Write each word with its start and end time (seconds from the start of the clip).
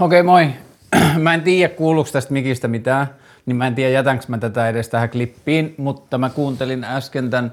Okei, 0.00 0.20
okay, 0.20 0.26
moi. 0.26 0.50
Mä 1.22 1.34
en 1.34 1.42
tiedä, 1.42 1.74
kuuluuko 1.74 2.10
tästä 2.12 2.32
mikistä 2.32 2.68
mitään, 2.68 3.06
niin 3.46 3.56
mä 3.56 3.66
en 3.66 3.74
tiedä, 3.74 3.90
jätänkö 3.90 4.24
mä 4.28 4.38
tätä 4.38 4.68
edes 4.68 4.88
tähän 4.88 5.10
klippiin, 5.10 5.74
mutta 5.78 6.18
mä 6.18 6.30
kuuntelin 6.30 6.84
äsken 6.84 7.30
tämän 7.30 7.52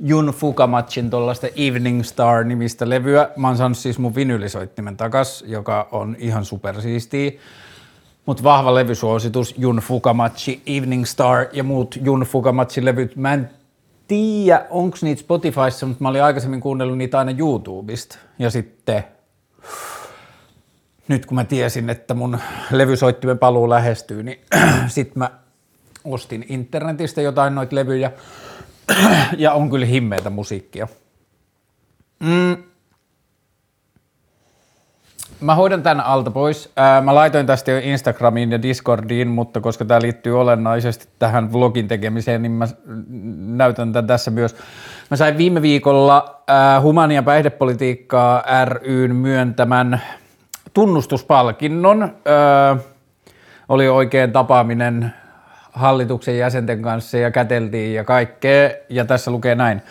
Jun 0.00 0.26
Fukamatchin 0.26 1.10
tuollaista 1.10 1.46
Evening 1.56 2.02
Star-nimistä 2.02 2.88
levyä. 2.88 3.30
Mä 3.36 3.46
oon 3.48 3.56
saanut 3.56 3.78
siis 3.78 3.98
mun 3.98 4.14
vinylisoittimen 4.14 4.96
takas, 4.96 5.44
joka 5.46 5.88
on 5.92 6.16
ihan 6.18 6.44
supersiistiä. 6.44 7.30
Mutta 8.26 8.42
vahva 8.42 8.74
levysuositus, 8.74 9.54
Jun 9.58 9.76
Fukamatchi, 9.76 10.62
Evening 10.66 11.04
Star 11.04 11.46
ja 11.52 11.64
muut 11.64 11.98
Jun 12.02 12.20
Fukamatchin 12.20 12.84
levyt. 12.84 13.16
Mä 13.16 13.34
en 13.34 13.50
tiedä, 14.08 14.66
onko 14.70 14.96
niitä 15.02 15.20
Spotifyssa, 15.20 15.86
mutta 15.86 16.02
mä 16.02 16.08
olin 16.08 16.22
aikaisemmin 16.22 16.60
kuunnellut 16.60 16.98
niitä 16.98 17.18
aina 17.18 17.34
YouTubesta. 17.38 18.18
Ja 18.38 18.50
sitten 18.50 19.04
nyt 21.08 21.26
kun 21.26 21.34
mä 21.34 21.44
tiesin, 21.44 21.90
että 21.90 22.14
mun 22.14 22.38
levysoittimen 22.70 23.38
paluu 23.38 23.70
lähestyy, 23.70 24.22
niin 24.22 24.40
sit 24.86 25.16
mä 25.16 25.30
ostin 26.04 26.46
internetistä 26.48 27.22
jotain 27.22 27.54
noita 27.54 27.76
levyjä 27.76 28.12
ja 29.38 29.52
on 29.52 29.70
kyllä 29.70 29.86
himmeitä 29.86 30.30
musiikkia. 30.30 30.88
Mm. 32.20 32.56
Mä 35.40 35.54
hoidan 35.54 35.82
tän 35.82 36.00
alta 36.00 36.30
pois. 36.30 36.72
Mä 37.02 37.14
laitoin 37.14 37.46
tästä 37.46 37.70
jo 37.70 37.80
Instagramiin 37.82 38.52
ja 38.52 38.62
Discordiin, 38.62 39.28
mutta 39.28 39.60
koska 39.60 39.84
tämä 39.84 40.02
liittyy 40.02 40.40
olennaisesti 40.40 41.08
tähän 41.18 41.52
vlogin 41.52 41.88
tekemiseen, 41.88 42.42
niin 42.42 42.52
mä 42.52 42.68
näytän 43.56 43.92
tämän 43.92 44.06
tässä 44.06 44.30
myös. 44.30 44.56
Mä 45.10 45.16
sain 45.16 45.38
viime 45.38 45.62
viikolla 45.62 46.42
Humania 46.82 47.22
päihdepolitiikkaa 47.22 48.44
ryn 48.64 49.16
myöntämän 49.16 50.02
tunnustuspalkinnon. 50.74 52.02
Öö, 52.02 52.76
oli 53.68 53.88
oikein 53.88 54.32
tapaaminen 54.32 55.12
hallituksen 55.72 56.38
jäsenten 56.38 56.82
kanssa 56.82 57.18
ja 57.18 57.30
käteltiin 57.30 57.94
ja 57.94 58.04
kaikkea. 58.04 58.70
Ja 58.88 59.04
tässä 59.04 59.30
lukee 59.30 59.54
näin. 59.54 59.82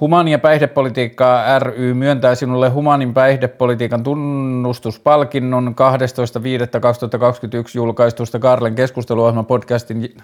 Humania 0.00 0.38
päihdepolitiikkaa 0.38 1.58
ry 1.58 1.94
myöntää 1.94 2.34
sinulle 2.34 2.68
Humanin 2.68 3.14
päihdepolitiikan 3.14 4.02
tunnustuspalkinnon 4.02 5.74
12.5.2021 7.64 7.70
julkaistusta 7.74 8.38
Karlen 8.38 8.74
keskusteluohjelman 8.74 9.46
podcastin, 9.46 10.16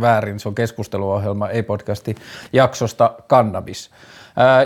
väärin 0.00 0.40
se 0.40 0.48
on 0.48 0.54
keskusteluohjelma, 0.54 1.48
ei 1.48 1.62
podcasti, 1.62 2.14
jaksosta 2.52 3.14
Cannabis. 3.28 3.90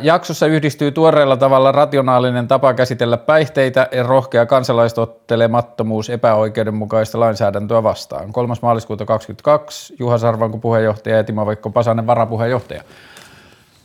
Jaksossa 0.02 0.46
yhdistyy 0.46 0.90
tuoreella 0.90 1.36
tavalla 1.36 1.72
rationaalinen 1.72 2.48
tapa 2.48 2.74
käsitellä 2.74 3.16
päihteitä 3.16 3.88
ja 3.92 4.02
rohkea 4.02 4.46
kansalaistottelemattomuus 4.46 6.10
epäoikeudenmukaista 6.10 7.20
lainsäädäntöä 7.20 7.82
vastaan. 7.82 8.32
3. 8.32 8.54
maaliskuuta 8.62 9.04
2022 9.04 9.94
Juha 9.98 10.18
Sarvanko 10.18 10.58
puheenjohtaja 10.58 11.16
ja 11.16 11.24
Timo 11.24 11.46
Veikko 11.46 11.70
Pasanen 11.70 12.06
varapuheenjohtaja. 12.06 12.82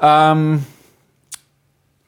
Ähm, 0.04 0.56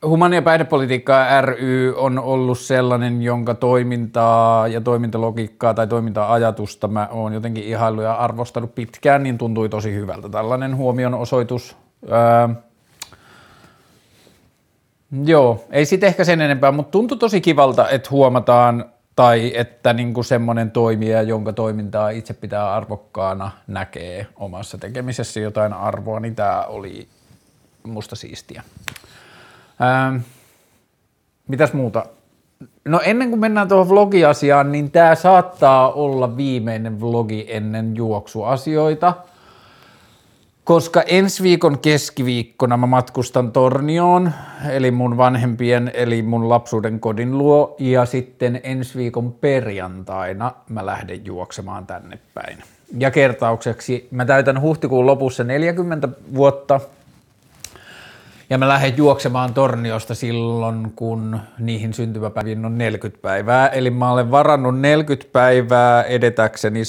Humania 0.06 0.41
päihdepolitiikka 0.41 1.41
ry 1.41 1.94
on 1.97 2.19
ollut 2.19 2.59
sellainen, 2.59 3.22
jonka 3.22 3.53
toimintaa 3.53 4.67
ja 4.67 4.81
toimintalogiikkaa 4.81 5.73
tai 5.73 5.88
toiminta-ajatusta 5.88 6.88
mä 6.88 7.07
oon 7.12 7.34
jotenkin 7.34 7.63
ihaillut 7.63 8.03
ja 8.03 8.13
arvostanut 8.13 8.75
pitkään, 8.75 9.23
niin 9.23 9.38
tuntui 9.38 9.69
tosi 9.69 9.94
hyvältä 9.94 10.29
tällainen 10.29 10.75
huomion 10.75 11.13
osoitus. 11.13 11.78
Joo, 15.11 15.66
ei 15.69 15.85
sitten 15.85 16.07
ehkä 16.07 16.23
sen 16.23 16.41
enempää, 16.41 16.72
mutta 16.72 16.91
tuntui 16.91 17.17
tosi 17.17 17.41
kivalta, 17.41 17.89
että 17.89 18.09
huomataan 18.11 18.85
tai 19.16 19.51
että 19.55 19.94
niinku 19.94 20.23
semmoinen 20.23 20.72
toimija, 20.72 21.22
jonka 21.22 21.53
toimintaa 21.53 22.09
itse 22.09 22.33
pitää 22.33 22.73
arvokkaana, 22.73 23.51
näkee 23.67 24.27
omassa 24.35 24.77
tekemisessä 24.77 25.39
jotain 25.39 25.73
arvoa, 25.73 26.19
niin 26.19 26.35
tämä 26.35 26.63
oli 26.63 27.07
musta 27.83 28.16
siistiä. 28.16 28.63
Ähm, 29.81 30.17
mitäs 31.47 31.73
muuta? 31.73 32.05
No 32.85 33.01
ennen 33.03 33.29
kuin 33.29 33.39
mennään 33.39 33.67
tuohon 33.67 33.89
vlogiasiaan, 33.89 34.72
niin 34.72 34.91
tämä 34.91 35.16
saattaa 35.16 35.91
olla 35.91 36.38
viimeinen 36.38 37.01
vlogi 37.01 37.45
ennen 37.49 37.95
juoksuasioita– 37.95 39.13
koska 40.63 41.01
ensi 41.01 41.44
viikon 41.44 41.79
keskiviikkona 41.79 42.77
mä 42.77 42.88
matkustan 42.88 43.51
Tornioon, 43.51 44.31
eli 44.69 44.91
mun 44.91 45.17
vanhempien, 45.17 45.91
eli 45.94 46.22
mun 46.22 46.49
lapsuuden 46.49 46.99
kodin 46.99 47.38
luo, 47.38 47.75
ja 47.79 48.05
sitten 48.05 48.59
ensi 48.63 48.97
viikon 48.97 49.33
perjantaina 49.33 50.51
mä 50.69 50.85
lähden 50.85 51.25
juoksemaan 51.25 51.88
tänne 51.88 52.19
päin. 52.33 52.57
Ja 52.97 53.11
kertaukseksi 53.11 54.07
mä 54.11 54.25
täytän 54.25 54.61
huhtikuun 54.61 55.05
lopussa 55.05 55.44
40 55.44 56.09
vuotta, 56.35 56.79
ja 58.51 58.57
mä 58.57 58.67
lähden 58.67 58.97
juoksemaan 58.97 59.53
Torniosta 59.53 60.16
silloin, 60.16 60.94
kun 60.95 61.39
niihin 61.59 61.94
syntymäpäiviin 61.94 62.66
on 62.66 62.78
40 62.78 63.22
päivää. 63.22 63.67
Eli 63.67 63.89
mä 63.89 64.12
olen 64.12 64.31
varannut 64.31 64.79
40 64.79 65.31
päivää 65.31 66.03
edetäkseni 66.03 66.81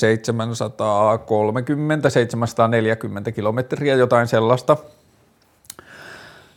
730-740 3.28 3.32
kilometriä, 3.32 3.94
jotain 3.94 4.26
sellaista. 4.26 4.76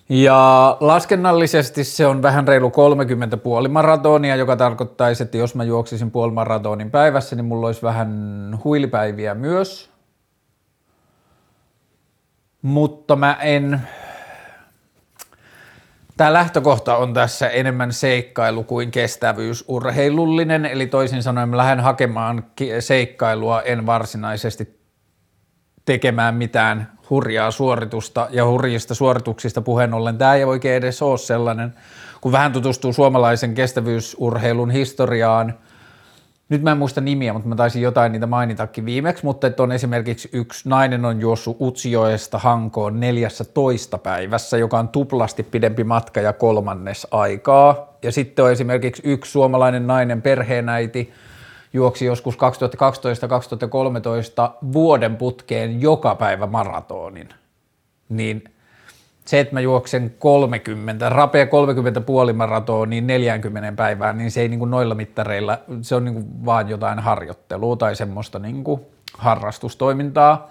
Ja 0.09 0.77
laskennallisesti 0.79 1.83
se 1.83 2.07
on 2.07 2.21
vähän 2.21 2.47
reilu 2.47 2.69
30 2.69 3.37
puolimaratonia, 3.37 4.35
joka 4.35 4.55
tarkoittaisi, 4.55 5.23
että 5.23 5.37
jos 5.37 5.55
mä 5.55 5.63
juoksisin 5.63 6.11
puolimaratonin 6.11 6.91
päivässä, 6.91 7.35
niin 7.35 7.45
mulla 7.45 7.67
olisi 7.67 7.81
vähän 7.81 8.59
huilipäiviä 8.63 9.33
myös. 9.33 9.89
Mutta 12.61 13.15
mä 13.15 13.33
en, 13.33 13.81
Tämä 16.17 16.33
lähtökohta 16.33 16.97
on 16.97 17.13
tässä 17.13 17.49
enemmän 17.49 17.93
seikkailu 17.93 18.63
kuin 18.63 18.91
kestävyysurheilullinen, 18.91 20.65
eli 20.65 20.87
toisin 20.87 21.23
sanoen 21.23 21.49
mä 21.49 21.57
lähden 21.57 21.79
hakemaan 21.79 22.45
seikkailua, 22.79 23.61
en 23.61 23.85
varsinaisesti 23.85 24.79
tekemään 25.85 26.35
mitään 26.35 26.91
hurjaa 27.09 27.51
suoritusta 27.51 28.27
ja 28.31 28.45
hurjista 28.45 28.95
suorituksista 28.95 29.61
puheen 29.61 29.93
ollen. 29.93 30.17
Tämä 30.17 30.35
ei 30.35 30.43
oikein 30.43 30.75
edes 30.75 31.01
ole 31.01 31.17
sellainen, 31.17 31.73
kun 32.21 32.31
vähän 32.31 32.53
tutustuu 32.53 32.93
suomalaisen 32.93 33.53
kestävyysurheilun 33.53 34.71
historiaan– 34.71 35.53
nyt 36.49 36.61
mä 36.61 36.71
en 36.71 36.77
muista 36.77 37.01
nimiä, 37.01 37.33
mutta 37.33 37.49
mä 37.49 37.55
taisin 37.55 37.81
jotain 37.81 38.11
niitä 38.11 38.27
mainitakin 38.27 38.85
viimeksi, 38.85 39.25
mutta 39.25 39.47
että 39.47 39.63
on 39.63 39.71
esimerkiksi 39.71 40.29
yksi 40.33 40.69
nainen 40.69 41.05
on 41.05 41.21
juossut 41.21 41.57
Utsioesta 41.61 42.39
Hankoon 42.39 42.99
14 42.99 43.97
päivässä, 43.97 44.57
joka 44.57 44.79
on 44.79 44.89
tuplasti 44.89 45.43
pidempi 45.43 45.83
matka 45.83 46.21
ja 46.21 46.33
kolmannes 46.33 47.07
aikaa. 47.11 47.97
Ja 48.03 48.11
sitten 48.11 48.45
on 48.45 48.51
esimerkiksi 48.51 49.01
yksi 49.05 49.31
suomalainen 49.31 49.87
nainen, 49.87 50.21
perheenäiti, 50.21 51.13
juoksi 51.73 52.05
joskus 52.05 52.35
2012-2013 52.35 52.37
vuoden 54.73 55.15
putkeen 55.15 55.81
joka 55.81 56.15
päivä 56.15 56.47
maratonin. 56.47 57.29
Niin– 58.09 58.43
se, 59.25 59.39
että 59.39 59.53
mä 59.53 59.59
juoksen 59.59 60.15
30, 60.19 61.09
rapea 61.09 61.45
30 61.47 62.01
puolimaratoa 62.01 62.85
niin 62.85 63.07
40 63.07 63.73
päivään, 63.75 64.17
niin 64.17 64.31
se 64.31 64.41
ei 64.41 64.47
niin 64.47 64.59
kuin 64.59 64.71
noilla 64.71 64.95
mittareilla, 64.95 65.57
se 65.81 65.95
on 65.95 66.05
niin 66.05 66.13
kuin 66.13 66.45
vaan 66.45 66.69
jotain 66.69 66.99
harjoittelua 66.99 67.75
tai 67.75 67.95
semmoista 67.95 68.39
niin 68.39 68.63
kuin 68.63 68.81
harrastustoimintaa. 69.17 70.49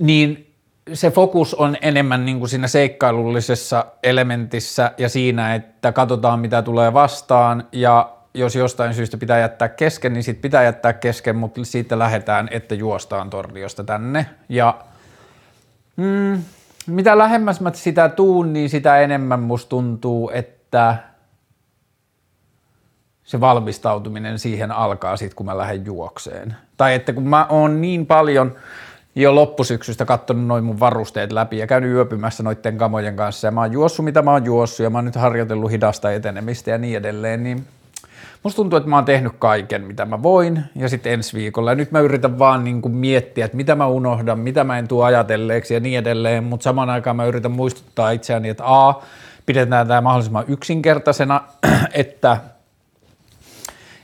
Niin 0.00 0.54
se 0.92 1.10
fokus 1.10 1.54
on 1.54 1.76
enemmän 1.82 2.24
niin 2.24 2.38
kuin 2.38 2.48
siinä 2.48 2.68
seikkailullisessa 2.68 3.86
elementissä 4.02 4.92
ja 4.98 5.08
siinä, 5.08 5.54
että 5.54 5.92
katsotaan 5.92 6.40
mitä 6.40 6.62
tulee 6.62 6.92
vastaan 6.92 7.66
ja 7.72 8.12
jos 8.34 8.56
jostain 8.56 8.94
syystä 8.94 9.16
pitää 9.16 9.38
jättää 9.38 9.68
kesken, 9.68 10.12
niin 10.12 10.22
sitten 10.22 10.42
pitää 10.42 10.62
jättää 10.62 10.92
kesken, 10.92 11.36
mutta 11.36 11.64
siitä 11.64 11.98
lähdetään, 11.98 12.48
että 12.50 12.74
juostaan 12.74 13.30
torniosta 13.30 13.84
tänne. 13.84 14.26
Ja 14.48 14.74
Mm, 15.96 16.42
mitä 16.86 17.18
lähemmäs 17.18 17.60
mä 17.60 17.72
sitä 17.72 18.08
tuun, 18.08 18.52
niin 18.52 18.70
sitä 18.70 19.00
enemmän 19.00 19.40
musta 19.40 19.68
tuntuu, 19.68 20.30
että 20.34 20.96
se 23.24 23.40
valmistautuminen 23.40 24.38
siihen 24.38 24.70
alkaa 24.70 25.16
sitten, 25.16 25.36
kun 25.36 25.46
mä 25.46 25.58
lähden 25.58 25.86
juokseen. 25.86 26.56
Tai 26.76 26.94
että 26.94 27.12
kun 27.12 27.28
mä 27.28 27.46
oon 27.46 27.80
niin 27.80 28.06
paljon 28.06 28.56
jo 29.14 29.34
loppusyksystä 29.34 30.04
katsonut 30.04 30.46
noin 30.46 30.64
mun 30.64 30.80
varusteet 30.80 31.32
läpi 31.32 31.58
ja 31.58 31.66
käynyt 31.66 31.92
yöpymässä 31.92 32.42
noiden 32.42 32.78
kamojen 32.78 33.16
kanssa 33.16 33.46
ja 33.46 33.50
mä 33.50 33.60
oon 33.60 33.72
juossut 33.72 34.04
mitä 34.04 34.22
mä 34.22 34.30
oon 34.30 34.44
juossut 34.44 34.84
ja 34.84 34.90
mä 34.90 34.98
oon 34.98 35.04
nyt 35.04 35.16
harjoitellut 35.16 35.70
hidasta 35.70 36.12
etenemistä 36.12 36.70
ja 36.70 36.78
niin 36.78 36.96
edelleen, 36.96 37.42
niin 37.42 37.66
Musta 38.42 38.56
tuntuu, 38.56 38.76
että 38.76 38.90
mä 38.90 38.96
oon 38.96 39.04
tehnyt 39.04 39.32
kaiken, 39.38 39.82
mitä 39.82 40.04
mä 40.04 40.22
voin, 40.22 40.64
ja 40.76 40.88
sitten 40.88 41.12
ensi 41.12 41.36
viikolla. 41.36 41.70
Ja 41.70 41.74
nyt 41.74 41.90
mä 41.90 42.00
yritän 42.00 42.38
vaan 42.38 42.64
niin 42.64 42.82
kuin 42.82 42.94
miettiä, 42.94 43.44
että 43.44 43.56
mitä 43.56 43.74
mä 43.74 43.86
unohdan, 43.86 44.38
mitä 44.38 44.64
mä 44.64 44.78
en 44.78 44.88
tule 44.88 45.04
ajatelleeksi 45.04 45.74
ja 45.74 45.80
niin 45.80 45.98
edelleen, 45.98 46.44
mutta 46.44 46.64
samaan 46.64 46.90
aikaan 46.90 47.16
mä 47.16 47.24
yritän 47.24 47.50
muistuttaa 47.50 48.10
itseäni, 48.10 48.48
että 48.48 48.64
A, 48.66 49.02
pidetään 49.46 49.88
tämä 49.88 50.00
mahdollisimman 50.00 50.44
yksinkertaisena, 50.48 51.40
että 51.94 52.36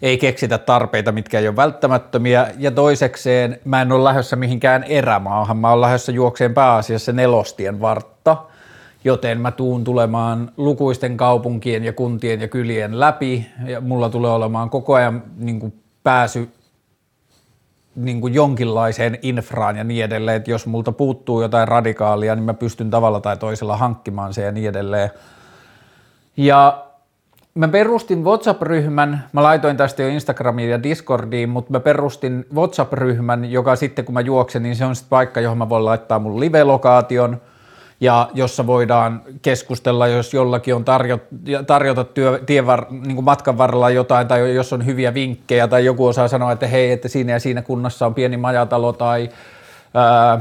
ei 0.03 0.19
keksitä 0.19 0.59
tarpeita, 0.59 1.13
mitkä 1.13 1.39
ei 1.39 1.49
ole 1.49 1.57
välttämättömiä, 1.57 2.47
ja 2.59 2.71
toisekseen 2.71 3.61
mä 3.65 3.83
en 3.83 3.93
ole 3.93 4.05
lähdössä 4.05 4.37
mihinkään 4.37 4.85
erämaahan, 4.85 5.57
mä 5.57 5.71
oon 5.71 5.81
lähdössä 5.81 6.13
juokseen 6.13 6.55
pääasiassa 6.55 7.13
nelostien 7.13 7.81
vartta, 7.81 8.37
joten 9.05 9.41
mä 9.41 9.51
tuun 9.51 9.85
tulemaan 9.85 10.53
lukuisten 10.57 11.17
kaupunkien 11.17 11.85
ja 11.85 11.93
kuntien 11.93 12.41
ja 12.41 12.49
kylien 12.49 13.01
läpi, 13.01 13.47
ja 13.67 13.81
mulla 13.81 14.09
tulee 14.09 14.31
olemaan 14.31 14.71
koko 14.71 14.95
ajan 14.95 15.23
niin 15.37 15.61
kuin 15.61 15.83
pääsy 16.03 16.49
niin 17.95 18.21
kuin 18.21 18.35
jonkinlaiseen 18.35 19.19
infraan 19.23 19.77
ja 19.77 19.85
niin 19.85 20.05
edelleen, 20.05 20.37
että 20.37 20.51
jos 20.51 20.67
multa 20.67 20.93
puuttuu 20.93 21.43
jotain 21.43 21.69
radikaalia, 21.69 22.35
niin 22.35 22.45
mä 22.45 22.55
pystyn 22.55 22.91
tavalla 22.91 23.21
tai 23.21 23.37
toisella 23.37 23.77
hankkimaan 23.77 24.35
se 24.35 24.43
ja 24.43 24.53
niin 24.53 24.69
edelleen. 24.69 25.11
Ja 26.37 26.85
mä 27.55 27.69
perustin 27.69 28.25
WhatsApp-ryhmän, 28.25 29.25
mä 29.33 29.43
laitoin 29.43 29.77
tästä 29.77 30.03
jo 30.03 30.09
Instagramiin 30.09 30.71
ja 30.71 30.83
Discordiin, 30.83 31.49
mutta 31.49 31.73
mä 31.73 31.81
perustin 31.81 32.47
WhatsApp-ryhmän, 32.55 33.45
joka 33.45 33.77
sitten 33.77 34.05
kun 34.05 34.15
mä 34.15 34.21
juoksen, 34.21 34.63
niin 34.63 34.77
se 34.77 34.85
on 34.85 34.97
sitten 34.97 35.11
paikka, 35.11 35.41
johon 35.41 35.59
mä 35.59 35.69
voin 35.69 35.85
laittaa 35.85 36.19
mun 36.19 36.41
live-lokaation, 36.41 37.37
ja 38.01 38.31
jossa 38.35 38.67
voidaan 38.67 39.23
keskustella, 39.43 40.07
jos 40.07 40.35
jollakin 40.35 40.75
on 40.75 40.85
tarjota, 40.85 41.25
tarjota 41.67 42.05
työ, 42.05 42.43
tievar, 42.47 42.87
niin 42.91 43.15
kuin 43.15 43.25
matkan 43.25 43.59
varrella 43.59 43.91
jotain, 43.91 44.29
tai 44.29 44.55
jos 44.55 44.73
on 44.73 44.87
hyviä 44.87 45.15
vinkkejä, 45.15 45.69
tai 45.69 45.85
joku 45.85 46.07
osaa 46.07 46.29
sanoa, 46.29 46.53
että 46.53 46.67
hei, 46.67 46.93
että 46.93 47.09
siinä 47.09 47.33
ja 47.33 47.41
siinä 47.41 47.63
kunnassa 47.63 48.07
on 48.07 48.15
pieni 48.15 48.37
majatalo, 48.37 48.93
tai 48.93 49.29
ää, 49.95 50.41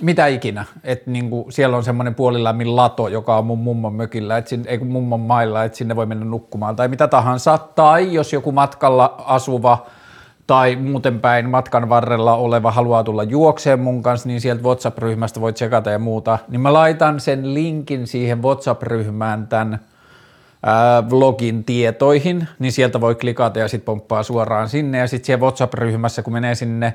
mitä 0.00 0.26
ikinä, 0.26 0.64
että 0.84 1.10
niinku, 1.10 1.46
siellä 1.50 1.76
on 1.76 1.84
semmoinen 1.84 2.14
puolilämmin 2.14 2.76
lato, 2.76 3.08
joka 3.08 3.38
on 3.38 3.46
mun 3.46 3.58
mummon 3.58 3.94
mökillä, 3.94 4.36
et 4.36 4.46
sinne, 4.46 4.70
ei 4.70 4.78
kun 4.78 4.86
mummon 4.88 5.20
mailla, 5.20 5.64
että 5.64 5.78
sinne 5.78 5.96
voi 5.96 6.06
mennä 6.06 6.24
nukkumaan 6.24 6.76
tai 6.76 6.88
mitä 6.88 7.08
tahansa, 7.08 7.58
tai 7.58 8.12
jos 8.12 8.32
joku 8.32 8.52
matkalla 8.52 9.14
asuva 9.26 9.86
tai 10.48 10.76
muuten 10.76 11.20
päin 11.20 11.50
matkan 11.50 11.88
varrella 11.88 12.34
oleva 12.34 12.70
haluaa 12.70 13.04
tulla 13.04 13.22
juokseen 13.22 13.80
mun 13.80 14.02
kanssa, 14.02 14.28
niin 14.28 14.40
sieltä 14.40 14.62
WhatsApp-ryhmästä 14.62 15.40
voit 15.40 15.54
tsekata 15.54 15.90
ja 15.90 15.98
muuta, 15.98 16.38
niin 16.48 16.60
mä 16.60 16.72
laitan 16.72 17.20
sen 17.20 17.54
linkin 17.54 18.06
siihen 18.06 18.42
WhatsApp-ryhmään 18.42 19.46
tämän 19.46 19.80
vlogin 21.10 21.64
tietoihin, 21.64 22.48
niin 22.58 22.72
sieltä 22.72 23.00
voi 23.00 23.14
klikata 23.14 23.58
ja 23.58 23.68
sitten 23.68 23.84
pomppaa 23.84 24.22
suoraan 24.22 24.68
sinne, 24.68 24.98
ja 24.98 25.06
sitten 25.06 25.26
siellä 25.26 25.42
WhatsApp-ryhmässä, 25.42 26.22
kun 26.22 26.32
menee 26.32 26.54
sinne 26.54 26.94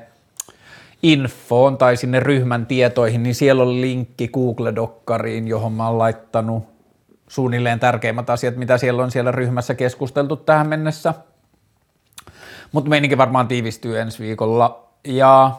infoon 1.02 1.78
tai 1.78 1.96
sinne 1.96 2.20
ryhmän 2.20 2.66
tietoihin, 2.66 3.22
niin 3.22 3.34
siellä 3.34 3.62
on 3.62 3.80
linkki 3.80 4.28
Google-dokkariin, 4.28 5.48
johon 5.48 5.72
mä 5.72 5.88
oon 5.88 5.98
laittanut 5.98 6.64
suunnilleen 7.28 7.80
tärkeimmät 7.80 8.30
asiat, 8.30 8.56
mitä 8.56 8.78
siellä 8.78 9.02
on 9.02 9.10
siellä 9.10 9.32
ryhmässä 9.32 9.74
keskusteltu 9.74 10.36
tähän 10.36 10.68
mennessä. 10.68 11.14
Mutta 12.74 12.90
meininki 12.90 13.18
varmaan 13.18 13.48
tiivistyy 13.48 14.00
ensi 14.00 14.22
viikolla. 14.22 14.88
Ja 15.04 15.50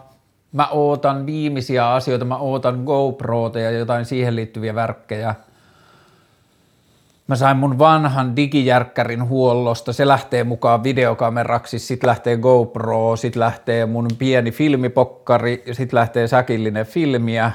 mä 0.52 0.68
ootan 0.68 1.26
viimeisiä 1.26 1.94
asioita, 1.94 2.26
mä 2.26 2.38
ootan 2.38 2.84
GoProta 2.84 3.60
ja 3.60 3.72
jotain 3.72 4.06
siihen 4.06 4.36
liittyviä 4.36 4.76
värkkejä– 4.76 5.36
Mä 7.28 7.36
sain 7.36 7.58
mun 7.58 7.80
vanhan 7.80 8.36
digijärkkärin 8.36 9.28
huollosta, 9.28 9.94
se 9.94 10.08
lähtee 10.08 10.44
mukaan 10.44 10.84
videokameraksi, 10.84 11.80
sit 11.80 12.04
lähtee 12.04 12.38
GoPro, 12.38 13.16
sit 13.16 13.36
lähtee 13.36 13.86
mun 13.86 14.08
pieni 14.20 14.52
filmipokkari 14.52 15.64
sit 15.72 15.94
lähtee 15.94 16.28
säkillinen 16.28 16.86
filmiä 16.86 17.52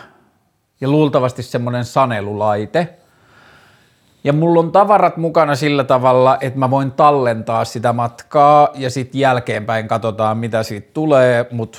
ja 0.81 0.89
luultavasti 0.89 1.43
semmonen 1.43 1.85
sanelulaite. 1.85 2.89
Ja 4.25 4.33
mulla 4.33 4.61
on 4.61 4.73
tavarat 4.73 5.17
mukana 5.17 5.55
sillä 5.55 5.85
tavalla, 5.85 6.39
että 6.41 6.59
mä 6.59 6.71
voin 6.71 6.91
tallentaa 6.91 7.65
sitä 7.65 7.93
matkaa 7.93 8.69
ja 8.75 8.91
sitten 8.91 9.21
jälkeenpäin 9.21 9.89
katsotaan, 9.89 10.39
mitä 10.39 10.63
siitä 10.63 10.89
tulee, 10.95 11.47
mutta 11.51 11.79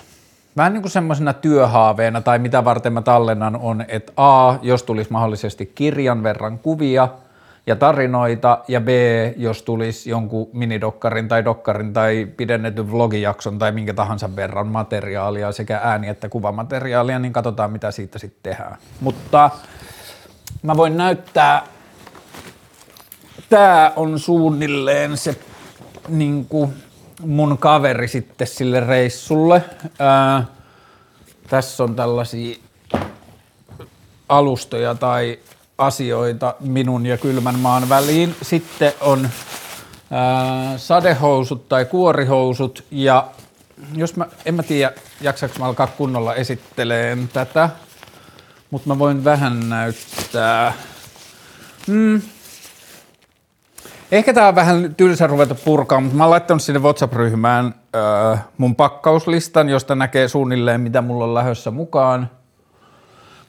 vähän 0.57 0.73
niin 0.73 0.81
kuin 0.81 0.91
semmoisena 0.91 1.33
työhaaveena 1.33 2.21
tai 2.21 2.39
mitä 2.39 2.65
varten 2.65 2.93
mä 2.93 3.01
tallennan 3.01 3.55
on, 3.55 3.85
että 3.87 4.13
A, 4.17 4.55
jos 4.61 4.83
tulisi 4.83 5.11
mahdollisesti 5.11 5.71
kirjan 5.75 6.23
verran 6.23 6.59
kuvia– 6.59 7.07
ja 7.67 7.75
tarinoita, 7.75 8.59
ja 8.67 8.81
B, 8.81 8.87
jos 9.37 9.63
tulisi 9.63 10.09
jonkun 10.09 10.49
minidokkarin 10.53 11.27
tai 11.27 11.45
dokkarin 11.45 11.93
tai 11.93 12.27
pidennetyn 12.37 12.91
vlogijakson 12.91 13.59
tai 13.59 13.71
minkä 13.71 13.93
tahansa 13.93 14.35
verran 14.35 14.67
materiaalia, 14.67 15.51
sekä 15.51 15.79
ääni- 15.83 16.07
että 16.07 16.29
kuvamateriaalia, 16.29 17.19
niin 17.19 17.33
katsotaan 17.33 17.71
mitä 17.71 17.91
siitä 17.91 18.19
sitten 18.19 18.51
tehdään. 18.51 18.77
Mutta 19.01 19.49
mä 20.63 20.77
voin 20.77 20.97
näyttää, 20.97 21.63
tää 23.51 23.93
on 23.95 24.19
suunnilleen 24.19 25.17
se 25.17 25.35
niin 26.07 26.45
kuin 26.45 26.73
mun 27.25 27.57
kaveri 27.57 28.07
sitten 28.07 28.47
sille 28.47 28.79
reissulle. 28.79 29.63
Ää, 29.99 30.45
tässä 31.47 31.83
on 31.83 31.95
tällaisia 31.95 32.55
alustoja 34.29 34.95
tai 34.95 35.39
asioita 35.77 36.55
minun 36.59 37.05
ja 37.05 37.17
kylmän 37.17 37.59
maan 37.59 37.89
väliin. 37.89 38.35
Sitten 38.41 38.93
on 39.01 39.29
ää, 40.11 40.77
sadehousut 40.77 41.69
tai 41.69 41.85
kuorihousut 41.85 42.83
ja 42.91 43.27
jos 43.95 44.15
mä, 44.15 44.27
en 44.45 44.55
mä 44.55 44.63
tiedä, 44.63 44.93
jaksaks 45.21 45.59
mä 45.59 45.65
alkaa 45.65 45.87
kunnolla 45.87 46.35
esitteleen 46.35 47.29
tätä, 47.33 47.69
mutta 48.69 48.87
mä 48.87 48.99
voin 48.99 49.23
vähän 49.23 49.69
näyttää. 49.69 50.73
Hmm. 51.87 52.21
Ehkä 54.11 54.33
tää 54.33 54.47
on 54.47 54.55
vähän 54.55 54.95
tylsä 54.95 55.27
ruveta 55.27 55.55
purkaa, 55.55 55.99
mutta 55.99 56.17
mä 56.17 56.23
oon 56.23 56.31
laittanut 56.31 56.63
sinne 56.63 56.79
WhatsApp-ryhmään 56.79 57.75
öö, 57.95 58.37
mun 58.57 58.75
pakkauslistan, 58.75 59.69
josta 59.69 59.95
näkee 59.95 60.27
suunnilleen 60.27 60.81
mitä 60.81 61.01
mulla 61.01 61.23
on 61.23 61.33
lähössä 61.33 61.71
mukaan– 61.71 62.29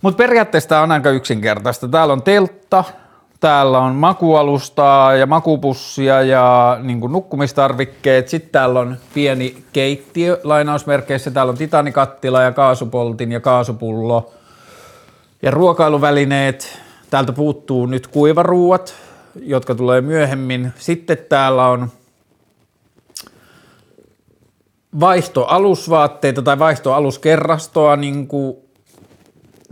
mutta 0.02 0.16
periaatteessa 0.16 0.68
tämä 0.68 0.82
on 0.82 0.92
aika 0.92 1.10
yksinkertaista. 1.10 1.88
Täällä 1.88 2.12
on 2.12 2.22
teltta, 2.22 2.84
täällä 3.40 3.78
on 3.78 3.94
makualustaa 3.94 5.14
ja 5.14 5.26
makupussia 5.26 6.22
ja 6.22 6.78
niin 6.82 7.00
nukkumistarvikkeet. 7.00 8.28
Sitten 8.28 8.52
täällä 8.52 8.80
on 8.80 8.96
pieni 9.14 9.64
keittiö 9.72 10.40
lainausmerkeissä. 10.44 11.30
Täällä 11.30 11.50
on 11.50 11.58
titanikattila 11.58 12.42
ja 12.42 12.52
kaasupoltin 12.52 13.32
ja 13.32 13.40
kaasupullo 13.40 14.32
ja 15.42 15.50
ruokailuvälineet. 15.50 16.78
Täältä 17.10 17.32
puuttuu 17.32 17.86
nyt 17.86 18.06
kuivaruuat, 18.06 18.94
jotka 19.40 19.74
tulee 19.74 20.00
myöhemmin. 20.00 20.72
Sitten 20.78 21.18
täällä 21.28 21.66
on 21.66 21.88
vaihtoalusvaatteita 25.00 26.42
tai 26.42 26.58
vaihtoaluskerrastoa, 26.58 27.96
niin 27.96 28.28
kuin 28.28 28.56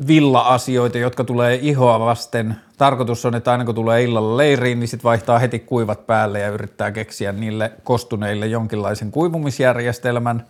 villa-asioita, 0.07 0.99
jotka 0.99 1.25
tulee 1.25 1.59
ihoa 1.62 2.00
vasten. 2.00 2.57
Tarkoitus 2.79 3.26
on, 3.26 3.35
että 3.35 3.52
aina 3.52 3.64
kun 3.64 3.75
tulee 3.75 4.02
illalla 4.02 4.37
leiriin, 4.37 4.81
niin 4.81 4.88
sitten 4.88 5.05
vaihtaa 5.05 5.38
heti 5.38 5.59
kuivat 5.59 6.07
päälle 6.07 6.40
ja 6.40 6.49
yrittää 6.49 6.90
keksiä 6.90 7.33
niille 7.33 7.73
kostuneille 7.85 8.47
jonkinlaisen 8.47 9.11
kuivumisjärjestelmän. 9.11 10.47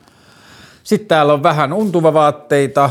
Sitten 0.83 1.09
täällä 1.09 1.33
on 1.33 1.43
vähän 1.43 1.73
untuvavaatteita. 1.73 2.91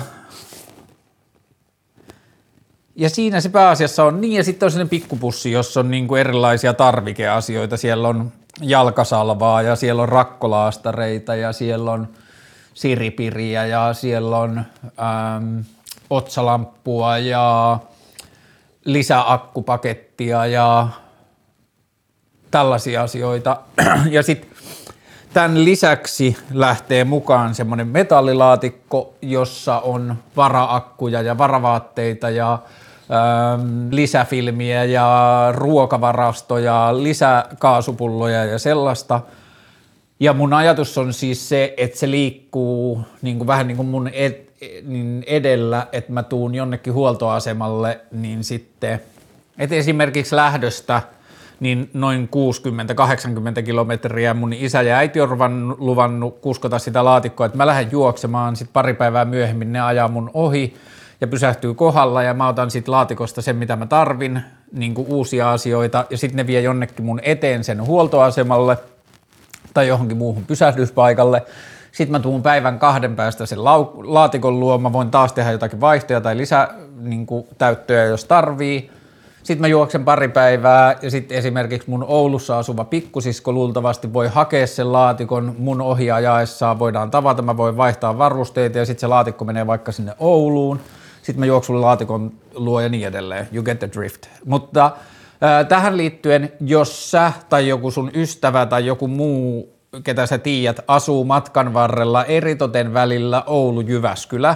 Ja 3.00 3.10
siinä 3.10 3.42
se 3.42 3.50
pääasiassa 3.50 4.04
on 4.04 4.22
niin, 4.22 4.34
ja 4.34 4.44
sitten 4.44 4.68
on 4.68 4.72
sellainen 4.72 4.90
pikkupussi, 4.90 5.52
jossa 5.52 5.80
on 5.80 5.92
niinku 5.92 6.16
erilaisia 6.16 6.74
tarvikeasioita. 6.74 7.78
Siellä 7.78 8.08
on 8.08 8.32
jalkasalvaa 8.62 9.62
ja 9.62 9.76
siellä 9.76 10.02
on 10.02 10.10
rakkolaastareita 10.10 11.36
ja 11.36 11.54
siellä 11.54 11.92
on 11.92 12.08
siripiriä 12.74 13.66
ja 13.66 13.94
siellä 13.94 14.38
on... 14.38 14.66
Ähm, 15.00 15.60
otsalamppua 16.10 17.18
ja 17.18 17.80
lisäakkupakettia 18.86 20.46
ja 20.46 20.88
tällaisia 22.52 23.04
asioita. 23.04 23.58
ja 24.12 24.24
sitten 24.24 24.50
tämän 25.34 25.66
lisäksi 25.66 26.38
lähtee 26.54 27.04
mukaan 27.04 27.56
semmoinen 27.56 27.88
metallilaatikko, 27.88 29.14
jossa 29.22 29.80
on 29.80 30.16
varaakkuja 30.36 31.22
ja 31.22 31.38
varavaatteita 31.38 32.30
ja 32.30 32.60
lisäfilmiä 33.92 34.84
ja 34.84 35.48
ruokavarastoja, 35.56 36.90
lisäkaasupulloja 37.04 38.46
ja 38.46 38.60
sellaista. 38.60 39.22
Ja 40.20 40.34
mun 40.34 40.54
ajatus 40.54 40.98
on 40.98 41.14
siis 41.14 41.50
se, 41.50 41.74
että 41.78 42.00
se 42.00 42.12
liikkuu 42.12 43.02
niin 43.22 43.38
kuin 43.38 43.48
vähän 43.48 43.68
niin 43.68 43.78
kuin 43.78 43.88
mun 43.88 44.10
et, 44.14 44.50
niin 44.84 45.24
edellä, 45.28 45.88
että 45.92 46.12
mä 46.12 46.24
tuun 46.24 46.56
jonnekin 46.56 46.94
huoltoasemalle, 46.94 48.00
niin 48.12 48.44
sitten, 48.44 49.02
että 49.58 49.76
esimerkiksi 49.76 50.36
lähdöstä 50.36 51.02
niin 51.60 51.90
noin 51.94 52.30
60-80 53.60 53.64
kilometriä 53.64 54.34
mun 54.34 54.54
isä 54.54 54.82
ja 54.82 54.98
äiti 54.98 55.22
on 55.22 55.76
luvannut 55.80 56.40
kuskota 56.42 56.80
sitä 56.80 57.06
laatikkoa, 57.06 57.46
että 57.46 57.58
mä 57.58 57.68
lähden 57.68 57.92
juoksemaan, 57.92 58.56
sitten 58.56 58.74
pari 58.74 58.94
päivää 58.94 59.26
myöhemmin 59.26 59.74
ne 59.74 59.82
ajaa 59.82 60.08
mun 60.08 60.32
ohi 60.34 60.74
ja 61.22 61.28
pysähtyy 61.28 61.74
kohdalla 61.74 62.24
ja 62.24 62.34
mä 62.34 62.48
otan 62.48 62.72
sitten 62.72 62.92
laatikosta 62.92 63.42
sen, 63.42 63.56
mitä 63.56 63.76
mä 63.76 63.86
tarvin, 63.86 64.42
niin 64.72 64.94
kuin 64.94 65.08
uusia 65.08 65.52
asioita 65.52 66.06
ja 66.10 66.18
sitten 66.18 66.38
ne 66.38 66.48
vie 66.48 66.62
jonnekin 66.62 67.06
mun 67.06 67.20
eteen 67.24 67.64
sen 67.64 67.86
huoltoasemalle. 67.86 68.78
tai 69.74 69.88
johonkin 69.88 70.18
muuhun 70.18 70.46
pysähdyspaikalle. 70.46 71.44
Sitten 71.92 72.12
mä 72.12 72.20
tuun 72.20 72.42
päivän 72.42 72.80
kahden 72.80 73.16
päästä 73.16 73.46
sen 73.46 73.58
lau- 73.58 73.94
laatikon 74.04 74.60
luo, 74.60 74.78
mä 74.78 74.94
voin 74.94 75.12
taas 75.12 75.34
tehdä 75.34 75.52
jotakin 75.52 75.82
vaihtoja 75.82 76.22
tai 76.22 76.38
lisätäyttöjä, 76.38 78.02
niin 78.02 78.10
jos 78.10 78.26
tarvii. 78.26 78.92
Sitten 79.44 79.62
mä 79.62 79.68
juoksen 79.68 80.06
pari 80.06 80.28
päivää 80.28 80.96
ja 81.02 81.12
sitten 81.12 81.38
esimerkiksi 81.38 81.90
mun 81.90 82.06
Oulussa 82.08 82.60
asuva 82.60 82.84
pikkusisko 82.84 83.52
luultavasti 83.52 84.14
voi 84.14 84.28
hakea 84.28 84.68
sen 84.68 84.94
laatikon 84.94 85.56
mun 85.58 85.82
ohi 85.82 86.12
ajaessaan, 86.12 86.80
voidaan 86.80 87.12
tavata, 87.12 87.42
mä 87.42 87.58
voin 87.58 87.78
vaihtaa 87.78 88.18
varusteita 88.18 88.78
ja 88.78 88.86
sitten 88.86 89.02
se 89.02 89.08
laatikko 89.08 89.46
menee 89.46 89.68
vaikka 89.68 89.92
sinne 89.92 90.14
Ouluun. 90.20 90.80
Sitten 91.22 91.40
mä 91.40 91.46
juoksun 91.46 91.82
laatikon 91.82 92.32
luo 92.54 92.82
ja 92.82 92.90
niin 92.90 93.08
edelleen, 93.08 93.48
you 93.52 93.64
get 93.64 93.80
the 93.80 93.90
drift. 93.94 94.26
Mutta 94.46 94.92
ää, 95.42 95.64
tähän 95.64 95.98
liittyen, 95.98 96.52
jos 96.60 97.12
sä 97.12 97.34
tai 97.50 97.68
joku 97.68 97.92
sun 97.92 98.12
ystävä 98.14 98.66
tai 98.66 98.86
joku 98.86 99.08
muu, 99.08 99.80
ketä 100.04 100.26
sä 100.26 100.38
tiedät, 100.38 100.80
asuu 100.88 101.24
matkan 101.24 101.74
varrella 101.74 102.26
eritoten 102.26 102.94
välillä 102.94 103.44
Oulu-Jyväskylä, 103.48 104.56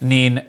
niin 0.00 0.42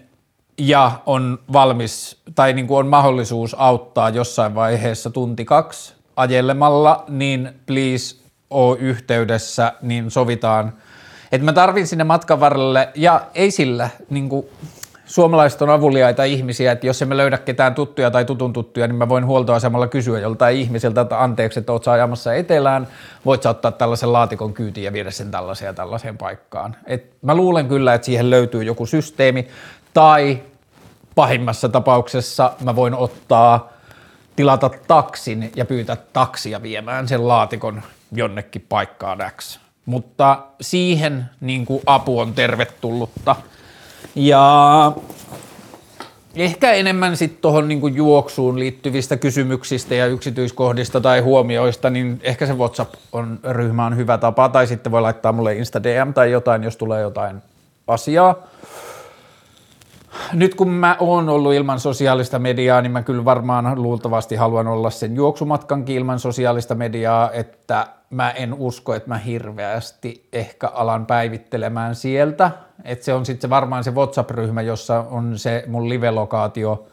ja 0.58 0.92
on 1.06 1.40
valmis 1.54 2.22
tai 2.36 2.54
niin 2.54 2.68
kuin 2.68 2.78
on 2.78 2.88
mahdollisuus 2.88 3.56
auttaa 3.60 4.10
jossain 4.10 4.56
vaiheessa 4.56 5.10
tunti 5.10 5.46
kaksi 5.46 5.94
ajelemalla, 6.16 7.06
niin 7.10 7.50
please 7.66 8.16
oo 8.50 8.76
yhteydessä, 8.76 9.74
niin 9.82 10.12
sovitaan. 10.12 10.74
Että 11.32 11.46
mä 11.46 11.54
tarvin 11.54 11.88
sinne 11.88 12.04
matkan 12.04 12.40
varrelle, 12.40 12.90
ja 12.96 13.22
ei 13.34 13.52
sillä, 13.52 13.90
niin 14.10 14.30
kuin, 14.30 14.46
suomalaiset 15.06 15.62
on 15.62 15.70
avuliaita 15.70 16.24
ihmisiä, 16.24 16.72
että 16.72 16.88
jos 16.88 17.02
emme 17.02 17.18
löydä 17.18 17.38
ketään 17.38 17.76
tuttuja 17.76 18.12
tai 18.12 18.26
tutun 18.26 18.54
tuttuja, 18.54 18.88
niin 18.88 18.96
mä 18.96 19.10
voin 19.10 19.26
huoltoasemalla 19.26 19.88
kysyä 19.88 20.20
joltain 20.20 20.58
ihmiseltä, 20.58 21.02
että 21.02 21.24
anteeksi, 21.24 21.60
että 21.60 21.72
oot 21.72 21.88
ajamassa 21.88 22.34
etelään, 22.34 22.88
voit 23.26 23.46
ottaa 23.46 23.72
tällaisen 23.72 24.14
laatikon 24.14 24.54
kyytiin 24.54 24.84
ja 24.84 24.94
viedä 24.94 25.12
sen 25.12 25.32
tällaiseen 25.32 25.68
ja 25.68 25.74
tällaiseen 25.74 26.18
paikkaan. 26.18 26.76
Et 26.86 27.14
mä 27.22 27.36
luulen 27.36 27.68
kyllä, 27.68 27.94
että 27.94 28.06
siihen 28.06 28.30
löytyy 28.30 28.64
joku 28.64 28.86
systeemi, 28.86 29.48
tai 29.94 30.42
pahimmassa 31.16 31.70
tapauksessa 31.70 32.54
mä 32.64 32.76
voin 32.76 32.94
ottaa, 32.94 33.72
tilata 34.36 34.70
taksin 34.88 35.52
ja 35.56 35.66
pyytää 35.66 35.98
taksia 36.14 36.62
viemään 36.62 37.08
sen 37.08 37.28
laatikon 37.28 37.82
jonnekin 38.12 38.66
paikkaan 38.70 39.20
X. 39.38 39.60
Mutta 39.86 40.40
siihen 40.62 41.26
niin 41.42 41.66
kuin 41.66 41.84
apu 41.86 42.20
on 42.20 42.34
tervetullutta. 42.34 43.36
Ja 44.16 44.92
ehkä 46.36 46.72
enemmän 46.72 47.18
sitten 47.18 47.42
tuohon 47.42 47.68
niin 47.68 47.96
juoksuun 47.96 48.60
liittyvistä 48.60 49.18
kysymyksistä 49.18 49.96
ja 49.96 50.06
yksityiskohdista 50.06 51.02
tai 51.02 51.20
huomioista, 51.20 51.90
niin 51.90 52.20
ehkä 52.24 52.46
se 52.46 52.54
WhatsApp 52.54 52.94
on 53.12 53.40
ryhmä 53.44 53.86
on 53.86 53.98
hyvä 53.98 54.18
tapa, 54.18 54.50
tai 54.50 54.68
sitten 54.68 54.92
voi 54.92 55.02
laittaa 55.02 55.32
mulle 55.32 55.56
Insta 55.56 55.84
DM 55.84 56.14
tai 56.14 56.32
jotain, 56.32 56.64
jos 56.64 56.78
tulee 56.78 57.02
jotain 57.02 57.42
asiaa 57.88 58.36
nyt 60.34 60.56
kun 60.56 60.70
mä 60.70 60.96
oon 61.00 61.30
ollut 61.30 61.54
ilman 61.54 61.80
sosiaalista 61.80 62.40
mediaa, 62.40 62.82
niin 62.82 62.92
mä 62.92 63.04
kyllä 63.04 63.26
varmaan 63.26 63.82
luultavasti 63.82 64.36
haluan 64.36 64.68
olla 64.68 64.90
sen 64.90 65.16
juoksumatkankin 65.16 65.96
ilman 65.96 66.20
sosiaalista 66.20 66.76
mediaa, 66.76 67.32
että 67.32 67.88
mä 68.10 68.32
en 68.32 68.54
usko, 68.54 68.94
että 68.94 69.10
mä 69.10 69.18
hirveästi 69.18 70.28
ehkä 70.34 70.68
alan 70.68 71.06
päivittelemään 71.06 71.96
sieltä. 71.96 72.52
Että 72.84 73.06
se 73.06 73.14
on 73.14 73.26
sitten 73.26 73.50
varmaan 73.50 73.84
se 73.84 73.92
WhatsApp-ryhmä, 73.92 74.62
jossa 74.62 75.06
on 75.10 75.40
se 75.40 75.64
mun 75.68 75.90
live-lokaatio, 75.90 76.88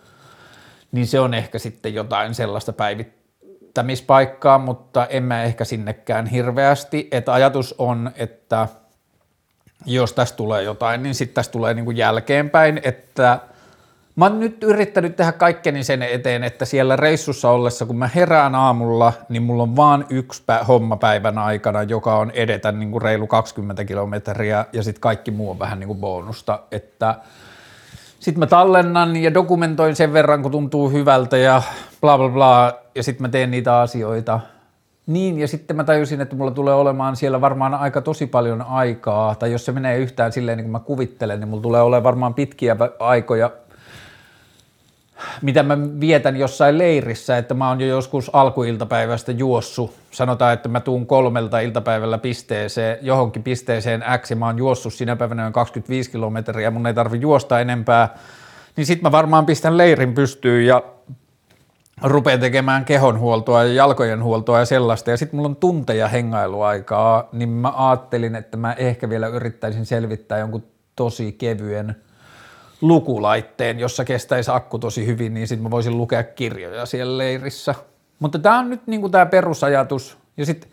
niin 0.92 1.06
se 1.06 1.20
on 1.20 1.34
ehkä 1.34 1.58
sitten 1.58 1.94
jotain 1.94 2.34
sellaista 2.34 2.72
päivittämispaikkaa, 2.72 4.58
mutta 4.58 5.06
en 5.06 5.22
mä 5.22 5.42
ehkä 5.42 5.64
sinnekään 5.64 6.26
hirveästi. 6.26 7.08
Että 7.12 7.32
ajatus 7.32 7.74
on, 7.78 8.10
että– 8.16 8.68
jos 9.86 10.12
tästä 10.12 10.36
tulee 10.36 10.62
jotain, 10.62 11.02
niin 11.02 11.14
sitten 11.14 11.34
tästä 11.34 11.52
tulee 11.52 11.74
niin 11.74 11.84
kuin 11.84 11.96
jälkeenpäin, 11.96 12.80
että 12.84 13.38
mä 14.18 14.24
oon 14.24 14.40
nyt 14.40 14.64
yrittänyt 14.64 15.16
tehdä 15.16 15.32
kaikkeni 15.32 15.84
sen 15.84 16.02
eteen, 16.02 16.44
että 16.44 16.64
siellä 16.64 16.96
reissussa 16.96 17.50
ollessa, 17.50 17.86
kun 17.86 17.98
mä 17.98 18.10
herään 18.14 18.54
aamulla, 18.54 19.12
niin 19.28 19.42
mulla 19.42 19.62
on 19.62 19.76
vaan 19.76 20.06
yksi 20.10 20.42
pä- 20.42 20.64
homma 20.64 20.96
päivän 20.96 21.38
aikana, 21.38 21.82
joka 21.82 22.18
on 22.18 22.30
edetä 22.30 22.72
niin 22.72 22.90
kuin 22.90 23.02
reilu 23.02 23.26
20 23.26 23.84
kilometriä 23.84 24.64
ja 24.72 24.82
sitten 24.82 25.00
kaikki 25.00 25.30
muu 25.30 25.50
on 25.50 25.58
vähän 25.58 25.80
niin 25.80 25.86
kuin 25.86 25.98
bonusta, 25.98 26.60
että 26.70 27.14
sitten 28.20 28.38
mä 28.38 28.46
tallennan 28.46 29.16
ja 29.16 29.34
dokumentoin 29.34 29.96
sen 29.96 30.12
verran, 30.12 30.42
kun 30.42 30.52
tuntuu 30.52 30.90
hyvältä 30.90 31.36
ja 31.36 31.62
bla 32.00 32.18
bla 32.18 32.28
bla, 32.28 32.78
ja 32.94 33.02
sitten 33.02 33.22
mä 33.22 33.28
teen 33.28 33.50
niitä 33.50 33.80
asioita– 33.80 34.40
niin, 35.06 35.38
ja 35.38 35.48
sitten 35.48 35.76
mä 35.76 35.84
tajusin, 35.84 36.20
että 36.20 36.36
mulla 36.36 36.50
tulee 36.50 36.74
olemaan 36.74 37.16
siellä 37.16 37.40
varmaan 37.40 37.74
aika 37.74 38.00
tosi 38.00 38.26
paljon 38.26 38.62
aikaa, 38.62 39.34
tai 39.34 39.52
jos 39.52 39.64
se 39.64 39.72
menee 39.72 39.98
yhtään 39.98 40.32
silleen 40.32 40.58
niin 40.58 40.64
kuin 40.64 40.72
mä 40.72 40.80
kuvittelen, 40.80 41.40
niin 41.40 41.48
mulla 41.48 41.62
tulee 41.62 41.82
olemaan 41.82 42.04
varmaan 42.04 42.34
pitkiä 42.34 42.76
aikoja, 42.98 43.50
mitä 45.42 45.62
mä 45.62 45.78
vietän 46.00 46.36
jossain 46.36 46.78
leirissä, 46.78 47.38
että 47.38 47.54
mä 47.54 47.68
oon 47.68 47.80
jo 47.80 47.86
joskus 47.86 48.30
alkuiltapäivästä 48.32 49.32
juossu. 49.32 49.94
Sanotaan, 50.10 50.52
että 50.52 50.68
mä 50.68 50.80
tuun 50.80 51.06
kolmelta 51.06 51.60
iltapäivällä 51.60 52.18
pisteeseen, 52.18 52.98
johonkin 53.02 53.42
pisteeseen 53.42 54.04
X, 54.18 54.30
mä 54.36 54.46
oon 54.46 54.58
juossut 54.58 54.94
sinä 54.94 55.16
päivänä 55.16 55.42
noin 55.42 55.52
25 55.52 56.10
kilometriä, 56.10 56.70
mun 56.70 56.86
ei 56.86 56.94
tarvi 56.94 57.20
juosta 57.20 57.60
enempää, 57.60 58.18
niin 58.76 58.86
sit 58.86 59.02
mä 59.02 59.12
varmaan 59.12 59.46
pistän 59.46 59.78
leirin 59.78 60.14
pystyyn 60.14 60.66
ja 60.66 60.82
rupeaa 62.02 62.38
tekemään 62.38 62.84
kehonhuoltoa 62.84 63.64
ja 63.64 63.72
jalkojen 63.72 64.22
huoltoa 64.22 64.58
ja 64.58 64.64
sellaista, 64.64 65.10
ja 65.10 65.16
sitten 65.16 65.36
mulla 65.36 65.48
on 65.48 65.56
tunteja 65.56 66.08
hengailuaikaa, 66.08 67.28
niin 67.32 67.48
mä 67.48 67.72
ajattelin, 67.76 68.34
että 68.34 68.56
mä 68.56 68.72
ehkä 68.72 69.08
vielä 69.08 69.26
yrittäisin 69.26 69.86
selvittää 69.86 70.38
jonkun 70.38 70.64
tosi 70.96 71.32
kevyen 71.32 71.96
lukulaitteen, 72.80 73.78
jossa 73.78 74.04
kestäisi 74.04 74.50
akku 74.50 74.78
tosi 74.78 75.06
hyvin, 75.06 75.34
niin 75.34 75.48
sitten 75.48 75.62
mä 75.62 75.70
voisin 75.70 75.96
lukea 75.96 76.22
kirjoja 76.22 76.86
siellä 76.86 77.18
leirissä. 77.18 77.74
Mutta 78.18 78.38
tämä 78.38 78.58
on 78.58 78.70
nyt 78.70 78.86
niinku 78.86 79.08
tämä 79.08 79.26
perusajatus, 79.26 80.18
ja 80.36 80.46
sitten 80.46 80.70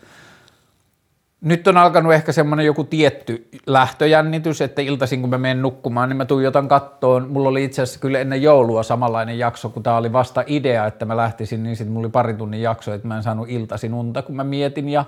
nyt 1.40 1.68
on 1.68 1.76
alkanut 1.76 2.12
ehkä 2.12 2.32
semmoinen 2.32 2.66
joku 2.66 2.84
tietty 2.84 3.48
lähtöjännitys, 3.66 4.60
että 4.60 4.82
iltaisin 4.82 5.20
kun 5.20 5.30
mä 5.30 5.38
menen 5.38 5.62
nukkumaan, 5.62 6.08
niin 6.08 6.16
mä 6.16 6.24
tuijotan 6.24 6.68
kattoon. 6.68 7.30
Mulla 7.30 7.48
oli 7.48 7.64
itse 7.64 7.82
asiassa 7.82 8.00
kyllä 8.00 8.18
ennen 8.18 8.42
joulua 8.42 8.82
samanlainen 8.82 9.38
jakso, 9.38 9.68
kun 9.68 9.82
tämä 9.82 9.96
oli 9.96 10.12
vasta 10.12 10.44
idea, 10.46 10.86
että 10.86 11.04
mä 11.04 11.16
lähtisin, 11.16 11.62
niin 11.62 11.76
sitten 11.76 11.92
mulla 11.92 12.06
oli 12.06 12.12
pari 12.12 12.34
tunnin 12.34 12.62
jakso, 12.62 12.94
että 12.94 13.08
mä 13.08 13.16
en 13.16 13.22
saanut 13.22 13.48
iltaisin 13.48 13.94
unta, 13.94 14.22
kun 14.22 14.36
mä 14.36 14.44
mietin 14.44 14.88
ja 14.88 15.04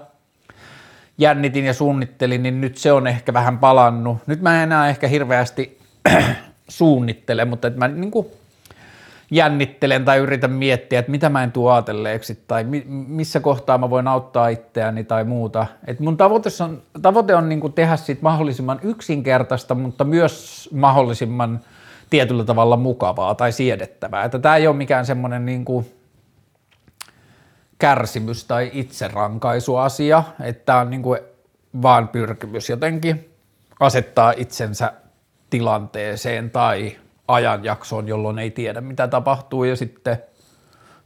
jännitin 1.18 1.64
ja 1.64 1.74
suunnittelin, 1.74 2.42
niin 2.42 2.60
nyt 2.60 2.76
se 2.76 2.92
on 2.92 3.06
ehkä 3.06 3.32
vähän 3.32 3.58
palannut. 3.58 4.18
Nyt 4.26 4.40
mä 4.40 4.56
en 4.56 4.62
enää 4.62 4.88
ehkä 4.88 5.08
hirveästi 5.08 5.78
suunnittele, 6.68 7.44
mutta 7.44 7.68
että 7.68 7.78
mä 7.78 7.88
niin 7.88 8.10
kuin 8.10 8.26
jännittelen 9.30 10.04
tai 10.04 10.18
yritän 10.18 10.50
miettiä, 10.52 10.98
että 10.98 11.10
mitä 11.10 11.28
mä 11.28 11.42
en 11.42 11.52
tuo 11.52 11.72
ajatelleeksi 11.72 12.44
tai 12.48 12.64
mi- 12.64 12.84
missä 12.88 13.40
kohtaa 13.40 13.78
mä 13.78 13.90
voin 13.90 14.08
auttaa 14.08 14.48
itseäni 14.48 15.04
tai 15.04 15.24
muuta. 15.24 15.66
Et 15.86 16.00
mun 16.00 16.16
tavoite 16.16 16.50
on, 16.64 16.82
tavoite 17.02 17.34
on 17.34 17.48
niin 17.48 17.72
tehdä 17.72 17.96
siitä 17.96 18.22
mahdollisimman 18.22 18.80
yksinkertaista, 18.82 19.74
mutta 19.74 20.04
myös 20.04 20.68
mahdollisimman 20.72 21.60
tietyllä 22.10 22.44
tavalla 22.44 22.76
mukavaa 22.76 23.34
tai 23.34 23.52
siedettävää. 23.52 24.24
Että 24.24 24.38
tämä 24.38 24.56
ei 24.56 24.66
ole 24.66 24.76
mikään 24.76 25.06
semmoinen 25.06 25.46
niin 25.46 25.64
kärsimys 27.78 28.44
tai 28.44 28.70
itserankaisuasia, 28.72 30.22
että 30.40 30.64
tämä 30.64 30.80
on 30.80 30.90
niin 30.90 31.02
kuin 31.02 31.18
vaan 31.82 32.08
pyrkimys 32.08 32.70
jotenkin 32.70 33.30
asettaa 33.80 34.32
itsensä 34.36 34.92
tilanteeseen 35.50 36.50
tai 36.50 36.96
ajanjaksoon, 37.28 38.08
jolloin 38.08 38.38
ei 38.38 38.50
tiedä 38.50 38.80
mitä 38.80 39.08
tapahtuu 39.08 39.64
ja 39.64 39.76
sitten 39.76 40.22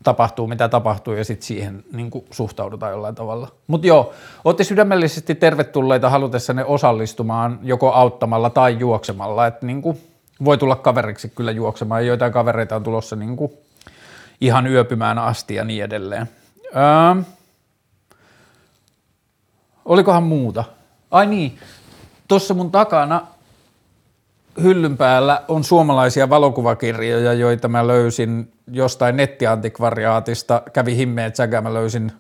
tapahtuu 0.03 0.47
mitä 0.47 0.69
tapahtuu 0.69 1.15
ja 1.15 1.25
sitten 1.25 1.47
siihen 1.47 1.85
niin 1.93 2.11
kuin 2.11 2.25
suhtaudutaan 2.31 2.93
jollain 2.93 3.15
tavalla. 3.15 3.49
Mutta 3.67 3.87
joo, 3.87 4.13
olette 4.45 4.65
sydämellisesti 4.65 5.35
tervetulleita 5.35 6.11
halutessanne 6.11 6.65
osallistumaan 6.65 7.59
joko 7.63 7.93
auttamalla 7.93 8.51
tai 8.51 8.77
juoksemalla, 8.79 9.47
että 9.47 9.67
niin 9.67 9.83
kuin 9.83 10.01
voi 10.45 10.59
tulla 10.59 10.77
kaveriksi 10.77 11.33
kyllä 11.35 11.51
juoksemaan, 11.51 12.07
joitain 12.07 12.33
kavereita 12.33 12.77
on 12.77 12.83
tulossa 12.83 13.17
niin 13.17 13.37
kuin 13.37 13.53
ihan 14.41 14.67
yöpymään 14.67 15.19
asti 15.19 15.55
ja 15.55 15.65
niin 15.65 15.85
edelleen. 15.85 16.29
Öö, 16.77 17.23
olikohan 19.85 20.23
muuta? 20.23 20.65
Ai 21.11 21.27
niin, 21.27 21.59
tuossa 22.29 22.55
mun 22.55 22.71
takana 22.71 23.27
hyllyn 24.63 24.97
päällä 24.97 25.43
on 25.49 25.65
suomalaisia 25.65 26.29
valokuvakirjoja, 26.31 27.33
joita 27.33 27.69
mä 27.69 27.87
löysin 27.87 28.53
jostain 28.67 29.17
nettiantikvariaatista. 29.17 30.63
Kävi 30.73 30.97
himmeet 30.97 31.37
säkä, 31.37 31.61
mä 31.61 31.75
löysin 31.75 32.13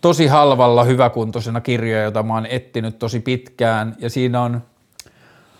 tosi 0.00 0.26
halvalla 0.26 0.84
hyväkuntoisena 0.84 1.60
kirjoja, 1.60 2.02
jota 2.02 2.22
mä 2.22 2.34
oon 2.34 2.46
etsinyt 2.46 2.98
tosi 2.98 3.20
pitkään. 3.20 3.96
Ja 3.98 4.10
siinä 4.10 4.42
on 4.42 4.62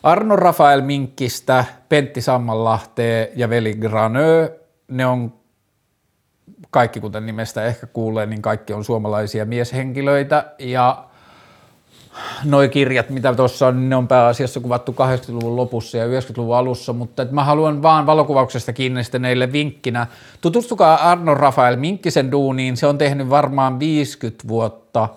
Arno 0.03 0.37
Rafael 0.37 0.83
Minkkistä, 0.83 1.65
Pentti 1.89 2.21
Sammanlahteen 2.21 3.29
ja 3.37 3.51
Veli 3.51 3.75
Granö. 3.75 4.51
Ne 4.89 5.07
on 5.07 5.33
kaikki, 6.71 7.01
kuten 7.01 7.27
nimestä 7.27 7.65
ehkä 7.65 7.87
kuulee, 7.87 8.27
niin 8.27 8.43
kaikki 8.43 8.73
on 8.73 8.85
suomalaisia 8.85 9.45
mieshenkilöitä. 9.45 10.45
Ja 10.59 11.08
noi 12.45 12.69
kirjat, 12.69 13.11
mitä 13.11 13.35
tuossa 13.35 13.67
on, 13.67 13.81
niin 13.81 13.89
ne 13.89 13.97
on 13.97 14.09
pääasiassa 14.09 14.61
kuvattu 14.61 14.93
80-luvun 14.93 15.57
lopussa 15.57 15.99
ja 15.99 16.07
90-luvun 16.07 16.57
alussa, 16.57 16.93
mutta 16.93 17.23
että 17.23 17.35
mä 17.35 17.45
haluan 17.45 17.83
vaan 17.83 18.07
valokuvauksesta 18.07 18.73
kiinnistyneille 18.73 19.53
vinkkinä. 19.53 20.07
Tutustukaa 20.41 21.11
Arno 21.11 21.35
Rafael 21.35 21.77
Minkkisen 21.77 22.33
duuniin, 22.33 22.77
se 22.77 22.87
on 22.87 22.99
tehnyt 22.99 23.31
varmaan 23.31 23.79
50 23.79 24.49
vuotta 24.49 25.09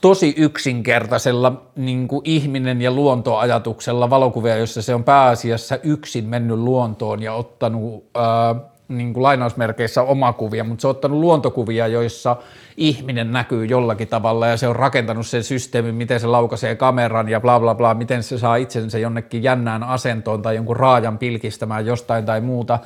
tosi 0.00 0.34
yksinkertaisella 0.36 1.62
niin 1.76 2.08
kuin 2.08 2.22
ihminen 2.24 2.82
ja 2.82 2.90
luontoajatuksella 2.90 4.10
valokuvia, 4.10 4.56
jossa 4.56 4.82
se 4.82 4.94
on 4.94 5.04
pääasiassa 5.04 5.78
yksin 5.82 6.24
mennyt 6.24 6.58
luontoon 6.58 7.22
ja 7.22 7.34
ottanut 7.34 8.04
ää, 8.14 8.54
niin 8.98 9.12
kuin 9.12 9.22
lainausmerkeissä 9.22 10.02
omakuvia, 10.02 10.64
mutta 10.64 10.82
se 10.82 10.86
on 10.86 10.90
ottanut 10.90 11.20
luontokuvia, 11.20 11.86
joissa 11.86 12.36
ihminen 12.76 13.32
näkyy 13.32 13.64
jollakin 13.64 14.08
tavalla 14.08 14.46
ja 14.46 14.56
se 14.56 14.68
on 14.68 14.76
rakentanut 14.76 15.26
sen 15.26 15.44
systeemin, 15.44 15.94
miten 15.94 16.20
se 16.20 16.26
laukaisee 16.26 16.74
kameran 16.74 17.28
ja 17.28 17.40
bla 17.40 17.60
bla 17.60 17.74
bla, 17.74 17.94
miten 17.94 18.22
se 18.22 18.38
saa 18.38 18.56
itsensä 18.56 18.98
jonnekin 18.98 19.42
jännään 19.42 19.82
asentoon 19.82 20.42
tai 20.42 20.56
jonkun 20.56 20.76
raajan 20.76 21.18
pilkistämään 21.18 21.86
jostain 21.86 22.24
tai 22.24 22.40
muuta 22.40 22.78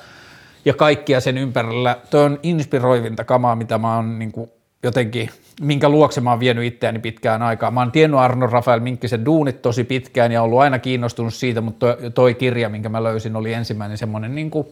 ja 0.64 0.74
kaikkia 0.74 1.20
sen 1.20 1.38
ympärillä. 1.38 1.96
Tuo 2.10 2.20
on 2.20 2.38
inspiroivinta 2.42 3.24
kamaa, 3.24 3.56
mitä 3.56 3.78
mä 3.78 3.96
oon 3.96 4.18
niin 4.18 4.32
kuin 4.32 4.50
jotenkin, 4.82 5.30
minkä 5.60 5.88
luokse 5.88 6.20
mä 6.20 6.30
oon 6.30 6.40
vienyt 6.40 6.64
itseäni 6.64 6.98
pitkään 6.98 7.42
aikaa. 7.42 7.70
Mä 7.70 7.80
oon 7.80 7.92
tiennyt 7.92 8.20
Arno 8.20 8.46
Rafael 8.46 8.80
Minkkisen 8.80 9.24
duunit 9.24 9.62
tosi 9.62 9.84
pitkään 9.84 10.32
ja 10.32 10.42
ollut 10.42 10.60
aina 10.60 10.78
kiinnostunut 10.78 11.34
siitä, 11.34 11.60
mutta 11.60 11.96
toi, 11.96 12.10
toi 12.10 12.34
kirja, 12.34 12.68
minkä 12.68 12.88
mä 12.88 13.02
löysin, 13.02 13.36
oli 13.36 13.52
ensimmäinen 13.52 13.98
semmoinen 13.98 14.34
niin 14.34 14.50
kuin 14.50 14.66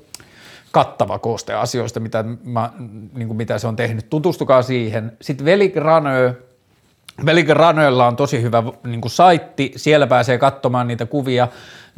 kattava 0.75 1.19
kooste 1.19 1.55
asioista, 1.55 2.01
mitä, 2.01 2.25
mä, 2.45 2.71
niin 3.15 3.29
kuin 3.29 3.37
mitä 3.37 3.59
se 3.59 3.67
on 3.67 3.77
tehnyt. 3.77 4.11
Tutustukaa 4.11 4.63
siihen. 4.63 5.13
Sitten 5.21 5.45
Veli 5.45 5.69
Granö, 5.69 6.35
Veli 7.27 7.45
Granöllä 7.45 8.07
on 8.07 8.17
tosi 8.17 8.43
hyvä 8.43 8.63
niin 8.87 9.01
kuin 9.01 9.13
saitti, 9.13 9.73
siellä 9.77 10.07
pääsee 10.07 10.39
katsomaan 10.39 10.89
niitä 10.89 11.07
kuvia. 11.07 11.49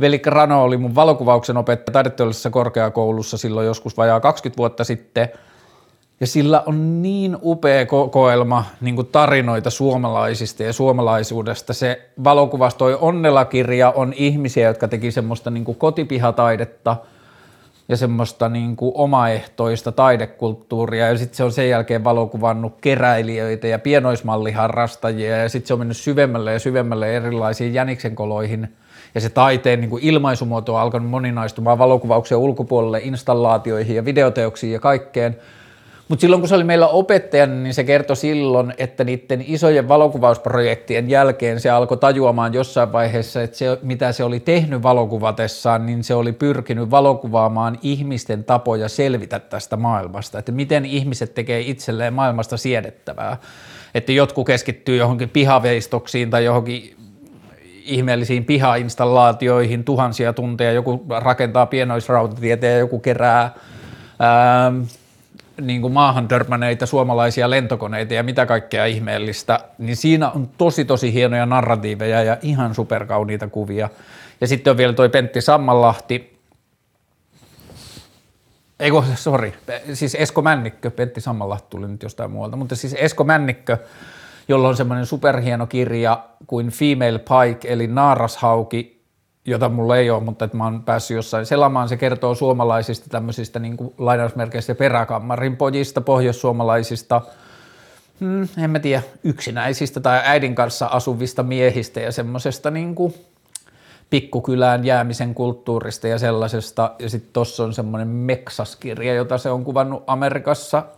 Veli 0.01 0.19
Grano 0.19 0.63
oli 0.63 0.77
mun 0.77 0.95
valokuvauksen 0.95 1.57
opettaja 1.57 1.93
taideteollisessa 1.93 2.51
korkeakoulussa 2.51 3.39
silloin 3.39 3.67
joskus 3.67 3.97
vajaa 3.97 4.21
20 4.21 4.59
vuotta 4.59 4.85
sitten. 4.85 5.29
Ja 6.21 6.27
sillä 6.27 6.63
on 6.67 7.03
niin 7.03 7.37
upea 7.43 7.87
kokoelma 7.87 8.65
niin 8.81 9.07
tarinoita 9.07 9.71
suomalaisista 9.71 10.63
ja 10.63 10.73
suomalaisuudesta. 10.73 11.73
Se 11.73 12.11
valokuvastoi 12.25 12.99
Onnela-kirja 13.01 13.91
on 13.91 14.13
ihmisiä, 14.17 14.69
jotka 14.69 14.89
teki 14.89 15.11
semmoista 15.11 15.51
niin 15.51 15.65
kotipihataidetta– 15.65 16.97
ja 17.89 17.97
semmoista 17.97 18.49
niin 18.49 18.77
kuin 18.77 18.93
omaehtoista 18.95 19.93
taidekulttuuria. 19.93 21.09
Ja 21.09 21.19
sitten 21.19 21.37
se 21.37 21.45
on 21.45 21.53
sen 21.53 21.69
jälkeen 21.69 22.05
valokuvannut 22.05 22.81
keräilijöitä 22.81 23.67
ja 23.67 23.79
pienoismalliharrastajia. 23.79 25.37
Ja 25.37 25.49
sitten 25.49 25.67
se 25.69 25.73
on 25.73 25.79
mennyt 25.79 25.97
syvemmälle 25.97 26.53
ja 26.53 26.59
syvemmälle 26.59 27.17
erilaisiin 27.17 27.75
jäniksenkoloihin 27.75 28.77
ja 29.15 29.21
se 29.21 29.29
taiteen 29.29 29.81
niin 29.81 29.91
kuin 29.91 30.03
ilmaisumuoto 30.03 30.75
on 30.75 30.81
alkanut 30.81 31.11
moninaistumaan 31.11 31.79
valokuvauksen 31.79 32.39
ulkopuolelle 32.39 33.01
installaatioihin 33.03 33.97
ja 33.97 34.05
videoteoksiin 34.05 34.73
ja 34.73 34.81
kaikkeen– 34.81 35.37
mutta 36.09 36.21
silloin 36.21 36.43
kun 36.43 36.49
se 36.49 36.55
oli 36.55 36.65
meillä 36.65 36.87
opettajana, 36.87 37.55
niin 37.55 37.75
se 37.75 37.85
kertoi 37.85 38.17
silloin, 38.17 38.75
että 38.79 39.05
niiden 39.05 39.45
isojen 39.47 39.89
valokuvausprojektien 39.89 41.11
jälkeen 41.11 41.61
se 41.61 41.71
alkoi 41.71 41.97
tajuamaan 41.97 42.55
jossain 42.55 42.93
vaiheessa, 42.93 43.43
että 43.43 43.57
se, 43.57 43.79
mitä 43.83 44.13
se 44.13 44.25
oli 44.25 44.41
tehnyt 44.41 44.83
valokuvatessaan, 44.83 45.87
niin 45.87 46.05
se 46.05 46.15
oli 46.15 46.33
pyrkinyt 46.33 46.91
valokuvaamaan 46.91 47.79
ihmisten 47.83 48.45
tapoja 48.45 48.89
selvitä 48.89 49.39
tästä 49.39 49.77
maailmasta, 49.77 50.39
että 50.39 50.53
miten 50.53 50.85
ihmiset 50.85 51.35
tekee 51.35 51.61
itselleen 51.61 52.15
maailmasta 52.15 52.57
siedettävää. 52.57 53.37
Että 53.95 54.13
jotkut 54.13 54.47
keskittyy 54.47 54.97
johonkin 54.97 55.29
pihaveistoksiin 55.29 56.31
tai 56.31 56.45
johonkin 56.45 56.97
ihmeellisiin 57.85 58.45
pihainstallaatioihin 58.45 59.85
tuhansia 59.85 60.33
tunteja, 60.33 60.73
joku 60.73 61.07
rakentaa 61.09 61.67
pienoisrautatietä 61.67 62.67
ja 62.67 62.79
joku 62.79 62.99
kerää 62.99 63.55
ää, 64.19 64.73
niin 65.61 65.81
kuin 65.81 65.93
maahan 65.93 66.29
törmänneitä 66.29 66.87
suomalaisia 66.87 67.51
lentokoneita 67.51 68.15
ja 68.15 68.23
mitä 68.23 68.47
kaikkea 68.47 68.85
ihmeellistä, 68.87 69.61
niin 69.79 69.97
siinä 69.97 70.31
on 70.31 70.49
tosi 70.59 70.85
tosi 70.85 71.13
hienoja 71.13 71.47
narratiiveja 71.47 72.23
ja 72.23 72.37
ihan 72.43 72.75
superkauniita 72.75 73.49
kuvia. 73.49 73.89
Ja 74.41 74.47
sitten 74.47 74.71
on 74.71 74.77
vielä 74.77 74.93
toi 74.93 75.09
Pentti 75.09 75.41
Sammanlahti, 75.41 76.37
ei 78.81 78.91
kun, 78.91 79.05
sori, 79.15 79.55
siis 79.93 80.15
Esko 80.15 80.43
Männikkö, 80.43 80.91
Pentti 80.91 81.21
Sammanlahti 81.21 81.67
tuli 81.71 81.89
nyt 81.89 82.03
jostain 82.03 82.31
muualta, 82.31 82.57
mutta 82.57 82.77
siis 82.77 82.95
Esko 82.99 83.25
Männikkö, 83.25 83.79
jolla 84.49 84.69
on 84.69 84.77
semmoinen 84.77 85.07
superhieno 85.07 85.67
kirja 85.67 86.25
kuin 86.47 86.71
Female 86.71 87.19
Pike, 87.19 87.73
eli 87.73 87.87
naarashauki, 87.87 88.96
jota 89.47 89.69
mulla 89.69 89.97
ei 89.97 90.11
ole, 90.11 90.23
mutta 90.23 90.45
että 90.45 90.57
mä 90.57 90.65
oon 90.65 90.83
päässyt 90.83 91.15
jossain 91.15 91.47
selamaan. 91.47 91.89
Se 91.89 91.97
kertoo 91.97 92.35
suomalaisista 92.35 93.11
tämmöisistä 93.11 93.59
niin 93.59 93.77
kuin 93.77 93.95
lainausmerkeistä 93.99 94.75
peräkammarin 94.75 95.57
pojista, 95.57 96.01
pohjoissuomalaisista, 96.01 97.21
hmm, 98.21 98.49
en 98.59 98.71
mä 98.71 98.79
tiedä, 98.79 99.03
yksinäisistä 99.25 100.01
tai 100.01 100.21
äidin 100.25 100.55
kanssa 100.55 100.87
asuvista 100.87 101.43
miehistä 101.43 102.01
ja 102.01 102.13
semmoisesta 102.13 102.71
niin 102.71 102.95
kuin 102.95 103.15
pikkukylään 104.11 104.85
jäämisen 104.85 105.35
kulttuurista 105.35 106.09
ja 106.09 106.19
sellaisesta. 106.19 106.91
Ja 106.99 107.11
sitten 107.11 107.33
tuossa 107.33 107.65
on 107.65 107.75
semmoinen 107.75 108.09
Meksaskirja, 108.09 109.15
jota 109.15 109.39
se 109.39 109.51
on 109.51 109.65
kuvannut 109.65 110.05
Amerikassa– 110.07 110.83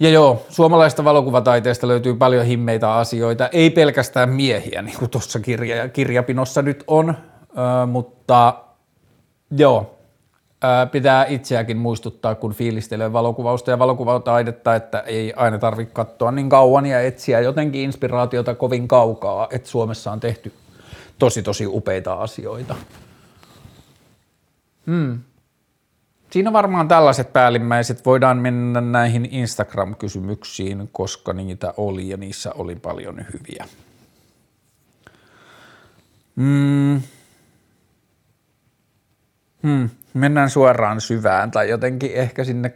ja 0.00 0.10
joo, 0.10 0.46
suomalaista 0.48 1.04
valokuvataiteesta 1.04 1.88
löytyy 1.88 2.14
paljon 2.14 2.46
himmeitä 2.46 2.94
asioita, 2.94 3.48
ei 3.48 3.70
pelkästään 3.70 4.30
miehiä, 4.30 4.82
niin 4.82 4.98
kuin 4.98 5.10
tuossa 5.10 5.40
kirja, 5.40 5.88
kirjapinossa 5.88 6.62
nyt 6.62 6.84
on, 6.86 7.10
äh, 7.10 7.88
mutta 7.88 8.54
joo, 9.50 9.96
äh, 10.64 10.90
pitää 10.90 11.26
itseäkin 11.26 11.76
muistuttaa, 11.76 12.34
kun 12.34 12.54
fiilistelee 12.54 13.12
valokuvausta 13.12 13.70
ja 13.70 13.78
valokuvataidetta, 13.78 14.74
että 14.74 15.00
ei 15.00 15.32
aina 15.36 15.58
tarvitse 15.58 15.94
katsoa 15.94 16.30
niin 16.32 16.48
kauan 16.48 16.86
ja 16.86 17.00
etsiä 17.00 17.40
jotenkin 17.40 17.80
inspiraatiota 17.80 18.54
kovin 18.54 18.88
kaukaa, 18.88 19.48
että 19.50 19.68
Suomessa 19.68 20.12
on 20.12 20.20
tehty 20.20 20.52
tosi 21.18 21.42
tosi 21.42 21.66
upeita 21.66 22.14
asioita. 22.14 22.74
Hmm. 24.86 25.18
Siinä 26.34 26.52
varmaan 26.52 26.88
tällaiset 26.88 27.32
päällimmäiset. 27.32 28.06
Voidaan 28.06 28.38
mennä 28.38 28.80
näihin 28.80 29.28
Instagram-kysymyksiin, 29.30 30.88
koska 30.92 31.32
niitä 31.32 31.74
oli 31.76 32.08
ja 32.08 32.16
niissä 32.16 32.52
oli 32.52 32.76
paljon 32.76 33.24
hyviä. 33.32 33.64
Mm. 36.36 37.02
Hmm. 39.62 39.90
Mennään 40.14 40.50
suoraan 40.50 41.00
syvään 41.00 41.50
tai 41.50 41.68
jotenkin 41.68 42.14
ehkä 42.14 42.44
sinne 42.44 42.74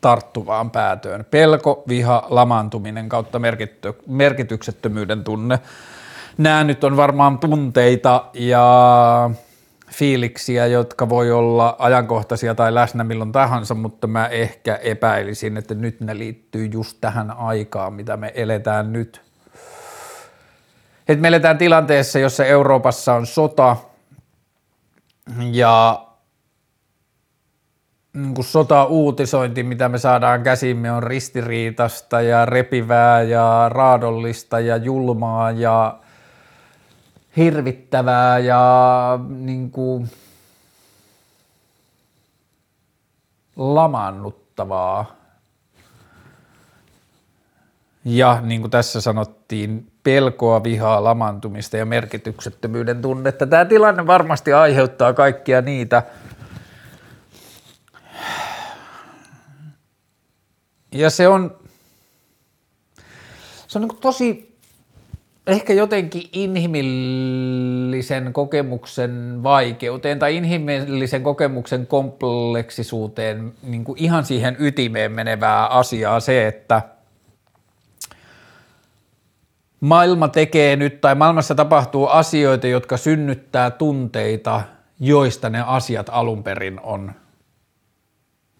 tarttuvaan 0.00 0.70
päätöön. 0.70 1.24
Pelko, 1.30 1.84
viha, 1.88 2.26
lamaantuminen 2.30 3.08
kautta 3.08 3.38
merkitty, 3.38 3.94
merkityksettömyyden 4.06 5.24
tunne. 5.24 5.58
Nämä 6.38 6.64
nyt 6.64 6.84
on 6.84 6.96
varmaan 6.96 7.38
tunteita 7.38 8.24
ja 8.34 9.30
fiiliksiä, 9.94 10.66
jotka 10.66 11.08
voi 11.08 11.32
olla 11.32 11.76
ajankohtaisia 11.78 12.54
tai 12.54 12.74
läsnä 12.74 13.04
milloin 13.04 13.32
tahansa, 13.32 13.74
mutta 13.74 14.06
mä 14.06 14.26
ehkä 14.26 14.76
epäilisin, 14.76 15.56
että 15.56 15.74
nyt 15.74 16.00
ne 16.00 16.18
liittyy 16.18 16.66
just 16.66 16.98
tähän 17.00 17.30
aikaan, 17.30 17.92
mitä 17.92 18.16
me 18.16 18.32
eletään 18.34 18.92
nyt. 18.92 19.22
Et 21.08 21.20
me 21.20 21.28
eletään 21.28 21.58
tilanteessa, 21.58 22.18
jossa 22.18 22.44
Euroopassa 22.44 23.14
on 23.14 23.26
sota 23.26 23.76
ja 25.52 26.06
niin 28.14 28.34
kuin 28.34 28.44
sota-uutisointi, 28.44 29.62
mitä 29.62 29.88
me 29.88 29.98
saadaan 29.98 30.42
käsimme, 30.42 30.92
on 30.92 31.02
ristiriitasta 31.02 32.20
ja 32.20 32.44
repivää 32.46 33.22
ja 33.22 33.66
raadollista 33.68 34.60
ja 34.60 34.76
julmaa 34.76 35.50
ja 35.50 35.98
hirvittävää 37.36 38.38
ja 38.38 39.18
niin 39.28 39.70
kuin, 39.70 40.10
lamannuttavaa. 43.56 45.16
Ja 48.04 48.40
niin 48.40 48.60
kuin 48.60 48.70
tässä 48.70 49.00
sanottiin, 49.00 49.92
pelkoa, 50.02 50.62
vihaa, 50.62 51.04
lamantumista 51.04 51.76
ja 51.76 51.86
merkityksettömyyden 51.86 53.02
tunnetta. 53.02 53.46
Tämä 53.46 53.64
tilanne 53.64 54.06
varmasti 54.06 54.52
aiheuttaa 54.52 55.12
kaikkia 55.12 55.62
niitä 55.62 56.02
ja 60.94 61.10
se 61.10 61.28
on, 61.28 61.56
se 63.66 63.78
on 63.78 63.82
niin 63.82 64.00
tosi 64.00 64.53
ehkä 65.46 65.72
jotenkin 65.72 66.28
inhimillisen 66.32 68.32
kokemuksen 68.32 69.42
vaikeuteen 69.42 70.18
tai 70.18 70.36
inhimillisen 70.36 71.22
kokemuksen 71.22 71.86
kompleksisuuteen 71.86 73.52
niin 73.62 73.84
kuin 73.84 74.02
ihan 74.02 74.24
siihen 74.24 74.56
ytimeen 74.58 75.12
menevää 75.12 75.66
asiaa 75.66 76.20
se, 76.20 76.46
että 76.46 76.82
maailma 79.80 80.28
tekee 80.28 80.76
nyt 80.76 81.00
tai 81.00 81.14
maailmassa 81.14 81.54
tapahtuu 81.54 82.06
asioita, 82.06 82.66
jotka 82.66 82.96
synnyttää 82.96 83.70
tunteita, 83.70 84.60
joista 85.00 85.50
ne 85.50 85.64
asiat 85.66 86.06
alun 86.12 86.42
perin 86.42 86.80
on 86.80 87.12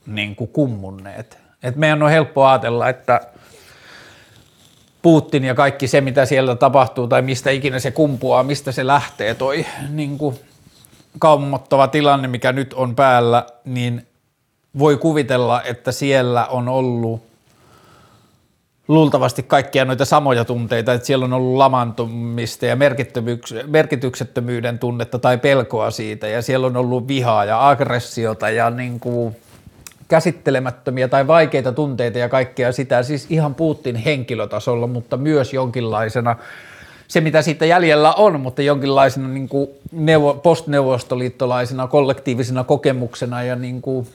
niin 0.07 0.37
kuin 0.37 0.51
kummunneet. 0.51 1.39
Et 1.63 1.77
meidän 1.77 2.03
on 2.03 2.11
helppo 2.11 2.47
ajatella, 2.47 2.89
että 2.89 3.21
Putin 5.05 5.45
ja 5.45 5.55
kaikki 5.55 5.89
se, 5.89 6.01
mitä 6.01 6.27
siellä 6.27 6.57
tapahtuu 6.57 7.09
tai 7.09 7.23
mistä 7.23 7.51
ikinä 7.51 7.79
se 7.79 7.91
kumpuaa, 7.91 8.43
mistä 8.43 8.73
se 8.73 8.87
lähtee, 8.87 9.35
toi 9.35 9.67
niin 9.91 10.19
kuin 10.19 10.37
kaumottava 11.19 11.89
tilanne, 11.89 12.29
mikä 12.29 12.53
nyt 12.53 12.75
on 12.75 12.95
päällä, 12.95 13.47
niin 13.65 14.07
voi 14.79 14.97
kuvitella, 14.97 15.63
että 15.63 15.93
siellä 15.93 16.47
on 16.47 16.69
ollut 16.69 17.23
luultavasti 18.89 19.43
kaikkia 19.43 19.85
noita 19.85 20.05
samoja 20.05 20.45
tunteita, 20.45 20.93
että 20.93 21.07
siellä 21.07 21.25
on 21.25 21.33
ollut 21.33 21.57
lamantumista 21.57 22.67
ja 22.67 22.77
merkityksettömyyden 23.67 24.79
tunnetta 24.79 25.19
tai 25.19 25.39
pelkoa 25.39 25.91
siitä, 25.91 26.29
ja 26.29 26.43
siellä 26.43 26.67
on 26.67 26.77
ollut 26.77 27.09
vihaa 27.09 27.45
ja 27.45 27.69
aggressiota 27.69 28.51
ja 28.51 28.71
niin 28.71 29.01
kuin 29.01 29.37
käsittelemättömiä 30.09 31.09
tai 31.09 31.27
vaikeita 31.27 31.73
tunteita 31.73 32.19
ja 32.19 32.29
kaikkea 32.29 32.73
sitä, 32.73 33.03
siis 33.03 33.27
ihan 33.31 33.55
Putin 33.55 33.97
henkilötasolla, 33.97 34.87
mutta 34.87 35.17
myös 35.17 35.53
jonkinlaisena 35.53 36.37
se, 37.09 37.21
mitä 37.21 37.43
siitä 37.43 37.67
jäljellä 37.67 38.13
on, 38.13 38.41
mutta 38.41 38.63
jonkinlaisena 38.63 39.29
niin 39.29 39.49
kuin 39.49 39.69
neuvo, 39.93 40.35
postneuvostoliittolaisena 40.35 41.87
kollektiivisena 41.87 42.65
kokemuksena 42.65 43.43
ja 43.43 43.57
niin 43.57 43.83
kuin 43.83 44.07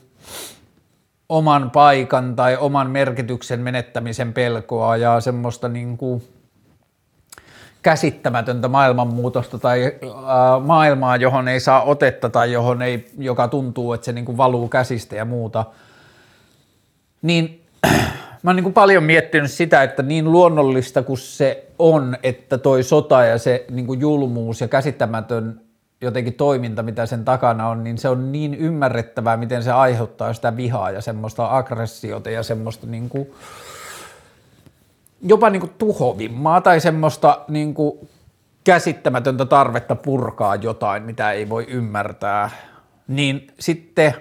oman 1.30 1.72
paikan 1.72 2.36
tai 2.36 2.58
oman 2.58 2.90
merkityksen 2.90 3.60
menettämisen 3.60 4.34
pelkoa 4.34 4.98
ja 4.98 5.20
semmoista 5.20 5.70
niin 5.70 5.98
kuin 5.98 6.24
käsittämätöntä 7.82 8.68
maailmanmuutosta 8.68 9.60
tai 9.60 9.86
äh, 9.86 10.66
maailmaa, 10.66 11.16
johon 11.16 11.48
ei 11.48 11.60
saa 11.60 11.84
otetta 11.84 12.30
tai 12.30 12.52
johon 12.52 12.82
ei, 12.82 13.10
joka 13.18 13.48
tuntuu, 13.48 13.94
että 13.94 14.06
se 14.06 14.12
niin 14.12 14.26
kuin 14.26 14.38
valuu 14.38 14.68
käsistä 14.68 15.16
ja 15.16 15.26
muuta, 15.26 15.66
niin 17.22 17.62
mä 18.44 18.50
oon 18.50 18.56
niin 18.56 18.64
kuin 18.64 18.74
paljon 18.74 19.04
miettinyt 19.04 19.52
sitä, 19.52 19.84
että 19.84 20.04
niin 20.04 20.32
luonnollista 20.32 21.04
kuin 21.04 21.18
se 21.18 21.68
on, 21.80 22.18
että 22.24 22.58
toi 22.58 22.84
sota 22.84 23.26
ja 23.26 23.38
se 23.38 23.66
niin 23.72 23.88
kuin 23.88 24.00
julmuus 24.00 24.62
ja 24.62 24.68
käsittämätön 24.68 25.62
jotenkin 26.02 26.34
toiminta, 26.34 26.84
mitä 26.84 27.06
sen 27.06 27.26
takana 27.26 27.68
on, 27.68 27.84
niin 27.84 27.98
se 27.98 28.10
on 28.10 28.32
niin 28.32 28.54
ymmärrettävää, 28.54 29.38
miten 29.38 29.64
se 29.64 29.72
aiheuttaa 29.72 30.34
sitä 30.34 30.58
vihaa 30.58 30.92
ja 30.92 31.02
semmoista 31.02 31.58
aggressiota 31.58 32.30
ja 32.30 32.44
semmoista 32.44 32.88
niin 32.88 33.10
kuin, 33.10 33.34
jopa 35.22 35.50
niin 35.50 35.60
kuin 35.60 35.74
tuhovimmaa 35.78 36.62
tai 36.62 36.80
semmoista 36.80 37.46
niin 37.48 37.74
kuin 37.74 38.10
käsittämätöntä 38.64 39.46
tarvetta 39.46 39.96
purkaa 39.96 40.56
jotain, 40.56 41.04
mitä 41.04 41.32
ei 41.32 41.50
voi 41.50 41.66
ymmärtää, 41.70 42.50
niin 43.08 43.48
sitten 43.60 44.14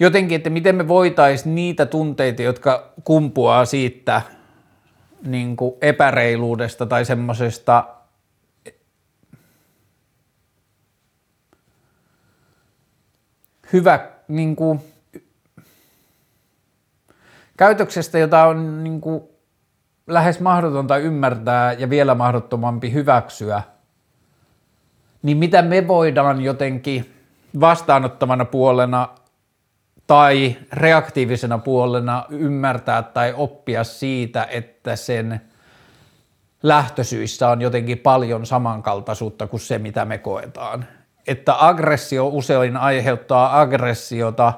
jotenkin, 0.00 0.36
että 0.36 0.50
miten 0.50 0.74
me 0.74 0.88
voitaisiin 0.88 1.54
niitä 1.54 1.86
tunteita, 1.86 2.42
jotka 2.42 2.92
kumpuaa 3.04 3.64
siitä 3.64 4.22
niin 5.22 5.56
kuin 5.56 5.74
epäreiluudesta 5.80 6.86
tai 6.86 7.04
semmoisesta 7.04 7.84
hyvä 13.72 14.08
niin 14.28 14.56
kuin, 14.56 14.80
käytöksestä, 17.56 18.18
jota 18.18 18.44
on 18.44 18.84
niin 18.84 19.00
kuin, 19.00 19.22
lähes 20.06 20.40
mahdotonta 20.40 20.96
ymmärtää 20.96 21.72
ja 21.72 21.90
vielä 21.90 22.14
mahdottomampi 22.14 22.92
hyväksyä, 22.92 23.62
niin 25.22 25.36
mitä 25.36 25.62
me 25.62 25.88
voidaan 25.88 26.40
jotenkin 26.40 27.14
vastaanottavana 27.60 28.44
puolena 28.44 29.08
tai 30.06 30.56
reaktiivisena 30.72 31.58
puolena 31.58 32.24
ymmärtää 32.30 33.02
tai 33.02 33.34
oppia 33.36 33.84
siitä, 33.84 34.46
että 34.50 34.96
sen 34.96 35.40
lähtösyissä 36.62 37.48
on 37.48 37.62
jotenkin 37.62 37.98
paljon 37.98 38.46
samankaltaisuutta 38.46 39.46
kuin 39.46 39.60
se, 39.60 39.78
mitä 39.78 40.04
me 40.04 40.18
koetaan. 40.18 40.84
Että 41.26 41.66
aggressio 41.66 42.26
usein 42.28 42.76
aiheuttaa 42.76 43.60
aggressiota 43.60 44.52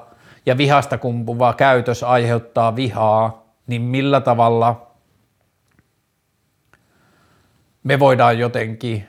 ja 0.45 0.57
vihasta 0.57 0.97
kumpuva 0.97 1.53
käytös 1.53 2.03
aiheuttaa 2.03 2.75
vihaa, 2.75 3.43
niin 3.67 3.81
millä 3.81 4.21
tavalla 4.21 4.86
me 7.87 7.99
voidaan 7.99 8.39
jotenkin 8.39 9.07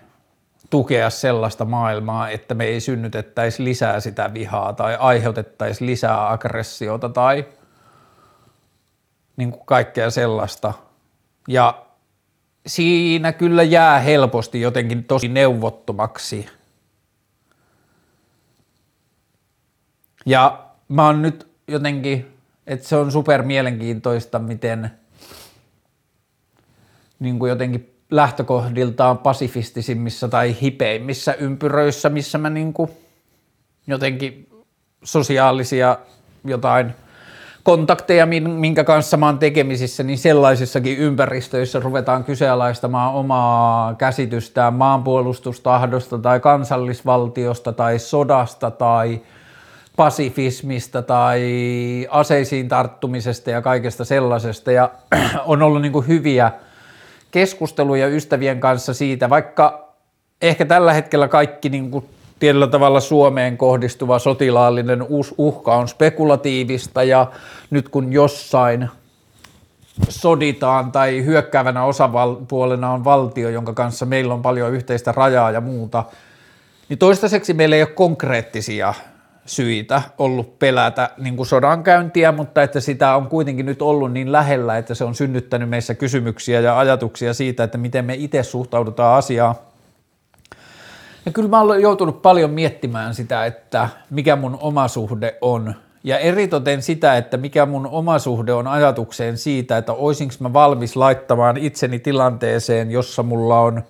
tukea 0.70 1.10
sellaista 1.10 1.64
maailmaa, 1.64 2.30
että 2.30 2.54
me 2.54 2.64
ei 2.64 2.80
synnytettäisi 2.80 3.64
lisää 3.64 4.00
sitä 4.00 4.34
vihaa 4.34 4.72
tai 4.72 4.96
aiheutettaisi 5.00 5.86
lisää 5.86 6.32
aggressiota 6.32 7.08
tai 7.08 7.44
niin 9.36 9.50
kuin 9.50 9.66
kaikkea 9.66 10.10
sellaista. 10.10 10.72
Ja 11.48 11.82
siinä 12.66 13.32
kyllä 13.32 13.62
jää 13.62 13.98
helposti 13.98 14.60
jotenkin 14.60 15.04
tosi 15.04 15.28
neuvottomaksi– 15.28 16.46
Ja 20.28 20.64
mä 20.88 21.06
oon 21.06 21.22
nyt 21.22 21.48
jotenkin, 21.68 22.38
että 22.66 22.88
se 22.88 22.96
on 22.96 23.12
super 23.12 23.42
mielenkiintoista, 23.42 24.38
miten 24.38 24.90
niin 27.18 27.38
kuin 27.38 27.48
jotenkin 27.48 27.97
lähtökohdiltaan 28.10 29.18
pasifistisimmissa 29.18 30.28
tai 30.28 30.56
hipeimmissä 30.62 31.34
ympyröissä, 31.34 32.08
missä 32.08 32.38
mä 32.38 32.50
niin 32.50 32.72
kuin 32.72 32.90
jotenkin 33.86 34.48
sosiaalisia 35.04 35.98
jotain 36.44 36.94
kontakteja, 37.62 38.26
minkä 38.26 38.84
kanssa 38.84 39.16
mä 39.16 39.26
oon 39.26 39.38
tekemisissä, 39.38 40.02
niin 40.02 40.18
sellaisissakin 40.18 40.98
ympäristöissä 40.98 41.80
ruvetaan 41.80 42.24
kyseenalaistamaan 42.24 43.14
omaa 43.14 43.94
käsitystään 43.94 44.74
maanpuolustustahdosta 44.74 46.18
tai 46.18 46.40
kansallisvaltiosta 46.40 47.72
tai 47.72 47.98
sodasta 47.98 48.70
tai– 48.70 49.20
pasifismista 49.98 51.02
tai 51.02 51.42
aseisiin 52.10 52.68
tarttumisesta 52.68 53.50
ja 53.50 53.62
kaikesta 53.62 54.04
sellaisesta. 54.04 54.72
Ja 54.72 54.90
on 55.46 55.62
ollut 55.62 55.82
niin 55.82 56.06
hyviä 56.08 56.52
keskusteluja 57.30 58.06
ystävien 58.08 58.60
kanssa 58.60 58.94
siitä, 58.94 59.30
vaikka 59.30 59.94
ehkä 60.42 60.64
tällä 60.64 60.92
hetkellä 60.92 61.28
kaikki 61.28 61.68
niin 61.68 61.90
kuin 61.90 62.08
tietyllä 62.38 62.66
tavalla 62.66 63.00
Suomeen 63.00 63.56
kohdistuva 63.56 64.18
sotilaallinen 64.18 65.06
uhka 65.38 65.74
on 65.74 65.88
spekulatiivista 65.88 67.02
ja 67.02 67.26
nyt 67.70 67.88
kun 67.88 68.12
jossain 68.12 68.88
soditaan 70.08 70.92
tai 70.92 71.24
hyökkäävänä 71.24 71.84
osapuolena 71.84 72.92
on 72.92 73.04
valtio, 73.04 73.48
jonka 73.48 73.72
kanssa 73.72 74.06
meillä 74.06 74.34
on 74.34 74.42
paljon 74.42 74.74
yhteistä 74.74 75.12
rajaa 75.12 75.50
ja 75.50 75.60
muuta, 75.60 76.04
niin 76.88 76.98
toistaiseksi 76.98 77.54
meillä 77.54 77.76
ei 77.76 77.82
ole 77.82 77.90
konkreettisia 77.90 78.94
syitä 79.48 80.02
ollut 80.18 80.58
pelätä 80.58 81.10
niin 81.18 81.36
kuin 81.36 81.46
sodankäyntiä, 81.46 82.32
mutta 82.32 82.62
että 82.62 82.80
sitä 82.80 83.16
on 83.16 83.26
kuitenkin 83.26 83.66
nyt 83.66 83.82
ollut 83.82 84.12
niin 84.12 84.32
lähellä, 84.32 84.78
että 84.78 84.94
se 84.94 85.04
on 85.04 85.14
synnyttänyt 85.14 85.68
meissä 85.68 85.94
kysymyksiä 85.94 86.60
ja 86.60 86.78
ajatuksia 86.78 87.34
siitä, 87.34 87.64
että 87.64 87.78
miten 87.78 88.04
me 88.04 88.14
itse 88.14 88.42
suhtaudutaan 88.42 89.18
asiaan. 89.18 89.54
Ja 91.26 91.32
kyllä 91.32 91.48
mä 91.48 91.60
olen 91.60 91.82
joutunut 91.82 92.22
paljon 92.22 92.50
miettimään 92.50 93.14
sitä, 93.14 93.46
että 93.46 93.88
mikä 94.10 94.36
mun 94.36 94.58
oma 94.60 94.88
suhde 94.88 95.38
on 95.40 95.74
ja 96.04 96.18
eritoten 96.18 96.82
sitä, 96.82 97.16
että 97.16 97.36
mikä 97.36 97.66
mun 97.66 97.86
oma 97.86 98.18
suhde 98.18 98.52
on 98.52 98.66
ajatukseen 98.66 99.38
siitä, 99.38 99.78
että 99.78 99.92
olisinko 99.92 100.34
mä 100.40 100.52
valmis 100.52 100.96
laittamaan 100.96 101.56
itseni 101.56 101.98
tilanteeseen, 101.98 102.90
jossa 102.90 103.22
mulla 103.22 103.60
on 103.60 103.82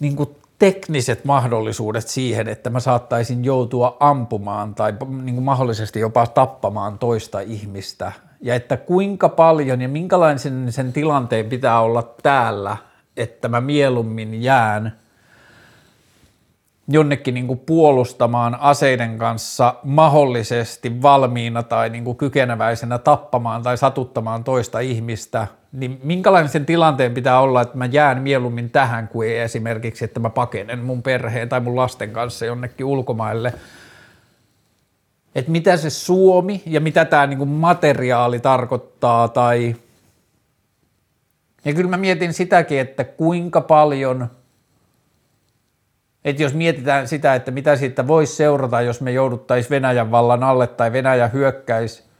niin 0.00 0.16
kuin 0.16 0.39
tekniset 0.60 1.24
mahdollisuudet 1.24 2.08
siihen, 2.08 2.48
että 2.48 2.70
mä 2.70 2.80
saattaisin 2.80 3.44
joutua 3.44 3.96
ampumaan 4.00 4.74
tai 4.74 4.94
niin 5.22 5.34
kuin 5.34 5.44
mahdollisesti 5.44 6.00
jopa 6.00 6.26
tappamaan 6.26 6.98
toista 6.98 7.40
ihmistä. 7.40 8.12
Ja 8.40 8.54
että 8.54 8.76
kuinka 8.76 9.28
paljon 9.28 9.80
ja 9.80 9.88
minkälaisen 9.88 10.72
sen 10.72 10.92
tilanteen 10.92 11.46
pitää 11.46 11.80
olla 11.80 12.14
täällä, 12.22 12.76
että 13.16 13.48
mä 13.48 13.60
mieluummin 13.60 14.42
jään 14.42 14.99
jonnekin 16.90 17.34
niin 17.34 17.46
kuin 17.46 17.58
puolustamaan 17.58 18.60
aseiden 18.60 19.18
kanssa 19.18 19.74
mahdollisesti 19.82 21.02
valmiina 21.02 21.62
tai 21.62 21.90
niin 21.90 22.04
kuin 22.04 22.16
kykeneväisenä 22.16 22.98
tappamaan 22.98 23.62
tai 23.62 23.78
satuttamaan 23.78 24.44
toista 24.44 24.80
ihmistä, 24.80 25.46
niin 25.72 26.00
minkälainen 26.02 26.48
sen 26.50 26.66
tilanteen 26.66 27.14
pitää 27.14 27.40
olla, 27.40 27.62
että 27.62 27.78
mä 27.78 27.86
jään 27.86 28.22
mieluummin 28.22 28.70
tähän 28.70 29.08
kuin 29.08 29.36
esimerkiksi, 29.36 30.04
että 30.04 30.20
mä 30.20 30.30
pakenen 30.30 30.78
mun 30.78 31.02
perheen 31.02 31.48
tai 31.48 31.60
mun 31.60 31.76
lasten 31.76 32.10
kanssa 32.10 32.46
jonnekin 32.46 32.86
ulkomaille. 32.86 33.54
Että 35.34 35.50
mitä 35.50 35.76
se 35.76 35.90
Suomi 35.90 36.62
ja 36.66 36.80
mitä 36.80 37.04
tämä 37.04 37.26
niin 37.26 37.38
kuin 37.38 37.50
materiaali 37.50 38.40
tarkoittaa 38.40 39.28
tai 39.28 39.76
Ja 41.64 41.74
kyllä 41.74 41.90
mä 41.90 41.96
mietin 41.96 42.32
sitäkin, 42.32 42.78
että 42.78 43.04
kuinka 43.04 43.60
paljon, 43.60 44.30
että 46.24 46.42
jos 46.42 46.54
mietitään 46.54 47.08
sitä, 47.08 47.34
että 47.34 47.50
mitä 47.50 47.76
siitä 47.76 48.06
voisi 48.06 48.36
seurata, 48.36 48.80
jos 48.80 49.00
me 49.00 49.12
jouduttaisiin 49.12 49.70
Venäjän 49.70 50.10
vallan 50.10 50.42
alle 50.42 50.66
tai 50.66 50.92
Venäjä 50.92 51.28
hyökkäisi, 51.28 52.10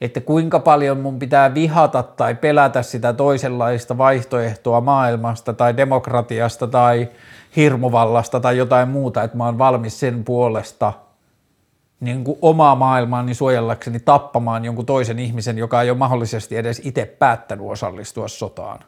että 0.00 0.20
kuinka 0.20 0.60
paljon 0.60 1.00
mun 1.00 1.18
pitää 1.18 1.54
vihata 1.54 2.02
tai 2.02 2.34
pelätä 2.34 2.82
sitä 2.82 3.12
toisenlaista 3.12 3.98
vaihtoehtoa 3.98 4.80
maailmasta 4.80 5.52
tai 5.52 5.76
demokratiasta 5.76 6.66
tai 6.66 7.08
hirmuvallasta 7.56 8.40
tai 8.40 8.56
jotain 8.56 8.88
muuta, 8.88 9.22
että 9.22 9.36
mä 9.36 9.44
oon 9.44 9.58
valmis 9.58 10.00
sen 10.00 10.24
puolesta 10.24 10.92
niin 12.00 12.24
kuin 12.24 12.38
omaa 12.42 12.74
maailmaani 12.74 13.34
suojellakseni 13.34 14.00
tappamaan 14.00 14.64
jonkun 14.64 14.86
toisen 14.86 15.18
ihmisen, 15.18 15.58
joka 15.58 15.82
ei 15.82 15.90
ole 15.90 15.98
mahdollisesti 15.98 16.56
edes 16.56 16.80
itse 16.84 17.04
päättänyt 17.18 17.66
osallistua 17.68 18.28
sotaan. 18.28 18.78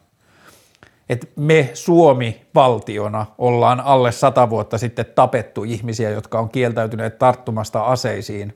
Et 1.09 1.31
me 1.35 1.69
Suomi 1.73 2.41
valtiona 2.55 3.25
ollaan 3.37 3.79
alle 3.79 4.11
sata 4.11 4.49
vuotta 4.49 4.77
sitten 4.77 5.05
tapettu 5.15 5.63
ihmisiä, 5.63 6.09
jotka 6.09 6.39
on 6.39 6.49
kieltäytyneet 6.49 7.19
tarttumasta 7.19 7.83
aseisiin, 7.83 8.53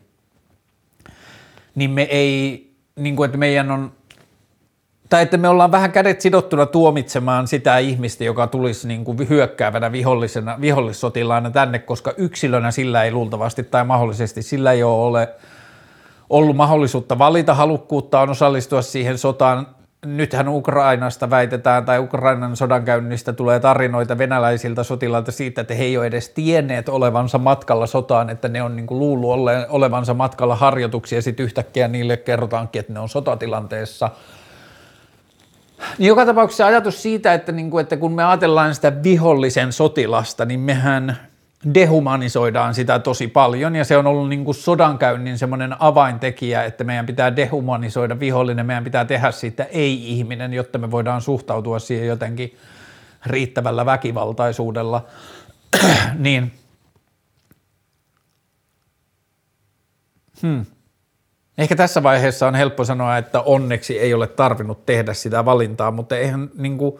niin 1.75 1.89
me 1.89 2.01
ei, 2.01 2.67
niin 2.95 3.15
kuin, 3.15 3.25
että 3.25 3.37
meidän 3.37 3.71
on 3.71 3.91
tai 5.09 5.23
että 5.23 5.37
me 5.37 5.47
ollaan 5.49 5.71
vähän 5.71 5.91
kädet 5.91 6.21
sidottuna 6.21 6.65
tuomitsemaan 6.65 7.47
sitä 7.47 7.77
ihmistä, 7.77 8.23
joka 8.23 8.47
tulisi 8.47 8.87
niin 8.87 9.05
kuin 9.05 9.29
hyökkäävänä 9.29 9.91
vihollisena, 9.91 10.61
vihollissotilaana 10.61 11.51
tänne, 11.51 11.79
koska 11.79 12.13
yksilönä 12.17 12.71
sillä 12.71 13.03
ei 13.03 13.11
luultavasti 13.11 13.63
tai 13.63 13.83
mahdollisesti 13.83 14.41
sillä 14.41 14.71
ei 14.71 14.83
ole 14.83 15.27
ollut 16.29 16.55
mahdollisuutta 16.55 17.17
valita 17.17 17.53
halukkuutta 17.53 18.19
on 18.19 18.29
osallistua 18.29 18.81
siihen 18.81 19.17
sotaan. 19.17 19.76
Nythän 20.15 20.47
Ukrainasta 20.47 21.29
väitetään 21.29 21.85
tai 21.85 21.99
Ukrainan 21.99 22.55
sodankäynnistä 22.55 23.33
tulee 23.33 23.59
tarinoita 23.59 24.17
venäläisiltä 24.17 24.83
sotilailta 24.83 25.31
siitä, 25.31 25.61
että 25.61 25.73
he 25.73 25.83
ei 25.83 25.97
ole 25.97 26.05
edes 26.05 26.29
tienneet 26.29 26.89
olevansa 26.89 27.37
matkalla 27.37 27.87
sotaan, 27.87 28.29
että 28.29 28.47
ne 28.47 28.61
on 28.61 28.75
niin 28.75 28.87
kuin 28.87 28.99
luullut 28.99 29.31
olevansa 29.69 30.13
matkalla 30.13 30.55
harjoituksia 30.55 31.17
ja 31.17 31.21
sitten 31.21 31.43
yhtäkkiä 31.43 31.87
niille 31.87 32.17
kerrotaankin, 32.17 32.79
että 32.79 32.93
ne 32.93 32.99
on 32.99 33.09
sotatilanteessa– 33.09 34.09
niin 35.97 36.07
joka 36.07 36.25
tapauksessa 36.25 36.65
ajatus 36.65 37.01
siitä, 37.01 37.33
että, 37.33 37.51
niin 37.51 37.71
kuin, 37.71 37.81
että 37.81 37.97
kun 37.97 38.11
me 38.11 38.23
ajatellaan 38.23 38.75
sitä 38.75 39.03
vihollisen 39.03 39.73
sotilasta, 39.73 40.45
niin 40.45 40.59
mehän 40.59 41.17
dehumanisoidaan 41.73 42.73
sitä 42.73 42.99
tosi 42.99 43.27
paljon 43.27 43.75
ja 43.75 43.85
se 43.85 43.97
on 43.97 44.07
ollut 44.07 44.29
niin 44.29 44.45
kuin 44.45 44.55
sodankäynnin 44.55 45.37
semmoinen 45.37 45.75
avaintekijä, 45.79 46.63
että 46.63 46.83
meidän 46.83 47.05
pitää 47.05 47.35
dehumanisoida 47.35 48.19
vihollinen, 48.19 48.65
meidän 48.65 48.83
pitää 48.83 49.05
tehdä 49.05 49.31
siitä 49.31 49.63
ei-ihminen, 49.63 50.53
jotta 50.53 50.77
me 50.77 50.91
voidaan 50.91 51.21
suhtautua 51.21 51.79
siihen 51.79 52.07
jotenkin 52.07 52.57
riittävällä 53.25 53.85
väkivaltaisuudella, 53.85 55.05
niin 56.19 56.51
hmm. 60.41 60.65
Ehkä 61.57 61.75
tässä 61.75 62.03
vaiheessa 62.03 62.47
on 62.47 62.55
helppo 62.55 62.85
sanoa, 62.85 63.17
että 63.17 63.41
onneksi 63.41 63.99
ei 63.99 64.13
ole 64.13 64.27
tarvinnut 64.27 64.85
tehdä 64.85 65.13
sitä 65.13 65.45
valintaa, 65.45 65.91
mutta 65.91 66.17
eihän 66.17 66.49
niin 66.57 66.77
kuin, 66.77 66.99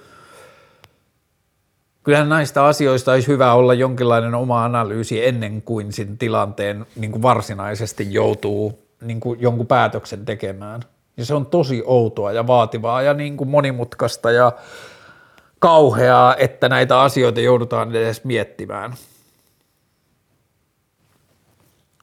kyllähän 2.07 2.29
näistä 2.29 2.65
asioista 2.65 3.11
olisi 3.11 3.27
hyvä 3.27 3.53
olla 3.53 3.73
jonkinlainen 3.73 4.35
oma 4.35 4.65
analyysi 4.65 5.25
ennen 5.25 5.61
kuin 5.61 5.93
sen 5.93 6.17
tilanteen 6.17 6.85
niin 6.95 7.11
kuin 7.11 7.21
varsinaisesti 7.21 8.13
joutuu 8.13 8.87
niin 9.01 9.19
kuin 9.19 9.41
jonkun 9.41 9.67
päätöksen 9.67 10.25
tekemään. 10.25 10.81
Ja 11.17 11.25
se 11.25 11.33
on 11.33 11.45
tosi 11.45 11.83
outoa 11.85 12.31
ja 12.31 12.47
vaativaa 12.47 13.01
ja 13.01 13.13
niin 13.13 13.37
kuin 13.37 13.49
monimutkaista 13.49 14.31
ja 14.31 14.51
kauheaa, 15.59 16.35
että 16.35 16.69
näitä 16.69 17.01
asioita 17.01 17.39
joudutaan 17.39 17.95
edes 17.95 18.23
miettimään. 18.23 18.93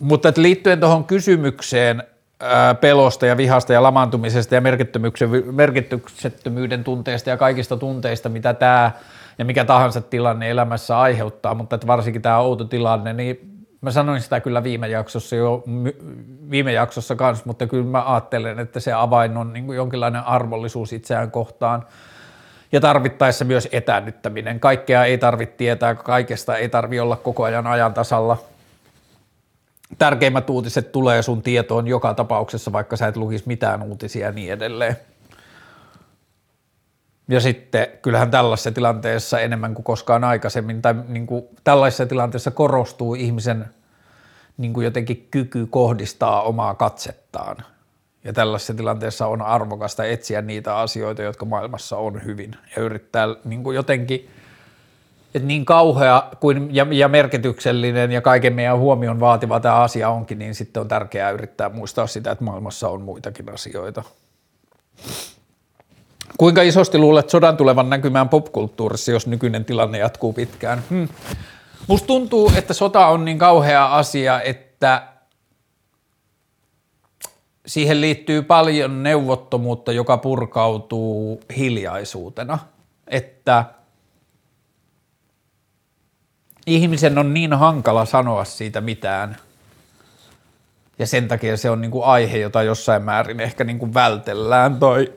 Mutta 0.01 0.33
liittyen 0.37 0.81
tuohon 0.81 1.05
kysymykseen, 1.05 2.03
pelosta 2.81 3.27
ja 3.27 3.37
vihasta 3.37 3.73
ja 3.73 3.83
lamantumisesta 3.83 4.55
ja 4.55 4.63
merkityksettömyyden 5.53 6.85
tunteesta 6.85 7.31
ja 7.31 7.37
kaikista 7.37 7.77
tunteista, 7.77 8.29
mitä 8.29 8.55
tämä 8.55 8.91
ja 9.39 9.45
mikä 9.45 9.65
tahansa 9.65 10.01
tilanne 10.01 10.51
elämässä 10.51 10.99
aiheuttaa, 10.99 11.55
mutta 11.55 11.75
että 11.75 11.87
varsinkin 11.87 12.23
tämä 12.23 12.39
outo 12.39 12.65
tilanne, 12.65 13.13
niin 13.13 13.67
mä 13.81 13.91
sanoin 13.91 14.21
sitä 14.21 14.41
kyllä 14.41 14.63
viime 14.63 14.89
jaksossa 14.89 15.37
jo, 15.37 15.65
viime 16.51 16.73
jaksossa 16.73 17.17
kanssa, 17.17 17.45
mutta 17.47 17.67
kyllä 17.67 17.85
mä 17.85 18.13
ajattelen, 18.13 18.59
että 18.59 18.81
se 18.81 18.93
avain 18.93 19.37
on 19.37 19.53
niin 19.53 19.67
kuin 19.67 19.77
jonkinlainen 19.77 20.23
arvollisuus 20.23 20.93
itseään 20.93 21.31
kohtaan 21.31 21.87
ja 22.73 22.81
tarvittaessa 22.81 23.45
myös 23.45 23.69
etäännyttäminen. 23.73 24.61
Kaikkea 24.61 25.05
ei 25.05 25.19
tarvitse 25.19 25.57
tietää, 25.57 25.95
kaikesta 25.95 26.57
ei 26.57 26.69
tarvitse 26.69 27.03
olla 27.03 27.17
koko 27.17 27.45
ajan 27.45 27.67
ajan 27.67 27.95
tasalla– 27.95 28.39
tärkeimmät 29.99 30.51
uutiset 30.51 30.93
tulee 30.93 31.23
sun 31.23 31.43
tietoon 31.43 31.87
joka 31.89 32.15
tapauksessa, 32.15 32.73
vaikka 32.73 32.97
sä 32.97 33.07
et 33.07 33.17
lukisi 33.17 33.45
mitään 33.47 33.83
uutisia 33.83 34.27
ja 34.27 34.33
niin 34.33 34.53
edelleen. 34.53 34.97
Ja 37.29 37.41
sitten 37.41 37.87
kyllähän 38.03 38.31
tällaisessa 38.31 38.73
tilanteessa 38.73 39.41
enemmän 39.41 39.75
kuin 39.75 39.85
koskaan 39.85 40.25
aikaisemmin, 40.25 40.83
tai 40.83 40.95
niin 41.09 41.27
kuin 41.27 41.45
tällaisessa 41.65 42.07
tilanteessa 42.07 42.51
korostuu 42.51 43.15
ihmisen 43.15 43.67
niin 44.57 44.73
kuin 44.73 44.85
jotenkin 44.85 45.29
kyky 45.31 45.67
kohdistaa 45.67 46.43
omaa 46.43 46.75
katsettaan. 46.75 47.57
Ja 48.25 48.33
tällaisessa 48.33 48.75
tilanteessa 48.75 49.27
on 49.27 49.43
arvokasta 49.43 50.05
etsiä 50.05 50.43
niitä 50.43 50.77
asioita, 50.77 51.23
jotka 51.23 51.45
maailmassa 51.45 51.97
on 51.97 52.25
hyvin, 52.25 52.57
ja 52.77 52.83
yrittää 52.83 53.27
niin 53.45 53.63
kuin 53.63 53.75
jotenkin– 53.75 54.29
että 55.35 55.47
niin 55.47 55.65
kauhea 55.65 56.29
kuin, 56.41 56.75
ja, 56.75 56.87
ja 56.91 57.09
merkityksellinen 57.09 58.13
ja 58.13 58.21
kaiken 58.21 58.55
meidän 58.55 58.79
huomion 58.79 59.21
vaativa 59.21 59.61
tämä 59.61 59.75
asia 59.75 60.09
onkin, 60.09 60.39
niin 60.39 60.55
sitten 60.55 60.81
on 60.81 60.89
tärkeää 60.89 61.31
yrittää 61.31 61.69
muistaa 61.69 62.07
sitä, 62.07 62.31
että 62.31 62.45
maailmassa 62.45 62.89
on 62.89 63.03
muitakin 63.03 63.53
asioita. 63.53 64.03
Kuinka 66.39 66.63
isosti 66.63 66.99
luulet 66.99 67.31
sodan 67.31 67.57
tulevan 67.57 67.91
näkymään 67.91 68.29
popkulttuurissa, 68.29 69.13
jos 69.13 69.27
nykyinen 69.27 69.65
tilanne 69.65 69.99
jatkuu 69.99 70.33
pitkään? 70.33 70.85
Hmm. 70.91 71.09
Musta 71.87 72.07
tuntuu, 72.07 72.53
että 72.57 72.75
sota 72.75 73.07
on 73.07 73.25
niin 73.25 73.39
kauhea 73.39 73.97
asia, 73.97 74.43
että 74.43 75.09
siihen 77.67 78.01
liittyy 78.01 78.43
paljon 78.43 79.03
neuvottomuutta, 79.03 79.93
joka 79.93 80.17
purkautuu 80.17 81.41
hiljaisuutena. 81.57 82.59
Että– 83.09 83.65
ihmisen 86.67 87.19
on 87.19 87.35
niin 87.35 87.53
hankala 87.53 88.05
sanoa 88.05 88.45
siitä 88.45 88.81
mitään. 88.81 89.37
Ja 90.99 91.07
sen 91.07 91.29
takia 91.29 91.57
se 91.57 91.71
on 91.71 91.81
niin 91.81 91.91
kuin 91.91 92.05
aihe, 92.05 92.39
jota 92.39 92.63
jossain 92.63 93.03
määrin 93.03 93.41
ehkä 93.41 93.65
niin 93.65 93.79
kuin 93.79 93.95
vältellään 93.95 94.77
tai 94.77 95.13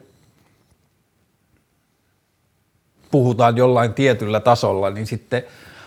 puhutaan 3.12 3.58
jollain 3.58 3.93
tietyllä 3.93 4.39
tasolla, 4.39 4.89
niin 4.89 5.08
sitten 5.08 5.43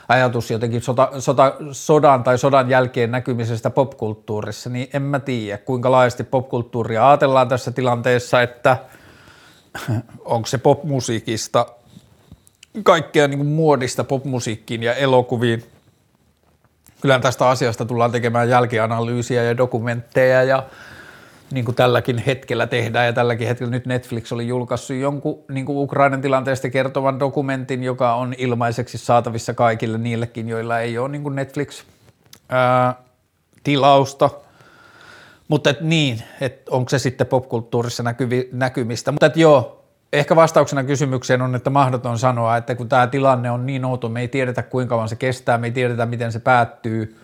ajatus 0.09 0.51
jotenkin 0.51 0.83
sota, 0.83 1.11
sota, 1.19 1.55
sodan 1.73 2.25
tai 2.25 2.39
sodan 2.39 2.71
jälkeen 2.71 3.11
näkymisestä 3.11 3.71
popkulttuurissa, 3.71 4.71
niin 4.71 4.91
en 4.93 5.03
mä 5.03 5.21
tiedä, 5.21 5.59
kuinka 5.59 5.91
laajasti 5.91 6.25
popkulttuuria 6.25 7.09
ajatellaan 7.09 7.49
tässä 7.49 7.71
tilanteessa, 7.71 8.43
että 8.43 8.77
onko 10.25 10.47
se 10.47 10.59
popmusiikista 10.59 11.67
kaikkea 12.83 13.29
niin 13.29 13.39
kuin 13.39 13.49
muodista 13.49 14.05
popmusiikkiin 14.05 14.83
ja 14.83 14.95
elokuviin. 14.95 15.65
Kyllä 17.01 17.19
tästä 17.19 17.49
asiasta 17.49 17.85
tullaan 17.85 18.13
tekemään 18.13 18.49
jälkianalyysiä 18.49 19.43
ja 19.43 19.57
dokumentteja 19.57 20.43
ja 20.43 20.63
niin 21.53 21.65
kuin 21.65 21.75
tälläkin 21.75 22.19
hetkellä 22.19 22.67
tehdään 22.67 23.07
ja 23.07 23.13
tälläkin 23.13 23.49
hetkellä 23.49 23.71
nyt 23.71 23.87
Netflix 23.87 24.33
oli 24.33 24.49
julkaissut 24.49 24.97
jonkun 24.97 25.45
niin 25.53 25.67
kuin 25.67 25.79
Ukrainan 25.79 26.21
tilanteesta 26.21 26.71
kertovan 26.71 27.21
dokumentin, 27.21 27.83
joka 27.83 28.15
on 28.15 28.35
ilmaiseksi 28.39 28.99
saatavissa 28.99 29.55
kaikille 29.55 29.99
niillekin, 29.99 30.49
joilla 30.49 30.81
ei 30.81 30.99
ole 30.99 31.09
niin 31.09 31.23
kuin 31.23 31.37
Netflix-tilausta. 31.37 34.31
Mutta 35.49 35.71
et 35.71 35.81
niin, 35.81 36.23
että 36.41 36.71
onko 36.71 36.89
se 36.89 36.99
sitten 36.99 37.27
popkulttuurissa 37.27 38.03
näkyvi, 38.03 38.49
näkymistä. 38.53 39.13
Mutta 39.13 39.31
joo, 39.35 39.85
ehkä 40.13 40.37
vastauksena 40.37 40.85
kysymykseen 40.85 41.43
on, 41.43 41.55
että 41.55 41.71
mahdoton 41.71 42.19
sanoa, 42.19 42.57
että 42.57 42.75
kun 42.75 42.89
tämä 42.89 43.07
tilanne 43.07 43.51
on 43.51 43.67
niin 43.67 43.85
outo, 43.85 44.09
me 44.09 44.21
ei 44.21 44.29
tiedetä 44.29 44.63
kuinka 44.63 44.89
kauan 44.89 45.09
se 45.09 45.17
kestää, 45.17 45.59
me 45.59 45.67
ei 45.67 45.71
tiedetä 45.71 46.07
miten 46.07 46.33
se 46.33 46.39
päättyy 46.39 47.17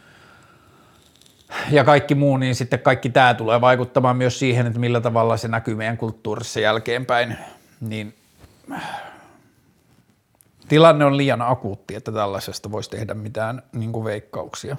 ja 1.70 1.84
kaikki 1.84 2.14
muu, 2.14 2.36
niin 2.36 2.54
sitten 2.54 2.80
kaikki 2.80 3.10
tämä 3.10 3.34
tulee 3.34 3.60
vaikuttamaan 3.60 4.16
myös 4.16 4.38
siihen, 4.38 4.66
että 4.66 4.78
millä 4.78 5.00
tavalla 5.00 5.36
se 5.36 5.48
näkyy 5.48 5.74
meidän 5.74 5.96
kulttuurissa 5.96 6.60
jälkeenpäin, 6.60 7.36
niin 7.80 8.14
tilanne 10.68 11.04
on 11.04 11.16
liian 11.16 11.42
akuutti, 11.42 11.94
että 11.94 12.12
tällaisesta 12.12 12.70
voisi 12.70 12.90
tehdä 12.90 13.14
mitään 13.14 13.62
niin 13.72 13.92
kuin 13.92 14.04
veikkauksia. 14.04 14.76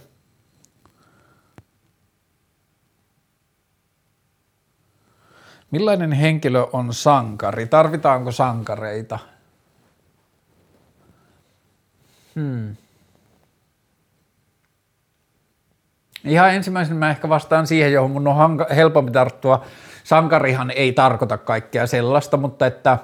Millainen 5.72 6.12
henkilö 6.12 6.68
on 6.74 6.94
sankari? 6.94 7.68
Tarvitaanko 7.68 8.32
sankareita? 8.32 9.20
Hmm. 12.36 12.76
Ihan 16.26 16.54
ensimmäisenä 16.54 17.00
mä 17.00 17.10
ehkä 17.10 17.30
vastaan 17.30 17.68
siihen, 17.68 17.94
johon 17.94 18.12
mun 18.12 18.28
on 18.28 18.66
helpompi 18.76 19.12
tarttua. 19.12 19.66
Sankarihan 20.04 20.72
ei 20.72 20.94
tarkoita 20.94 21.38
kaikkea 21.38 21.88
sellaista, 21.88 22.38
mutta 22.38 22.66
että 22.66 22.98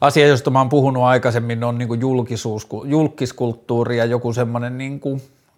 asia, 0.00 0.26
josta 0.26 0.50
mä 0.50 0.58
oon 0.58 0.68
puhunut 0.68 1.02
aikaisemmin, 1.02 1.64
on 1.64 1.78
niin 1.78 2.00
julkisuus, 2.00 2.68
julkiskulttuuri 2.84 3.98
ja 3.98 4.04
joku 4.04 4.32
semmoinen 4.32 4.78
niin 4.78 5.00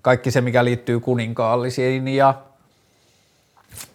kaikki 0.03 0.31
se, 0.31 0.41
mikä 0.41 0.65
liittyy 0.65 1.01
kuninkaallisiin 1.01 2.09
ja 2.09 2.35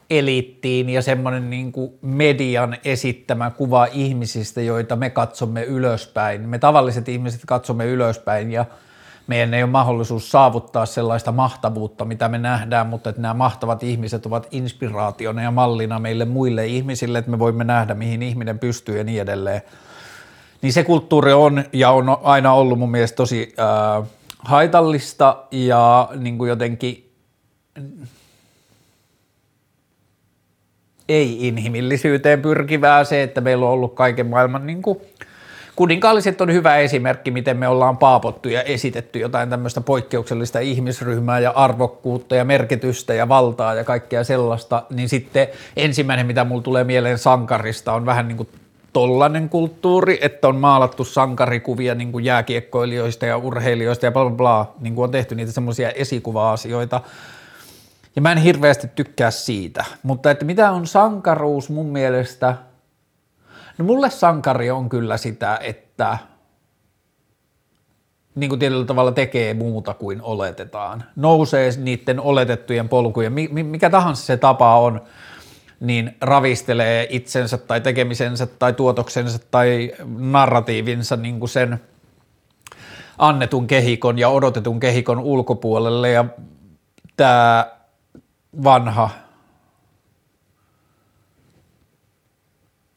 eliittiin 0.10 0.90
ja 0.90 1.02
semmoinen 1.02 1.50
niin 1.50 1.72
kuin 1.72 1.94
median 2.02 2.78
esittämä 2.84 3.52
kuva 3.52 3.86
ihmisistä, 3.86 4.62
joita 4.62 4.96
me 4.96 5.10
katsomme 5.10 5.64
ylöspäin. 5.64 6.50
Me 6.50 6.60
tavalliset 6.60 7.10
ihmiset 7.10 7.42
katsomme 7.46 7.86
ylöspäin 7.86 8.52
ja 8.52 8.66
meidän 9.28 9.54
ei 9.54 9.64
ole 9.64 9.72
mahdollisuus 9.72 10.32
saavuttaa 10.32 10.86
sellaista 10.86 11.32
mahtavuutta, 11.32 12.06
mitä 12.06 12.30
me 12.30 12.38
nähdään, 12.38 12.88
mutta 12.88 13.10
että 13.10 13.22
nämä 13.22 13.34
mahtavat 13.34 13.84
ihmiset 13.84 14.26
ovat 14.26 14.48
inspiraationa 14.52 15.42
ja 15.42 15.52
mallina 15.52 16.00
meille 16.00 16.26
muille 16.26 16.66
ihmisille, 16.66 17.18
että 17.18 17.32
me 17.32 17.40
voimme 17.40 17.64
nähdä, 17.64 17.94
mihin 17.94 18.24
ihminen 18.24 18.60
pystyy 18.60 18.98
ja 18.98 19.04
niin 19.04 19.22
edelleen. 19.22 19.62
Niin 20.62 20.74
se 20.74 20.84
kulttuuri 20.84 21.34
on 21.34 21.64
ja 21.74 21.92
on 21.92 22.18
aina 22.24 22.54
ollut 22.54 22.80
mun 22.80 22.92
mielestä 22.92 23.16
tosi 23.16 23.56
äh, 23.60 24.08
haitallista 24.40 25.44
ja 25.52 26.10
niin 26.16 26.38
kuin 26.38 26.50
jotenkin 26.50 27.12
ei-inhimillisyyteen 31.10 32.42
pyrkivää 32.42 33.04
se, 33.04 33.24
että 33.24 33.42
meillä 33.42 33.66
on 33.66 33.72
ollut 33.72 33.96
kaiken 33.96 34.28
maailman 34.28 34.66
niin 34.68 34.82
kuin, 34.82 34.98
kuninkaalliset 35.76 36.42
on 36.42 36.54
hyvä 36.54 36.78
esimerkki, 36.78 37.32
miten 37.32 37.58
me 37.58 37.68
ollaan 37.68 37.98
paapottu 37.98 38.50
ja 38.50 38.64
esitetty 38.64 39.20
jotain 39.20 39.50
tämmöistä 39.50 39.82
poikkeuksellista 39.82 40.60
ihmisryhmää 40.60 41.40
ja 41.40 41.52
arvokkuutta 41.52 42.36
ja 42.36 42.46
merkitystä 42.46 43.14
ja 43.14 43.30
valtaa 43.30 43.74
ja 43.74 43.84
kaikkea 43.84 44.24
sellaista, 44.24 44.84
niin 44.90 45.10
sitten 45.10 45.48
ensimmäinen, 45.78 46.26
mitä 46.26 46.44
mulla 46.44 46.62
tulee 46.62 46.84
mieleen 46.84 47.18
sankarista, 47.18 47.94
on 47.94 48.06
vähän 48.06 48.28
niin 48.28 48.38
kuin 48.38 48.50
tollanen 48.94 49.50
kulttuuri, 49.50 50.20
että 50.22 50.48
on 50.48 50.56
maalattu 50.56 51.04
sankarikuvia 51.04 51.96
niin 51.96 52.12
kuin 52.12 52.26
jääkiekkoilijoista 52.26 53.26
ja 53.26 53.38
urheilijoista 53.38 54.06
ja 54.06 54.12
bla 54.12 54.24
bla 54.24 54.36
bla, 54.36 54.74
niin 54.82 54.96
kuin 54.96 55.04
on 55.04 55.12
tehty 55.12 55.36
niitä 55.36 55.52
semmoisia 55.52 55.90
esikuva-asioita, 55.90 57.02
ja 58.16 58.22
mä 58.22 58.32
en 58.32 58.38
hirveästi 58.38 58.88
tykkää 58.96 59.32
siitä, 59.32 59.86
mutta 60.04 60.32
että 60.32 60.46
mitä 60.46 60.72
on 60.72 60.88
sankaruus 60.88 61.70
mun 61.70 61.86
mielestä? 61.86 62.56
No 63.78 63.86
mulle 63.86 64.10
sankari 64.10 64.72
on 64.72 64.90
kyllä 64.90 65.18
sitä, 65.18 65.60
että 65.62 66.18
niin 68.36 68.50
kuin 68.50 68.60
tietyllä 68.60 68.86
tavalla 68.86 69.12
tekee 69.12 69.54
muuta 69.54 69.94
kuin 69.94 70.22
oletetaan. 70.22 71.04
Nousee 71.16 71.70
niiden 71.78 72.20
oletettujen 72.20 72.90
polkujen, 72.90 73.34
mikä 73.52 73.90
tahansa 73.90 74.26
se 74.26 74.38
tapa 74.38 74.80
on, 74.80 75.02
niin 75.80 76.16
ravistelee 76.22 77.08
itsensä 77.10 77.58
tai 77.58 77.82
tekemisensä 77.82 78.46
tai 78.46 78.74
tuotoksensa 78.74 79.40
tai 79.52 79.92
narratiivinsa 80.18 81.16
niin 81.16 81.40
kuin 81.40 81.50
sen 81.50 81.82
annetun 83.18 83.68
kehikon 83.68 84.20
ja 84.20 84.30
odotetun 84.30 84.80
kehikon 84.80 85.20
ulkopuolelle 85.20 86.10
ja 86.10 86.26
tämä 87.18 87.72
vanha. 88.64 89.10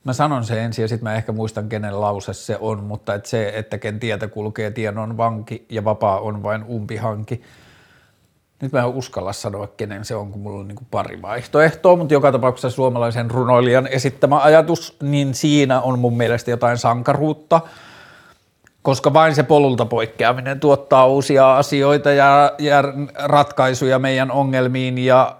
Mä 0.09 0.13
sanon 0.13 0.45
se 0.45 0.65
ensin 0.65 0.83
ja 0.83 0.89
sitten 0.89 1.09
mä 1.09 1.15
ehkä 1.15 1.33
muistan, 1.33 1.69
kenen 1.69 2.01
lause 2.01 2.35
se 2.35 2.57
on, 2.61 2.85
mutta 2.85 3.15
et 3.15 3.27
se, 3.27 3.53
että 3.55 3.79
ken 3.79 4.01
tietä 4.01 4.29
kulkee, 4.29 4.71
tien 4.71 4.99
on 4.99 5.17
vanki 5.17 5.67
ja 5.69 5.85
vapaa 5.85 6.21
on 6.21 6.43
vain 6.43 6.65
umpihanki. 6.65 7.43
Nyt 8.63 8.73
mä 8.73 8.79
en 8.79 8.87
uskalla 8.87 9.33
sanoa, 9.33 9.67
kenen 9.67 10.05
se 10.05 10.15
on, 10.15 10.33
kun 10.33 10.41
mulla 10.41 10.61
on 10.61 10.69
niin 10.69 10.87
pari 10.91 11.23
vaihtoehtoa, 11.23 11.97
mutta 11.97 12.15
joka 12.15 12.33
tapauksessa 12.33 12.71
suomalaisen 12.71 13.31
runoilijan 13.31 13.87
esittämä 13.87 14.39
ajatus, 14.39 14.97
niin 15.03 15.35
siinä 15.35 15.81
on 15.81 15.99
mun 15.99 16.17
mielestä 16.17 16.51
jotain 16.51 16.79
sankaruutta, 16.79 17.61
koska 18.83 19.13
vain 19.13 19.35
se 19.35 19.43
polulta 19.43 19.87
poikkeaminen 19.87 20.61
tuottaa 20.61 21.07
uusia 21.07 21.57
asioita 21.57 22.11
ja, 22.11 22.53
ja 22.59 22.83
ratkaisuja 23.15 23.99
meidän 23.99 24.31
ongelmiin 24.31 24.99
ja 24.99 25.37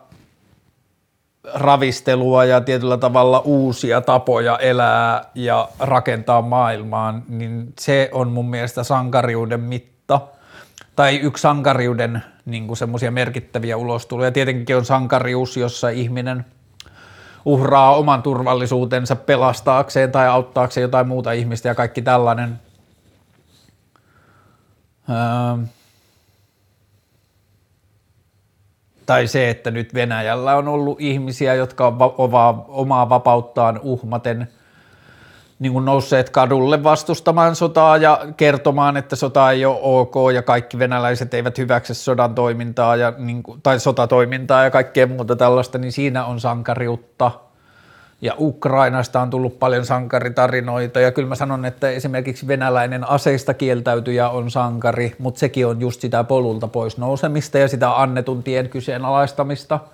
ravistelua 1.55 2.45
ja 2.45 2.61
tietyllä 2.61 2.97
tavalla 2.97 3.39
uusia 3.39 4.01
tapoja 4.01 4.59
elää 4.59 5.25
ja 5.35 5.69
rakentaa 5.79 6.43
maailmaan, 6.43 7.23
niin 7.29 7.73
se 7.81 8.09
on 8.13 8.29
mun 8.29 8.51
mielestä 8.51 8.85
sankariuden 8.85 9.61
mitta 9.61 10.21
tai 10.97 11.17
yksi 11.17 11.43
sankariuden 11.43 12.23
niin 12.45 12.77
semmoisia 12.77 13.11
merkittäviä 13.11 13.77
ulostuloja. 13.77 14.33
Tietenkin 14.33 14.77
on 14.77 14.85
sankarius, 14.85 15.57
jossa 15.57 15.89
ihminen 15.89 16.45
uhraa 17.45 17.97
oman 17.97 18.23
turvallisuutensa 18.23 19.17
pelastaakseen 19.17 20.13
tai 20.13 20.29
auttaakseen 20.29 20.83
jotain 20.83 21.09
muuta 21.09 21.33
ihmistä 21.33 21.69
ja 21.69 21.75
kaikki 21.75 22.03
tällainen. 22.03 22.61
Öö, 25.11 25.67
tai 29.09 29.27
se, 29.27 29.51
että 29.51 29.71
nyt 29.71 29.95
Venäjällä 29.95 30.57
on 30.57 30.69
ollut 30.69 31.01
ihmisiä, 31.01 31.55
jotka 31.55 31.87
on 31.87 31.99
va- 32.33 32.65
omaa 32.69 33.09
vapauttaan 33.09 33.81
uhmaten 33.83 34.49
niin 35.59 35.73
kuin 35.73 35.85
nousseet 35.85 36.31
kadulle 36.31 36.83
vastustamaan 36.83 37.57
sotaa 37.57 37.97
ja 37.97 38.21
kertomaan, 38.37 38.97
että 38.97 39.17
sota 39.17 39.51
ei 39.51 39.65
ole 39.65 39.79
ok 39.83 40.15
ja 40.35 40.43
kaikki 40.43 40.79
venäläiset 40.79 41.35
eivät 41.35 41.59
hyväksy 41.59 41.95
sodan 41.95 42.35
toimintaa 42.35 42.97
ja, 42.97 43.13
niin 43.19 43.43
kuin, 43.43 43.63
tai 43.63 43.81
sotatoimintaa 43.81 44.65
ja 44.65 44.71
kaikkea 44.71 45.07
muuta 45.07 45.37
tällaista, 45.37 45.79
niin 45.79 45.93
siinä 45.93 46.25
on 46.25 46.41
sankariutta– 46.41 47.31
ja 48.21 48.35
Ukrainasta 48.39 49.21
on 49.21 49.31
tullut 49.31 49.59
paljon 49.59 49.87
sankaritarinoita. 49.87 51.01
Ja 51.01 51.13
kyllä 51.13 51.29
mä 51.29 51.35
sanon, 51.35 51.65
että 51.65 51.91
esimerkiksi 51.91 52.47
venäläinen 52.47 53.09
aseista 53.09 53.55
kieltäytyjä 53.55 54.29
on 54.29 54.51
sankari, 54.51 55.15
mutta 55.19 55.39
sekin 55.39 55.67
on 55.67 55.81
just 55.81 56.01
sitä 56.01 56.25
polulta 56.25 56.69
pois 56.69 56.99
nousemista 56.99 57.59
ja 57.59 57.69
sitä 57.69 58.03
annetun 58.03 58.43
tien 58.43 58.69
kyseenalaistamista– 58.69 59.81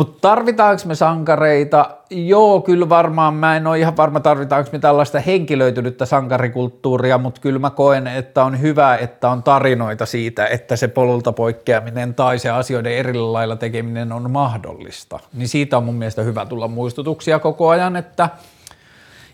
mutta 0.00 0.18
tarvitaanko 0.20 0.82
me 0.86 0.94
sankareita? 0.94 1.90
Joo, 2.10 2.60
kyllä 2.60 2.88
varmaan. 2.88 3.34
Mä 3.34 3.56
en 3.56 3.66
ole 3.66 3.78
ihan 3.78 3.96
varma, 3.96 4.20
tarvitaanko 4.20 4.70
me 4.72 4.78
tällaista 4.78 5.20
henkilöitynyttä 5.20 6.06
sankarikulttuuria, 6.06 7.18
mutta 7.18 7.40
kyllä 7.40 7.58
mä 7.58 7.70
koen, 7.70 8.06
että 8.06 8.44
on 8.44 8.60
hyvä, 8.60 8.96
että 8.96 9.30
on 9.30 9.42
tarinoita 9.42 10.06
siitä, 10.06 10.46
että 10.46 10.76
se 10.76 10.88
polulta 10.88 11.32
poikkeaminen 11.32 12.14
tai 12.14 12.38
se 12.38 12.50
asioiden 12.50 12.92
eri 12.92 13.12
lailla 13.12 13.56
tekeminen 13.56 14.12
on 14.12 14.30
mahdollista. 14.30 15.18
Niin 15.32 15.48
siitä 15.48 15.76
on 15.76 15.84
mun 15.84 15.94
mielestä 15.94 16.22
hyvä 16.22 16.46
tulla 16.46 16.68
muistutuksia 16.68 17.38
koko 17.38 17.68
ajan, 17.68 17.96
että 17.96 18.28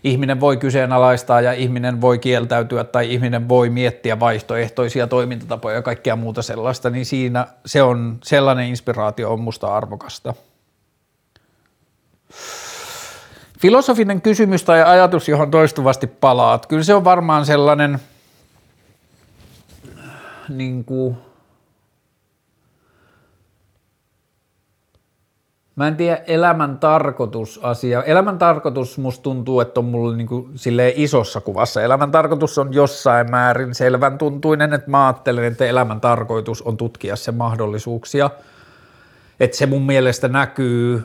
ihminen 0.03 0.39
voi 0.39 0.57
kyseenalaistaa 0.57 1.41
ja 1.41 1.53
ihminen 1.53 2.01
voi 2.01 2.19
kieltäytyä 2.19 2.83
tai 2.83 3.13
ihminen 3.13 3.49
voi 3.49 3.69
miettiä 3.69 4.19
vaihtoehtoisia 4.19 5.07
toimintatapoja 5.07 5.75
ja 5.75 5.81
kaikkea 5.81 6.15
muuta 6.15 6.41
sellaista, 6.41 6.89
niin 6.89 7.05
siinä 7.05 7.47
se 7.65 7.83
on, 7.83 8.17
sellainen 8.23 8.67
inspiraatio 8.67 9.33
on 9.33 9.39
musta 9.39 9.75
arvokasta. 9.75 10.33
Filosofinen 13.57 14.21
kysymys 14.21 14.63
tai 14.63 14.83
ajatus, 14.83 15.29
johon 15.29 15.51
toistuvasti 15.51 16.07
palaat, 16.07 16.65
kyllä 16.65 16.83
se 16.83 16.93
on 16.93 17.03
varmaan 17.03 17.45
sellainen 17.45 17.99
niin 20.49 20.83
kuin, 20.83 21.17
Mä 25.77 25.87
en 25.87 25.95
tiedä 25.95 26.21
elämän 26.27 26.77
tarkoitus 26.77 27.59
asia. 27.63 28.03
Elämän 28.03 28.37
tarkoitus 28.37 28.97
musta 28.97 29.23
tuntuu, 29.23 29.59
että 29.59 29.79
on 29.79 29.85
mulla 29.85 30.15
niinku 30.15 30.49
silleen 30.55 30.93
isossa 30.95 31.41
kuvassa. 31.41 31.81
Elämän 31.81 32.11
tarkoitus 32.11 32.57
on 32.57 32.73
jossain 32.73 33.31
määrin 33.31 33.75
selvän 33.75 34.17
tuntuinen, 34.17 34.73
että 34.73 34.91
mä 34.91 35.07
ajattelen, 35.07 35.43
että 35.43 35.65
elämän 35.65 36.01
tarkoitus 36.01 36.61
on 36.61 36.77
tutkia 36.77 37.15
sen 37.15 37.35
mahdollisuuksia. 37.35 38.29
Että 39.39 39.57
se 39.57 39.65
mun 39.65 39.85
mielestä 39.85 40.27
näkyy 40.27 41.03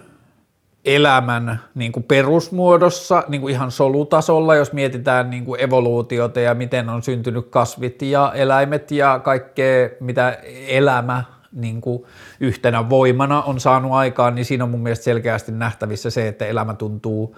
elämän 0.84 1.60
niin 1.74 1.92
kuin 1.92 2.04
perusmuodossa, 2.04 3.24
niin 3.28 3.40
kuin 3.40 3.54
ihan 3.54 3.70
solutasolla, 3.70 4.54
jos 4.54 4.72
mietitään 4.72 5.30
niin 5.30 5.44
kuin 5.44 5.60
evoluutiota 5.60 6.40
ja 6.40 6.54
miten 6.54 6.88
on 6.88 7.02
syntynyt 7.02 7.46
kasvit 7.50 8.02
ja 8.02 8.32
eläimet 8.34 8.90
ja 8.90 9.20
kaikkea, 9.24 9.88
mitä 10.00 10.38
elämä 10.68 11.24
niin 11.52 11.80
kuin 11.80 12.04
yhtenä 12.40 12.90
voimana 12.90 13.42
on 13.42 13.60
saanut 13.60 13.92
aikaan, 13.92 14.34
niin 14.34 14.44
siinä 14.44 14.64
on 14.64 14.70
mun 14.70 14.82
mielestä 14.82 15.04
selkeästi 15.04 15.52
nähtävissä 15.52 16.10
se, 16.10 16.28
että 16.28 16.46
elämä 16.46 16.74
tuntuu 16.74 17.36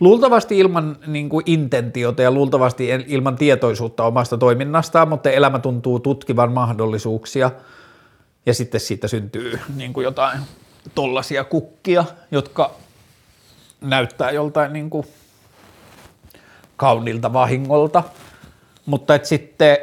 luultavasti 0.00 0.58
ilman 0.58 0.96
niin 1.06 1.28
kuin 1.28 1.42
intentiota 1.46 2.22
ja 2.22 2.30
luultavasti 2.30 2.88
ilman 3.06 3.36
tietoisuutta 3.36 4.04
omasta 4.04 4.38
toiminnastaan, 4.38 5.08
mutta 5.08 5.30
elämä 5.30 5.58
tuntuu 5.58 6.00
tutkivan 6.00 6.52
mahdollisuuksia. 6.52 7.50
Ja 8.46 8.54
sitten 8.54 8.80
siitä 8.80 9.08
syntyy 9.08 9.58
niin 9.76 9.92
kuin 9.92 10.04
jotain 10.04 10.40
tollaisia 10.94 11.44
kukkia, 11.44 12.04
jotka 12.30 12.70
näyttää 13.80 14.30
joltain 14.30 14.72
niin 14.72 14.90
kuin 14.90 15.06
kaunilta 16.76 17.32
vahingolta, 17.32 18.02
mutta 18.86 19.14
et 19.14 19.24
sitten 19.24 19.78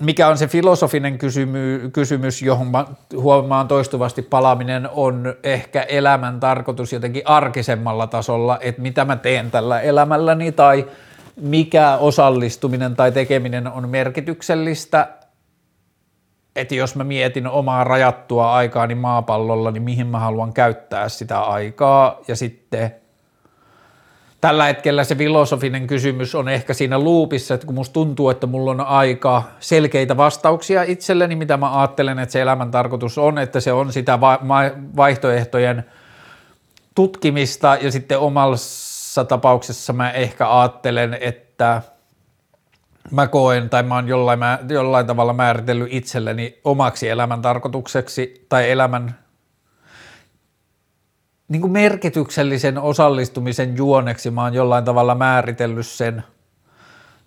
mikä 0.00 0.28
on 0.28 0.38
se 0.38 0.46
filosofinen 0.46 1.18
kysymy, 1.18 1.90
kysymys, 1.92 2.42
johon 2.42 2.66
mä 2.66 2.84
huomaan 3.16 3.68
toistuvasti 3.68 4.22
palaaminen, 4.22 4.88
on 4.92 5.34
ehkä 5.42 5.82
elämän 5.82 6.40
tarkoitus 6.40 6.92
jotenkin 6.92 7.22
arkisemmalla 7.24 8.06
tasolla, 8.06 8.58
että 8.60 8.82
mitä 8.82 9.04
mä 9.04 9.16
teen 9.16 9.50
tällä 9.50 9.80
elämälläni 9.80 10.52
tai 10.52 10.86
mikä 11.36 11.96
osallistuminen 11.96 12.96
tai 12.96 13.12
tekeminen 13.12 13.68
on 13.68 13.88
merkityksellistä, 13.88 15.08
että 16.56 16.74
jos 16.74 16.96
mä 16.96 17.04
mietin 17.04 17.46
omaa 17.46 17.84
rajattua 17.84 18.54
aikaani 18.54 18.94
maapallolla, 18.94 19.70
niin 19.70 19.82
mihin 19.82 20.06
mä 20.06 20.18
haluan 20.18 20.52
käyttää 20.52 21.08
sitä 21.08 21.40
aikaa? 21.40 22.20
Ja 22.28 22.36
sitten 22.36 22.94
tällä 24.44 24.64
hetkellä 24.64 25.04
se 25.04 25.14
filosofinen 25.14 25.86
kysymys 25.86 26.34
on 26.34 26.48
ehkä 26.48 26.74
siinä 26.74 26.98
luupissa, 26.98 27.54
että 27.54 27.66
kun 27.66 27.74
musta 27.74 27.92
tuntuu, 27.92 28.30
että 28.30 28.46
mulla 28.46 28.70
on 28.70 28.80
aika 28.80 29.42
selkeitä 29.60 30.16
vastauksia 30.16 30.82
itselleni, 30.82 31.36
mitä 31.36 31.56
mä 31.56 31.80
ajattelen, 31.80 32.18
että 32.18 32.32
se 32.32 32.40
elämän 32.40 32.70
tarkoitus 32.70 33.18
on, 33.18 33.38
että 33.38 33.60
se 33.60 33.72
on 33.72 33.92
sitä 33.92 34.18
vaihtoehtojen 34.96 35.84
tutkimista. 36.94 37.76
Ja 37.80 37.90
sitten 37.90 38.18
omassa 38.18 39.24
tapauksessa 39.24 39.92
mä 39.92 40.10
ehkä 40.10 40.58
ajattelen, 40.58 41.18
että 41.20 41.82
mä 43.10 43.26
koen 43.26 43.70
tai 43.70 43.82
mä 43.82 43.94
oon 43.94 44.08
jollain, 44.08 44.40
jollain 44.68 45.06
tavalla 45.06 45.32
määritellyt 45.32 45.88
itselleni 45.90 46.60
omaksi 46.64 47.08
elämän 47.08 47.42
tarkoitukseksi 47.42 48.46
tai 48.48 48.70
elämän 48.70 49.23
niin 51.48 51.60
kuin 51.60 51.72
merkityksellisen 51.72 52.78
osallistumisen 52.78 53.76
juoneksi 53.76 54.30
mä 54.30 54.42
oon 54.42 54.54
jollain 54.54 54.84
tavalla 54.84 55.14
määritellyt 55.14 55.86
sen 55.86 56.24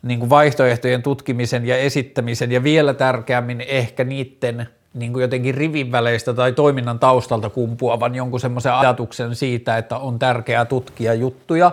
niin 0.03 0.20
kuin 0.20 0.30
vaihtoehtojen 0.30 1.03
tutkimisen 1.03 1.65
ja 1.65 1.78
esittämisen 1.78 2.51
ja 2.51 2.63
vielä 2.63 2.93
tärkeämmin 2.93 3.61
ehkä 3.61 4.03
niiden 4.03 4.68
niin 4.93 5.13
kuin 5.13 5.22
jotenkin 5.22 5.55
rivin 5.55 5.91
väleistä 5.91 6.34
tai 6.34 6.51
toiminnan 6.51 6.99
taustalta 6.99 7.49
kumpuavan 7.49 8.15
jonkun 8.15 8.39
semmoisen 8.39 8.74
ajatuksen 8.74 9.36
siitä, 9.36 9.78
että 9.78 9.97
on 9.97 10.20
tärkeää 10.20 10.65
tutkia 10.65 11.13
juttuja. 11.13 11.72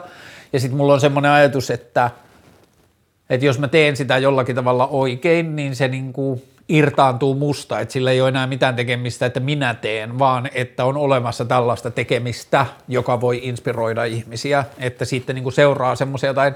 Ja 0.53 0.61
sitten 0.61 0.77
mulla 0.77 0.95
on 0.95 1.01
semmoinen 1.01 1.31
ajatus, 1.31 1.71
että, 1.71 2.11
että 3.31 3.47
jos 3.47 3.59
mä 3.59 3.69
teen 3.69 3.97
sitä 3.97 4.19
jollakin 4.19 4.57
tavalla 4.57 4.87
oikein, 4.87 5.57
niin 5.57 5.77
se 5.77 5.89
niin 5.89 6.13
kuin 6.13 6.43
irtaantuu 6.69 7.35
musta, 7.35 7.81
että 7.81 7.93
sillä 7.93 8.11
ei 8.11 8.21
ole 8.21 8.29
enää 8.29 8.47
mitään 8.47 8.77
tekemistä, 8.77 9.27
että 9.27 9.41
minä 9.41 9.75
teen, 9.75 10.19
vaan 10.19 10.49
että 10.55 10.85
on 10.85 10.97
olemassa 10.97 11.45
tällaista 11.45 11.91
tekemistä, 11.91 12.67
joka 12.89 13.21
voi 13.21 13.41
inspiroida 13.43 14.05
ihmisiä, 14.05 14.65
että 14.79 15.05
sitten 15.05 15.35
niin 15.35 15.43
kuin 15.43 15.53
seuraa 15.53 15.97
semmoisia 15.97 16.31
jotain 16.31 16.55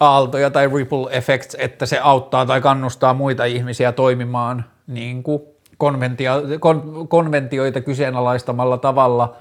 aaltoja 0.00 0.50
tai 0.50 0.70
ripple 0.76 1.08
effects, 1.10 1.56
että 1.58 1.86
se 1.86 1.98
auttaa 1.98 2.46
tai 2.46 2.60
kannustaa 2.60 3.14
muita 3.14 3.44
ihmisiä 3.44 3.92
toimimaan 3.92 4.64
niin 4.86 5.22
kuin 5.22 5.42
konventio- 5.78 6.58
kon- 6.60 7.08
konventioita 7.08 7.80
kyseenalaistamalla 7.80 8.78
tavalla, 8.78 9.36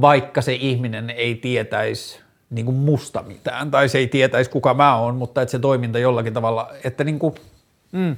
vaikka 0.00 0.42
se 0.42 0.54
ihminen 0.54 1.10
ei 1.10 1.34
tietäisi 1.34 2.20
niin 2.50 2.66
kuin 2.66 2.76
musta 2.76 3.22
mitään, 3.22 3.70
tai 3.70 3.88
se 3.88 3.98
ei 3.98 4.06
tietäisi 4.06 4.50
kuka 4.50 4.74
mä 4.74 4.96
oon, 4.96 5.16
mutta 5.16 5.42
että 5.42 5.50
se 5.50 5.58
toiminta 5.58 5.98
jollakin 5.98 6.34
tavalla, 6.34 6.70
että 6.84 7.04
niin 7.04 7.18
kuin, 7.18 7.34
mm, 7.92 8.16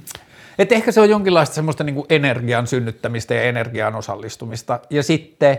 et 0.57 0.71
ehkä 0.71 0.91
se 0.91 1.01
on 1.01 1.09
jonkinlaista 1.09 1.55
semmoista 1.55 1.83
niin 1.83 1.95
kuin 1.95 2.05
energian 2.09 2.67
synnyttämistä 2.67 3.33
ja 3.33 3.43
energian 3.43 3.95
osallistumista. 3.95 4.79
Ja 4.89 5.03
sitten 5.03 5.57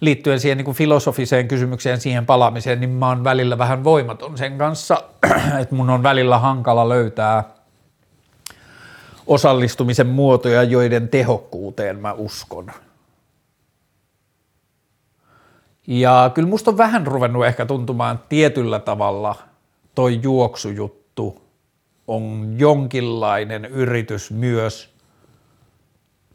liittyen 0.00 0.40
siihen 0.40 0.58
niin 0.58 0.64
kuin 0.64 0.76
filosofiseen 0.76 1.48
kysymykseen, 1.48 2.00
siihen 2.00 2.26
palaamiseen, 2.26 2.80
niin 2.80 2.90
mä 2.90 3.08
oon 3.08 3.24
välillä 3.24 3.58
vähän 3.58 3.84
voimaton 3.84 4.38
sen 4.38 4.58
kanssa, 4.58 5.02
että 5.60 5.74
mun 5.74 5.90
on 5.90 6.02
välillä 6.02 6.38
hankala 6.38 6.88
löytää 6.88 7.44
osallistumisen 9.26 10.06
muotoja, 10.06 10.62
joiden 10.62 11.08
tehokkuuteen 11.08 11.98
mä 11.98 12.12
uskon. 12.12 12.70
Ja 15.86 16.30
kyllä 16.34 16.48
musta 16.48 16.70
on 16.70 16.78
vähän 16.78 17.06
ruvennut 17.06 17.46
ehkä 17.46 17.66
tuntumaan 17.66 18.20
tietyllä 18.28 18.78
tavalla 18.78 19.34
toi 19.94 20.20
juoksujuttu 20.22 21.45
on 22.08 22.54
jonkinlainen 22.58 23.64
yritys 23.64 24.30
myös 24.30 24.96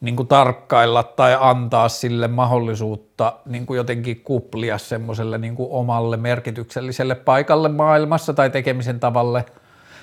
niin 0.01 0.15
kuin 0.15 0.27
tarkkailla 0.27 1.03
tai 1.03 1.37
antaa 1.39 1.89
sille 1.89 2.27
mahdollisuutta 2.27 3.33
niin 3.45 3.65
kuin 3.65 3.77
jotenkin 3.77 4.21
kuplia 4.21 4.77
semmoiselle 4.77 5.37
niin 5.37 5.55
kuin 5.55 5.71
omalle 5.71 6.17
merkitykselliselle 6.17 7.15
paikalle 7.15 7.69
maailmassa 7.69 8.33
tai 8.33 8.49
tekemisen 8.49 8.99
tavalle. 8.99 9.45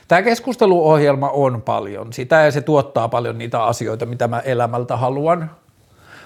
Tämä 0.08 0.22
keskusteluohjelma 0.22 1.30
on 1.30 1.62
paljon 1.62 2.12
sitä 2.12 2.36
ja 2.36 2.50
se 2.50 2.60
tuottaa 2.60 3.08
paljon 3.08 3.38
niitä 3.38 3.64
asioita, 3.64 4.06
mitä 4.06 4.28
mä 4.28 4.40
elämältä 4.40 4.96
haluan 4.96 5.50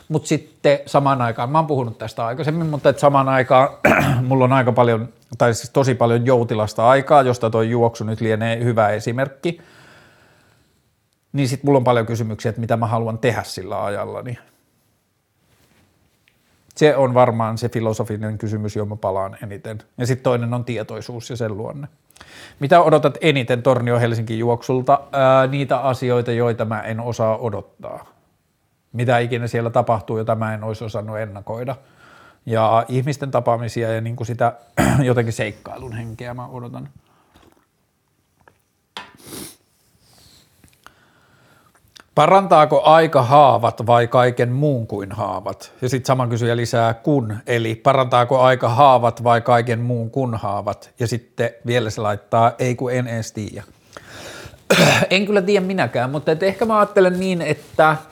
mutta 0.09 0.29
sitten 0.29 0.79
samaan 0.87 1.23
aikaan, 1.23 1.51
mä 1.51 1.59
oon 1.59 1.67
puhunut 1.67 1.99
tästä 1.99 2.27
aikaisemmin, 2.27 2.67
mutta 2.67 2.89
että 2.89 3.01
samaan 3.01 3.29
aikaan 3.29 3.69
mulla 4.29 4.45
on 4.45 4.53
aika 4.53 4.73
paljon, 4.73 5.09
tai 5.39 5.55
siis 5.55 5.71
tosi 5.71 5.95
paljon 5.95 6.27
joutilasta 6.27 6.89
aikaa, 6.89 7.23
josta 7.23 7.51
tuo 7.51 7.63
juoksu 7.63 8.05
nyt 8.05 8.21
lienee 8.21 8.65
hyvä 8.65 8.89
esimerkki, 8.89 9.61
niin 11.33 11.49
sitten 11.49 11.69
mulla 11.69 11.77
on 11.77 11.85
paljon 11.85 12.07
kysymyksiä, 12.07 12.49
että 12.49 12.61
mitä 12.61 12.77
mä 12.77 12.87
haluan 12.87 13.19
tehdä 13.19 13.43
sillä 13.43 13.85
ajalla. 13.85 14.23
Niin 14.23 14.39
se 16.77 16.97
on 16.97 17.15
varmaan 17.15 17.59
se 17.59 17.69
filosofinen 17.69 18.39
kysymys, 18.39 18.77
johon 18.77 18.89
mä 18.89 18.97
palaan 18.97 19.37
eniten. 19.43 19.83
Ja 19.99 20.07
sitten 20.07 20.25
toinen 20.25 20.55
on 20.55 20.65
tietoisuus 20.65 21.31
ja 21.31 21.37
sen 21.37 21.57
luonne. 21.57 21.89
Mitä 22.61 22.83
odotat 22.83 23.19
eniten 23.21 23.63
Tornio 23.63 23.99
Helsinki 23.99 24.39
juoksulta? 24.39 25.01
Ää, 25.13 25.47
niitä 25.47 25.79
asioita, 25.79 26.33
joita 26.33 26.65
mä 26.65 26.81
en 26.81 27.01
osaa 27.01 27.39
odottaa 27.39 28.12
mitä 28.93 29.19
ikinä 29.19 29.47
siellä 29.47 29.71
tapahtuu, 29.71 30.19
jota 30.19 30.35
mä 30.35 30.55
en 30.55 30.65
olisi 30.65 30.85
osannut 30.85 31.19
ennakoida. 31.19 31.77
Ja 32.47 32.85
ihmisten 32.89 33.31
tapaamisia 33.31 33.93
ja 33.93 34.01
niin 34.01 34.17
kuin 34.17 34.27
sitä 34.27 34.53
jotenkin 35.03 35.33
seikkailun 35.33 35.93
henkeä 35.93 36.35
mä 36.35 36.47
odotan. 36.47 36.89
Parantaako 42.15 42.83
aika 42.83 43.23
haavat 43.23 43.87
vai 43.87 44.07
kaiken 44.07 44.53
muun 44.53 44.87
kuin 44.87 45.13
haavat? 45.13 45.73
Ja 45.83 45.89
sitten 45.89 46.07
sama 46.07 46.27
kysyjä 46.27 46.57
lisää 46.57 46.95
kun, 46.95 47.37
eli 47.47 47.75
parantaako 47.75 48.41
aika 48.41 48.69
haavat 48.69 49.25
vai 49.25 49.41
kaiken 49.41 49.81
muun 49.81 50.11
kuin 50.11 50.35
haavat? 50.35 50.91
Ja 50.99 51.07
sitten 51.07 51.51
vielä 51.67 51.91
se 51.91 52.01
laittaa 52.01 52.53
ei 52.59 52.75
kun 52.75 52.93
en 52.93 53.07
edes 53.07 53.33
tiedä. 53.33 53.63
en 55.11 55.27
kyllä 55.27 55.43
tiedä 55.43 55.67
minäkään, 55.67 56.11
mutta 56.11 56.33
et 56.33 56.43
ehkä 56.43 56.65
mä 56.65 56.79
ajattelen 56.79 57.21
niin, 57.21 57.43
että– 57.43 57.97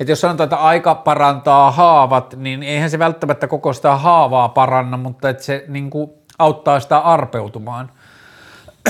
että 0.00 0.12
jos 0.12 0.20
sanotaan, 0.20 0.44
että 0.44 0.56
aika 0.56 0.94
parantaa 0.94 1.70
haavat, 1.70 2.34
niin 2.36 2.62
eihän 2.62 2.90
se 2.90 2.98
välttämättä 2.98 3.46
koko 3.46 3.72
sitä 3.72 3.96
haavaa 3.96 4.48
paranna, 4.48 4.96
mutta 4.96 5.28
että 5.28 5.42
se 5.42 5.64
niin 5.68 5.90
kuin, 5.90 6.10
auttaa 6.38 6.80
sitä 6.80 6.98
arpeutumaan. 6.98 7.90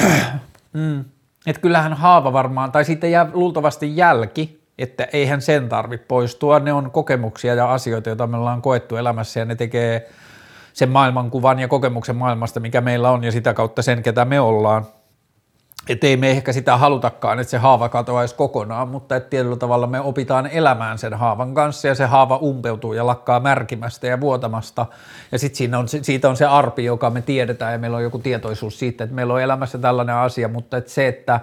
mm. 0.72 1.04
Että 1.46 1.62
kyllähän 1.62 1.92
haava 1.92 2.32
varmaan, 2.32 2.72
tai 2.72 2.84
sitten 2.84 3.10
jää 3.10 3.26
luultavasti 3.32 3.96
jälki, 3.96 4.64
että 4.78 5.08
eihän 5.12 5.42
sen 5.42 5.68
tarvi 5.68 5.98
poistua. 5.98 6.58
Ne 6.58 6.72
on 6.72 6.90
kokemuksia 6.90 7.54
ja 7.54 7.72
asioita, 7.72 8.08
joita 8.08 8.26
me 8.26 8.36
ollaan 8.36 8.62
koettu 8.62 8.96
elämässä 8.96 9.40
ja 9.40 9.44
ne 9.44 9.54
tekee 9.54 10.10
sen 10.72 10.88
maailmankuvan 10.88 11.58
ja 11.58 11.68
kokemuksen 11.68 12.16
maailmasta, 12.16 12.60
mikä 12.60 12.80
meillä 12.80 13.10
on 13.10 13.24
ja 13.24 13.32
sitä 13.32 13.54
kautta 13.54 13.82
sen, 13.82 14.02
ketä 14.02 14.24
me 14.24 14.40
ollaan 14.40 14.86
että 15.88 16.06
ei 16.06 16.16
me 16.16 16.30
ehkä 16.30 16.52
sitä 16.52 16.76
halutakaan, 16.76 17.40
että 17.40 17.50
se 17.50 17.58
haava 17.58 17.88
katoaisi 17.88 18.34
kokonaan, 18.34 18.88
mutta 18.88 19.16
että 19.16 19.30
tietyllä 19.30 19.56
tavalla 19.56 19.86
me 19.86 20.00
opitaan 20.00 20.46
elämään 20.46 20.98
sen 20.98 21.14
haavan 21.14 21.54
kanssa 21.54 21.88
ja 21.88 21.94
se 21.94 22.04
haava 22.04 22.36
umpeutuu 22.36 22.92
ja 22.92 23.06
lakkaa 23.06 23.40
märkimästä 23.40 24.06
ja 24.06 24.20
vuotamasta 24.20 24.86
ja 25.32 25.38
sitten 25.38 25.74
on, 25.74 25.88
siitä 25.88 26.28
on 26.28 26.36
se 26.36 26.44
arpi, 26.44 26.84
joka 26.84 27.10
me 27.10 27.22
tiedetään 27.22 27.72
ja 27.72 27.78
meillä 27.78 27.96
on 27.96 28.02
joku 28.02 28.18
tietoisuus 28.18 28.78
siitä, 28.78 29.04
että 29.04 29.16
meillä 29.16 29.34
on 29.34 29.42
elämässä 29.42 29.78
tällainen 29.78 30.14
asia, 30.14 30.48
mutta 30.48 30.76
että 30.76 30.90
se, 30.90 31.08
että 31.08 31.40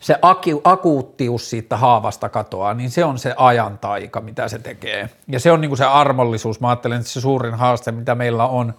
se 0.00 0.16
aku, 0.22 0.60
akuuttius 0.64 1.50
siitä 1.50 1.76
haavasta 1.76 2.28
katoaa, 2.28 2.74
niin 2.74 2.90
se 2.90 3.04
on 3.04 3.18
se 3.18 3.34
ajan 3.36 3.78
taika, 3.78 4.20
mitä 4.20 4.48
se 4.48 4.58
tekee. 4.58 5.08
Ja 5.28 5.40
se 5.40 5.52
on 5.52 5.60
niin 5.60 5.68
kuin 5.68 5.78
se 5.78 5.84
armollisuus, 5.84 6.60
mä 6.60 6.68
ajattelen, 6.68 6.98
että 6.98 7.12
se 7.12 7.20
suurin 7.20 7.54
haaste, 7.54 7.92
mitä 7.92 8.14
meillä 8.14 8.46
on, 8.46 8.74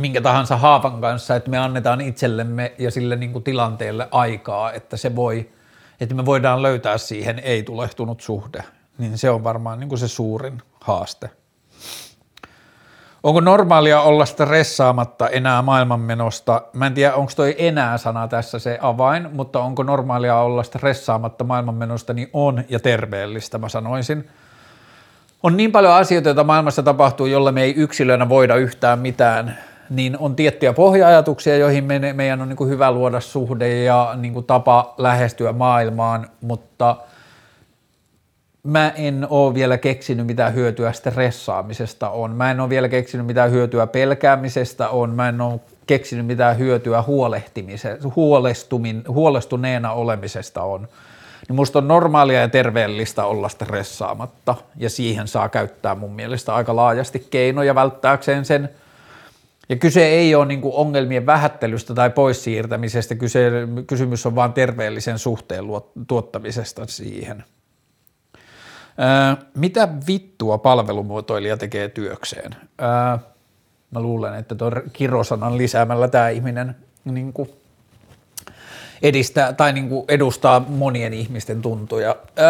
minkä 0.00 0.20
tahansa 0.20 0.56
haavan 0.56 1.00
kanssa, 1.00 1.36
että 1.36 1.50
me 1.50 1.58
annetaan 1.58 2.00
itsellemme 2.00 2.72
ja 2.78 2.90
sille 2.90 3.16
niin 3.16 3.32
kuin 3.32 3.44
tilanteelle 3.44 4.08
aikaa, 4.10 4.72
että 4.72 4.96
se 4.96 5.16
voi, 5.16 5.50
että 6.00 6.14
me 6.14 6.26
voidaan 6.26 6.62
löytää 6.62 6.98
siihen 6.98 7.38
ei-tulehtunut 7.38 8.20
suhde, 8.20 8.64
niin 8.98 9.18
se 9.18 9.30
on 9.30 9.44
varmaan 9.44 9.80
niin 9.80 9.88
kuin 9.88 9.98
se 9.98 10.08
suurin 10.08 10.62
haaste. 10.80 11.30
Onko 13.22 13.40
normaalia 13.40 14.00
olla 14.00 14.24
stressaamatta 14.24 15.28
enää 15.28 15.62
maailmanmenosta? 15.62 16.62
Mä 16.72 16.86
en 16.86 16.94
tiedä, 16.94 17.14
onko 17.14 17.32
toi 17.36 17.54
enää-sana 17.58 18.28
tässä 18.28 18.58
se 18.58 18.78
avain, 18.82 19.28
mutta 19.32 19.60
onko 19.60 19.82
normaalia 19.82 20.36
olla 20.36 20.62
stressaamatta 20.62 21.44
maailmanmenosta, 21.44 22.12
niin 22.12 22.30
on 22.32 22.64
ja 22.68 22.80
terveellistä 22.80 23.58
mä 23.58 23.68
sanoisin. 23.68 24.28
on 25.42 25.56
niin 25.56 25.72
paljon 25.72 25.92
asioita, 25.92 26.28
joita 26.28 26.44
maailmassa 26.44 26.82
tapahtuu, 26.82 27.26
jolle 27.26 27.52
me 27.52 27.62
ei 27.62 27.74
yksilönä 27.74 28.28
voida 28.28 28.54
yhtään 28.54 28.98
mitään, 28.98 29.58
niin 29.90 30.18
on 30.18 30.36
tiettyjä 30.36 30.72
pohja-ajatuksia, 30.72 31.56
joihin 31.56 31.84
me, 31.84 32.12
meidän 32.12 32.42
on 32.42 32.48
niin 32.48 32.56
kuin 32.56 32.70
hyvä 32.70 32.92
luoda 32.92 33.20
suhde 33.20 33.82
ja 33.84 34.14
niin 34.16 34.32
kuin 34.32 34.46
tapa 34.46 34.94
lähestyä 34.98 35.52
maailmaan, 35.52 36.30
mutta 36.40 36.96
mä 38.62 38.92
en 38.96 39.26
ole 39.30 39.54
vielä 39.54 39.78
keksinyt 39.78 40.26
mitään 40.26 40.54
hyötyä 40.54 40.92
stressaamisesta 40.92 42.10
on. 42.10 42.30
Mä 42.30 42.50
en 42.50 42.60
ole 42.60 42.68
vielä 42.68 42.88
keksinyt 42.88 43.26
mitään 43.26 43.50
hyötyä 43.50 43.86
pelkäämisestä 43.86 44.88
on. 44.88 45.10
Mä 45.10 45.28
en 45.28 45.40
ole 45.40 45.60
keksinyt 45.86 46.26
mitään 46.26 46.58
hyötyä 46.58 47.04
huolestumin, 48.16 49.04
huolestuneena 49.08 49.92
olemisesta 49.92 50.62
on 50.62 50.88
niin 51.48 51.56
musta 51.56 51.78
on 51.78 51.88
normaalia 51.88 52.40
ja 52.40 52.48
terveellistä 52.48 53.24
olla 53.24 53.48
stressaamatta 53.48 54.54
ja 54.76 54.90
siihen 54.90 55.28
saa 55.28 55.48
käyttää 55.48 55.94
mun 55.94 56.12
mielestä 56.12 56.54
aika 56.54 56.76
laajasti 56.76 57.26
keinoja 57.30 57.74
välttääkseen 57.74 58.44
sen. 58.44 58.68
Ja 59.68 59.76
kyse 59.76 60.06
ei 60.06 60.34
ole 60.34 60.46
niin 60.46 60.60
ongelmien 60.64 61.26
vähättelystä 61.26 61.94
tai 61.94 62.10
poissiirtämisestä, 62.10 63.14
kyse, 63.14 63.50
kysymys 63.86 64.26
on 64.26 64.34
vain 64.34 64.52
terveellisen 64.52 65.18
suhteen 65.18 65.64
tuottamisesta 66.06 66.86
siihen. 66.86 67.44
Öö, 68.98 69.46
mitä 69.56 69.88
vittua 70.06 70.58
palvelumuotoilija 70.58 71.56
tekee 71.56 71.88
työkseen? 71.88 72.56
Öö, 72.82 73.18
mä 73.90 74.00
luulen, 74.00 74.34
että 74.34 74.54
tuon 74.54 74.82
kirosanan 74.92 75.58
lisäämällä 75.58 76.08
tämä 76.08 76.28
ihminen 76.28 76.76
niin 77.04 77.32
kuin 77.32 77.50
edistää 79.02 79.52
tai 79.52 79.72
niin 79.72 79.88
kuin 79.88 80.04
edustaa 80.08 80.64
monien 80.68 81.14
ihmisten 81.14 81.62
tuntuja. 81.62 82.16
Öö, 82.38 82.46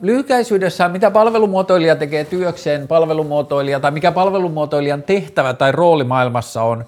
lyhykäisyydessään, 0.00 0.90
mitä 0.90 1.10
palvelumuotoilija 1.10 1.96
tekee 1.96 2.24
työkseen, 2.24 2.88
palvelumuotoilija 2.88 3.80
tai 3.80 3.90
mikä 3.90 4.12
palvelumuotoilijan 4.12 5.02
tehtävä 5.02 5.54
tai 5.54 5.72
rooli 5.72 6.04
maailmassa 6.04 6.62
on, 6.62 6.84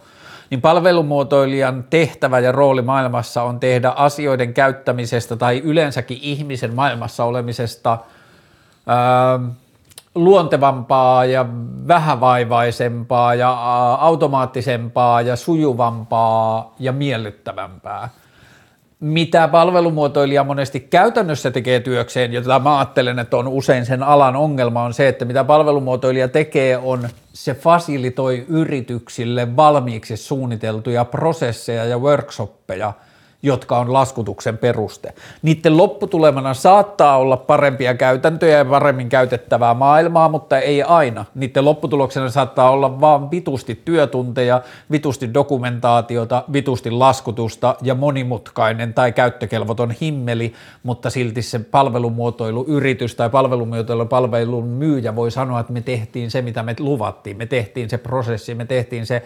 niin 0.50 0.60
palvelumuotoilijan 0.60 1.84
tehtävä 1.90 2.38
ja 2.38 2.52
rooli 2.52 2.82
maailmassa 2.82 3.42
on 3.42 3.60
tehdä 3.60 3.90
asioiden 3.90 4.54
käyttämisestä 4.54 5.36
tai 5.36 5.58
yleensäkin 5.58 6.18
ihmisen 6.22 6.74
maailmassa 6.74 7.24
olemisesta 7.24 7.98
öö, 8.88 9.48
luontevampaa 10.14 11.24
ja 11.24 11.46
vähävaivaisempaa 11.88 13.34
ja 13.34 13.50
automaattisempaa 14.00 15.20
ja 15.20 15.36
sujuvampaa 15.36 16.74
ja 16.78 16.92
miellyttävämpää 16.92 18.08
mitä 19.00 19.48
palvelumuotoilija 19.48 20.44
monesti 20.44 20.80
käytännössä 20.80 21.50
tekee 21.50 21.80
työkseen, 21.80 22.32
jota 22.32 22.58
mä 22.58 22.78
ajattelen, 22.78 23.18
että 23.18 23.36
on 23.36 23.48
usein 23.48 23.86
sen 23.86 24.02
alan 24.02 24.36
ongelma, 24.36 24.82
on 24.82 24.94
se, 24.94 25.08
että 25.08 25.24
mitä 25.24 25.44
palvelumuotoilija 25.44 26.28
tekee, 26.28 26.76
on 26.76 27.08
se 27.32 27.54
fasilitoi 27.54 28.44
yrityksille 28.48 29.56
valmiiksi 29.56 30.16
suunniteltuja 30.16 31.04
prosesseja 31.04 31.84
ja 31.84 31.98
workshoppeja– 31.98 32.92
jotka 33.42 33.78
on 33.78 33.92
laskutuksen 33.92 34.58
peruste. 34.58 35.14
Niiden 35.42 35.76
lopputulemana 35.76 36.54
saattaa 36.54 37.16
olla 37.16 37.36
parempia 37.36 37.94
käytäntöjä 37.94 38.58
ja 38.58 38.64
paremmin 38.64 39.08
käytettävää 39.08 39.74
maailmaa, 39.74 40.28
mutta 40.28 40.58
ei 40.58 40.82
aina. 40.82 41.24
Niiden 41.34 41.64
lopputuloksena 41.64 42.30
saattaa 42.30 42.70
olla 42.70 43.00
vaan 43.00 43.30
vitusti 43.30 43.82
työtunteja, 43.84 44.62
vitusti 44.90 45.34
dokumentaatiota, 45.34 46.44
vitusti 46.52 46.90
laskutusta 46.90 47.76
ja 47.82 47.94
monimutkainen 47.94 48.94
tai 48.94 49.12
käyttökelvoton 49.12 49.90
himmeli, 49.90 50.52
mutta 50.82 51.10
silti 51.10 51.42
se 51.42 51.58
palvelumuotoiluyritys 51.58 53.14
tai 53.14 53.30
palvelumuotoilu 53.30 54.06
palvelun 54.06 54.66
myyjä 54.66 55.16
voi 55.16 55.30
sanoa, 55.30 55.60
että 55.60 55.72
me 55.72 55.80
tehtiin 55.80 56.30
se, 56.30 56.42
mitä 56.42 56.62
me 56.62 56.74
luvattiin, 56.78 57.36
me 57.36 57.46
tehtiin 57.46 57.90
se 57.90 57.98
prosessi, 57.98 58.54
me 58.54 58.64
tehtiin 58.64 59.06
se 59.06 59.22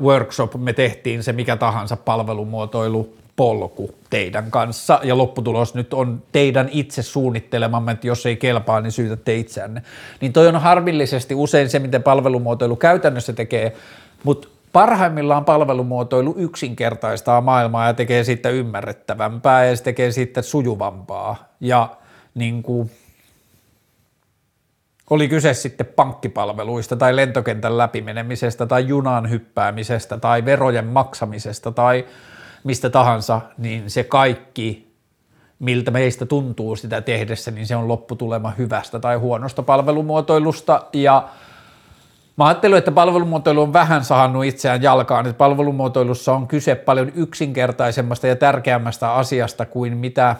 workshop, 0.00 0.54
me 0.54 0.72
tehtiin 0.72 1.22
se 1.22 1.32
mikä 1.32 1.56
tahansa 1.56 1.96
palvelumuotoilu, 1.96 3.16
polku 3.36 3.94
teidän 4.10 4.50
kanssa 4.50 5.00
ja 5.02 5.18
lopputulos 5.18 5.74
nyt 5.74 5.94
on 5.94 6.22
teidän 6.32 6.68
itse 6.72 7.02
suunnittelemamme, 7.02 7.92
että 7.92 8.06
jos 8.06 8.26
ei 8.26 8.36
kelpaa, 8.36 8.80
niin 8.80 8.92
syytätte 8.92 9.36
itseänne. 9.36 9.82
Niin 10.20 10.32
toi 10.32 10.48
on 10.48 10.56
harmillisesti 10.56 11.34
usein 11.34 11.68
se, 11.68 11.78
miten 11.78 12.02
palvelumuotoilu 12.02 12.76
käytännössä 12.76 13.32
tekee, 13.32 13.72
mutta 14.24 14.48
parhaimmillaan 14.72 15.44
palvelumuotoilu 15.44 16.34
yksinkertaistaa 16.38 17.40
maailmaa 17.40 17.86
ja 17.86 17.94
tekee 17.94 18.24
siitä 18.24 18.48
ymmärrettävämpää 18.48 19.64
ja 19.64 19.76
se 19.76 19.82
tekee 19.82 20.10
siitä 20.10 20.42
sujuvampaa 20.42 21.36
ja 21.60 21.88
niin 22.34 22.62
kuin, 22.62 22.90
oli 25.10 25.28
kyse 25.28 25.54
sitten 25.54 25.86
pankkipalveluista 25.86 26.96
tai 26.96 27.16
lentokentän 27.16 27.78
läpimenemisestä 27.78 28.66
tai 28.66 28.88
junan 28.88 29.30
hyppäämisestä 29.30 30.18
tai 30.18 30.44
verojen 30.44 30.86
maksamisesta 30.86 31.72
tai 31.72 32.04
mistä 32.64 32.90
tahansa, 32.90 33.40
niin 33.58 33.90
se 33.90 34.04
kaikki, 34.04 34.92
miltä 35.58 35.90
meistä 35.90 36.26
tuntuu 36.26 36.76
sitä 36.76 37.00
tehdessä, 37.00 37.50
niin 37.50 37.66
se 37.66 37.76
on 37.76 37.88
lopputulema 37.88 38.52
hyvästä 38.58 38.98
tai 38.98 39.16
huonosta 39.16 39.62
palvelumuotoilusta. 39.62 40.86
Ja 40.92 41.28
Mä 42.36 42.46
ajattelen, 42.46 42.78
että 42.78 42.92
palvelumuotoilu 42.92 43.62
on 43.62 43.72
vähän 43.72 44.04
sahannut 44.04 44.44
itseään 44.44 44.82
jalkaan, 44.82 45.26
että 45.26 45.38
palvelumuotoilussa 45.38 46.32
on 46.32 46.48
kyse 46.48 46.74
paljon 46.74 47.12
yksinkertaisemmasta 47.14 48.26
ja 48.26 48.36
tärkeämmästä 48.36 49.12
asiasta 49.12 49.66
kuin 49.66 49.96
mitä 49.96 50.36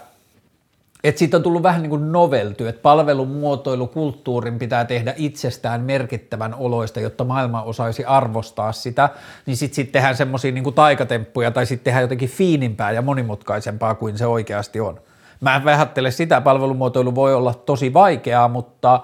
että 1.09 1.19
siitä 1.19 1.37
on 1.37 1.43
tullut 1.43 1.63
vähän 1.63 1.83
niin 1.83 1.91
kuin 1.91 2.13
novelty, 2.13 2.69
että 2.69 2.83
palvelumuotoilukulttuurin 2.83 4.59
pitää 4.59 4.85
tehdä 4.85 5.15
itsestään 5.17 5.81
merkittävän 5.81 6.55
oloista, 6.55 7.01
jotta 7.01 7.25
maailma 7.25 7.63
osaisi 7.63 8.05
arvostaa 8.05 8.73
sitä, 8.73 9.09
niin 9.47 9.57
sitten 9.57 9.75
sit 9.75 9.93
tehdään 9.93 10.17
semmoisia 10.17 10.53
niin 10.53 10.75
taikatemppuja 10.75 11.51
tai 11.51 11.67
sitten 11.67 11.85
tehdään 11.85 12.03
jotenkin 12.03 12.29
fiinimpää 12.29 12.91
ja 12.91 13.03
monimutkaisempaa 13.03 13.95
kuin 13.95 14.19
se 14.19 14.27
oikeasti 14.27 14.81
on. 14.81 15.01
Mä 15.41 15.57
en 15.57 15.65
vähättele 15.65 16.11
sitä, 16.11 16.41
palvelumuotoilu 16.41 17.15
voi 17.15 17.35
olla 17.35 17.55
tosi 17.55 17.95
vaikeaa, 17.95 18.49
mutta 18.49 19.01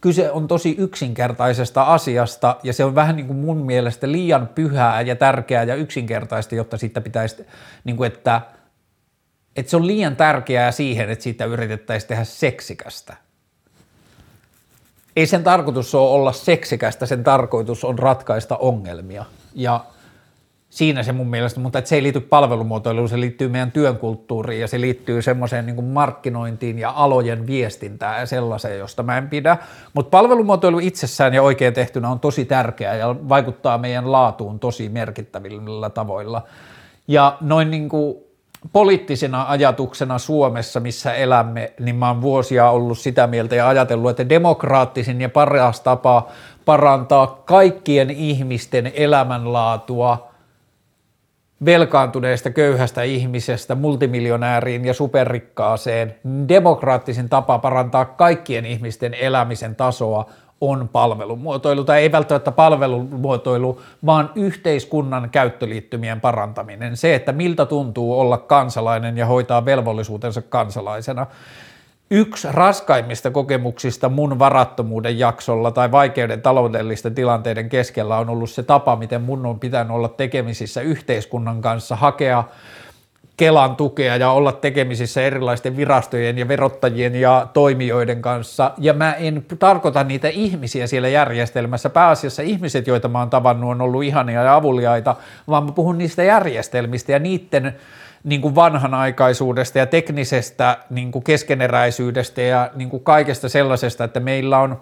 kyse 0.00 0.30
on 0.30 0.48
tosi 0.48 0.74
yksinkertaisesta 0.78 1.82
asiasta 1.82 2.56
ja 2.62 2.72
se 2.72 2.84
on 2.84 2.94
vähän 2.94 3.16
niin 3.16 3.26
kuin 3.26 3.38
mun 3.38 3.58
mielestä 3.58 4.12
liian 4.12 4.48
pyhää 4.54 5.00
ja 5.00 5.16
tärkeää 5.16 5.62
ja 5.62 5.74
yksinkertaista, 5.74 6.54
jotta 6.54 6.76
siitä 6.76 7.00
pitäisi, 7.00 7.46
niin 7.84 7.96
kuin 7.96 8.06
että– 8.06 8.40
että 9.56 9.70
se 9.70 9.76
on 9.76 9.86
liian 9.86 10.16
tärkeää 10.16 10.72
siihen, 10.72 11.10
että 11.10 11.22
siitä 11.22 11.44
yritettäisiin 11.44 12.08
tehdä 12.08 12.24
seksikästä. 12.24 13.16
Ei 15.16 15.26
sen 15.26 15.44
tarkoitus 15.44 15.94
ole 15.94 16.10
olla 16.10 16.32
seksikästä, 16.32 17.06
sen 17.06 17.24
tarkoitus 17.24 17.84
on 17.84 17.98
ratkaista 17.98 18.56
ongelmia. 18.56 19.24
Ja 19.54 19.84
siinä 20.70 21.02
se 21.02 21.12
mun 21.12 21.26
mielestä, 21.26 21.60
mutta 21.60 21.78
että 21.78 21.88
se 21.88 21.94
ei 21.94 22.02
liity 22.02 22.20
palvelumuotoiluun, 22.20 23.08
se 23.08 23.20
liittyy 23.20 23.48
meidän 23.48 23.72
työn 23.72 23.98
kulttuuriin 23.98 24.60
ja 24.60 24.68
se 24.68 24.80
liittyy 24.80 25.22
semmoiseen 25.22 25.66
niin 25.66 25.84
markkinointiin 25.84 26.78
ja 26.78 26.92
alojen 26.96 27.46
viestintään 27.46 28.20
ja 28.20 28.26
sellaiseen, 28.26 28.78
josta 28.78 29.02
mä 29.02 29.18
en 29.18 29.28
pidä. 29.28 29.56
Mutta 29.94 30.10
palvelumuotoilu 30.10 30.78
itsessään 30.78 31.34
ja 31.34 31.42
oikein 31.42 31.74
tehtynä 31.74 32.08
on 32.08 32.20
tosi 32.20 32.44
tärkeää 32.44 32.96
ja 32.96 33.16
vaikuttaa 33.28 33.78
meidän 33.78 34.12
laatuun 34.12 34.60
tosi 34.60 34.88
merkittävillä 34.88 35.90
tavoilla. 35.90 36.42
Ja 37.08 37.36
noin 37.40 37.70
niin 37.70 37.88
kuin 37.88 38.16
poliittisena 38.72 39.44
ajatuksena 39.48 40.18
Suomessa, 40.18 40.80
missä 40.80 41.14
elämme, 41.14 41.72
niin 41.80 41.96
mä 41.96 42.08
oon 42.08 42.22
vuosia 42.22 42.70
ollut 42.70 42.98
sitä 42.98 43.26
mieltä 43.26 43.54
ja 43.54 43.68
ajatellut, 43.68 44.10
että 44.10 44.28
demokraattisin 44.28 45.20
ja 45.20 45.28
paras 45.28 45.80
tapa 45.80 46.28
parantaa 46.64 47.26
kaikkien 47.26 48.10
ihmisten 48.10 48.92
elämänlaatua 48.94 50.32
velkaantuneesta 51.64 52.50
köyhästä 52.50 53.02
ihmisestä 53.02 53.74
multimiljonääriin 53.74 54.84
ja 54.84 54.94
superrikkaaseen, 54.94 56.14
demokraattisin 56.48 57.28
tapa 57.28 57.58
parantaa 57.58 58.04
kaikkien 58.04 58.66
ihmisten 58.66 59.14
elämisen 59.14 59.76
tasoa 59.76 60.30
on 60.62 60.88
palvelumuotoilu, 60.88 61.84
tai 61.84 62.00
ei 62.00 62.12
välttämättä 62.12 62.52
palvelumuotoilu, 62.52 63.80
vaan 64.06 64.30
yhteiskunnan 64.34 65.30
käyttöliittymien 65.30 66.20
parantaminen. 66.20 66.96
Se, 66.96 67.14
että 67.14 67.32
miltä 67.32 67.66
tuntuu 67.66 68.20
olla 68.20 68.38
kansalainen 68.38 69.18
ja 69.18 69.26
hoitaa 69.26 69.64
velvollisuutensa 69.64 70.42
kansalaisena. 70.42 71.26
Yksi 72.10 72.48
raskaimmista 72.50 73.30
kokemuksista 73.30 74.08
mun 74.08 74.38
varattomuuden 74.38 75.18
jaksolla 75.18 75.70
tai 75.70 75.90
vaikeuden 75.90 76.42
taloudellisten 76.42 77.14
tilanteiden 77.14 77.68
keskellä 77.68 78.18
on 78.18 78.30
ollut 78.30 78.50
se 78.50 78.62
tapa, 78.62 78.96
miten 78.96 79.22
mun 79.22 79.46
on 79.46 79.60
pitänyt 79.60 79.92
olla 79.92 80.08
tekemisissä 80.08 80.80
yhteiskunnan 80.80 81.60
kanssa, 81.60 81.96
hakea 81.96 82.44
Kelan 83.42 83.76
tukea 83.76 84.16
ja 84.16 84.30
olla 84.30 84.52
tekemisissä 84.52 85.22
erilaisten 85.22 85.76
virastojen 85.76 86.38
ja 86.38 86.48
verottajien 86.48 87.14
ja 87.14 87.46
toimijoiden 87.52 88.22
kanssa. 88.22 88.72
Ja 88.78 88.92
mä 88.92 89.12
en 89.12 89.46
tarkoita 89.58 90.04
niitä 90.04 90.28
ihmisiä 90.28 90.86
siellä 90.86 91.08
järjestelmässä. 91.08 91.90
Pääasiassa 91.90 92.42
ihmiset, 92.42 92.86
joita 92.86 93.08
mä 93.08 93.18
oon 93.18 93.30
tavannut, 93.30 93.70
on 93.70 93.80
ollut 93.80 94.02
ihania 94.02 94.42
ja 94.42 94.54
avuliaita, 94.54 95.16
vaan 95.48 95.64
mä 95.64 95.72
puhun 95.72 95.98
niistä 95.98 96.22
järjestelmistä 96.22 97.12
ja 97.12 97.18
niiden 97.18 97.76
niin 98.24 98.40
kuin 98.40 98.54
vanhanaikaisuudesta 98.54 99.78
ja 99.78 99.86
teknisestä 99.86 100.78
niin 100.90 101.12
kuin 101.12 101.24
keskeneräisyydestä 101.24 102.42
ja 102.42 102.70
niin 102.74 102.90
kuin 102.90 103.04
kaikesta 103.04 103.48
sellaisesta, 103.48 104.04
että 104.04 104.20
meillä 104.20 104.58
on 104.58 104.80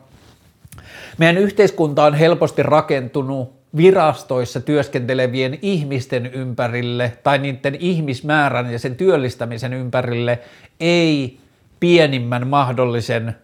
Meidän 1.18 1.38
yhteiskunta 1.38 2.04
on 2.04 2.14
helposti 2.14 2.62
rakentunut 2.62 3.59
virastoissa 3.76 4.60
työskentelevien 4.60 5.58
ihmisten 5.62 6.26
ympärille 6.26 7.12
tai 7.22 7.38
niiden 7.38 7.74
ihmismäärän 7.74 8.72
ja 8.72 8.78
sen 8.78 8.96
työllistämisen 8.96 9.72
ympärille, 9.72 10.38
ei 10.80 11.40
pienimmän 11.80 12.46
mahdollisen 12.46 13.36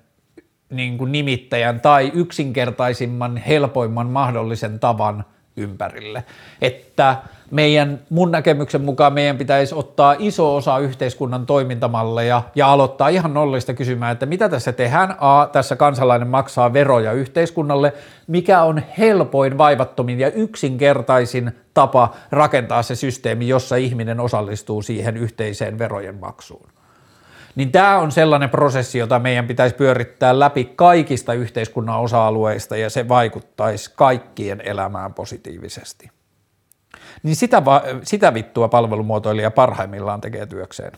niin 0.70 0.98
kuin 0.98 1.12
nimittäjän 1.12 1.80
tai 1.80 2.12
yksinkertaisimman, 2.14 3.36
helpoimman 3.36 4.06
mahdollisen 4.06 4.80
tavan 4.80 5.24
ympärille. 5.56 6.24
Että 6.60 7.16
meidän, 7.50 8.00
mun 8.10 8.30
näkemyksen 8.30 8.80
mukaan 8.80 9.12
meidän 9.12 9.38
pitäisi 9.38 9.74
ottaa 9.74 10.14
iso 10.18 10.56
osa 10.56 10.78
yhteiskunnan 10.78 11.46
toimintamalleja 11.46 12.42
ja 12.54 12.72
aloittaa 12.72 13.08
ihan 13.08 13.34
nollista 13.34 13.74
kysymään, 13.74 14.12
että 14.12 14.26
mitä 14.26 14.48
tässä 14.48 14.72
tehdään. 14.72 15.14
A, 15.18 15.46
tässä 15.52 15.76
kansalainen 15.76 16.28
maksaa 16.28 16.72
veroja 16.72 17.12
yhteiskunnalle, 17.12 17.92
mikä 18.26 18.62
on 18.62 18.82
helpoin, 18.98 19.58
vaivattomin 19.58 20.20
ja 20.20 20.30
yksinkertaisin 20.30 21.52
tapa 21.74 22.14
rakentaa 22.30 22.82
se 22.82 22.94
systeemi, 22.94 23.48
jossa 23.48 23.76
ihminen 23.76 24.20
osallistuu 24.20 24.82
siihen 24.82 25.16
yhteiseen 25.16 25.78
verojen 25.78 26.14
maksuun. 26.14 26.75
Niin 27.56 27.72
tämä 27.72 27.98
on 27.98 28.12
sellainen 28.12 28.50
prosessi, 28.50 28.98
jota 28.98 29.18
meidän 29.18 29.46
pitäisi 29.46 29.74
pyörittää 29.74 30.38
läpi 30.38 30.64
kaikista 30.64 31.34
yhteiskunnan 31.34 32.00
osa-alueista 32.00 32.76
ja 32.76 32.90
se 32.90 33.08
vaikuttaisi 33.08 33.92
kaikkien 33.96 34.60
elämään 34.60 35.14
positiivisesti 35.14 36.10
niin 37.22 37.36
sitä, 37.36 37.64
va, 37.64 37.82
sitä 38.02 38.34
vittua 38.34 38.68
palvelumuotoilija 38.68 39.50
parhaimmillaan 39.50 40.20
tekee 40.20 40.46
työkseen. 40.46 40.92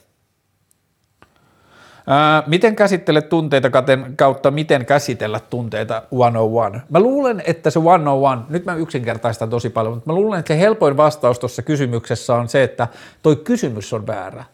Ää, 2.07 2.43
miten 2.47 2.77
käsittelet 2.77 3.29
tunteita 3.29 3.71
kautta 4.17 4.51
miten 4.51 4.87
käsitellä 4.87 5.41
tunteita 5.41 6.03
101? 6.11 6.87
Mä 6.91 7.01
luulen, 7.01 7.43
että 7.47 7.71
se 7.71 7.81
101, 7.81 8.53
nyt 8.53 8.65
mä 8.65 8.75
yksinkertaistan 8.75 9.51
tosi 9.51 9.71
paljon, 9.71 9.95
mutta 9.95 10.11
mä 10.11 10.15
luulen, 10.15 10.39
että 10.39 10.55
se 10.55 10.61
helpoin 10.61 10.97
vastaus 10.97 11.39
tuossa 11.39 11.63
kysymyksessä 11.63 12.35
on 12.35 12.49
se, 12.49 12.63
että 12.63 12.89
toi 13.23 13.37
kysymys 13.37 13.93
on 13.93 14.07
väärä. 14.07 14.45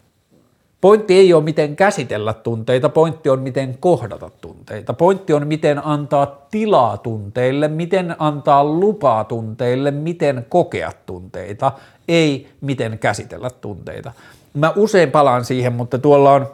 Pointti 0.81 1.13
ei 1.13 1.33
ole 1.33 1.43
miten 1.43 1.75
käsitellä 1.75 2.33
tunteita, 2.33 2.89
pointti 2.89 3.29
on 3.29 3.39
miten 3.39 3.77
kohdata 3.79 4.29
tunteita. 4.41 4.93
Pointti 4.93 5.33
on 5.33 5.47
miten 5.47 5.85
antaa 5.85 6.47
tilaa 6.51 6.97
tunteille, 6.97 7.67
miten 7.67 8.15
antaa 8.19 8.63
lupaa 8.63 9.23
tunteille, 9.23 9.91
miten 9.91 10.45
kokea 10.49 10.91
tunteita, 11.05 11.71
ei 12.07 12.49
miten 12.61 12.99
käsitellä 12.99 13.49
tunteita. 13.49 14.11
Mä 14.53 14.73
usein 14.75 15.11
palaan 15.11 15.45
siihen, 15.45 15.73
mutta 15.73 15.99
tuolla 15.99 16.31
on 16.31 16.47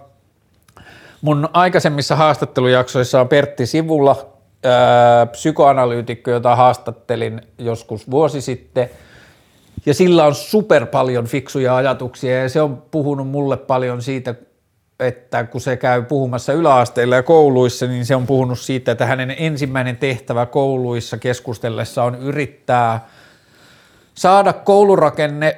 mun 1.22 1.50
aikaisemmissa 1.54 2.16
haastattelujaksoissa 2.16 3.22
on 3.22 3.28
Pertti 3.28 3.66
Sivulla, 3.66 4.26
psykoanalyytikko, 5.32 6.32
jota 6.32 6.56
haastattelin 6.56 7.42
joskus 7.58 8.12
vuosi 8.12 8.42
sitten– 8.42 8.90
ja 9.86 9.94
sillä 9.94 10.26
on 10.26 10.36
super 10.36 10.86
paljon 10.86 11.26
fiksuja 11.26 11.76
ajatuksia 11.76 12.42
ja 12.42 12.50
se 12.50 12.62
on 12.62 12.84
puhunut 12.92 13.28
mulle 13.28 13.58
paljon 13.58 14.02
siitä, 14.02 14.36
että 15.00 15.44
kun 15.44 15.62
se 15.62 15.78
käy 15.78 16.02
puhumassa 16.02 16.54
yläasteilla 16.54 17.16
ja 17.16 17.24
kouluissa, 17.24 17.88
niin 17.88 18.06
se 18.06 18.16
on 18.16 18.28
puhunut 18.28 18.60
siitä, 18.60 18.92
että 18.92 19.06
hänen 19.06 19.36
ensimmäinen 19.38 19.98
tehtävä 19.98 20.46
kouluissa 20.46 21.18
keskustellessa 21.18 22.04
on 22.04 22.16
yrittää 22.16 23.08
saada 24.16 24.54
koulurakenne 24.54 25.58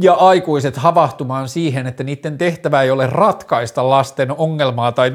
ja 0.00 0.12
aikuiset 0.12 0.76
havahtumaan 0.76 1.48
siihen, 1.48 1.86
että 1.86 2.04
niiden 2.04 2.38
tehtävä 2.38 2.82
ei 2.82 2.90
ole 2.90 3.06
ratkaista 3.06 3.90
lasten 3.90 4.32
ongelmaa 4.32 4.92
tai 4.92 5.12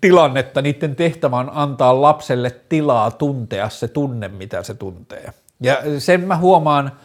tilannetta, 0.00 0.62
niiden 0.62 0.96
tehtävä 0.96 1.36
on 1.36 1.50
antaa 1.54 2.02
lapselle 2.02 2.50
tilaa 2.68 3.10
tuntea 3.10 3.68
se 3.68 3.88
tunne, 3.88 4.28
mitä 4.28 4.62
se 4.62 4.74
tuntee. 4.74 5.32
Ja 5.60 5.76
sen 5.98 6.20
mä 6.20 6.36
huomaan– 6.36 6.92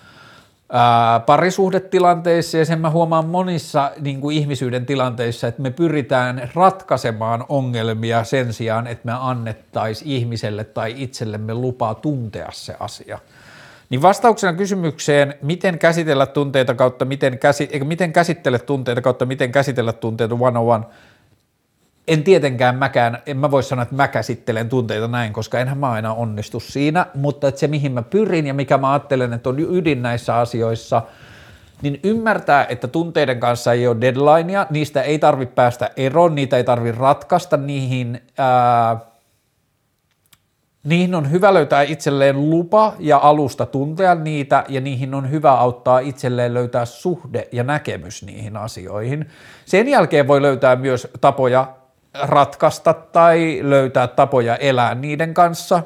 parisuhdetilanteissa 1.26 2.58
ja 2.58 2.66
sen 2.66 2.80
mä 2.80 2.90
huomaan 2.90 3.26
monissa 3.26 3.92
niin 4.02 4.22
kuin 4.22 4.38
ihmisyyden 4.38 4.86
tilanteissa, 4.86 5.48
että 5.48 5.62
me 5.62 5.72
pyritään 5.72 6.50
ratkaisemaan 6.56 7.46
ongelmia 7.50 8.24
sen 8.24 8.54
sijaan, 8.54 8.88
että 8.88 9.06
me 9.06 9.12
annettaisiin 9.20 10.12
ihmiselle 10.12 10.64
tai 10.64 10.94
itsellemme 10.98 11.54
lupaa 11.54 11.96
tuntea 11.96 12.50
se 12.52 12.76
asia. 12.80 13.20
Niin 13.90 14.02
vastauksena 14.02 14.54
kysymykseen, 14.54 15.34
miten 15.42 15.80
käsitellä 15.80 16.26
tunteita 16.26 16.74
kautta, 16.74 17.06
miten, 17.06 17.40
käsi, 17.40 17.70
miten 17.84 18.14
käsittele 18.14 18.60
tunteita 18.60 19.02
kautta, 19.02 19.26
miten 19.26 19.52
käsitellä 19.52 19.94
tunteita 19.94 20.36
one 20.40 20.60
on 20.60 20.68
one, 20.68 20.86
en 22.12 22.24
tietenkään 22.24 22.76
mäkään, 22.76 23.22
en 23.26 23.38
mä 23.38 23.52
voi 23.52 23.64
sanoa, 23.64 23.84
että 23.84 23.96
mä 23.96 24.08
käsittelen 24.08 24.70
tunteita 24.70 25.08
näin, 25.08 25.34
koska 25.34 25.60
enhän 25.60 25.78
mä 25.78 25.92
aina 25.92 26.14
onnistu 26.14 26.60
siinä, 26.60 27.06
mutta 27.16 27.48
että 27.48 27.60
se 27.60 27.68
mihin 27.68 27.92
mä 27.92 28.02
pyrin 28.02 28.48
ja 28.48 28.54
mikä 28.54 28.78
mä 28.78 28.92
ajattelen, 28.92 29.34
että 29.34 29.50
on 29.50 29.60
ydin 29.60 30.02
näissä 30.02 30.36
asioissa, 30.36 31.02
niin 31.82 32.00
ymmärtää, 32.04 32.66
että 32.70 32.88
tunteiden 32.88 33.40
kanssa 33.40 33.74
ei 33.74 33.88
ole 33.88 34.02
deadlinea, 34.02 34.68
niistä 34.70 35.02
ei 35.02 35.20
tarvitse 35.20 35.56
päästä 35.56 35.90
eroon, 35.98 36.36
niitä 36.36 36.58
ei 36.58 36.64
tarvitse 36.64 37.00
ratkaista, 37.00 37.58
niihin, 37.58 38.22
ää, 38.38 38.98
niihin 40.84 41.16
on 41.16 41.32
hyvä 41.32 41.54
löytää 41.54 41.82
itselleen 41.82 42.50
lupa 42.50 42.94
ja 43.00 43.18
alusta 43.18 43.66
tuntea 43.66 44.16
niitä, 44.16 44.64
ja 44.68 44.82
niihin 44.82 45.14
on 45.14 45.32
hyvä 45.32 45.52
auttaa 45.52 46.00
itselleen 46.00 46.54
löytää 46.54 46.86
suhde 46.86 47.48
ja 47.52 47.64
näkemys 47.64 48.24
niihin 48.24 48.58
asioihin. 48.58 49.30
Sen 49.66 49.88
jälkeen 49.88 50.28
voi 50.28 50.42
löytää 50.42 50.76
myös 50.76 51.08
tapoja 51.22 51.81
ratkaista 52.14 52.94
tai 52.94 53.60
löytää 53.62 54.08
tapoja 54.08 54.56
elää 54.56 54.96
niiden 54.96 55.34
kanssa, 55.34 55.84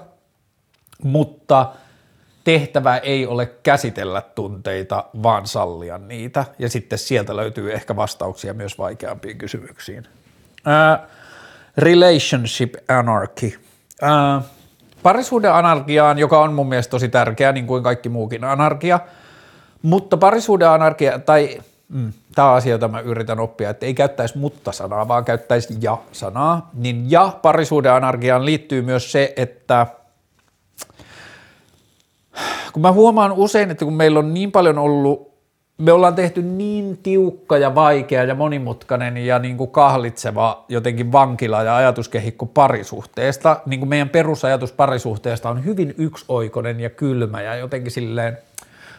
mutta 1.03 1.71
tehtävä 2.43 2.97
ei 2.97 3.27
ole 3.27 3.45
käsitellä 3.63 4.21
tunteita, 4.21 5.03
vaan 5.23 5.47
sallia 5.47 5.97
niitä. 5.97 6.45
Ja 6.59 6.69
sitten 6.69 6.99
sieltä 6.99 7.35
löytyy 7.35 7.73
ehkä 7.73 7.95
vastauksia 7.95 8.53
myös 8.53 8.77
vaikeampiin 8.77 9.37
kysymyksiin. 9.37 10.07
Relationship 11.77 12.73
anarchy. 12.87 13.59
Uh, 14.03 14.43
parisuuden 15.03 15.53
anarkiaan, 15.53 16.19
joka 16.19 16.39
on 16.39 16.53
mun 16.53 16.69
mielestä 16.69 16.91
tosi 16.91 17.09
tärkeä, 17.09 17.51
niin 17.51 17.67
kuin 17.67 17.83
kaikki 17.83 18.09
muukin 18.09 18.43
anarkia, 18.43 18.99
mutta 19.81 20.17
parisuuden 20.17 20.69
anarkia, 20.69 21.19
tai 21.19 21.61
mm, 21.89 22.13
tämä 22.35 22.49
on 22.49 22.57
asia, 22.57 22.71
jota 22.71 22.87
mä 22.87 22.99
yritän 22.99 23.39
oppia, 23.39 23.69
että 23.69 23.85
ei 23.85 23.93
käyttäisi 23.93 24.37
mutta-sanaa, 24.37 25.07
vaan 25.07 25.25
käyttäisi 25.25 25.77
ja-sanaa, 25.81 26.69
niin 26.73 27.11
ja 27.11 27.39
parisuuden 27.41 27.93
anarkiaan 27.93 28.45
liittyy 28.45 28.81
myös 28.81 29.11
se, 29.11 29.33
että 29.35 29.87
kun 32.73 32.81
mä 32.81 32.91
huomaan 32.91 33.31
usein, 33.31 33.71
että 33.71 33.85
kun 33.85 33.93
meillä 33.93 34.19
on 34.19 34.33
niin 34.33 34.51
paljon 34.51 34.77
ollut, 34.77 35.35
me 35.77 35.91
ollaan 35.91 36.15
tehty 36.15 36.41
niin 36.41 36.97
tiukka 37.03 37.57
ja 37.57 37.75
vaikea 37.75 38.23
ja 38.23 38.35
monimutkainen 38.35 39.17
ja 39.17 39.39
niin 39.39 39.57
kuin 39.57 39.71
kahlitseva 39.71 40.65
jotenkin 40.69 41.11
vankila 41.11 41.63
ja 41.63 41.75
ajatuskehikko 41.75 42.45
parisuhteesta, 42.45 43.59
niin 43.65 43.79
kuin 43.79 43.89
meidän 43.89 44.09
perusajatus 44.09 44.71
parisuhteesta 44.71 45.49
on 45.49 45.65
hyvin 45.65 45.95
yksioikoinen 45.97 46.79
ja 46.79 46.89
kylmä 46.89 47.41
ja 47.41 47.55
jotenkin 47.55 47.91
silleen– 47.91 48.37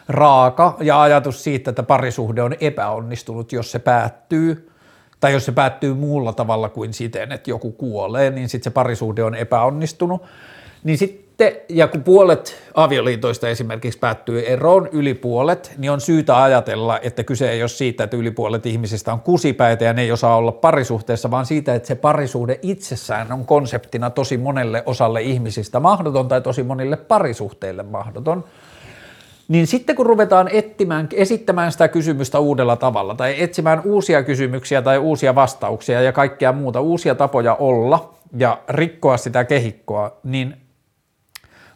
raaka 0.09 0.77
ja 0.81 1.01
ajatus 1.01 1.43
siitä, 1.43 1.69
että 1.69 1.83
parisuhde 1.83 2.41
on 2.41 2.55
epäonnistunut, 2.61 3.51
jos 3.51 3.71
se 3.71 3.79
päättyy, 3.79 4.69
tai 5.19 5.33
jos 5.33 5.45
se 5.45 5.51
päättyy 5.51 5.93
muulla 5.93 6.33
tavalla 6.33 6.69
kuin 6.69 6.93
siten, 6.93 7.31
että 7.31 7.49
joku 7.49 7.71
kuolee, 7.71 8.29
niin 8.29 8.49
sitten 8.49 8.71
se 8.71 8.73
parisuhde 8.73 9.23
on 9.23 9.35
epäonnistunut. 9.35 10.21
Niin 10.83 10.97
sitten, 10.97 11.55
ja 11.69 11.87
kun 11.87 12.03
puolet 12.03 12.55
avioliitoista 12.73 13.49
esimerkiksi 13.49 13.99
päättyy 13.99 14.45
eroon, 14.47 14.89
yli 14.91 15.13
puolet, 15.13 15.73
niin 15.77 15.91
on 15.91 16.01
syytä 16.01 16.43
ajatella, 16.43 16.99
että 16.99 17.23
kyse 17.23 17.51
ei 17.51 17.61
ole 17.61 17.69
siitä, 17.69 18.03
että 18.03 18.17
yli 18.17 18.31
puolet 18.31 18.65
ihmisistä 18.65 19.13
on 19.13 19.19
kusipäitä 19.19 19.85
ja 19.85 19.93
ne 19.93 20.01
ei 20.01 20.11
osaa 20.11 20.35
olla 20.35 20.51
parisuhteessa, 20.51 21.31
vaan 21.31 21.45
siitä, 21.45 21.75
että 21.75 21.87
se 21.87 21.95
parisuhde 21.95 22.59
itsessään 22.61 23.31
on 23.31 23.45
konseptina 23.45 24.09
tosi 24.09 24.37
monelle 24.37 24.83
osalle 24.85 25.21
ihmisistä 25.21 25.79
mahdoton 25.79 26.27
tai 26.27 26.41
tosi 26.41 26.63
monille 26.63 26.97
parisuhteille 26.97 27.83
mahdoton– 27.83 28.43
niin 29.47 29.67
sitten 29.67 29.95
kun 29.95 30.05
ruvetaan 30.05 30.49
etsimään, 30.53 31.09
esittämään 31.13 31.71
sitä 31.71 31.87
kysymystä 31.87 32.39
uudella 32.39 32.75
tavalla 32.75 33.15
tai 33.15 33.41
etsimään 33.41 33.81
uusia 33.85 34.23
kysymyksiä 34.23 34.81
tai 34.81 34.97
uusia 34.97 35.35
vastauksia 35.35 36.01
ja 36.01 36.11
kaikkea 36.11 36.51
muuta, 36.51 36.81
uusia 36.81 37.15
tapoja 37.15 37.55
olla 37.55 38.13
ja 38.37 38.59
rikkoa 38.69 39.17
sitä 39.17 39.43
kehikkoa, 39.43 40.17
niin 40.23 40.55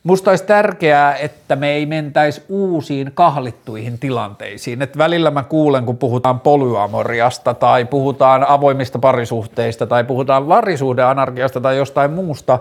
musta 0.03 0.30
olisi 0.30 0.43
tärkeää, 0.45 1.15
että 1.15 1.55
me 1.55 1.72
ei 1.72 1.86
mentäisi 1.86 2.43
uusiin 2.49 3.11
kahlittuihin 3.13 3.99
tilanteisiin. 3.99 4.82
Et 4.82 4.97
välillä 4.97 5.32
mä 5.32 5.43
kuulen, 5.43 5.86
kun 5.86 5.97
puhutaan 5.97 6.39
polyamoriasta 6.39 7.53
tai 7.53 7.86
puhutaan 7.86 8.45
avoimista 8.47 8.99
parisuhteista 8.99 9.88
tai 9.88 10.03
puhutaan 10.03 10.47
varisuhdeanarkiasta 10.47 11.61
tai 11.61 11.78
jostain 11.78 12.11
muusta, 12.11 12.59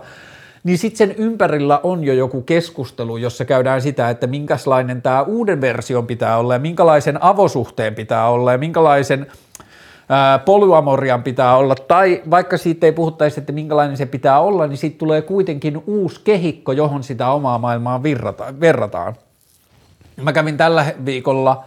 niin 0.64 0.78
sitten 0.78 1.08
sen 1.08 1.16
ympärillä 1.16 1.80
on 1.82 2.04
jo 2.04 2.14
joku 2.14 2.42
keskustelu, 2.42 3.16
jossa 3.16 3.44
käydään 3.44 3.82
sitä, 3.82 4.10
että 4.10 4.26
minkälainen 4.26 5.02
tämä 5.02 5.22
uuden 5.22 5.60
version 5.60 6.06
pitää 6.06 6.38
olla 6.38 6.54
ja 6.54 6.58
minkälaisen 6.58 7.22
avosuhteen 7.22 7.94
pitää 7.94 8.28
olla 8.28 8.52
ja 8.52 8.58
minkälaisen 8.58 9.26
polyamorian 10.44 11.22
pitää 11.22 11.56
olla, 11.56 11.74
tai 11.74 12.22
vaikka 12.30 12.56
siitä 12.56 12.86
ei 12.86 12.92
puhuttaisi, 12.92 13.40
että 13.40 13.52
minkälainen 13.52 13.96
se 13.96 14.06
pitää 14.06 14.40
olla, 14.40 14.66
niin 14.66 14.76
siitä 14.76 14.98
tulee 14.98 15.22
kuitenkin 15.22 15.82
uusi 15.86 16.20
kehikko, 16.24 16.72
johon 16.72 17.04
sitä 17.04 17.30
omaa 17.30 17.58
maailmaa 17.58 18.02
virrata, 18.02 18.60
verrataan. 18.60 19.14
Mä 20.22 20.32
kävin 20.32 20.56
tällä 20.56 20.86
viikolla 21.04 21.64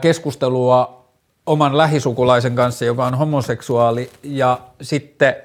keskustelua 0.00 1.04
oman 1.46 1.78
lähisukulaisen 1.78 2.54
kanssa, 2.54 2.84
joka 2.84 3.06
on 3.06 3.14
homoseksuaali, 3.14 4.10
ja 4.22 4.58
sitten– 4.80 5.34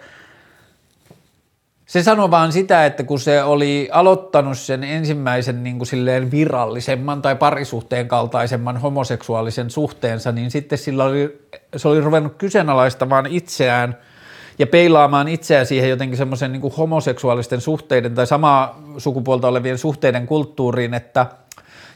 se 1.89 2.03
sanoi 2.03 2.31
vaan 2.31 2.51
sitä, 2.51 2.85
että 2.85 3.03
kun 3.03 3.19
se 3.19 3.43
oli 3.43 3.89
aloittanut 3.91 4.57
sen 4.57 4.83
ensimmäisen 4.83 5.63
niin 5.63 5.77
kuin 5.77 5.87
silleen 5.87 6.31
virallisemman 6.31 7.21
tai 7.21 7.35
parisuhteen 7.35 8.07
kaltaisemman 8.07 8.77
homoseksuaalisen 8.77 9.69
suhteensa, 9.69 10.31
niin 10.31 10.51
sitten 10.51 10.77
sillä 10.77 11.03
oli, 11.03 11.47
se 11.75 11.87
oli 11.87 12.01
ruvennut 12.01 12.35
kyseenalaistamaan 12.37 13.25
itseään 13.25 13.97
ja 14.59 14.67
peilaamaan 14.67 15.27
itseään 15.27 15.65
siihen 15.65 15.89
jotenkin 15.89 16.17
semmoisen 16.17 16.51
niin 16.51 16.73
homoseksuaalisten 16.77 17.61
suhteiden 17.61 18.15
tai 18.15 18.27
samaa 18.27 18.81
sukupuolta 18.97 19.47
olevien 19.47 19.77
suhteiden 19.77 20.27
kulttuuriin, 20.27 20.93
että– 20.93 21.25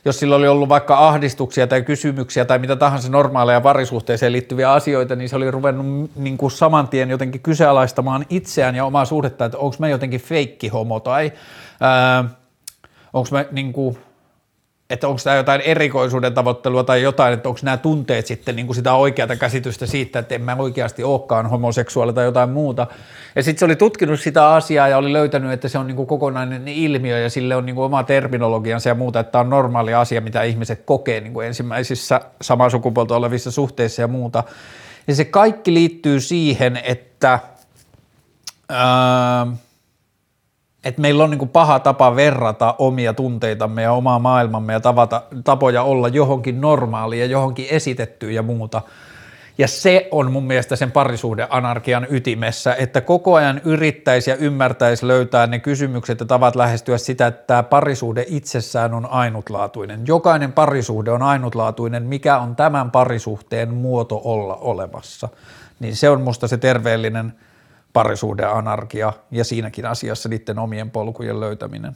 jos 0.06 0.20
sillä 0.20 0.36
oli 0.36 0.48
ollut 0.48 0.70
vaikka 0.70 1.08
ahdistuksia 1.08 1.68
tai 1.68 1.82
kysymyksiä 1.82 2.46
tai 2.46 2.60
mitä 2.60 2.76
tahansa 2.76 3.10
normaaleja 3.12 3.62
parisuhteeseen 3.62 4.32
liittyviä 4.32 4.72
asioita, 4.72 5.16
niin 5.16 5.30
se 5.30 5.36
oli 5.36 5.52
ruvennut 5.52 6.12
niin 6.16 6.38
kuin 6.38 6.52
saman 6.52 6.88
tien 6.88 7.10
jotenkin 7.10 7.42
kyseenalaistamaan 7.42 8.26
itseään 8.30 8.76
ja 8.76 8.86
omaa 8.86 9.06
suhdetta, 9.06 9.46
että 9.46 9.58
onko 9.58 9.76
mä 9.80 9.88
jotenkin 9.88 10.22
feikki 10.22 10.68
homo 10.68 11.00
tai 11.00 11.32
onko 13.14 13.30
mä 13.32 13.46
niin 13.52 13.74
kuin, 13.74 13.98
että 14.94 15.08
onko 15.08 15.22
tämä 15.24 15.36
jotain 15.36 15.62
erikoisuuden 15.62 16.34
tavoittelua 16.34 16.84
tai 16.84 17.02
jotain, 17.02 17.34
että 17.34 17.50
onko 17.50 17.60
nämä 17.64 17.78
tunteet 17.78 18.28
sitten 18.28 18.56
niin 18.56 18.66
kuin 18.66 18.76
sitä 18.76 18.94
oikeata 18.94 19.36
käsitystä 19.36 19.86
siitä, 19.86 20.20
että 20.20 20.36
en 20.36 20.42
mä 20.42 20.56
oikeasti 20.60 21.04
olekaan 21.04 21.50
homoseksuaali 21.50 22.14
tai 22.14 22.26
jotain 22.26 22.50
muuta. 22.50 22.88
Ja 23.36 23.44
sitten 23.44 23.60
se 23.60 23.66
oli 23.66 23.76
tutkinut 23.76 24.20
sitä 24.20 24.50
asiaa 24.50 24.88
ja 24.88 24.98
oli 24.98 25.14
löytänyt, 25.14 25.52
että 25.52 25.68
se 25.68 25.78
on 25.78 25.88
niin 25.88 25.96
kuin 25.96 26.08
kokonainen 26.08 26.68
ilmiö 26.68 27.20
ja 27.20 27.30
sille 27.30 27.56
on 27.56 27.66
niin 27.66 27.76
kuin 27.76 27.86
oma 27.86 28.04
terminologiansa 28.04 28.90
ja 28.90 28.96
muuta, 28.96 29.20
että 29.20 29.40
on 29.40 29.50
normaali 29.50 29.94
asia, 29.94 30.22
mitä 30.22 30.44
ihmiset 30.44 30.82
kokee 30.86 31.22
niin 31.22 31.34
kuin 31.34 31.48
ensimmäisissä 31.48 32.22
samaa 32.42 32.70
sukupuolta 32.70 33.16
olevissa 33.16 33.52
suhteissa 33.52 34.02
ja 34.02 34.08
muuta. 34.08 34.44
Ja 35.08 35.16
se 35.16 35.26
kaikki 35.26 35.74
liittyy 35.74 36.20
siihen, 36.20 36.80
että... 36.84 37.40
Ää, 38.70 39.48
että 40.84 41.02
meillä 41.02 41.24
on 41.24 41.30
niin 41.30 41.40
kuin 41.40 41.50
paha 41.50 41.80
tapa 41.80 42.16
verrata 42.16 42.76
omia 42.78 43.14
tunteitamme 43.14 43.82
ja 43.82 43.92
omaa 43.92 44.20
maailmamme 44.20 44.74
ja 44.74 44.80
tavata, 44.80 45.24
tapoja 45.44 45.84
olla 45.84 46.08
johonkin 46.08 46.62
normaaliin 46.62 47.20
ja 47.20 47.26
johonkin 47.26 47.68
esitettyyn 47.70 48.36
ja 48.36 48.44
muuta. 48.44 48.82
Ja 49.58 49.68
se 49.68 50.08
on 50.12 50.32
mun 50.32 50.44
mielestä 50.44 50.76
sen 50.76 50.92
parisuhdeanarkian 50.92 52.08
ytimessä, 52.10 52.76
että 52.76 53.02
koko 53.02 53.36
ajan 53.36 53.62
yrittäisi 53.66 54.30
ja 54.30 54.36
ymmärtäisi 54.36 55.08
löytää 55.08 55.48
ne 55.48 55.60
kysymykset 55.60 56.20
ja 56.20 56.26
tavat 56.26 56.56
lähestyä 56.56 56.98
sitä, 56.98 57.28
että 57.28 57.44
tämä 57.48 57.64
parisuhde 57.64 58.26
itsessään 58.28 58.94
on 58.94 59.06
ainutlaatuinen. 59.06 60.02
Jokainen 60.08 60.54
parisuhde 60.54 61.12
on 61.12 61.22
ainutlaatuinen, 61.22 62.04
mikä 62.04 62.38
on 62.38 62.56
tämän 62.56 62.92
parisuhteen 62.92 63.74
muoto 63.74 64.22
olla 64.24 64.56
olemassa. 64.56 65.30
Niin 65.80 65.96
se 65.96 66.10
on 66.10 66.22
musta 66.22 66.48
se 66.48 66.58
terveellinen– 66.58 67.34
parisuuden 67.94 68.50
anarkia 68.50 69.14
ja 69.32 69.44
siinäkin 69.44 69.86
asiassa 69.86 70.30
niiden 70.30 70.60
omien 70.60 70.92
polkujen 70.92 71.40
löytäminen. 71.40 71.94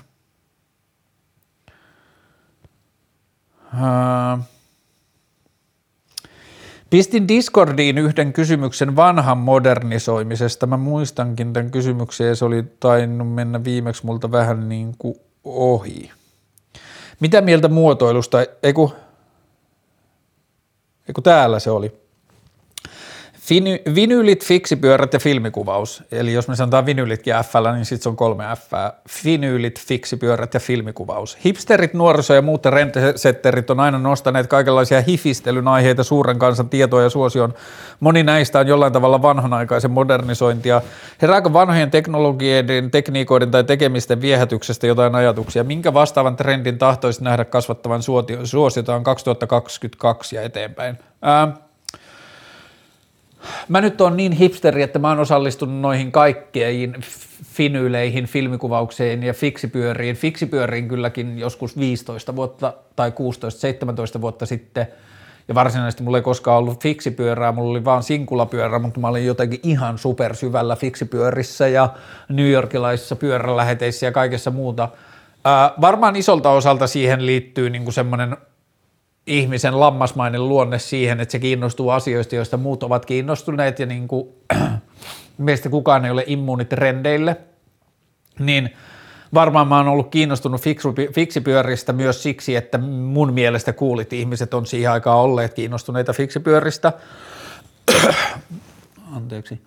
Pistin 6.89 7.27
Discordiin 7.27 7.97
yhden 7.97 8.33
kysymyksen 8.33 8.95
vanhan 8.95 9.37
modernisoimisesta. 9.37 10.67
Mä 10.67 10.77
muistankin 10.77 11.53
tämän 11.53 11.71
kysymyksen 11.71 12.27
ja 12.27 12.35
se 12.35 12.45
oli 12.45 12.63
tainnut 12.79 13.33
mennä 13.33 13.63
viimeksi 13.63 14.05
multa 14.05 14.31
vähän 14.31 14.69
niin 14.69 14.95
kuin 14.97 15.15
ohi. 15.43 16.11
Mitä 17.19 17.41
mieltä 17.41 17.67
muotoilusta? 17.67 18.37
Eiku, 18.63 18.93
eiku 21.07 21.21
täällä 21.21 21.59
se 21.59 21.71
oli. 21.71 22.06
Vinylit, 23.95 24.45
fiksipyörät 24.45 25.13
ja 25.13 25.19
filmikuvaus. 25.19 26.03
Eli 26.11 26.33
jos 26.33 26.47
me 26.47 26.55
sanotaan 26.55 26.85
vinylitkin 26.85 27.33
F, 27.33 27.53
niin 27.73 27.85
sitten 27.85 28.03
se 28.03 28.09
on 28.09 28.15
kolme 28.15 28.43
F. 28.55 28.71
Finylit, 29.09 29.79
fiksipyörät 29.79 30.53
ja 30.53 30.59
filmikuvaus. 30.59 31.37
Hipsterit, 31.45 31.93
nuoriso 31.93 32.33
ja 32.33 32.41
muut 32.41 32.65
rentesetterit 32.65 33.69
on 33.69 33.79
aina 33.79 33.99
nostaneet 33.99 34.47
kaikenlaisia 34.47 35.01
hifistelyn 35.01 35.67
aiheita 35.67 36.03
suuren 36.03 36.39
kansan 36.39 36.69
tietoa 36.69 37.01
ja 37.01 37.09
suosion. 37.09 37.53
Moni 37.99 38.23
näistä 38.23 38.59
on 38.59 38.67
jollain 38.67 38.93
tavalla 38.93 39.21
vanhanaikaisen 39.21 39.91
modernisointia. 39.91 40.81
Herääkö 41.21 41.53
vanhojen 41.53 41.91
teknologioiden, 41.91 42.91
tekniikoiden 42.91 43.51
tai 43.51 43.63
tekemisten 43.63 44.21
viehätyksestä 44.21 44.87
jotain 44.87 45.15
ajatuksia? 45.15 45.63
Minkä 45.63 45.93
vastaavan 45.93 46.35
trendin 46.35 46.77
tahtoisit 46.77 47.21
nähdä 47.21 47.45
kasvattavan 47.45 48.01
suositaan 48.43 49.03
2022 49.03 50.35
ja 50.35 50.41
eteenpäin? 50.41 50.97
Ää, 51.21 51.66
Mä 53.67 53.81
nyt 53.81 54.01
on 54.01 54.17
niin 54.17 54.31
hipsteri, 54.31 54.81
että 54.81 54.99
mä 54.99 55.09
oon 55.09 55.19
osallistunut 55.19 55.81
noihin 55.81 56.11
kaikkeihin 56.11 56.95
finyyleihin, 57.43 58.25
filmikuvaukseen 58.25 59.23
ja 59.23 59.33
fiksipyöriin. 59.33 60.15
Fiksipyöriin 60.15 60.87
kylläkin 60.87 61.39
joskus 61.39 61.77
15 61.79 62.35
vuotta 62.35 62.73
tai 62.95 63.13
16-17 64.17 64.21
vuotta 64.21 64.45
sitten. 64.45 64.87
Ja 65.47 65.55
varsinaisesti 65.55 66.03
mulla 66.03 66.17
ei 66.17 66.23
koskaan 66.23 66.57
ollut 66.57 66.83
fiksipyörää, 66.83 67.51
mulla 67.51 67.71
oli 67.71 67.85
vaan 67.85 68.03
sinkulapyörä, 68.03 68.79
mutta 68.79 68.99
mä 68.99 69.07
olin 69.07 69.25
jotenkin 69.25 69.59
ihan 69.63 69.97
supersyvällä 69.97 70.75
fiksipyörissä 70.75 71.67
ja 71.67 71.89
New 72.29 72.49
Yorkilaisissa 72.49 73.15
pyöräläheteissä 73.15 74.05
ja 74.05 74.11
kaikessa 74.11 74.51
muuta. 74.51 74.89
Ää, 75.45 75.73
varmaan 75.81 76.15
isolta 76.15 76.49
osalta 76.49 76.87
siihen 76.87 77.25
liittyy 77.25 77.69
niinku 77.69 77.91
semmoinen 77.91 78.37
ihmisen 79.27 79.79
lammasmainen 79.79 80.49
luonne 80.49 80.79
siihen, 80.79 81.19
että 81.19 81.31
se 81.31 81.39
kiinnostuu 81.39 81.89
asioista, 81.89 82.35
joista 82.35 82.57
muut 82.57 82.83
ovat 82.83 83.05
kiinnostuneet 83.05 83.79
ja 83.79 83.85
niin 83.85 84.07
kuin, 84.07 84.27
meistä 85.37 85.69
kukaan 85.69 86.05
ei 86.05 86.11
ole 86.11 86.23
immuuni 86.27 86.65
trendeille, 86.65 87.37
niin 88.39 88.69
varmaan 89.33 89.67
mä 89.67 89.77
oon 89.77 89.87
ollut 89.87 90.09
kiinnostunut 90.09 90.61
fiksipyöristä 91.13 91.93
myös 91.93 92.23
siksi, 92.23 92.55
että 92.55 92.77
mun 92.77 93.33
mielestä 93.33 93.73
kuulit 93.73 94.13
ihmiset 94.13 94.53
on 94.53 94.65
siihen 94.65 94.91
aikaan 94.91 95.17
olleet 95.17 95.53
kiinnostuneita 95.53 96.13
fiksipyöristä. 96.13 96.93
Anteeksi. 99.15 99.61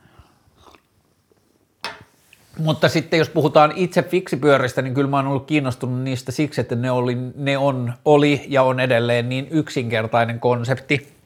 Mutta 2.61 2.89
sitten 2.89 3.19
jos 3.19 3.29
puhutaan 3.29 3.73
itse 3.77 4.03
fiksipyöristä, 4.03 4.83
niin 4.83 4.95
kyllä 4.95 5.11
mä 5.11 5.17
oon 5.17 5.27
ollut 5.27 5.47
kiinnostunut 5.47 6.01
niistä 6.01 6.33
siksi, 6.33 6.61
että 6.61 6.75
ne, 6.75 6.91
oli, 6.91 7.17
ne 7.37 7.59
on, 7.59 7.93
oli 8.05 8.45
ja 8.49 8.63
on 8.63 8.81
edelleen 8.81 9.29
niin 9.29 9.49
yksinkertainen 9.51 10.41
konsepti– 10.41 11.07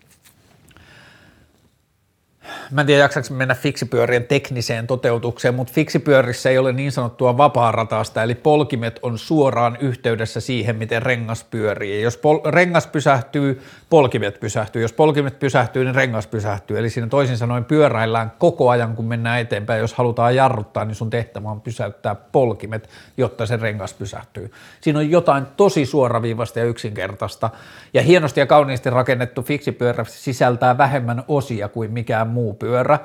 mä 2.70 2.80
en 2.80 2.86
tiedä 2.86 3.02
jaksaako 3.02 3.34
mennä 3.34 3.54
fiksipyörien 3.54 4.24
tekniseen 4.24 4.86
toteutukseen, 4.86 5.54
mutta 5.54 5.72
fiksipyörissä 5.72 6.50
ei 6.50 6.58
ole 6.58 6.72
niin 6.72 6.92
sanottua 6.92 7.36
vapaaratasta, 7.36 8.22
eli 8.22 8.34
polkimet 8.34 8.98
on 9.02 9.18
suoraan 9.18 9.76
yhteydessä 9.80 10.40
siihen, 10.40 10.76
miten 10.76 11.02
rengas 11.02 11.44
pyörii. 11.44 12.02
Jos 12.02 12.16
pol- 12.16 12.50
rengas 12.50 12.86
pysähtyy, 12.86 13.62
polkimet 13.90 14.40
pysähtyy. 14.40 14.82
Jos 14.82 14.92
polkimet 14.92 15.38
pysähtyy, 15.38 15.84
niin 15.84 15.94
rengas 15.94 16.26
pysähtyy. 16.26 16.78
Eli 16.78 16.90
siinä 16.90 17.08
toisin 17.08 17.38
sanoen 17.38 17.64
pyöräillään 17.64 18.32
koko 18.38 18.70
ajan, 18.70 18.96
kun 18.96 19.04
mennään 19.04 19.40
eteenpäin. 19.40 19.80
Jos 19.80 19.94
halutaan 19.94 20.36
jarruttaa, 20.36 20.84
niin 20.84 20.94
sun 20.94 21.10
tehtävä 21.10 21.48
on 21.48 21.60
pysäyttää 21.60 22.14
polkimet, 22.14 22.88
jotta 23.16 23.46
se 23.46 23.56
rengas 23.56 23.94
pysähtyy. 23.94 24.52
Siinä 24.80 24.98
on 24.98 25.10
jotain 25.10 25.46
tosi 25.56 25.86
suoraviivasta 25.86 26.58
ja 26.58 26.64
yksinkertaista. 26.64 27.50
Ja 27.94 28.02
hienosti 28.02 28.40
ja 28.40 28.46
kauniisti 28.46 28.90
rakennettu 28.90 29.42
fiksipyörä 29.42 30.04
sisältää 30.08 30.78
vähemmän 30.78 31.24
osia 31.28 31.68
kuin 31.68 31.92
mikään 31.92 32.28
muu 32.28 32.54
pyörä, 32.64 32.98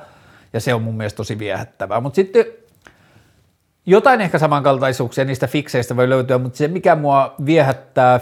ja 0.53 0.60
se 0.60 0.74
on 0.74 0.82
mun 0.82 0.97
mielestä 0.97 1.18
tosi 1.18 1.39
viehättävää. 1.39 2.01
Mutta 2.01 2.16
sitten 2.16 2.45
jotain 3.86 4.22
ehkä 4.22 4.39
samankaltaisuuksia 4.39 5.26
niistä 5.26 5.47
fikseistä 5.47 5.95
voi 5.95 6.10
löytyä, 6.10 6.38
mutta 6.38 6.57
se 6.57 6.68
mikä 6.68 6.95
mua 6.95 7.36
viehättää 7.45 8.20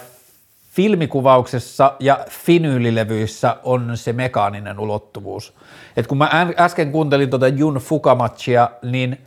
filmikuvauksessa 0.72 1.94
ja 2.00 2.26
finyylilevyissä 2.30 3.56
on 3.64 3.98
se 3.98 4.14
mekaaninen 4.14 4.80
ulottuvuus. 4.80 5.54
Et 5.98 6.08
kun 6.08 6.18
mä 6.18 6.30
äsken 6.60 6.92
kuuntelin 6.92 7.30
tuota 7.30 7.48
Jun 7.48 7.76
Fukamachia, 7.76 8.70
niin 8.82 9.18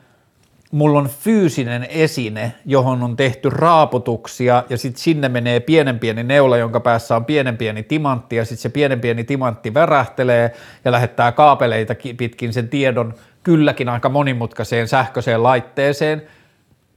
mulla 0.71 0.99
on 0.99 1.09
fyysinen 1.09 1.87
esine, 1.91 2.53
johon 2.67 3.03
on 3.03 3.17
tehty 3.17 3.51
raaputuksia 3.51 4.65
ja 4.69 4.77
sitten 4.79 5.03
sinne 5.03 5.29
menee 5.29 5.61
pienen 5.61 5.99
pieni 5.99 6.23
neula, 6.23 6.57
jonka 6.57 6.81
päässä 6.81 7.17
on 7.17 7.25
pienen 7.25 7.57
pieni 7.57 7.83
timantti 7.83 8.37
ja 8.37 8.45
sitten 8.45 8.63
se 8.63 8.69
pienen 8.69 9.01
pieni 9.01 9.25
timantti 9.25 9.75
värähtelee 9.75 10.53
ja 10.85 10.93
lähettää 10.93 11.33
kaapeleita 11.33 11.95
pitkin 12.17 12.53
sen 12.53 12.69
tiedon 12.69 13.15
kylläkin 13.43 13.89
aika 13.89 14.09
monimutkaiseen 14.09 14.89
sähköiseen 14.89 15.43
laitteeseen. 15.43 16.23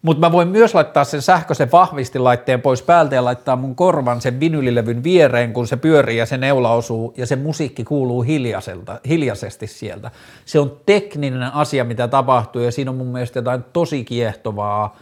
Mutta 0.04 0.20
mä 0.20 0.32
voin 0.32 0.47
myös 0.47 0.76
laittaa 0.76 1.04
sen 1.04 1.22
sähköisen 1.22 1.72
vahvistilaitteen 1.72 2.62
pois 2.62 2.82
päältä 2.82 3.16
ja 3.16 3.24
laittaa 3.24 3.56
mun 3.56 3.76
korvan 3.76 4.22
sen 4.22 4.39
vinylilevyn 4.39 5.04
viereen, 5.04 5.54
kun 5.54 5.68
se 5.68 5.78
pyörii 5.78 6.18
ja 6.18 6.26
se 6.26 6.38
neula 6.38 6.72
osuu 6.74 7.14
ja 7.18 7.26
se 7.26 7.36
musiikki 7.36 7.84
kuuluu 7.84 8.22
hiljaiselta, 8.22 8.99
hiljaisesti 9.08 9.68
sieltä. 9.68 10.12
Se 10.45 10.60
on 10.60 10.78
tekninen 10.86 11.43
asia, 11.43 11.84
mitä 11.84 12.08
tapahtuu 12.08 12.62
ja 12.62 12.72
siinä 12.72 12.91
on 12.91 12.97
mun 12.97 13.08
mielestä 13.08 13.39
jotain 13.39 13.64
tosi 13.74 14.04
kiehtovaa 14.04 14.95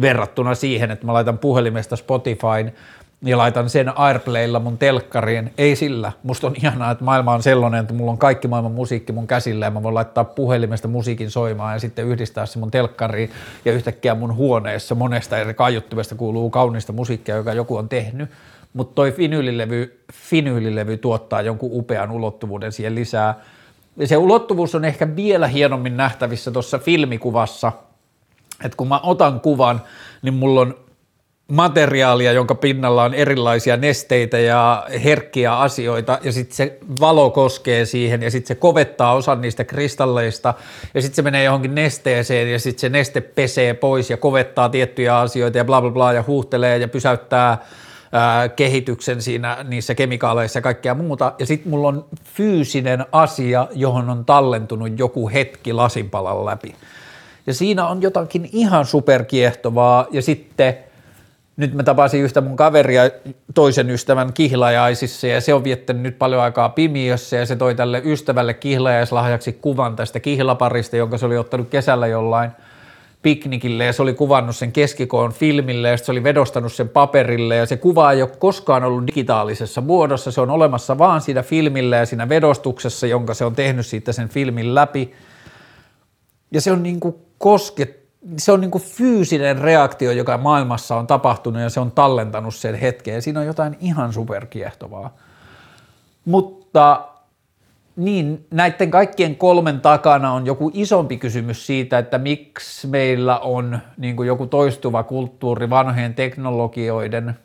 verrattuna 0.00 0.54
siihen, 0.54 0.90
että 0.90 1.06
mä 1.06 1.12
laitan 1.12 1.38
puhelimesta 1.38 1.96
Spotifyn 1.96 2.72
ja 3.24 3.38
laitan 3.38 3.70
sen 3.70 3.98
Airplaylla 3.98 4.60
mun 4.60 4.78
telkkariin. 4.78 5.52
Ei 5.58 5.76
sillä. 5.76 6.12
Musta 6.22 6.46
on 6.46 6.54
ihanaa, 6.56 6.90
että 6.90 7.04
maailma 7.04 7.34
on 7.34 7.42
sellainen, 7.42 7.80
että 7.80 7.94
mulla 7.94 8.10
on 8.10 8.18
kaikki 8.18 8.48
maailman 8.48 8.72
musiikki 8.72 9.12
mun 9.12 9.26
käsillä 9.26 9.64
ja 9.64 9.70
mä 9.70 9.82
voin 9.82 9.94
laittaa 9.94 10.24
puhelimesta 10.24 10.88
musiikin 10.88 11.30
soimaan 11.30 11.74
ja 11.74 11.78
sitten 11.78 12.06
yhdistää 12.06 12.46
se 12.46 12.58
mun 12.58 12.70
telkkariin 12.70 13.30
ja 13.64 13.72
yhtäkkiä 13.72 14.14
mun 14.14 14.34
huoneessa 14.34 14.94
monesta 14.94 15.38
eri 15.38 15.54
kaiuttimesta 15.54 16.14
kuuluu 16.14 16.50
kaunista 16.50 16.92
musiikkia, 16.92 17.36
joka 17.36 17.52
joku 17.52 17.76
on 17.76 17.88
tehnyt. 17.88 18.30
Mutta 18.72 18.94
toi 18.94 19.12
finyylilevy, 19.12 20.04
finyylilevy 20.12 20.96
tuottaa 20.96 21.42
jonkun 21.42 21.70
upean 21.72 22.10
ulottuvuuden 22.10 22.72
siihen 22.72 22.94
lisää. 22.94 23.34
Ja 23.96 24.06
se 24.06 24.16
ulottuvuus 24.16 24.74
on 24.74 24.84
ehkä 24.84 25.16
vielä 25.16 25.46
hienommin 25.46 25.96
nähtävissä 25.96 26.50
tuossa 26.50 26.78
filmikuvassa, 26.78 27.72
että 28.64 28.76
kun 28.76 28.88
mä 28.88 29.00
otan 29.02 29.40
kuvan, 29.40 29.82
niin 30.22 30.34
mulla 30.34 30.60
on 30.60 30.83
materiaalia, 31.48 32.32
jonka 32.32 32.54
pinnalla 32.54 33.02
on 33.02 33.14
erilaisia 33.14 33.76
nesteitä 33.76 34.38
ja 34.38 34.86
herkkiä 35.04 35.58
asioita, 35.58 36.18
ja 36.22 36.32
sitten 36.32 36.56
se 36.56 36.78
valo 37.00 37.30
koskee 37.30 37.84
siihen, 37.84 38.22
ja 38.22 38.30
sitten 38.30 38.48
se 38.48 38.54
kovettaa 38.54 39.14
osan 39.14 39.40
niistä 39.40 39.64
kristalleista, 39.64 40.54
ja 40.94 41.02
sitten 41.02 41.16
se 41.16 41.22
menee 41.22 41.44
johonkin 41.44 41.74
nesteeseen, 41.74 42.52
ja 42.52 42.58
sitten 42.58 42.80
se 42.80 42.88
neste 42.88 43.20
pesee 43.20 43.74
pois 43.74 44.10
ja 44.10 44.16
kovettaa 44.16 44.68
tiettyjä 44.68 45.18
asioita, 45.18 45.58
ja 45.58 45.64
bla 45.64 45.80
bla 45.80 45.90
bla, 45.90 46.12
ja 46.12 46.24
huuhtelee 46.26 46.78
ja 46.78 46.88
pysäyttää 46.88 47.58
ää, 48.12 48.48
kehityksen 48.48 49.22
siinä 49.22 49.56
niissä 49.68 49.94
kemikaaleissa 49.94 50.58
ja 50.58 50.62
kaikkea 50.62 50.94
muuta, 50.94 51.32
ja 51.38 51.46
sitten 51.46 51.70
mulla 51.70 51.88
on 51.88 52.04
fyysinen 52.24 53.06
asia, 53.12 53.68
johon 53.74 54.10
on 54.10 54.24
tallentunut 54.24 54.98
joku 54.98 55.28
hetki 55.28 55.72
lasinpalan 55.72 56.44
läpi. 56.44 56.74
Ja 57.46 57.54
siinä 57.54 57.86
on 57.86 58.02
jotakin 58.02 58.48
ihan 58.52 58.86
superkiehtovaa, 58.86 60.06
ja 60.10 60.22
sitten– 60.22 60.76
nyt 61.56 61.74
mä 61.74 61.82
tapasin 61.82 62.22
yhtä 62.22 62.40
mun 62.40 62.56
kaveria 62.56 63.02
toisen 63.54 63.90
ystävän 63.90 64.32
kihlajaisissa 64.32 65.26
ja 65.26 65.40
se 65.40 65.54
on 65.54 65.64
viettänyt 65.64 66.02
nyt 66.02 66.18
paljon 66.18 66.42
aikaa 66.42 66.68
pimiössä 66.68 67.36
ja 67.36 67.46
se 67.46 67.56
toi 67.56 67.74
tälle 67.74 68.02
ystävälle 68.04 68.54
kihlajaislahjaksi 68.54 69.52
kuvan 69.52 69.96
tästä 69.96 70.20
kihlaparista, 70.20 70.96
jonka 70.96 71.18
se 71.18 71.26
oli 71.26 71.36
ottanut 71.36 71.68
kesällä 71.68 72.06
jollain 72.06 72.50
piknikille 73.22 73.84
ja 73.84 73.92
se 73.92 74.02
oli 74.02 74.14
kuvannut 74.14 74.56
sen 74.56 74.72
keskikoon 74.72 75.32
filmille 75.32 75.88
ja 75.88 75.96
se 75.96 76.12
oli 76.12 76.22
vedostanut 76.22 76.72
sen 76.72 76.88
paperille 76.88 77.56
ja 77.56 77.66
se 77.66 77.76
kuva 77.76 78.12
ei 78.12 78.22
ole 78.22 78.30
koskaan 78.38 78.84
ollut 78.84 79.06
digitaalisessa 79.06 79.80
muodossa, 79.80 80.30
se 80.30 80.40
on 80.40 80.50
olemassa 80.50 80.98
vaan 80.98 81.20
siinä 81.20 81.42
filmillä 81.42 81.96
ja 81.96 82.06
siinä 82.06 82.28
vedostuksessa, 82.28 83.06
jonka 83.06 83.34
se 83.34 83.44
on 83.44 83.54
tehnyt 83.54 83.86
siitä 83.86 84.12
sen 84.12 84.28
filmin 84.28 84.74
läpi. 84.74 85.14
Ja 86.50 86.60
se 86.60 86.72
on 86.72 86.82
niin 86.82 87.00
kuin 87.00 87.14
kosket, 87.38 88.03
se 88.36 88.52
on 88.52 88.60
niin 88.60 88.70
kuin 88.70 88.84
fyysinen 88.84 89.58
reaktio, 89.58 90.12
joka 90.12 90.38
maailmassa 90.38 90.96
on 90.96 91.06
tapahtunut 91.06 91.62
ja 91.62 91.70
se 91.70 91.80
on 91.80 91.92
tallentanut 91.92 92.54
sen 92.54 92.74
hetken 92.74 93.14
ja 93.14 93.22
siinä 93.22 93.40
on 93.40 93.46
jotain 93.46 93.76
ihan 93.80 94.12
superkiehtovaa. 94.12 95.16
Mutta 96.24 97.08
niin, 97.96 98.46
näiden 98.50 98.90
kaikkien 98.90 99.36
kolmen 99.36 99.80
takana 99.80 100.32
on 100.32 100.46
joku 100.46 100.70
isompi 100.74 101.16
kysymys 101.16 101.66
siitä, 101.66 101.98
että 101.98 102.18
miksi 102.18 102.86
meillä 102.86 103.38
on 103.38 103.78
niin 103.96 104.16
kuin 104.16 104.26
joku 104.26 104.46
toistuva 104.46 105.02
kulttuuri 105.02 105.70
vanhojen 105.70 106.14
teknologioiden 106.14 107.38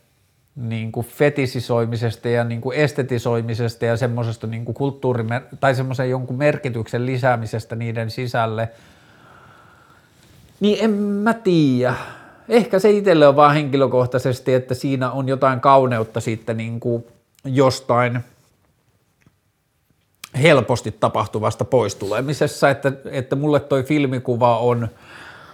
niin 0.56 0.92
kuin 0.92 1.06
fetisisoimisesta 1.06 2.30
ja 2.30 2.44
niin 2.44 2.62
kuin 2.62 2.78
estetisoimisesta 2.78 3.86
ja 3.86 3.98
semmoisesta 3.98 4.48
niin 4.48 4.66
kuin 4.66 4.76
kulttuuri- 4.76 5.26
tai 5.60 5.76
semmoisen 5.76 6.10
jonkun 6.10 6.38
merkityksen 6.38 7.06
lisäämisestä 7.06 7.76
niiden 7.76 8.12
sisälle– 8.12 8.70
niin 10.60 10.78
en 10.84 10.92
mä 10.92 11.34
tiedä. 11.34 11.94
Ehkä 12.50 12.80
se 12.80 12.92
itselle 12.92 13.28
on 13.28 13.36
vaan 13.36 13.54
henkilökohtaisesti, 13.54 14.54
että 14.54 14.74
siinä 14.74 15.12
on 15.12 15.28
jotain 15.28 15.62
kauneutta 15.62 16.20
sitten 16.20 16.58
niin 16.58 16.80
kuin 16.80 17.04
jostain 17.46 18.20
helposti 20.42 20.92
tapahtuvasta 20.92 21.66
poistulemisessa, 21.66 22.70
että, 22.70 22.92
että 23.12 23.36
mulle 23.36 23.60
toi 23.60 23.84
filmikuva 23.84 24.60
on 24.60 24.88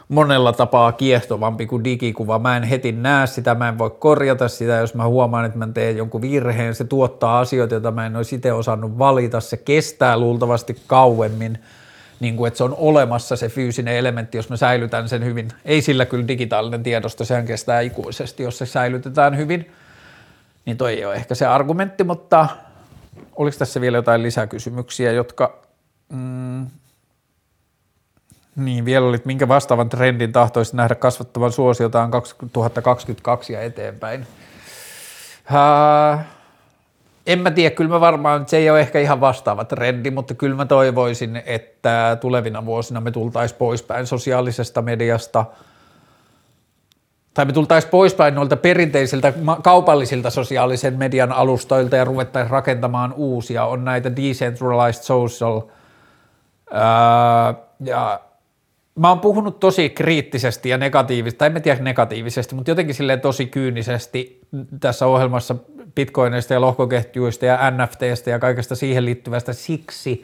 monella 0.10 0.54
tapaa 0.54 0.92
kiehtovampi 0.92 1.66
kuin 1.66 1.84
digikuva. 1.84 2.40
Mä 2.40 2.58
en 2.58 2.64
heti 2.64 2.92
näe 2.92 3.28
sitä, 3.28 3.56
mä 3.56 3.70
en 3.70 3.78
voi 3.78 3.90
korjata 4.00 4.48
sitä, 4.48 4.74
jos 4.74 4.94
mä 4.94 5.08
huomaan, 5.08 5.46
että 5.46 5.58
mä 5.58 5.68
teen 5.74 5.98
jonkun 5.98 6.22
virheen. 6.22 6.76
Se 6.76 6.84
tuottaa 6.84 7.40
asioita, 7.40 7.74
joita 7.74 7.92
mä 7.92 8.06
en 8.06 8.16
olisi 8.16 8.36
itse 8.36 8.54
osannut 8.54 8.98
valita. 8.98 9.40
Se 9.40 9.58
kestää 9.58 10.18
luultavasti 10.18 10.78
kauemmin 10.88 11.60
niin 12.20 12.38
kuin, 12.38 12.48
että 12.48 12.58
se 12.58 12.64
on 12.64 12.76
olemassa 12.78 13.36
se 13.36 13.50
fyysinen 13.50 13.96
elementti, 13.96 14.38
jos 14.38 14.50
mä 14.50 14.58
säilytän 14.58 15.10
sen 15.10 15.26
hyvin. 15.26 15.48
Ei 15.66 15.82
sillä 15.82 16.06
kyllä 16.06 16.28
digitaalinen 16.28 16.84
tiedosto, 16.84 17.26
sehän 17.26 17.46
kestää 17.46 17.80
ikuisesti, 17.80 18.44
jos 18.44 18.58
se 18.58 18.66
säilytetään 18.66 19.38
hyvin. 19.38 19.72
Niin 20.66 20.78
toi 20.78 20.94
ei 20.94 21.06
ole 21.06 21.16
ehkä 21.16 21.36
se 21.36 21.46
argumentti, 21.46 22.04
mutta 22.04 22.48
oliko 23.36 23.58
tässä 23.58 23.82
vielä 23.82 23.98
jotain 23.98 24.24
lisäkysymyksiä, 24.24 25.12
jotka... 25.12 25.62
Mm, 26.10 26.68
niin, 28.56 28.86
vielä 28.86 29.06
olit, 29.06 29.26
minkä 29.26 29.48
vastaavan 29.48 29.90
trendin 29.90 30.32
tahtoisit 30.32 30.74
nähdä 30.74 30.96
kasvattavan 30.96 31.52
suosiotaan 31.52 32.12
2022 32.12 33.54
ja 33.54 33.62
eteenpäin? 33.62 34.28
Uh, 35.50 36.20
en 37.26 37.40
mä 37.40 37.52
tiedä, 37.52 37.76
kyllä 37.76 37.90
mä 37.90 38.00
varmaan, 38.00 38.48
se 38.48 38.58
ei 38.58 38.70
ole 38.70 38.80
ehkä 38.80 39.00
ihan 39.00 39.22
vastaava 39.22 39.66
trendi, 39.66 40.12
mutta 40.12 40.34
kyllä 40.34 40.56
mä 40.56 40.66
toivoisin, 40.66 41.44
että 41.46 42.18
tulevina 42.22 42.66
vuosina 42.66 43.02
me 43.02 43.12
tultaisiin 43.12 43.58
poispäin 43.58 44.08
sosiaalisesta 44.08 44.82
mediasta, 44.82 45.46
tai 47.34 47.46
me 47.46 47.54
tultaisiin 47.54 47.92
poispäin 47.92 48.36
noilta 48.36 48.58
perinteisiltä 48.58 49.34
kaupallisilta 49.64 50.30
sosiaalisen 50.30 50.98
median 50.98 51.32
alustoilta 51.32 51.96
ja 51.96 52.06
ruvettaisiin 52.06 52.52
rakentamaan 52.52 53.14
uusia. 53.14 53.66
On 53.66 53.86
näitä 53.86 54.16
decentralized 54.16 55.04
social, 55.04 55.62
ää, 56.72 57.54
ja 57.80 58.20
mä 58.96 59.10
oon 59.10 59.20
puhunut 59.20 59.60
tosi 59.60 59.90
kriittisesti 59.90 60.70
ja 60.70 60.78
negatiivisesti, 60.78 61.38
tai 61.38 61.52
en 61.56 61.62
tiedä 61.62 61.84
negatiivisesti, 61.84 62.56
mutta 62.56 62.72
jotenkin 62.72 62.96
silleen 62.96 63.22
tosi 63.22 63.46
kyynisesti 63.46 64.40
tässä 64.80 65.06
ohjelmassa 65.06 65.56
bitcoineista 65.96 66.54
ja 66.54 66.62
lohkoketjuista 66.62 67.46
ja 67.46 67.60
NFTistä 67.72 68.30
ja 68.30 68.40
kaikesta 68.40 68.76
siihen 68.76 69.06
liittyvästä 69.06 69.54
siksi, 69.54 70.24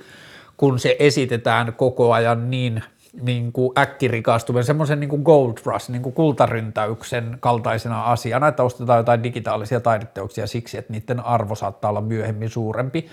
kun 0.58 0.80
se 0.80 0.96
esitetään 1.00 1.74
koko 1.74 2.14
ajan 2.14 2.52
niin, 2.52 2.84
niin 3.22 3.52
kuin 3.52 3.72
äkkirikastuvan, 3.78 4.64
semmoisen 4.64 5.00
niin 5.00 5.10
kuin 5.10 5.22
gold 5.22 5.54
rush, 5.66 5.90
niin 5.90 6.02
kuin 6.02 6.14
kultaryntäyksen 6.14 7.38
kaltaisena 7.40 8.04
asiana, 8.04 8.48
että 8.48 8.64
ostetaan 8.64 8.98
jotain 8.98 9.24
digitaalisia 9.24 9.80
taideteoksia 9.80 10.48
siksi, 10.48 10.78
että 10.78 10.94
niiden 10.94 11.20
arvo 11.20 11.56
saattaa 11.56 11.90
olla 11.90 12.02
myöhemmin 12.02 12.50
suurempi. 12.50 13.08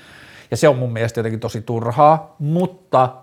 Ja 0.51 0.57
se 0.57 0.69
on 0.69 0.79
mun 0.79 0.93
mielestä 0.93 1.19
jotenkin 1.19 1.41
tosi 1.41 1.63
turhaa, 1.63 2.37
mutta 2.39 3.15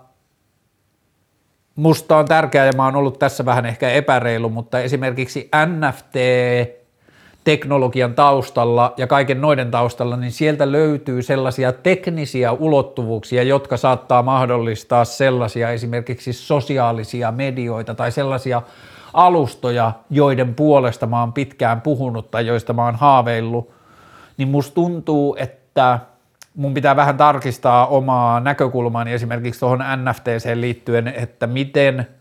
musta 1.76 2.16
on 2.16 2.26
tärkeää, 2.26 2.66
ja 2.66 2.72
mä 2.76 2.84
oon 2.84 2.96
ollut 2.96 3.18
tässä 3.18 3.44
vähän 3.44 3.66
ehkä 3.66 3.90
epäreilu, 3.90 4.48
mutta 4.48 4.80
esimerkiksi 4.80 5.50
NFT 5.66 6.16
teknologian 7.44 8.14
taustalla 8.14 8.94
ja 8.96 9.06
kaiken 9.06 9.40
noiden 9.40 9.70
taustalla, 9.70 10.16
niin 10.16 10.32
sieltä 10.32 10.72
löytyy 10.72 11.22
sellaisia 11.22 11.72
teknisiä 11.72 12.52
ulottuvuuksia, 12.52 13.42
jotka 13.42 13.76
saattaa 13.76 14.22
mahdollistaa 14.22 15.04
sellaisia 15.04 15.70
esimerkiksi 15.70 16.32
sosiaalisia 16.32 17.32
medioita 17.32 17.94
tai 17.94 18.12
sellaisia 18.12 18.62
alustoja, 19.12 19.92
joiden 20.10 20.54
puolesta 20.54 21.06
mä 21.06 21.20
oon 21.20 21.32
pitkään 21.32 21.80
puhunut 21.80 22.30
tai 22.30 22.46
joista 22.46 22.72
mä 22.72 22.84
oon 22.84 22.94
haaveillut, 22.94 23.70
niin 24.36 24.48
musta 24.48 24.74
tuntuu, 24.74 25.36
että 25.38 25.98
mun 26.56 26.74
pitää 26.74 26.96
vähän 26.96 27.16
tarkistaa 27.16 27.86
omaa 27.86 28.40
näkökulmaani 28.40 29.12
esimerkiksi 29.12 29.60
tuohon 29.60 29.78
NFTseen 30.04 30.60
liittyen, 30.60 31.08
että 31.08 31.46
miten– 31.46 32.06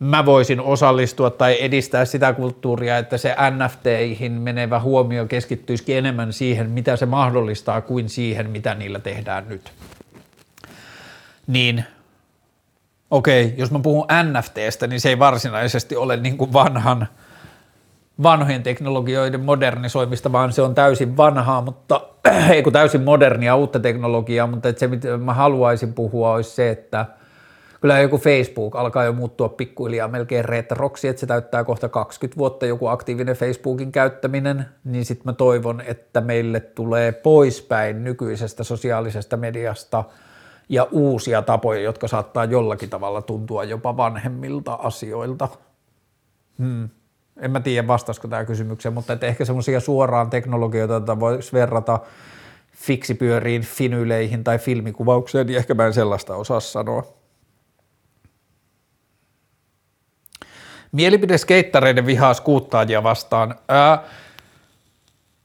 mä 0.00 0.26
voisin 0.26 0.60
osallistua 0.60 1.30
tai 1.30 1.56
edistää 1.60 2.04
sitä 2.04 2.32
kulttuuria, 2.32 2.98
että 2.98 3.18
se 3.18 3.36
NFTihin 3.50 4.32
menevä 4.32 4.80
huomio 4.80 5.26
keskittyisikin 5.26 5.98
enemmän 5.98 6.32
siihen, 6.32 6.70
mitä 6.70 6.96
se 6.96 7.06
mahdollistaa, 7.06 7.80
kuin 7.80 8.08
siihen, 8.08 8.50
mitä 8.50 8.74
niillä 8.74 8.98
tehdään 8.98 9.48
nyt. 9.48 9.72
Niin 11.46 11.84
okei, 13.10 13.44
okay, 13.44 13.58
jos 13.58 13.70
mä 13.70 13.78
puhun 13.78 14.06
NFTstä, 14.22 14.86
niin 14.86 15.00
se 15.00 15.08
ei 15.08 15.18
varsinaisesti 15.18 15.96
ole 15.96 16.16
niin 16.16 16.36
kuin 16.36 16.52
vanhan, 16.52 17.08
vanhojen 18.22 18.62
teknologioiden 18.62 19.40
modernisoimista, 19.40 20.32
vaan 20.32 20.52
se 20.52 20.62
on 20.62 20.74
täysin 20.74 21.16
vanhaa, 21.16 21.60
mutta 21.60 22.00
ei 22.52 22.62
kun 22.62 22.72
täysin 22.72 23.02
modernia 23.02 23.56
uutta 23.56 23.80
teknologiaa, 23.80 24.46
mutta 24.46 24.72
se 24.76 24.86
mitä 24.86 25.16
mä 25.16 25.34
haluaisin 25.34 25.92
puhua 25.92 26.32
olisi 26.32 26.50
se, 26.50 26.70
että– 26.70 27.06
kyllä 27.80 27.98
joku 27.98 28.18
Facebook 28.18 28.76
alkaa 28.76 29.04
jo 29.04 29.12
muuttua 29.12 29.48
pikkuhiljaa 29.48 30.08
melkein 30.08 30.44
retroksi, 30.44 31.08
että 31.08 31.20
se 31.20 31.26
täyttää 31.26 31.64
kohta 31.64 31.88
20 31.88 32.38
vuotta 32.38 32.66
joku 32.66 32.86
aktiivinen 32.86 33.36
Facebookin 33.36 33.92
käyttäminen, 33.92 34.66
niin 34.84 35.04
sitten 35.04 35.24
mä 35.24 35.32
toivon, 35.32 35.80
että 35.80 36.20
meille 36.20 36.60
tulee 36.60 37.12
poispäin 37.12 38.04
nykyisestä 38.04 38.64
sosiaalisesta 38.64 39.36
mediasta 39.36 40.04
ja 40.68 40.88
uusia 40.90 41.42
tapoja, 41.42 41.80
jotka 41.80 42.08
saattaa 42.08 42.44
jollakin 42.44 42.90
tavalla 42.90 43.22
tuntua 43.22 43.64
jopa 43.64 43.96
vanhemmilta 43.96 44.74
asioilta. 44.74 45.48
Hmm. 46.58 46.88
En 47.40 47.50
mä 47.50 47.60
tiedä 47.60 47.86
vastaisiko 47.86 48.28
tämä 48.28 48.44
kysymykseen, 48.44 48.92
mutta 48.92 49.12
että 49.12 49.26
ehkä 49.26 49.44
semmoisia 49.44 49.80
suoraan 49.80 50.30
teknologioita, 50.30 50.94
joita 50.94 51.20
voisi 51.20 51.52
verrata 51.52 51.98
fiksipyöriin, 52.72 53.62
finyleihin 53.62 54.44
tai 54.44 54.58
filmikuvaukseen, 54.58 55.46
niin 55.46 55.56
ehkä 55.56 55.74
mä 55.74 55.86
en 55.86 55.92
sellaista 55.92 56.36
osaa 56.36 56.60
sanoa. 56.60 57.20
Mielipide 60.92 61.38
skeittareiden 61.38 62.06
vihaa 62.06 62.34
skuuttaajia 62.34 63.02
vastaan. 63.02 63.54
Ää, 63.68 64.02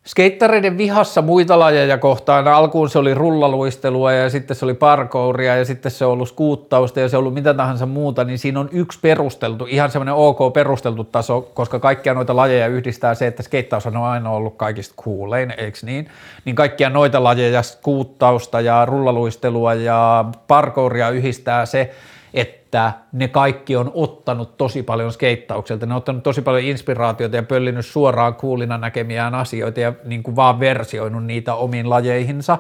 skeittareiden 0.08 0.78
vihassa 0.78 1.22
muita 1.22 1.60
lajeja 1.60 1.98
kohtaan, 1.98 2.48
alkuun 2.48 2.90
se 2.90 3.00
oli 3.00 3.14
rullaluistelua 3.14 4.12
ja 4.12 4.30
sitten 4.30 4.56
se 4.56 4.66
oli 4.66 4.74
parkouria 4.74 5.56
ja 5.56 5.66
sitten 5.66 5.92
se 5.92 6.06
on 6.06 6.12
ollut 6.12 6.30
skuuttausta 6.30 7.00
ja 7.00 7.10
se 7.10 7.18
on 7.18 7.20
ollut 7.20 7.34
mitä 7.34 7.54
tahansa 7.54 7.86
muuta, 7.86 8.24
niin 8.24 8.40
siinä 8.40 8.60
on 8.60 8.70
yksi 8.72 9.00
perusteltu, 9.02 9.66
ihan 9.70 9.92
semmoinen 9.92 10.16
ok 10.16 10.54
perusteltu 10.54 11.04
taso, 11.04 11.42
koska 11.42 11.80
kaikkia 11.80 12.14
noita 12.14 12.36
lajeja 12.36 12.68
yhdistää 12.68 13.16
se, 13.16 13.28
että 13.28 13.44
skeittaus 13.44 13.86
on 13.86 13.98
aina 13.98 14.30
ollut 14.30 14.56
kaikista 14.58 14.94
kuulein, 14.98 15.54
eikö 15.58 15.78
niin? 15.82 16.10
Niin 16.46 16.56
kaikkia 16.56 16.90
noita 16.90 17.24
lajeja, 17.24 17.64
skuuttausta 17.64 18.62
ja 18.62 18.86
rullaluistelua 18.86 19.74
ja 19.74 20.26
parkouria 20.48 21.10
yhdistää 21.10 21.66
se, 21.66 21.92
että 22.34 22.65
ne 23.12 23.28
kaikki 23.28 23.76
on 23.76 23.92
ottanut 23.94 24.58
tosi 24.58 24.84
paljon 24.84 25.12
skeittaukselta, 25.12 25.86
ne 25.86 25.94
on 25.94 25.98
ottanut 25.98 26.24
tosi 26.24 26.42
paljon 26.42 26.64
inspiraatiota 26.64 27.36
ja 27.36 27.44
pöllinyt 27.44 27.86
suoraan 27.86 28.36
kuulina 28.36 28.78
näkemiään 28.78 29.36
asioita 29.36 29.80
ja 29.80 29.94
niin 30.04 30.24
kuin 30.24 30.36
vaan 30.36 30.60
versioinut 30.60 31.26
niitä 31.26 31.56
omiin 31.56 31.90
lajeihinsa. 31.90 32.58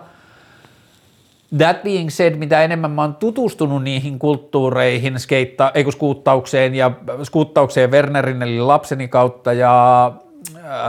That 1.57 1.83
being 1.83 2.09
said, 2.09 2.35
mitä 2.35 2.63
enemmän 2.63 2.91
mä 2.91 3.01
oon 3.01 3.15
tutustunut 3.15 3.83
niihin 3.83 4.19
kulttuureihin, 4.19 5.19
skeitta, 5.19 5.71
ei 5.73 5.91
skuuttaukseen 5.91 6.75
ja 6.75 6.91
skuuttaukseen 7.23 7.91
Wernerin 7.91 8.41
eli 8.41 8.59
lapseni 8.59 9.07
kautta 9.07 9.53
ja 9.53 10.11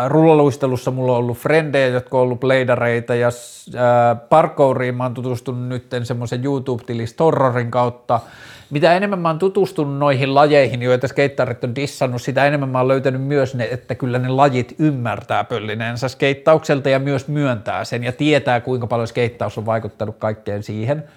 rullaluistelussa 0.09 0.90
mulla 0.90 1.12
on 1.12 1.18
ollut 1.18 1.38
frendejä, 1.38 1.86
jotka 1.86 2.16
on 2.16 2.22
ollut 2.22 2.40
pleidareita 2.40 3.14
ja 3.14 3.28
äh, 3.28 4.18
parkouriin 4.28 4.94
mä 4.94 5.02
oon 5.02 5.14
tutustunut 5.14 5.68
nyt 5.68 5.86
semmoisen 6.02 6.44
YouTube-tili 6.44 7.04
Horrorin 7.20 7.70
kautta, 7.70 8.20
mitä 8.70 8.96
enemmän 8.96 9.18
mä 9.18 9.28
oon 9.28 9.38
tutustunut 9.38 9.98
noihin 9.98 10.34
lajeihin, 10.34 10.82
joita 10.82 11.09
skeittarit 11.09 11.64
on 11.64 11.74
dissannut, 11.74 12.22
sitä 12.22 12.46
enemmän 12.46 12.68
mä 12.68 12.78
oon 12.78 12.88
löytänyt 12.88 13.22
myös 13.22 13.54
ne, 13.54 13.68
että 13.70 13.94
kyllä 13.94 14.18
ne 14.18 14.28
lajit 14.28 14.74
ymmärtää 14.78 15.44
pöllineensä 15.44 16.09
skeittaukselta 16.09 16.88
ja 16.88 16.98
myös 16.98 17.28
myöntää 17.28 17.84
sen 17.84 18.04
ja 18.04 18.12
tietää, 18.12 18.61
kuinka 18.61 18.86
paljon 18.86 19.09
skeittaus 19.09 19.59
on 19.59 19.66
vaikuttanut 19.66 20.16
kaikkeen 20.18 20.62
siihen– 20.62 21.04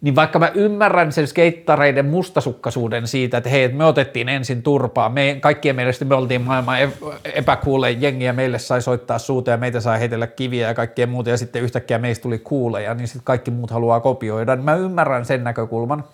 niin 0.00 0.14
vaikka 0.14 0.38
mä 0.38 0.50
ymmärrän 0.54 1.12
sen 1.12 1.26
skeittareiden 1.26 2.06
mustasukkaisuuden 2.06 3.08
siitä, 3.08 3.36
että 3.36 3.50
hei, 3.50 3.68
me 3.68 3.84
otettiin 3.84 4.28
ensin 4.28 4.62
turpaa, 4.62 5.08
me, 5.08 5.36
kaikkien 5.40 5.76
mielestä 5.76 6.04
me 6.04 6.14
oltiin 6.14 6.42
maailman 6.42 6.78
epäkuulein 7.24 8.02
jengi 8.02 8.24
ja 8.24 8.32
meille 8.32 8.58
sai 8.58 8.82
soittaa 8.82 9.18
suuta 9.18 9.50
ja 9.50 9.56
meitä 9.56 9.80
sai 9.80 9.98
heitellä 10.00 10.26
kiviä 10.26 10.68
ja 10.68 10.74
kaikkea 10.74 11.06
muuta 11.06 11.30
ja 11.30 11.36
sitten 11.36 11.62
yhtäkkiä 11.62 11.98
meistä 11.98 12.22
tuli 12.22 12.38
kuuleja, 12.38 12.94
niin 12.94 13.08
sitten 13.08 13.24
kaikki 13.24 13.50
muut 13.50 13.70
haluaa 13.70 14.00
kopioida. 14.00 14.56
Mä 14.56 14.74
ymmärrän 14.74 15.24
sen 15.24 15.44
näkökulman. 15.44 16.04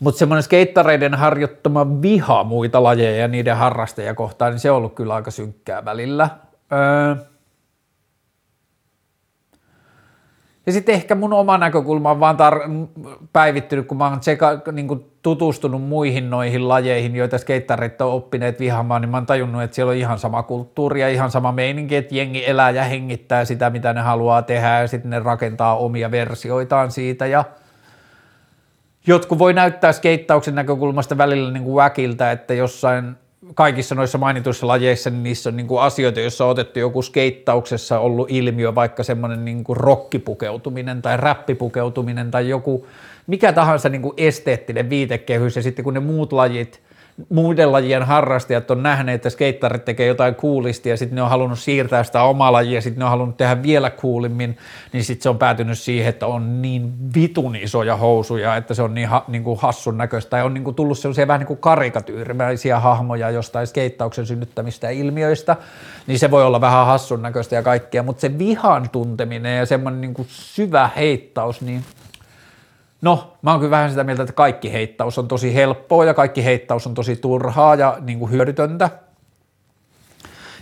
Mutta 0.00 0.18
semmoinen 0.18 0.42
skeittareiden 0.42 1.14
harjoittama 1.14 2.02
viha 2.02 2.44
muita 2.44 2.82
lajeja 2.82 3.16
ja 3.16 3.28
niiden 3.28 3.56
harrastajia 3.56 4.14
kohtaan, 4.14 4.52
niin 4.52 4.60
se 4.60 4.70
on 4.70 4.76
ollut 4.76 4.94
kyllä 4.94 5.14
aika 5.14 5.30
synkkää 5.30 5.84
välillä. 5.84 6.28
Öö, 6.72 7.31
Ja 10.66 10.72
sitten 10.72 10.94
ehkä 10.94 11.14
mun 11.14 11.32
oma 11.32 11.58
näkökulma 11.58 12.10
on 12.10 12.20
vaan 12.20 12.36
tar- 12.36 12.88
päivittynyt, 13.32 13.86
kun 13.86 13.98
mä 13.98 14.08
oon 14.08 14.22
seka, 14.22 14.62
niin 14.72 14.88
kuin 14.88 15.06
tutustunut 15.22 15.82
muihin 15.82 16.30
noihin 16.30 16.68
lajeihin, 16.68 17.16
joita 17.16 17.38
skeittarit 17.38 18.00
on 18.00 18.12
oppineet 18.12 18.60
vihaamaan, 18.60 19.02
niin 19.02 19.10
mä 19.10 19.16
oon 19.16 19.26
tajunnut, 19.26 19.62
että 19.62 19.74
siellä 19.74 19.90
on 19.90 19.96
ihan 19.96 20.18
sama 20.18 20.42
kulttuuri 20.42 21.00
ja 21.00 21.08
ihan 21.08 21.30
sama 21.30 21.52
meininki, 21.52 21.96
että 21.96 22.14
jengi 22.14 22.46
elää 22.46 22.70
ja 22.70 22.84
hengittää 22.84 23.44
sitä, 23.44 23.70
mitä 23.70 23.92
ne 23.92 24.00
haluaa 24.00 24.42
tehdä 24.42 24.80
ja 24.80 24.88
sitten 24.88 25.10
ne 25.10 25.18
rakentaa 25.18 25.76
omia 25.76 26.10
versioitaan 26.10 26.90
siitä. 26.90 27.26
Ja 27.26 27.44
jotkut 29.06 29.38
voi 29.38 29.52
näyttää 29.52 29.92
skeittauksen 29.92 30.54
näkökulmasta 30.54 31.18
välillä 31.18 31.52
niin 31.52 31.64
kuin 31.64 31.76
väkiltä, 31.76 32.32
että 32.32 32.54
jossain 32.54 33.16
kaikissa 33.54 33.94
noissa 33.94 34.18
mainituissa 34.18 34.66
lajeissa, 34.66 35.10
niin 35.10 35.22
niissä 35.22 35.50
on 35.50 35.56
niin 35.56 35.66
kuin 35.66 35.82
asioita, 35.82 36.20
joissa 36.20 36.44
on 36.44 36.50
otettu 36.50 36.78
joku 36.78 37.02
skeittauksessa 37.02 37.98
ollut 37.98 38.30
ilmiö, 38.30 38.74
vaikka 38.74 39.02
semmoinen 39.02 39.44
niin 39.44 39.64
kuin 39.64 39.76
rokkipukeutuminen 39.76 41.02
tai 41.02 41.16
räppipukeutuminen 41.16 42.30
tai 42.30 42.48
joku 42.48 42.86
mikä 43.26 43.52
tahansa 43.52 43.88
niin 43.88 44.02
kuin 44.02 44.14
esteettinen 44.16 44.90
viitekehys 44.90 45.56
ja 45.56 45.62
sitten 45.62 45.84
kun 45.84 45.94
ne 45.94 46.00
muut 46.00 46.32
lajit– 46.32 46.80
muiden 47.28 47.72
lajien 47.72 48.02
harrastajat 48.02 48.70
on 48.70 48.82
nähneet, 48.82 49.14
että 49.14 49.30
skeittarit 49.30 49.84
tekee 49.84 50.06
jotain 50.06 50.34
kuulisti 50.34 50.88
ja 50.88 50.96
sitten 50.96 51.16
ne 51.16 51.22
on 51.22 51.30
halunnut 51.30 51.58
siirtää 51.58 52.04
sitä 52.04 52.22
omaa 52.22 52.52
lajia 52.52 52.74
ja 52.74 52.82
sitten 52.82 52.98
ne 52.98 53.04
on 53.04 53.10
halunnut 53.10 53.36
tehdä 53.36 53.62
vielä 53.62 53.90
kuulimmin, 53.90 54.56
niin 54.92 55.04
sitten 55.04 55.22
se 55.22 55.28
on 55.28 55.38
päätynyt 55.38 55.78
siihen, 55.78 56.08
että 56.08 56.26
on 56.26 56.62
niin 56.62 56.92
vitun 57.14 57.56
isoja 57.56 57.96
housuja, 57.96 58.56
että 58.56 58.74
se 58.74 58.82
on 58.82 58.94
niin, 58.94 59.08
ha, 59.08 59.24
niin 59.28 59.44
kuin 59.44 59.58
hassun 59.60 59.98
näköistä. 59.98 60.30
Tai 60.30 60.42
on 60.42 60.54
niin 60.54 60.64
kuin 60.64 60.76
tullut 60.76 60.98
sellaisia 60.98 61.26
vähän 61.26 61.40
niin 61.40 61.46
kuin 61.46 61.60
karikatyyrimäisiä 61.60 62.80
hahmoja 62.80 63.30
jostain 63.30 63.66
skeittauksen 63.66 64.26
synnyttämistä 64.26 64.90
ilmiöistä, 64.90 65.56
niin 66.06 66.18
se 66.18 66.30
voi 66.30 66.44
olla 66.44 66.60
vähän 66.60 66.86
hassun 66.86 67.22
näköistä 67.22 67.54
ja 67.54 67.62
kaikkea, 67.62 68.02
mutta 68.02 68.20
se 68.20 68.38
vihan 68.38 68.90
tunteminen 68.90 69.58
ja 69.58 69.66
semmoinen 69.66 70.00
niin 70.00 70.14
kuin 70.14 70.28
syvä 70.30 70.90
heittaus, 70.96 71.60
niin– 71.60 71.84
No, 73.02 73.36
mä 73.42 73.50
oon 73.50 73.60
kyllä 73.60 73.70
vähän 73.70 73.90
sitä 73.90 74.04
mieltä, 74.04 74.22
että 74.22 74.32
kaikki 74.32 74.72
heittaus 74.72 75.18
on 75.18 75.28
tosi 75.28 75.54
helppoa 75.54 76.04
ja 76.04 76.14
kaikki 76.14 76.44
heittaus 76.44 76.86
on 76.86 76.94
tosi 76.94 77.16
turhaa 77.16 77.74
ja 77.74 77.96
niin 78.00 78.18
kuin 78.18 78.30
hyödytöntä. 78.30 78.90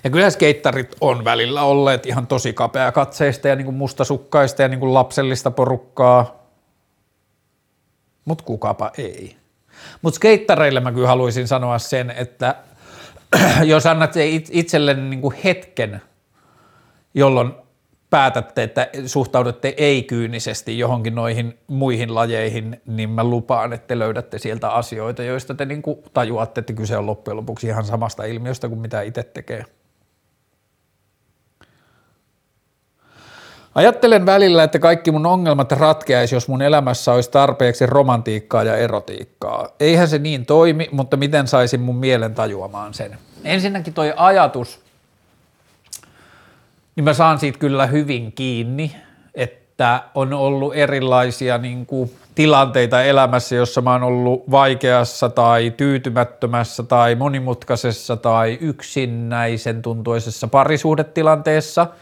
Ja 0.04 0.10
kyllä 0.10 0.30
skeittarit 0.30 0.96
on 1.00 1.24
välillä 1.24 1.62
olleet 1.62 2.06
ihan 2.06 2.26
tosi 2.26 2.52
kapea 2.52 2.92
katseista 2.92 3.48
ja 3.48 3.56
niin 3.56 3.64
kuin 3.64 3.76
mustasukkaista 3.76 4.62
ja 4.62 4.68
niin 4.68 4.80
kuin 4.80 4.94
lapsellista 4.94 5.50
porukkaa, 5.50 6.46
mutta 8.24 8.44
kukapa 8.44 8.90
ei. 8.98 9.36
Mutta 10.02 10.16
skeittareille 10.16 10.80
mä 10.80 10.92
kyllä 10.92 11.08
haluaisin 11.08 11.48
sanoa 11.48 11.78
sen, 11.78 12.10
että 12.10 12.54
jos 13.64 13.86
annat 13.86 14.14
itsellenne 14.50 15.08
niin 15.08 15.20
kuin 15.20 15.36
hetken, 15.44 16.02
jolloin 17.14 17.52
päätätte, 18.10 18.62
että 18.62 18.88
suhtaudutte 19.06 19.74
ei-kyynisesti 19.76 20.78
johonkin 20.78 21.14
noihin 21.14 21.58
muihin 21.66 22.14
lajeihin, 22.14 22.80
niin 22.86 23.10
mä 23.10 23.24
lupaan, 23.24 23.72
että 23.72 23.86
te 23.86 23.98
löydätte 23.98 24.38
sieltä 24.38 24.70
asioita, 24.70 25.22
joista 25.22 25.54
te 25.54 25.64
niin 25.64 25.82
tajuatte, 26.12 26.60
että 26.60 26.72
kyse 26.72 26.96
on 26.96 27.06
loppujen 27.06 27.36
lopuksi 27.36 27.66
ihan 27.66 27.84
samasta 27.84 28.24
ilmiöstä 28.24 28.68
kuin 28.68 28.80
mitä 28.80 29.02
itse 29.02 29.22
tekee. 29.22 29.64
Ajattelen 33.74 34.26
välillä, 34.26 34.62
että 34.62 34.78
kaikki 34.78 35.10
mun 35.10 35.26
ongelmat 35.26 35.72
ratkeaisi, 35.72 36.34
jos 36.34 36.48
mun 36.48 36.62
elämässä 36.62 37.12
olisi 37.12 37.30
tarpeeksi 37.30 37.86
romantiikkaa 37.86 38.64
ja 38.64 38.76
erotiikkaa. 38.76 39.68
Eihän 39.80 40.08
se 40.08 40.18
niin 40.18 40.46
toimi, 40.46 40.88
mutta 40.92 41.16
miten 41.16 41.46
saisin 41.46 41.80
mun 41.80 41.96
mielen 41.96 42.34
tajuamaan 42.34 42.94
sen? 42.94 43.18
Ensinnäkin 43.44 43.94
toi 43.94 44.12
ajatus, 44.16 44.80
niin 46.96 47.04
mä 47.04 47.12
saan 47.12 47.38
siitä 47.38 47.58
kyllä 47.58 47.86
hyvin 47.86 48.32
kiinni, 48.32 48.96
että 49.34 50.02
on 50.14 50.32
ollut 50.32 50.74
erilaisia 50.74 51.58
niin 51.58 51.86
kuin, 51.86 52.10
tilanteita 52.34 53.02
elämässä, 53.02 53.54
jossa 53.54 53.80
mä 53.80 53.92
oon 53.92 54.02
ollut 54.02 54.50
vaikeassa 54.50 55.28
tai 55.28 55.70
tyytymättömässä 55.76 56.82
tai 56.82 57.14
monimutkaisessa 57.14 58.16
tai 58.16 58.58
yksinäisen 58.60 59.82
tuntuisessa 59.82 60.48
parisuhdetilanteessa– 60.48 61.86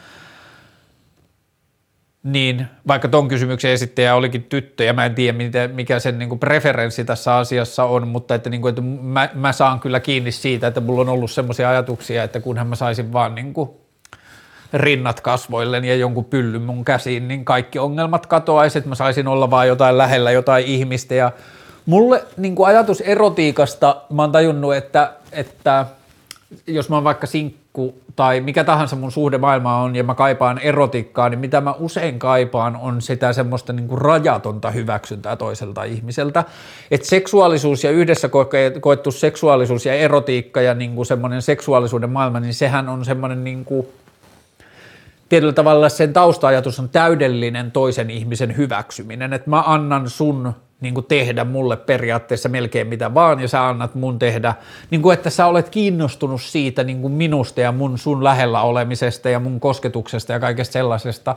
niin 2.23 2.67
vaikka 2.87 3.09
ton 3.09 3.29
kysymyksen 3.29 3.71
esittäjä 3.71 4.15
olikin 4.15 4.43
tyttö 4.43 4.85
ja 4.85 4.93
mä 4.93 5.05
en 5.05 5.15
tiedä 5.15 5.39
mikä 5.73 5.99
sen 5.99 6.19
niin 6.19 6.29
kuin 6.29 6.39
preferenssi 6.39 7.05
tässä 7.05 7.37
asiassa 7.37 7.85
on, 7.85 8.09
mutta 8.09 8.35
että, 8.35 8.51
niin 8.51 8.61
kuin, 8.61 8.71
että 8.71 8.83
mä, 8.83 9.29
mä, 9.35 9.53
saan 9.53 9.81
kyllä 9.81 10.01
kiinni 10.01 10.33
siitä, 10.33 10.67
että 10.67 10.81
mulla 10.81 11.01
on 11.01 11.09
ollut 11.09 11.31
semmoisia 11.31 11.71
ajatuksia, 11.71 12.23
että 12.23 12.41
kunhan 12.41 12.67
mä 12.67 12.75
saisin 12.75 13.13
vaan 13.13 13.35
niin 13.35 13.55
kuin 13.55 13.71
rinnat 14.73 15.21
kasvoilleen 15.21 15.85
ja 15.85 15.97
jonkun 15.97 16.25
pyllyn 16.25 16.63
mun 16.63 16.85
käsiin, 16.85 17.29
niin 17.29 17.45
kaikki 17.45 17.79
ongelmat 17.79 18.27
katoaisi, 18.27 18.79
että 18.79 18.89
mä 18.89 18.95
saisin 18.95 19.29
olla 19.29 19.51
vaan 19.51 19.69
jotain 19.69 19.99
lähellä 19.99 20.31
jotain 20.31 20.65
ihmistä 20.67 21.15
ja 21.15 21.33
mulle 21.87 22.25
niin 22.37 22.55
kuin 22.55 22.69
ajatus 22.69 23.01
erotiikasta, 23.01 23.97
mä 24.11 24.23
oon 24.23 24.33
tajunnut, 24.33 24.75
että, 24.75 25.13
että 25.33 25.87
jos 26.67 26.89
mä 26.89 26.97
oon 26.97 27.05
vaikka 27.05 27.27
sinkku 27.27 27.95
tai 28.17 28.41
mikä 28.41 28.65
tahansa 28.65 28.97
mun 28.97 29.13
suhde 29.13 29.39
maailma 29.39 29.77
on 29.77 29.97
ja 29.97 30.05
mä 30.05 30.15
kaipaan 30.15 30.59
erotiikkaa, 30.59 31.29
niin 31.29 31.39
mitä 31.39 31.61
mä 31.61 31.75
usein 31.79 32.19
kaipaan 32.19 32.77
on 32.77 33.03
sitä 33.03 33.33
semmoista 33.33 33.73
niin 33.73 33.89
kuin 33.89 34.01
rajatonta 34.01 34.71
hyväksyntää 34.71 35.37
toiselta 35.37 35.85
ihmiseltä. 35.85 36.45
Että 36.91 37.07
seksuaalisuus 37.07 37.85
ja 37.85 37.91
yhdessä 37.91 38.29
koettu 38.81 39.11
seksuaalisuus 39.11 39.87
ja 39.87 39.95
erotiikka 39.95 40.61
ja 40.61 40.75
niin 40.75 40.95
kuin 40.95 41.07
semmoinen 41.07 41.43
seksuaalisuuden 41.43 42.11
maailma, 42.11 42.41
niin 42.41 42.55
sehän 42.55 42.89
on 42.89 43.05
semmoinen 43.05 43.45
niin 43.45 43.65
kuin 43.65 43.87
tietyllä 45.29 45.53
tavalla 45.53 45.89
sen 45.89 46.13
tausta-ajatus 46.13 46.81
on 46.81 46.89
täydellinen 46.89 47.71
toisen 47.71 48.11
ihmisen 48.11 48.57
hyväksyminen, 48.57 49.33
että 49.33 49.51
mä 49.51 49.63
annan 49.67 50.11
sun 50.11 50.55
niin 50.81 50.95
kuin 50.95 51.07
tehdä 51.07 51.45
mulle 51.45 51.77
periaatteessa 51.77 52.49
melkein 52.49 52.87
mitä 52.87 53.15
vaan, 53.15 53.41
ja 53.41 53.49
sä 53.49 53.69
annat 53.69 53.95
mun 53.95 54.19
tehdä, 54.19 54.55
niin 54.91 55.03
kuin 55.03 55.15
että 55.15 55.31
sä 55.31 55.47
olet 55.47 55.69
kiinnostunut 55.69 56.43
siitä 56.43 56.85
niin 56.85 57.01
kuin 57.01 57.13
minusta 57.13 57.61
ja 57.61 57.73
mun 57.73 57.99
sun 57.99 58.25
lähellä 58.25 58.63
olemisesta 58.63 59.29
ja 59.29 59.41
mun 59.41 59.61
kosketuksesta 59.61 60.33
ja 60.33 60.41
kaikesta 60.41 60.73
sellaisesta, 60.73 61.37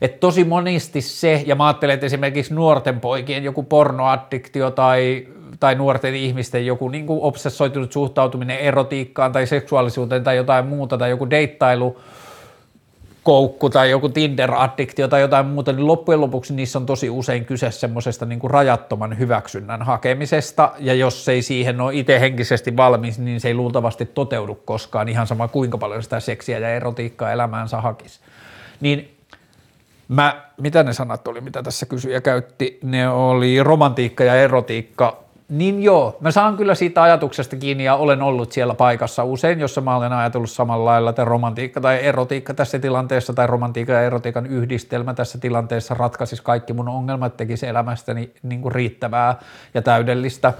että 0.00 0.18
tosi 0.18 0.44
monesti 0.44 1.00
se, 1.00 1.42
ja 1.46 1.54
mä 1.54 1.66
ajattelen, 1.66 1.94
että 1.94 2.06
esimerkiksi 2.06 2.54
nuorten 2.54 3.00
poikien 3.00 3.44
joku 3.44 3.62
pornoaddiktio 3.62 4.70
tai, 4.70 5.26
tai 5.60 5.74
nuorten 5.74 6.14
ihmisten 6.14 6.66
joku 6.66 6.88
niin 6.88 7.06
kuin 7.06 7.22
obsessoitunut 7.22 7.92
suhtautuminen 7.92 8.58
erotiikkaan 8.58 9.32
tai 9.32 9.46
seksuaalisuuteen 9.46 10.24
tai 10.24 10.36
jotain 10.36 10.66
muuta 10.66 10.98
tai 10.98 11.10
joku 11.10 11.30
deittailu, 11.30 12.00
koukku 13.30 13.70
tai 13.70 13.90
joku 13.90 14.08
Tinder-addiktio 14.08 15.08
tai 15.08 15.20
jotain 15.20 15.46
muuta, 15.46 15.72
niin 15.72 15.86
loppujen 15.86 16.20
lopuksi 16.20 16.54
niissä 16.54 16.78
on 16.78 16.86
tosi 16.86 17.10
usein 17.10 17.44
kyse 17.44 17.70
semmoisesta 17.70 18.26
niin 18.26 18.38
kuin 18.38 18.50
rajattoman 18.50 19.18
hyväksynnän 19.18 19.82
hakemisesta, 19.82 20.72
ja 20.78 20.94
jos 20.94 21.28
ei 21.28 21.42
siihen 21.42 21.80
ole 21.80 21.94
itse 21.94 22.20
henkisesti 22.20 22.76
valmis, 22.76 23.18
niin 23.18 23.40
se 23.40 23.48
ei 23.48 23.54
luultavasti 23.54 24.06
toteudu 24.06 24.54
koskaan, 24.54 25.08
ihan 25.08 25.26
sama 25.26 25.48
kuinka 25.48 25.78
paljon 25.78 26.02
sitä 26.02 26.20
seksiä 26.20 26.58
ja 26.58 26.74
erotiikkaa 26.74 27.32
elämäänsä 27.32 27.80
hakisi. 27.80 28.20
Niin 28.80 29.14
mä, 30.08 30.42
mitä 30.60 30.82
ne 30.82 30.92
sanat 30.92 31.28
oli, 31.28 31.40
mitä 31.40 31.62
tässä 31.62 31.86
kysyjä 31.86 32.20
käytti, 32.20 32.78
ne 32.82 33.08
oli 33.08 33.62
romantiikka 33.62 34.24
ja 34.24 34.34
erotiikka 34.34 35.24
niin 35.50 35.82
joo, 35.82 36.16
mä 36.20 36.30
saan 36.30 36.56
kyllä 36.56 36.74
siitä 36.74 37.02
ajatuksesta 37.02 37.56
kiinni 37.56 37.84
ja 37.84 37.94
olen 37.94 38.22
ollut 38.22 38.52
siellä 38.52 38.74
paikassa 38.74 39.24
usein, 39.24 39.60
jossa 39.60 39.80
mä 39.80 39.96
olen 39.96 40.12
ajatellut 40.12 40.50
samalla 40.50 40.84
lailla, 40.84 41.10
että 41.10 41.24
romantiikka 41.24 41.80
tai 41.80 42.04
erotiikka 42.04 42.54
tässä 42.54 42.78
tilanteessa 42.78 43.32
tai 43.32 43.46
romantiikan 43.46 43.96
ja 43.96 44.02
erotiikan 44.02 44.46
yhdistelmä 44.46 45.14
tässä 45.14 45.38
tilanteessa 45.38 45.94
ratkaisisi 45.94 46.42
kaikki 46.42 46.72
mun 46.72 46.88
ongelmat, 46.88 47.36
tekisi 47.36 47.66
elämästäni 47.66 48.30
niin 48.42 48.62
kuin 48.62 48.72
riittävää 48.72 49.36
ja 49.74 49.82
täydellistä. 49.82 50.52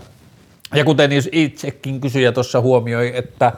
Ja 0.75 0.85
kuten 0.85 1.11
itsekin 1.33 2.01
kysyjä 2.01 2.33
tuossa 2.33 2.61
huomioi, 2.61 3.13
että 3.17 3.53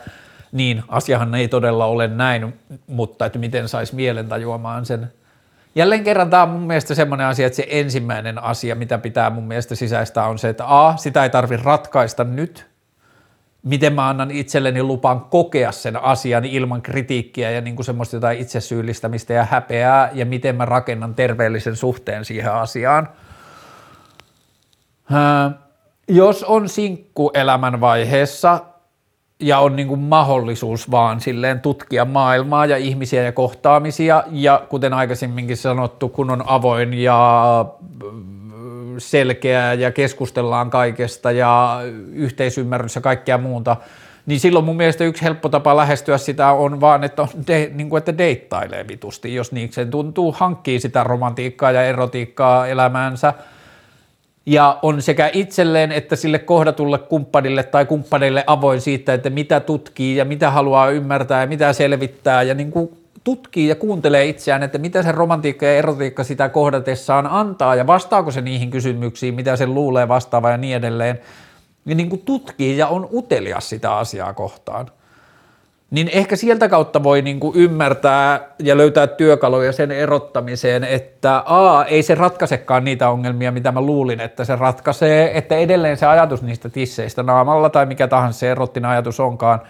niin, 0.53 0.83
asiahan 0.89 1.35
ei 1.35 1.49
todella 1.49 1.87
ole 1.87 2.09
näin, 2.09 2.55
mutta 2.87 3.27
että 3.27 3.39
miten 3.39 3.69
saisi 3.69 3.95
mielen 3.95 4.29
tajuamaan 4.29 4.87
sen 4.87 5.13
Jälleen 5.75 6.05
kerran 6.05 6.31
tämä 6.31 6.43
on 6.43 6.49
mun 6.49 6.67
mielestä 6.67 6.95
semmoinen 6.95 7.27
asia, 7.27 7.47
että 7.47 7.57
se 7.57 7.67
ensimmäinen 7.69 8.43
asia, 8.43 8.75
mitä 8.75 8.99
pitää 8.99 9.31
mun 9.31 9.45
mielestä 9.45 9.75
sisäistää, 9.75 10.27
on 10.27 10.39
se, 10.39 10.49
että 10.49 10.65
A, 10.67 10.97
sitä 10.97 11.23
ei 11.23 11.31
tarvitse 11.31 11.65
ratkaista 11.65 12.25
nyt, 12.25 12.67
miten 13.63 13.93
mä 13.93 14.09
annan 14.09 14.31
itselleni 14.31 14.83
lupan 14.83 15.21
kokea 15.21 15.73
sen 15.73 15.97
asian 15.97 16.45
ilman 16.45 16.83
kritiikkiä 16.83 17.51
ja 17.51 17.61
niin 17.61 17.77
kuin 17.77 17.87
semmoista 17.87 18.17
jotain 18.17 18.39
itsesyyllistämistä 18.39 19.33
ja 19.33 19.45
häpeää, 19.45 20.11
ja 20.13 20.27
miten 20.27 20.57
mä 20.57 20.65
rakennan 20.65 21.15
terveellisen 21.15 21.77
suhteen 21.77 22.25
siihen 22.25 22.53
asiaan. 22.53 23.09
jos 26.09 26.45
on 26.45 26.69
sinkku 26.69 27.31
elämän 27.35 27.81
vaiheessa, 27.81 28.61
ja 29.43 29.59
on 29.59 29.77
niin 29.77 29.89
kuin 29.89 30.01
mahdollisuus 30.01 30.91
vaan 30.91 31.21
silleen 31.21 31.61
tutkia 31.61 32.05
maailmaa 32.05 32.67
ja 32.67 32.77
ihmisiä 32.77 33.23
ja 33.23 33.33
kohtaamisia. 33.33 34.25
Ja 34.31 34.63
kuten 34.69 34.93
aikaisemminkin 34.93 35.57
sanottu, 35.57 36.09
kun 36.09 36.31
on 36.31 36.43
avoin 36.47 36.95
ja 36.95 37.65
selkeä 38.99 39.73
ja 39.73 39.91
keskustellaan 39.91 40.71
kaikesta 40.71 41.33
ja 41.33 41.81
yhteisymmärrys 42.13 42.95
ja 42.95 43.01
kaikkea 43.01 43.39
muuta, 43.39 43.77
niin 44.27 44.41
silloin 44.41 44.65
mun 44.65 44.77
mielestä 44.77 45.05
yksi 45.05 45.23
helppo 45.23 45.49
tapa 45.49 45.77
lähestyä 45.77 46.19
sitä 46.19 46.53
on 46.53 46.81
vaan, 46.81 47.05
että, 47.05 47.23
on 47.23 47.29
de, 47.47 47.71
niin 47.75 47.91
kuin, 47.91 47.99
että 47.99 48.19
deittailee 48.19 48.89
vitusti, 48.89 49.35
jos 49.35 49.53
niin 49.53 49.73
se 49.73 49.85
tuntuu, 49.85 50.33
hankkii 50.33 50.81
sitä 50.81 51.05
romantiikkaa 51.05 51.73
ja 51.73 51.83
erotiikkaa 51.83 52.67
elämäänsä– 52.67 53.35
ja 54.47 54.79
on 54.83 55.03
sekä 55.03 55.31
itselleen 55.33 55.93
että 55.93 56.17
sille 56.17 56.39
kohdatulle 56.39 56.99
kumppanille 56.99 57.63
tai 57.63 57.87
kumppaneille 57.87 58.45
avoin 58.47 58.81
siitä, 58.81 59.15
että 59.15 59.31
mitä 59.31 59.61
tutkii 59.61 60.17
ja 60.17 60.25
mitä 60.25 60.51
haluaa 60.51 60.91
ymmärtää 60.91 61.41
ja 61.41 61.47
mitä 61.47 61.73
selvittää 61.73 62.43
ja 62.43 62.55
niin 62.55 62.71
kuin 62.71 62.97
tutkii 63.25 63.69
ja 63.69 63.75
kuuntelee 63.75 64.25
itseään, 64.25 64.63
että 64.63 64.79
mitä 64.79 65.03
se 65.03 65.13
romantiikka 65.13 65.67
ja 65.67 65.73
erotiikka 65.73 66.25
sitä 66.25 66.49
kohdatessaan 66.49 67.27
antaa 67.27 67.75
ja 67.75 67.87
vastaako 67.87 68.31
se 68.31 68.41
niihin 68.41 68.71
kysymyksiin, 68.71 69.35
mitä 69.35 69.57
se 69.57 69.67
luulee 69.67 70.09
vastaava 70.09 70.51
ja 70.51 70.57
niin 70.57 70.77
edelleen. 70.77 71.21
Ja 71.87 71.95
niin 71.95 72.09
kuin 72.09 72.23
tutkii 72.25 72.79
ja 72.79 72.87
on 72.89 73.09
utelias 73.13 73.69
sitä 73.69 73.97
asiaa 73.97 74.35
kohtaan 74.35 74.87
niin 75.93 76.11
ehkä 76.13 76.37
sieltä 76.37 76.69
kautta 76.69 77.03
voi 77.03 77.23
niin 77.23 77.41
kuin 77.41 77.57
ymmärtää 77.57 78.41
ja 78.59 78.77
löytää 78.77 79.07
työkaluja 79.07 79.73
sen 79.73 79.91
erottamiseen, 79.91 80.85
että 80.85 81.43
A, 81.47 81.85
ei 81.85 82.03
se 82.03 82.15
ratkaisekaan 82.15 82.85
niitä 82.85 83.11
ongelmia, 83.11 83.53
mitä 83.53 83.73
mä 83.73 83.81
luulin, 83.81 84.21
että 84.21 84.45
se 84.45 84.57
ratkaisee, 84.57 85.39
että 85.39 85.57
edelleen 85.57 85.97
se 85.97 86.07
ajatus 86.07 86.43
niistä 86.43 86.69
tisseistä 86.69 87.23
naamalla 87.23 87.71
tai 87.71 87.87
mikä 87.87 88.09
tahansa 88.09 88.39
se 88.39 88.51
erottinen 88.51 88.91
ajatus 88.91 89.21
onkaan, 89.21 89.61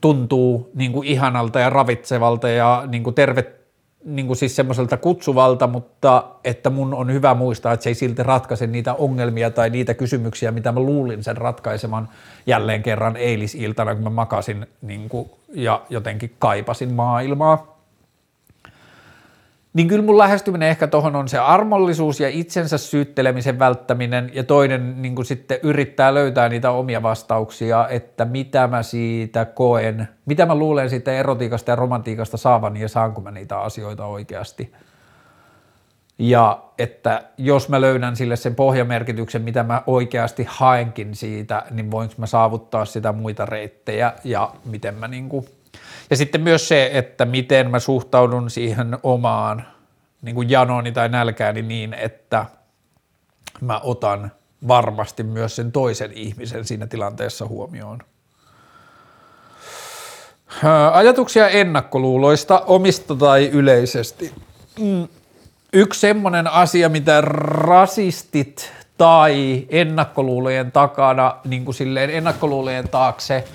tuntuu 0.00 0.70
niin 0.74 0.92
kuin 0.92 1.08
ihanalta 1.08 1.60
ja 1.60 1.70
ravitsevalta 1.70 2.48
ja 2.48 2.84
niin 2.88 3.02
kuin 3.02 3.14
tervet, 3.14 3.58
niin 4.04 4.26
kuin 4.26 4.36
siis 4.36 4.56
semmoiselta 4.56 4.96
kutsuvalta, 4.96 5.66
mutta 5.66 6.24
että 6.44 6.70
mun 6.70 6.94
on 6.94 7.12
hyvä 7.12 7.34
muistaa, 7.34 7.72
että 7.72 7.84
se 7.84 7.90
ei 7.90 7.94
silti 7.94 8.22
ratkaise 8.22 8.66
niitä 8.66 8.94
ongelmia 8.94 9.50
tai 9.50 9.70
niitä 9.70 9.94
kysymyksiä, 9.94 10.50
mitä 10.50 10.72
mä 10.72 10.80
luulin 10.80 11.24
sen 11.24 11.36
ratkaiseman 11.36 12.08
jälleen 12.46 12.82
kerran 12.82 13.16
eilisiltana, 13.16 13.94
kun 13.94 14.04
mä 14.04 14.10
makasin 14.10 14.66
niin 14.82 15.08
kuin, 15.08 15.30
ja 15.54 15.82
jotenkin 15.90 16.36
kaipasin 16.38 16.94
maailmaa. 16.94 17.78
Niin 19.72 19.88
kyllä 19.88 20.04
mun 20.04 20.18
lähestyminen 20.18 20.68
ehkä 20.68 20.86
tuohon 20.86 21.16
on 21.16 21.28
se 21.28 21.38
armollisuus 21.38 22.20
ja 22.20 22.28
itsensä 22.28 22.78
syyttelemisen 22.78 23.58
välttäminen 23.58 24.30
ja 24.34 24.44
toinen 24.44 25.02
niin 25.02 25.24
sitten 25.24 25.58
yrittää 25.62 26.14
löytää 26.14 26.48
niitä 26.48 26.70
omia 26.70 27.02
vastauksia, 27.02 27.88
että 27.88 28.24
mitä 28.24 28.66
mä 28.66 28.82
siitä 28.82 29.44
koen, 29.44 30.08
mitä 30.26 30.46
mä 30.46 30.54
luulen 30.54 30.90
siitä 30.90 31.12
erotiikasta 31.12 31.70
ja 31.70 31.76
romantiikasta 31.76 32.36
saavani 32.36 32.80
ja 32.80 32.88
saanko 32.88 33.20
mä 33.20 33.30
niitä 33.30 33.60
asioita 33.60 34.06
oikeasti. 34.06 34.72
Ja 36.18 36.64
että 36.78 37.22
jos 37.36 37.68
mä 37.68 37.80
löydän 37.80 38.16
sille 38.16 38.36
sen 38.36 38.54
pohjamerkityksen, 38.54 39.42
mitä 39.42 39.62
mä 39.62 39.82
oikeasti 39.86 40.46
haenkin 40.48 41.14
siitä, 41.14 41.62
niin 41.70 41.90
voinko 41.90 42.14
mä 42.18 42.26
saavuttaa 42.26 42.84
sitä 42.84 43.12
muita 43.12 43.46
reittejä 43.46 44.12
ja 44.24 44.52
miten 44.64 44.94
mä 44.94 45.08
niin 45.08 45.28
ja 46.10 46.16
sitten 46.16 46.40
myös 46.40 46.68
se, 46.68 46.90
että 46.92 47.24
miten 47.24 47.70
mä 47.70 47.78
suhtaudun 47.78 48.50
siihen 48.50 48.98
omaan 49.02 49.66
niin 50.22 50.34
kuin 50.34 50.50
janoni 50.50 50.92
tai 50.92 51.08
nälkääni 51.08 51.62
niin, 51.62 51.94
että 51.94 52.46
mä 53.60 53.80
otan 53.84 54.32
varmasti 54.68 55.22
myös 55.22 55.56
sen 55.56 55.72
toisen 55.72 56.12
ihmisen 56.12 56.64
siinä 56.64 56.86
tilanteessa 56.86 57.46
huomioon. 57.46 57.98
Ajatuksia 60.92 61.48
ennakkoluuloista 61.48 62.60
omista 62.60 63.14
tai 63.14 63.48
yleisesti. 63.48 64.34
Mm. 64.80 65.08
Yksi 65.72 66.00
semmoinen 66.00 66.46
asia, 66.46 66.88
mitä 66.88 67.20
rasistit 67.20 68.72
tai 68.98 69.66
ennakkoluulojen 69.68 70.72
takana, 70.72 71.36
niin 71.44 71.64
kuin 71.64 71.74
silleen 71.74 72.10
ennakkoluulojen 72.10 72.88
taakse– 72.88 73.44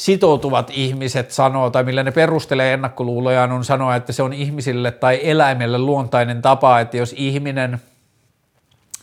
sitoutuvat 0.00 0.70
ihmiset 0.70 1.30
sanoo, 1.30 1.70
tai 1.70 1.84
millä 1.84 2.02
ne 2.02 2.10
perustelee 2.10 2.72
ennakkoluulojaan, 2.72 3.52
on 3.52 3.64
sanoa, 3.64 3.96
että 3.96 4.12
se 4.12 4.22
on 4.22 4.32
ihmisille 4.32 4.90
tai 4.90 5.20
eläimelle 5.22 5.78
luontainen 5.78 6.42
tapa, 6.42 6.80
että 6.80 6.96
jos 6.96 7.14
ihminen 7.16 7.80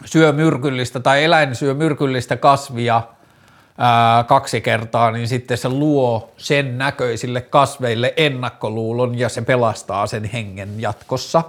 syö 0.05 0.31
myrkyllistä 0.31 0.99
tai 0.99 1.23
eläin 1.23 1.55
syö 1.55 1.73
myrkyllistä 1.73 2.37
kasvia 2.37 3.01
ää, 3.77 4.23
kaksi 4.23 4.61
kertaa, 4.61 5.11
niin 5.11 5.27
sitten 5.27 5.57
se 5.57 5.69
luo 5.69 6.31
sen 6.37 6.77
näköisille 6.77 7.41
kasveille 7.41 8.13
ennakkoluulon 8.17 9.19
ja 9.19 9.29
se 9.29 9.41
pelastaa 9.41 10.07
sen 10.07 10.23
hengen 10.23 10.81
jatkossa. 10.81 11.43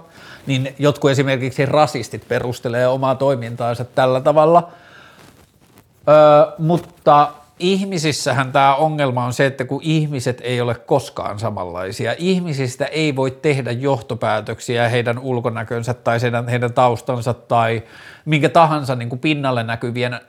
Niin 0.49 0.75
jotkut 0.79 1.11
esimerkiksi 1.11 1.65
rasistit 1.65 2.27
perustelee 2.27 2.87
omaa 2.87 3.15
toimintaansa 3.15 3.85
tällä 3.85 4.21
tavalla, 4.21 4.69
öö, 6.07 6.15
mutta 6.57 7.31
ihmisissähän 7.59 8.51
tämä 8.51 8.75
ongelma 8.75 9.25
on 9.25 9.33
se, 9.33 9.45
että 9.45 9.65
kun 9.65 9.79
ihmiset 9.83 10.41
ei 10.43 10.61
ole 10.61 10.75
koskaan 10.75 11.39
samanlaisia, 11.39 12.15
ihmisistä 12.17 12.85
ei 12.85 13.15
voi 13.15 13.31
tehdä 13.31 13.71
johtopäätöksiä 13.71 14.89
heidän 14.89 15.19
ulkonäkönsä 15.19 15.93
tai 15.93 16.21
heidän, 16.21 16.47
heidän 16.47 16.73
taustansa 16.73 17.33
tai 17.33 17.83
minkä 18.25 18.49
tahansa 18.49 18.95
niin 18.95 19.09
kuin 19.09 19.19
pinnalle 19.19 19.63
näkyvien 19.63 20.13
ö, 20.13 20.19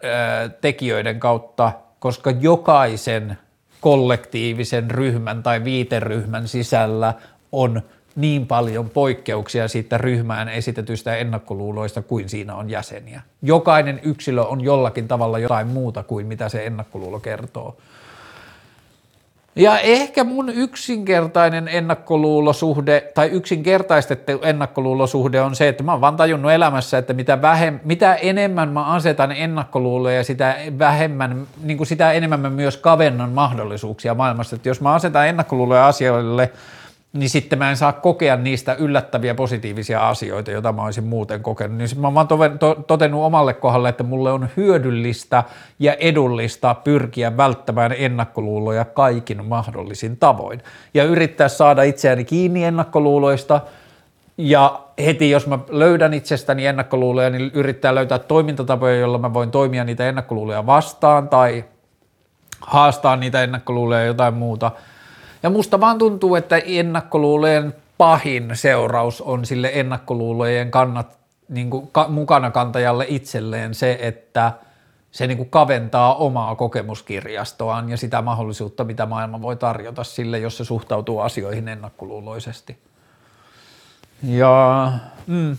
tekijöiden 0.60 1.20
kautta, 1.20 1.72
koska 1.98 2.30
jokaisen 2.30 3.38
kollektiivisen 3.80 4.90
ryhmän 4.90 5.42
tai 5.42 5.64
viiteryhmän 5.64 6.48
sisällä 6.48 7.14
on 7.52 7.82
niin 8.16 8.46
paljon 8.46 8.90
poikkeuksia 8.90 9.68
siitä 9.68 9.98
ryhmään 9.98 10.48
esitetyistä 10.48 11.16
ennakkoluuloista 11.16 12.02
kuin 12.02 12.28
siinä 12.28 12.54
on 12.54 12.70
jäseniä. 12.70 13.22
Jokainen 13.42 14.00
yksilö 14.02 14.42
on 14.42 14.60
jollakin 14.60 15.08
tavalla 15.08 15.38
jotain 15.38 15.66
muuta 15.66 16.02
kuin 16.02 16.26
mitä 16.26 16.48
se 16.48 16.66
ennakkoluulo 16.66 17.20
kertoo. 17.20 17.76
Ja 19.56 19.78
ehkä 19.78 20.24
mun 20.24 20.48
yksinkertainen 20.48 21.68
ennakkoluulosuhde 21.68 23.10
tai 23.14 23.28
yksinkertaistettu 23.28 24.32
ennakkoluulosuhde 24.42 25.40
on 25.40 25.56
se, 25.56 25.68
että 25.68 25.82
mä 25.82 25.92
oon 25.92 26.00
vaan 26.00 26.16
tajunnut 26.16 26.52
elämässä, 26.52 26.98
että 26.98 27.12
mitä, 27.12 27.42
vähem, 27.42 27.80
mitä 27.84 28.14
enemmän 28.14 28.68
mä 28.68 28.84
asetan 28.84 29.32
ennakkoluuloja, 29.32 30.24
sitä 30.24 30.56
vähemmän, 30.78 31.46
niin 31.62 31.76
kuin 31.76 31.86
sitä 31.86 32.12
enemmän 32.12 32.40
mä 32.40 32.50
myös 32.50 32.76
kavennan 32.76 33.30
mahdollisuuksia 33.30 34.14
maailmassa. 34.14 34.56
Että 34.56 34.68
jos 34.68 34.80
mä 34.80 34.94
asetan 34.94 35.28
ennakkoluuloja 35.28 35.86
asioille, 35.86 36.52
niin 37.12 37.30
sitten 37.30 37.58
mä 37.58 37.70
en 37.70 37.76
saa 37.76 37.92
kokea 37.92 38.36
niistä 38.36 38.74
yllättäviä 38.74 39.34
positiivisia 39.34 40.08
asioita, 40.08 40.50
joita 40.50 40.72
mä 40.72 40.84
olisin 40.84 41.04
muuten 41.04 41.42
kokenut. 41.42 41.78
Niin 41.78 42.00
mä 42.00 42.06
oon 42.06 42.14
vaan 42.14 42.28
totennut 42.86 43.24
omalle 43.24 43.54
kohdalle, 43.54 43.88
että 43.88 44.04
mulle 44.04 44.32
on 44.32 44.48
hyödyllistä 44.56 45.44
ja 45.78 45.94
edullista 45.94 46.74
pyrkiä 46.74 47.36
välttämään 47.36 47.94
ennakkoluuloja 47.98 48.84
kaikin 48.84 49.46
mahdollisin 49.46 50.16
tavoin. 50.16 50.62
Ja 50.94 51.04
yrittää 51.04 51.48
saada 51.48 51.82
itseäni 51.82 52.24
kiinni 52.24 52.64
ennakkoluuloista 52.64 53.60
ja 54.38 54.80
heti 55.04 55.30
jos 55.30 55.46
mä 55.46 55.58
löydän 55.68 56.14
itsestäni 56.14 56.66
ennakkoluuloja, 56.66 57.30
niin 57.30 57.50
yrittää 57.54 57.94
löytää 57.94 58.18
toimintatapoja, 58.18 58.96
joilla 58.96 59.18
mä 59.18 59.34
voin 59.34 59.50
toimia 59.50 59.84
niitä 59.84 60.08
ennakkoluuloja 60.08 60.66
vastaan 60.66 61.28
tai 61.28 61.64
haastaa 62.60 63.16
niitä 63.16 63.42
ennakkoluuloja 63.42 64.04
jotain 64.04 64.34
muuta– 64.34 64.70
ja 65.42 65.50
musta 65.50 65.80
vaan 65.80 65.98
tuntuu, 65.98 66.34
että 66.34 66.56
ennakkoluulojen 66.56 67.74
pahin 67.98 68.50
seuraus 68.54 69.20
on 69.20 69.44
sille 69.44 69.70
ennakkoluulojen 69.74 70.70
kannat, 70.70 71.18
niin 71.48 71.70
kuin 71.70 71.88
ka, 71.92 72.08
mukana 72.08 72.50
kantajalle 72.50 73.06
itselleen 73.08 73.74
se, 73.74 73.98
että 74.00 74.52
se 75.10 75.26
niin 75.26 75.36
kuin 75.36 75.50
kaventaa 75.50 76.14
omaa 76.14 76.54
kokemuskirjastoaan 76.54 77.88
ja 77.88 77.96
sitä 77.96 78.22
mahdollisuutta, 78.22 78.84
mitä 78.84 79.06
maailma 79.06 79.42
voi 79.42 79.56
tarjota 79.56 80.04
sille, 80.04 80.38
jos 80.38 80.56
se 80.56 80.64
suhtautuu 80.64 81.20
asioihin 81.20 81.68
ennakkoluuloisesti. 81.68 82.78
Ja 84.22 84.92
mm, 85.26 85.56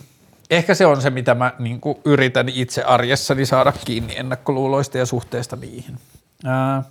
ehkä 0.49 0.73
se 0.73 0.85
on 0.85 1.01
se, 1.01 1.09
mitä 1.09 1.35
mä 1.35 1.51
niin 1.59 1.81
kuin 1.81 1.97
yritän 2.05 2.49
itse 2.49 2.83
arjessani 2.83 3.45
saada 3.45 3.73
kiinni 3.85 4.17
ennakkoluuloista 4.17 4.97
ja 4.97 5.05
suhteesta 5.05 5.55
niihin. 5.55 5.97
Ää, 6.45 6.83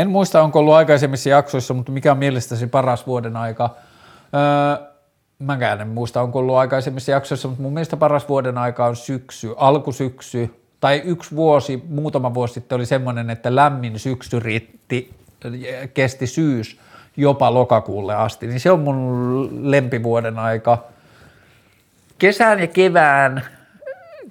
en 0.00 0.10
muista, 0.10 0.42
onko 0.42 0.58
ollut 0.58 0.74
aikaisemmissa 0.74 1.30
jaksoissa, 1.30 1.74
mutta 1.74 1.92
mikä 1.92 2.12
on 2.12 2.18
mielestäsi 2.18 2.66
paras 2.66 3.06
vuoden 3.06 3.36
aika? 3.36 3.76
Öö, 4.34 4.86
mäkään 5.38 5.80
en 5.80 5.88
muista, 5.88 6.22
onko 6.22 6.38
ollut 6.38 6.56
aikaisemmissa 6.56 7.10
jaksoissa, 7.10 7.48
mutta 7.48 7.62
mun 7.62 7.74
mielestä 7.74 7.96
paras 7.96 8.28
vuoden 8.28 8.58
aika 8.58 8.86
on 8.86 8.96
syksy, 8.96 9.54
alkusyksy, 9.56 10.60
tai 10.80 11.02
yksi 11.04 11.36
vuosi, 11.36 11.84
muutama 11.88 12.34
vuosi 12.34 12.54
sitten 12.54 12.76
oli 12.76 12.86
semmoinen, 12.86 13.30
että 13.30 13.56
lämmin 13.56 13.98
syksy 13.98 14.40
riitti, 14.40 15.14
kesti 15.94 16.26
syys 16.26 16.80
jopa 17.16 17.54
lokakuulle 17.54 18.14
asti, 18.14 18.46
niin 18.46 18.60
se 18.60 18.70
on 18.70 18.80
mun 18.80 19.70
lempivuoden 19.70 20.38
aika. 20.38 20.84
Kesään 22.18 22.60
ja 22.60 22.66
kevään, 22.66 23.44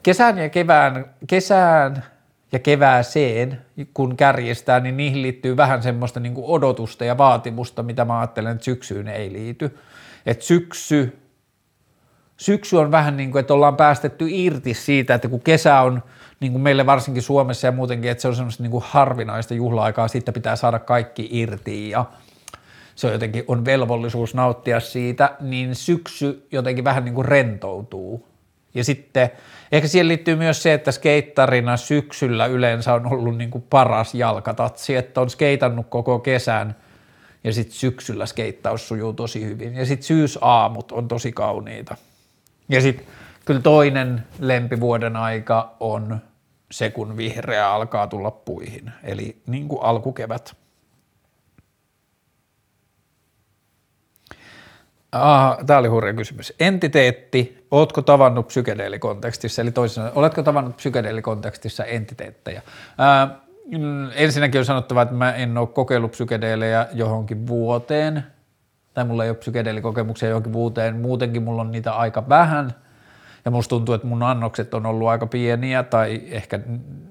kesään 0.04 0.38
ja 0.38 0.50
kevään, 0.50 1.06
kesään 1.28 2.04
ja 2.52 2.60
kevääseen, 2.60 3.62
kun 3.94 4.18
kärjestää, 4.18 4.80
niin 4.80 4.98
niihin 4.98 5.22
liittyy 5.22 5.58
vähän 5.58 5.84
semmoista 5.84 6.20
niin 6.20 6.34
odotusta 6.38 7.06
ja 7.06 7.18
vaatimusta, 7.18 7.84
mitä 7.84 8.06
mä 8.06 8.20
ajattelen, 8.20 8.52
että 8.52 8.66
syksyyn 8.66 9.08
ei 9.08 9.34
liity. 9.34 9.78
Että 10.26 10.46
syksy, 10.46 11.18
syksy 12.38 12.78
on 12.78 12.92
vähän 12.92 13.18
niin 13.18 13.32
kuin, 13.32 13.40
että 13.40 13.54
ollaan 13.54 13.78
päästetty 13.78 14.26
irti 14.30 14.74
siitä, 14.74 15.14
että 15.14 15.28
kun 15.28 15.42
kesä 15.42 15.82
on 15.82 16.04
niin 16.40 16.52
kuin 16.52 16.62
meille 16.62 16.86
varsinkin 16.86 17.24
Suomessa 17.24 17.68
ja 17.68 17.72
muutenkin, 17.72 18.12
että 18.12 18.22
se 18.22 18.28
on 18.28 18.36
semmoista 18.36 18.64
niin 18.64 18.72
kuin 18.72 18.84
harvinaista 18.88 19.54
juhla-aikaa, 19.54 20.08
siitä 20.08 20.32
pitää 20.32 20.56
saada 20.56 20.80
kaikki 20.80 21.30
irti 21.32 21.90
ja 21.90 22.06
se 22.96 23.08
on 23.08 23.14
jotenkin 23.14 23.44
on 23.48 23.66
velvollisuus 23.66 24.36
nauttia 24.36 24.80
siitä, 24.80 25.36
niin 25.40 25.76
syksy 25.76 26.48
jotenkin 26.52 26.84
vähän 26.84 27.06
niin 27.06 27.16
kuin 27.16 27.26
rentoutuu. 27.26 28.28
Ja 28.74 28.84
sitten 28.84 29.30
Ehkä 29.72 29.88
siihen 29.88 30.08
liittyy 30.08 30.36
myös 30.36 30.64
se, 30.64 30.74
että 30.74 30.92
skeittarina 30.92 31.78
syksyllä 31.78 32.46
yleensä 32.46 32.94
on 32.94 33.14
ollut 33.14 33.38
niin 33.38 33.52
kuin 33.52 33.64
paras 33.70 34.16
jalkatatsi, 34.16 34.96
että 34.96 35.22
on 35.22 35.30
skeitannut 35.30 35.86
koko 35.90 36.20
kesän 36.20 36.76
ja 37.44 37.54
sitten 37.54 37.76
syksyllä 37.76 38.26
skeittaus 38.26 38.88
sujuu 38.88 39.14
tosi 39.14 39.46
hyvin. 39.46 39.76
Ja 39.76 39.86
sitten 39.86 40.08
syysaamut 40.08 40.92
on 40.92 41.08
tosi 41.08 41.32
kauniita. 41.32 41.96
Ja 42.70 42.82
sitten 42.82 43.06
kyllä 43.46 43.62
toinen 43.62 44.24
lempivuoden 44.40 45.16
aika 45.16 45.76
on 45.80 46.22
se, 46.72 46.90
kun 46.90 47.18
vihreä 47.18 47.72
alkaa 47.72 48.08
tulla 48.08 48.32
puihin, 48.32 48.92
eli 49.04 49.42
niin 49.48 49.68
kuin 49.68 49.84
alkukevät. 49.84 50.56
Ah, 55.12 55.58
tämä 55.66 55.80
oli 55.80 55.88
hurja 55.88 56.14
kysymys. 56.14 56.54
Entiteetti, 56.60 57.66
oletko 57.72 58.02
tavannut 58.02 58.48
psykedeelikontekstissa, 58.48 59.62
eli 59.62 59.72
toisena, 59.72 60.12
oletko 60.16 60.44
tavannut 60.44 60.78
psykedeelikontekstissa 60.78 61.86
entiteettejä? 61.86 62.62
Ää, 62.98 63.40
ensinnäkin 64.16 64.60
on 64.60 64.66
sanottava, 64.66 65.02
että 65.02 65.16
mä 65.16 65.34
en 65.34 65.58
ole 65.58 65.68
kokeillut 65.68 66.12
psykedeelejä 66.12 66.88
johonkin 66.94 67.48
vuoteen, 67.48 68.24
tai 68.94 69.06
mulla 69.06 69.24
ei 69.24 69.30
ole 69.30 69.38
psykedeelikokemuksia 69.38 70.30
johonkin 70.30 70.54
vuoteen, 70.54 70.96
muutenkin 70.96 71.44
mulla 71.44 71.62
on 71.62 71.72
niitä 71.72 71.94
aika 71.94 72.30
vähän, 72.30 72.72
ja 73.46 73.52
musta 73.52 73.70
tuntuu, 73.70 73.96
että 73.96 74.08
mun 74.08 74.24
annokset 74.24 74.74
on 74.74 74.86
ollut 74.86 75.08
aika 75.08 75.28
pieniä, 75.28 75.84
tai 75.84 76.22
ehkä 76.32 76.60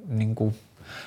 niin 0.08 0.34
kuin, 0.34 0.54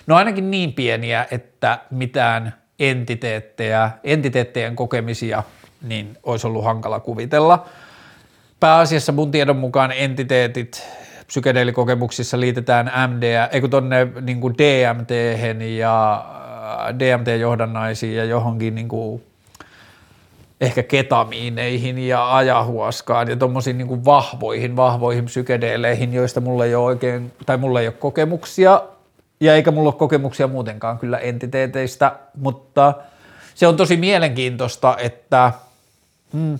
no 0.08 0.16
ainakin 0.16 0.52
niin 0.52 0.74
pieniä, 0.74 1.28
että 1.32 1.80
mitään 1.92 2.54
entiteettejä, 2.80 3.92
entiteettejä 4.04 4.72
kokemisia– 4.76 5.44
niin 5.82 6.18
olisi 6.24 6.48
ollut 6.48 6.64
hankala 6.64 7.00
kuvitella. 7.00 7.66
Pääasiassa 8.60 9.12
mun 9.12 9.32
tiedon 9.32 9.58
mukaan 9.58 9.92
entiteetit 9.92 10.84
psykedeelikokemuksissa 11.28 12.40
liitetään 12.40 12.92
MD, 13.08 13.48
eikö 13.52 13.68
tonne 13.68 14.08
niin 14.22 14.42
kuin 14.42 14.56
DMT 14.58 15.10
ja 15.78 16.26
äh, 16.88 17.00
DMT-johdannaisiin 17.00 18.16
ja 18.16 18.26
johonkin 18.26 18.76
niin 18.76 18.88
kuin 18.88 19.24
ehkä 20.62 20.84
ketamiineihin 20.84 21.98
ja 21.98 22.36
ajahuaskaan 22.36 23.28
ja 23.28 23.36
tuommoisiin 23.36 23.78
niin 23.78 24.06
vahvoihin, 24.06 24.76
vahvoihin 24.76 25.26
psykedeeleihin, 25.26 26.14
joista 26.14 26.42
mulla 26.42 26.66
ei 26.66 26.76
ole 26.76 26.86
oikein, 26.86 27.32
tai 27.46 27.58
mulla 27.58 27.82
ei 27.82 27.88
ole 27.88 27.96
kokemuksia, 28.00 28.82
ja 29.40 29.56
eikä 29.56 29.72
mulla 29.72 29.90
ole 29.90 29.98
kokemuksia 29.98 30.48
muutenkaan 30.48 31.00
kyllä 31.00 31.18
entiteeteistä, 31.18 32.16
mutta 32.38 32.94
se 33.56 33.68
on 33.68 33.78
tosi 33.78 33.98
mielenkiintoista, 33.98 34.98
että– 35.00 35.52
Hmm. 36.34 36.60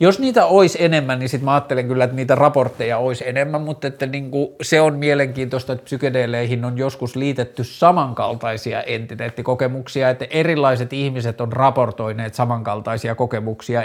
Jos 0.00 0.18
niitä 0.18 0.46
olisi 0.46 0.84
enemmän, 0.84 1.18
niin 1.18 1.28
sitten 1.28 1.44
mä 1.44 1.54
ajattelen 1.54 1.88
kyllä, 1.88 2.04
että 2.04 2.16
niitä 2.16 2.34
raportteja 2.34 2.98
olisi 2.98 3.28
enemmän, 3.28 3.60
mutta 3.60 3.86
että 3.86 4.06
niin 4.06 4.30
kuin 4.30 4.48
se 4.62 4.80
on 4.80 4.98
mielenkiintoista, 4.98 5.72
että 5.72 5.84
psykedeeleihin 5.84 6.64
on 6.64 6.78
joskus 6.78 7.16
liitetty 7.16 7.64
samankaltaisia 7.64 8.82
entiteettikokemuksia, 8.82 10.10
että 10.10 10.26
erilaiset 10.30 10.92
ihmiset 10.92 11.40
on 11.40 11.52
raportoineet 11.52 12.34
samankaltaisia 12.34 13.14
kokemuksia 13.14 13.82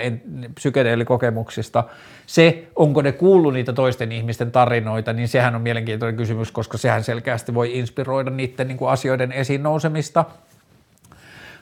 psykedeelikokemuksista. 0.56 1.84
Se, 2.26 2.68
onko 2.76 3.02
ne 3.02 3.12
kuullut 3.12 3.54
niitä 3.54 3.74
toisten 3.74 4.12
ihmisten 4.12 4.52
tarinoita, 4.52 5.14
niin 5.14 5.28
sehän 5.28 5.56
on 5.56 5.62
mielenkiintoinen 5.62 6.18
kysymys, 6.18 6.52
koska 6.52 6.78
sehän 6.78 7.04
selkeästi 7.04 7.54
voi 7.54 7.78
inspiroida 7.78 8.32
niiden 8.32 8.68
niin 8.68 8.78
kuin 8.78 8.92
asioiden 8.92 9.32
esiin 9.32 9.64
nousemista– 9.64 10.26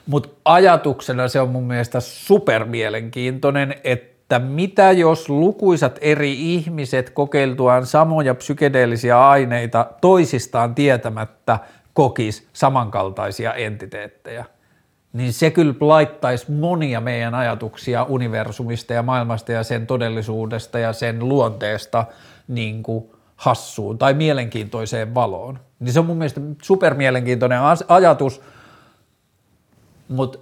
mutta 0.08 0.28
ajatuksena 0.44 1.28
se 1.28 1.40
on 1.40 1.48
mun 1.48 1.64
mielestä 1.64 2.00
super 2.00 2.64
mielenkiintoinen, 2.64 3.74
että 3.84 4.38
mitä 4.38 4.92
jos 4.92 5.28
lukuisat 5.28 5.98
eri 6.00 6.54
ihmiset 6.54 7.10
kokeiltuaan 7.10 7.86
samoja 7.86 8.34
psykedeellisiä 8.34 9.28
aineita 9.28 9.86
toisistaan 10.00 10.74
tietämättä 10.74 11.58
kokis 11.92 12.48
samankaltaisia 12.52 13.54
entiteettejä, 13.54 14.44
niin 15.12 15.32
se 15.32 15.50
kyllä 15.50 15.74
laittaisi 15.80 16.52
monia 16.52 17.00
meidän 17.00 17.34
ajatuksia 17.34 18.04
universumista 18.04 18.92
ja 18.92 19.02
maailmasta 19.02 19.52
ja 19.52 19.62
sen 19.62 19.86
todellisuudesta 19.86 20.78
ja 20.78 20.92
sen 20.92 21.28
luonteesta 21.28 22.04
niin 22.48 22.82
kuin 22.82 23.10
hassuun 23.36 23.98
tai 23.98 24.14
mielenkiintoiseen 24.14 25.14
valoon. 25.14 25.58
Niin 25.80 25.92
se 25.92 26.00
on 26.00 26.06
mun 26.06 26.16
mielestä 26.16 26.40
super 26.62 26.94
mielenkiintoinen 26.94 27.60
ajatus– 27.88 28.40
mutta 30.08 30.38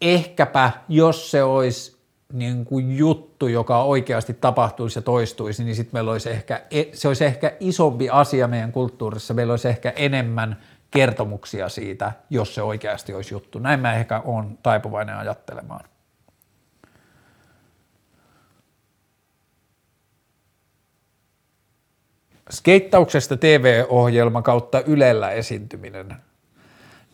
ehkäpä 0.00 0.70
jos 0.88 1.30
se 1.30 1.42
olisi 1.42 1.94
niin 2.32 2.64
kuin 2.64 2.96
juttu, 2.96 3.46
joka 3.46 3.82
oikeasti 3.82 4.34
tapahtuisi 4.34 4.98
ja 4.98 5.02
toistuisi, 5.02 5.64
niin 5.64 5.76
sitten 5.76 5.96
meillä 5.96 6.12
olisi 6.12 6.30
ehkä, 6.30 6.62
e, 6.70 6.84
se 6.92 7.08
olisi 7.08 7.24
ehkä 7.24 7.56
isompi 7.60 8.10
asia 8.10 8.48
meidän 8.48 8.72
kulttuurissa, 8.72 9.34
meillä 9.34 9.52
olisi 9.52 9.68
ehkä 9.68 9.90
enemmän 9.96 10.62
kertomuksia 10.90 11.68
siitä, 11.68 12.12
jos 12.30 12.54
se 12.54 12.62
oikeasti 12.62 13.14
olisi 13.14 13.34
juttu. 13.34 13.58
Näin 13.58 13.80
mä 13.80 13.94
ehkä 13.94 14.22
on 14.24 14.58
taipuvainen 14.62 15.16
ajattelemaan. 15.16 15.84
Skeittauksesta 22.50 23.36
TV-ohjelma 23.36 24.42
kautta 24.42 24.80
Ylellä 24.80 25.30
esiintyminen 25.30 26.16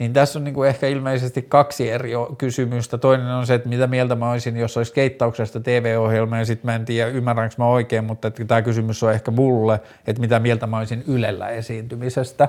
niin 0.00 0.12
tässä 0.12 0.38
on 0.38 0.44
niin 0.44 0.54
kuin 0.54 0.68
ehkä 0.68 0.86
ilmeisesti 0.86 1.42
kaksi 1.42 1.90
eri 1.90 2.10
kysymystä. 2.38 2.98
Toinen 2.98 3.26
on 3.26 3.46
se, 3.46 3.54
että 3.54 3.68
mitä 3.68 3.86
mieltä 3.86 4.14
mä 4.14 4.30
olisin, 4.30 4.56
jos 4.56 4.76
olisi 4.76 4.92
keittauksesta 4.92 5.60
TV-ohjelma, 5.60 6.38
ja 6.38 6.44
sitten 6.44 6.70
mä 6.70 6.74
en 6.74 6.84
tiedä, 6.84 7.10
ymmärränkö 7.10 7.54
mä 7.58 7.66
oikein, 7.66 8.04
mutta 8.04 8.28
että 8.28 8.44
tämä 8.44 8.62
kysymys 8.62 9.02
on 9.02 9.12
ehkä 9.12 9.30
mulle, 9.30 9.80
että 10.06 10.20
mitä 10.20 10.38
mieltä 10.38 10.66
mä 10.66 10.78
olisin 10.78 11.04
Ylellä 11.06 11.48
esiintymisestä. 11.48 12.48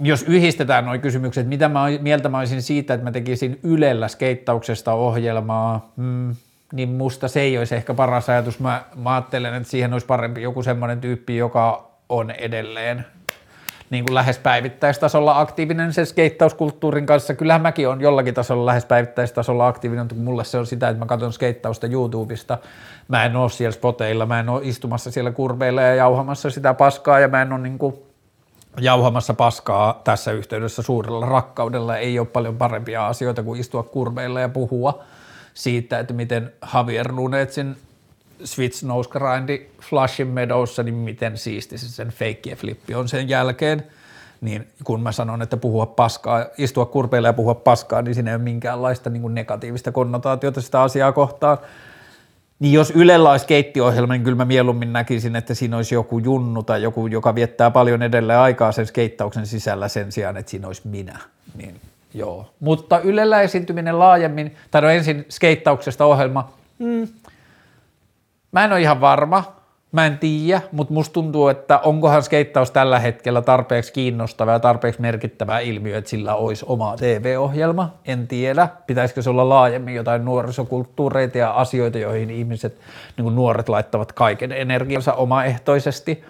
Jos 0.00 0.22
yhdistetään 0.22 0.84
nuo 0.84 0.98
kysymykset, 0.98 1.48
mitä 1.48 1.68
mä, 1.68 1.84
mieltä 2.00 2.28
mä 2.28 2.38
olisin 2.38 2.62
siitä, 2.62 2.94
että 2.94 3.04
mä 3.04 3.12
tekisin 3.12 3.60
Ylellä 3.62 4.08
skeittauksesta 4.08 4.92
ohjelmaa, 4.92 5.92
hmm, 5.96 6.36
niin 6.72 6.88
musta 6.88 7.28
se 7.28 7.40
ei 7.40 7.58
olisi 7.58 7.74
ehkä 7.74 7.94
paras 7.94 8.28
ajatus. 8.28 8.60
Mä, 8.60 8.84
mä 8.94 9.14
ajattelen, 9.14 9.54
että 9.54 9.68
siihen 9.68 9.92
olisi 9.92 10.06
parempi 10.06 10.42
joku 10.42 10.62
semmoinen 10.62 11.00
tyyppi, 11.00 11.36
joka 11.36 11.90
on 12.08 12.30
edelleen 12.30 13.06
niin 13.90 14.04
kuin 14.04 14.14
lähes 14.14 14.38
päivittäistasolla 14.38 15.40
aktiivinen 15.40 15.92
sen 15.92 16.06
skeittauskulttuurin 16.06 17.06
kanssa. 17.06 17.34
Kyllähän 17.34 17.62
mäkin 17.62 17.88
on 17.88 18.00
jollakin 18.00 18.34
tasolla 18.34 18.66
lähes 18.66 18.84
päivittäistasolla 18.84 19.66
aktiivinen, 19.66 20.04
mutta 20.04 20.14
mulle 20.14 20.44
se 20.44 20.58
on 20.58 20.66
sitä, 20.66 20.88
että 20.88 20.98
mä 20.98 21.06
katson 21.06 21.32
skeittausta 21.32 21.86
YouTubesta. 21.86 22.58
Mä 23.08 23.24
en 23.24 23.36
ole 23.36 23.50
siellä 23.50 23.72
spoteilla, 23.72 24.26
mä 24.26 24.40
en 24.40 24.48
ole 24.48 24.60
istumassa 24.64 25.10
siellä 25.10 25.30
kurveilla 25.30 25.82
ja 25.82 25.94
jauhamassa 25.94 26.50
sitä 26.50 26.74
paskaa 26.74 27.20
ja 27.20 27.28
mä 27.28 27.42
en 27.42 27.52
ole 27.52 27.60
niin 27.60 27.78
kuin 27.78 27.94
jauhamassa 28.80 29.34
paskaa 29.34 30.00
tässä 30.04 30.32
yhteydessä 30.32 30.82
suurella 30.82 31.26
rakkaudella. 31.26 31.96
Ei 31.96 32.18
ole 32.18 32.26
paljon 32.26 32.56
parempia 32.56 33.06
asioita 33.06 33.42
kuin 33.42 33.60
istua 33.60 33.82
kurveilla 33.82 34.40
ja 34.40 34.48
puhua 34.48 35.04
siitä, 35.54 35.98
että 35.98 36.14
miten 36.14 36.52
Javier 36.74 37.12
Nunezin 37.12 37.76
Switch 38.44 38.84
Nose 38.84 39.10
Grindi 39.10 39.70
Flushin 39.80 40.26
Meadowssa, 40.26 40.82
niin 40.82 40.94
miten 40.94 41.38
siisti 41.38 41.78
se 41.78 41.88
sen 41.88 42.08
fake 42.08 42.56
flippi 42.56 42.94
on 42.94 43.08
sen 43.08 43.28
jälkeen. 43.28 43.82
Niin 44.40 44.66
kun 44.84 45.02
mä 45.02 45.12
sanon, 45.12 45.42
että 45.42 45.56
puhua 45.56 45.86
paskaa, 45.86 46.46
istua 46.58 46.86
kurpeilla 46.86 47.28
ja 47.28 47.32
puhua 47.32 47.54
paskaa, 47.54 48.02
niin 48.02 48.14
siinä 48.14 48.30
ei 48.30 48.34
ole 48.34 48.42
minkäänlaista 48.42 49.10
niin 49.10 49.34
negatiivista 49.34 49.92
konnotaatiota 49.92 50.60
sitä 50.60 50.82
asiaa 50.82 51.12
kohtaan. 51.12 51.58
Niin 52.58 52.72
jos 52.72 52.90
Ylellä 52.90 53.30
olisi 53.30 53.46
keittiohjelma, 53.46 54.12
niin 54.12 54.24
kyllä 54.24 54.36
mä 54.36 54.44
mieluummin 54.44 54.92
näkisin, 54.92 55.36
että 55.36 55.54
siinä 55.54 55.76
olisi 55.76 55.94
joku 55.94 56.18
junnu 56.18 56.62
tai 56.62 56.82
joku, 56.82 57.06
joka 57.06 57.34
viettää 57.34 57.70
paljon 57.70 58.02
edelleen 58.02 58.38
aikaa 58.38 58.72
sen 58.72 58.86
skeittauksen 58.86 59.46
sisällä 59.46 59.88
sen 59.88 60.12
sijaan, 60.12 60.36
että 60.36 60.50
siinä 60.50 60.66
olisi 60.66 60.88
minä. 60.88 61.18
Niin, 61.56 61.80
joo. 62.14 62.50
Mutta 62.60 62.98
Ylellä 62.98 63.40
esiintyminen 63.40 63.98
laajemmin, 63.98 64.56
tai 64.70 64.82
no 64.82 64.88
ensin 64.88 65.26
skeittauksesta 65.28 66.04
ohjelma, 66.04 66.52
mm, 66.78 67.08
Mä 68.56 68.64
en 68.64 68.72
ole 68.72 68.80
ihan 68.80 69.00
varma, 69.00 69.44
mä 69.92 70.06
en 70.06 70.18
tiedä, 70.18 70.60
mutta 70.72 70.94
musta 70.94 71.12
tuntuu, 71.12 71.48
että 71.48 71.78
onkohan 71.78 72.22
skeittaus 72.22 72.70
tällä 72.70 72.98
hetkellä 72.98 73.42
tarpeeksi 73.42 73.92
kiinnostava 73.92 74.52
ja 74.52 74.60
tarpeeksi 74.60 75.00
merkittävä 75.00 75.58
ilmiö, 75.58 75.98
että 75.98 76.10
sillä 76.10 76.34
olisi 76.34 76.64
oma 76.68 76.96
TV-ohjelma. 76.96 77.94
En 78.04 78.28
tiedä, 78.28 78.68
pitäisikö 78.86 79.22
se 79.22 79.30
olla 79.30 79.48
laajemmin 79.48 79.94
jotain 79.94 80.24
nuorisokulttuureita 80.24 81.38
ja 81.38 81.50
asioita, 81.50 81.98
joihin 81.98 82.30
ihmiset, 82.30 82.78
niin 83.16 83.34
nuoret 83.34 83.68
laittavat 83.68 84.12
kaiken 84.12 84.52
energiansa 84.52 85.12
omaehtoisesti. 85.12 86.24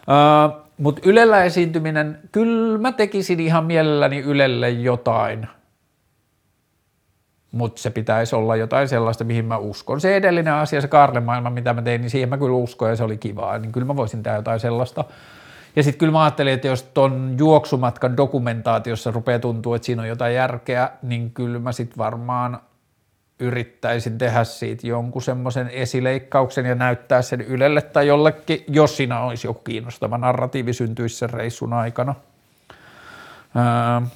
Uh, 0.00 0.56
mutta 0.78 1.02
Ylellä 1.04 1.44
esiintyminen, 1.44 2.18
kyllä 2.32 2.78
mä 2.78 2.92
tekisin 2.92 3.40
ihan 3.40 3.64
mielelläni 3.64 4.20
Ylelle 4.20 4.70
jotain– 4.70 5.46
mutta 7.52 7.82
se 7.82 7.90
pitäisi 7.90 8.36
olla 8.36 8.56
jotain 8.56 8.88
sellaista, 8.88 9.24
mihin 9.24 9.44
mä 9.44 9.56
uskon. 9.56 10.00
Se 10.00 10.16
edellinen 10.16 10.54
asia, 10.54 10.80
se 10.80 10.88
Karle-maailma, 10.88 11.50
mitä 11.50 11.72
mä 11.72 11.82
tein, 11.82 12.00
niin 12.00 12.10
siihen 12.10 12.28
mä 12.28 12.38
kyllä 12.38 12.56
uskon 12.56 12.90
ja 12.90 12.96
se 12.96 13.04
oli 13.04 13.18
kivaa, 13.18 13.58
niin 13.58 13.72
kyllä 13.72 13.86
mä 13.86 13.96
voisin 13.96 14.22
tehdä 14.22 14.36
jotain 14.36 14.60
sellaista. 14.60 15.04
Ja 15.76 15.82
sitten 15.82 15.98
kyllä 15.98 16.12
mä 16.12 16.22
ajattelin, 16.22 16.52
että 16.52 16.68
jos 16.68 16.82
ton 16.82 17.34
juoksumatkan 17.38 18.16
dokumentaatiossa 18.16 19.10
rupeaa 19.10 19.38
tuntua, 19.38 19.76
että 19.76 19.86
siinä 19.86 20.02
on 20.02 20.08
jotain 20.08 20.34
järkeä, 20.34 20.90
niin 21.02 21.30
kyllä 21.30 21.58
mä 21.58 21.72
sitten 21.72 21.98
varmaan 21.98 22.60
yrittäisin 23.38 24.18
tehdä 24.18 24.44
siitä 24.44 24.86
jonkun 24.86 25.22
semmoisen 25.22 25.68
esileikkauksen 25.68 26.66
ja 26.66 26.74
näyttää 26.74 27.22
sen 27.22 27.40
Ylelle 27.40 27.82
tai 27.82 28.06
jollekin, 28.06 28.64
jos 28.68 28.96
siinä 28.96 29.20
olisi 29.20 29.46
joku 29.46 29.60
kiinnostava 29.60 30.18
narratiivi 30.18 30.72
syntyisi 30.72 31.16
sen 31.16 31.30
reissun 31.30 31.72
aikana. 31.72 32.14
Öö, 33.56 34.08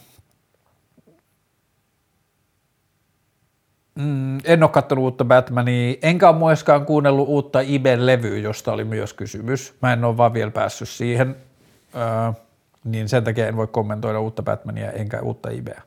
Mm, 3.95 4.39
en 4.45 4.63
ole 4.63 4.71
katsonut 4.71 5.03
uutta 5.03 5.25
Batmania, 5.25 5.97
enkä 6.03 6.29
ole 6.29 6.39
myöskään 6.39 6.87
kuunnellut 6.87 7.29
uutta 7.29 7.61
Iben-levyä, 7.61 8.39
josta 8.39 8.73
oli 8.73 8.85
myös 8.85 9.13
kysymys. 9.13 9.75
Mä 9.83 9.93
en 9.93 10.05
ole 10.05 10.17
vaan 10.17 10.35
vielä 10.35 10.51
päässyt 10.51 10.89
siihen, 10.89 11.37
öö, 11.97 12.33
niin 12.85 13.09
sen 13.09 13.25
takia 13.25 13.49
en 13.49 13.57
voi 13.57 13.67
kommentoida 13.67 14.21
uutta 14.21 14.43
Batmania 14.43 14.93
enkä 14.93 15.21
uutta 15.21 15.51
Ibeä. 15.51 15.83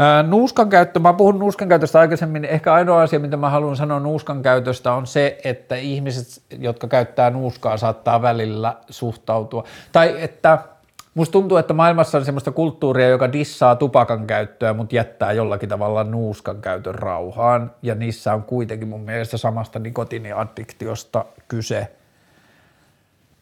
Öö, 0.00 0.22
nuuskan 0.22 0.68
käyttö, 0.68 1.00
mä 1.00 1.12
puhun 1.12 1.38
nuuskan 1.38 1.68
käytöstä 1.68 2.00
aikaisemmin, 2.00 2.44
ehkä 2.44 2.72
ainoa 2.72 3.02
asia, 3.02 3.20
mitä 3.20 3.36
mä 3.36 3.50
haluan 3.50 3.76
sanoa 3.76 4.00
nuuskan 4.00 4.42
käytöstä 4.42 4.92
on 4.92 5.06
se, 5.06 5.38
että 5.44 5.76
ihmiset, 5.76 6.42
jotka 6.58 6.88
käyttää 6.88 7.30
nuuskaa, 7.30 7.76
saattaa 7.76 8.22
välillä 8.22 8.76
suhtautua, 8.90 9.64
tai 9.92 10.22
että– 10.22 10.58
Musta 11.14 11.32
tuntuu, 11.32 11.58
että 11.58 11.74
maailmassa 11.74 12.18
on 12.18 12.24
semmoista 12.24 12.52
kulttuuria, 12.52 13.08
joka 13.08 13.32
dissaa 13.32 13.76
tupakan 13.76 14.26
käyttöä, 14.26 14.72
mutta 14.72 14.96
jättää 14.96 15.32
jollakin 15.32 15.68
tavalla 15.68 16.04
nuuskan 16.04 16.60
käytön 16.60 16.94
rauhaan. 16.94 17.70
Ja 17.82 17.94
niissä 17.94 18.34
on 18.34 18.42
kuitenkin 18.42 18.88
mun 18.88 19.00
mielestä 19.00 19.36
samasta 19.36 19.78
nikotiiniaddiktiosta 19.78 21.24
kyse. 21.48 21.88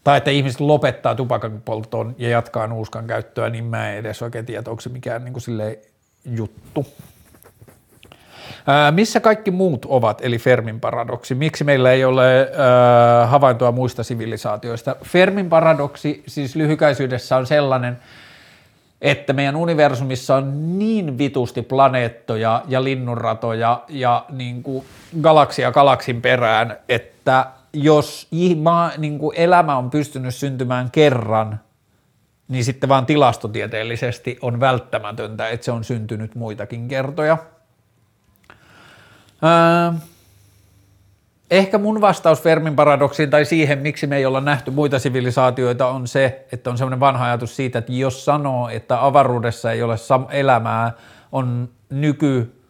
Tai 0.04 0.16
että 0.16 0.30
ihmiset 0.30 0.60
lopettaa 0.60 1.14
tupakan 1.14 1.62
polton 1.64 2.14
ja 2.18 2.28
jatkaa 2.28 2.66
nuuskan 2.66 3.06
käyttöä, 3.06 3.50
niin 3.50 3.64
mä 3.64 3.90
en 3.90 3.98
edes 3.98 4.22
oikein 4.22 4.46
tiedä, 4.46 4.70
onko 4.70 4.80
se 4.80 4.88
mikään 4.88 5.24
niin 5.24 5.32
kuin 5.32 5.76
juttu. 6.24 6.86
Missä 8.90 9.20
kaikki 9.20 9.50
muut 9.50 9.86
ovat, 9.88 10.18
eli 10.24 10.38
Fermin 10.38 10.80
paradoksi? 10.80 11.34
Miksi 11.34 11.64
meillä 11.64 11.92
ei 11.92 12.04
ole 12.04 12.50
havaintoa 13.26 13.72
muista 13.72 14.04
sivilisaatioista? 14.04 14.96
Fermin 15.04 15.48
paradoksi 15.48 16.22
siis 16.26 16.56
lyhykäisyydessä 16.56 17.36
on 17.36 17.46
sellainen, 17.46 17.98
että 19.00 19.32
meidän 19.32 19.56
universumissa 19.56 20.36
on 20.36 20.78
niin 20.78 21.18
vitusti 21.18 21.62
planeettoja 21.62 22.62
ja 22.68 22.84
linnunratoja 22.84 23.82
ja 23.88 24.24
niin 24.28 24.62
kuin 24.62 24.84
galaksia 25.20 25.72
galaksin 25.72 26.22
perään, 26.22 26.76
että 26.88 27.46
jos 27.72 28.28
maa, 28.56 28.90
niin 28.98 29.18
kuin 29.18 29.36
elämä 29.36 29.76
on 29.76 29.90
pystynyt 29.90 30.34
syntymään 30.34 30.90
kerran, 30.90 31.60
niin 32.48 32.64
sitten 32.64 32.88
vaan 32.88 33.06
tilastotieteellisesti 33.06 34.38
on 34.42 34.60
välttämätöntä, 34.60 35.48
että 35.48 35.64
se 35.64 35.72
on 35.72 35.84
syntynyt 35.84 36.34
muitakin 36.34 36.88
kertoja– 36.88 37.38
Öö, 39.44 39.98
ehkä 41.50 41.78
mun 41.78 42.00
vastaus 42.00 42.42
Fermin 42.42 42.76
paradoksiin 42.76 43.30
tai 43.30 43.44
siihen, 43.44 43.78
miksi 43.78 44.06
me 44.06 44.16
ei 44.16 44.26
olla 44.26 44.40
nähty 44.40 44.70
muita 44.70 44.98
sivilisaatioita, 44.98 45.86
on 45.86 46.08
se, 46.08 46.46
että 46.52 46.70
on 46.70 46.78
semmoinen 46.78 47.00
vanha 47.00 47.24
ajatus 47.24 47.56
siitä, 47.56 47.78
että 47.78 47.92
jos 47.92 48.24
sanoo, 48.24 48.68
että 48.68 49.06
avaruudessa 49.06 49.72
ei 49.72 49.82
ole 49.82 49.96
elämää, 50.30 50.92
on 51.32 51.68
nyky 51.90 52.60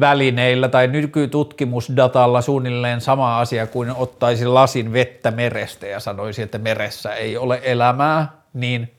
välineillä 0.00 0.68
tai 0.68 0.86
nykytutkimusdatalla 0.86 2.40
suunnilleen 2.40 3.00
sama 3.00 3.40
asia 3.40 3.66
kuin 3.66 3.90
ottaisi 3.96 4.46
lasin 4.46 4.92
vettä 4.92 5.30
merestä 5.30 5.86
ja 5.86 6.00
sanoisi, 6.00 6.42
että 6.42 6.58
meressä 6.58 7.14
ei 7.14 7.36
ole 7.36 7.60
elämää, 7.62 8.32
niin 8.54 8.92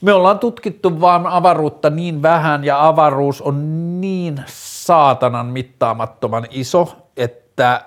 me 0.00 0.12
ollaan 0.12 0.38
tutkittu 0.38 1.00
vaan 1.00 1.26
avaruutta 1.26 1.90
niin 1.90 2.22
vähän 2.22 2.64
ja 2.64 2.86
avaruus 2.86 3.42
on 3.42 4.00
niin 4.00 4.44
saatanan 4.86 5.46
mittaamattoman 5.46 6.46
iso, 6.50 6.96
että 7.16 7.84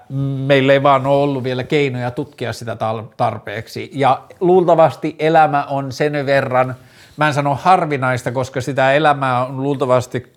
meillä 0.47 0.73
ei 0.73 0.83
vaan 0.83 1.07
ole 1.07 1.23
ollut 1.23 1.43
vielä 1.43 1.63
keinoja 1.63 2.11
tutkia 2.11 2.53
sitä 2.53 2.77
tarpeeksi. 3.17 3.89
Ja 3.93 4.21
luultavasti 4.39 5.15
elämä 5.19 5.63
on 5.63 5.91
sen 5.91 6.25
verran, 6.25 6.75
mä 7.17 7.27
en 7.27 7.33
sano 7.33 7.55
harvinaista, 7.55 8.31
koska 8.31 8.61
sitä 8.61 8.93
elämää 8.93 9.45
on 9.45 9.63
luultavasti 9.63 10.33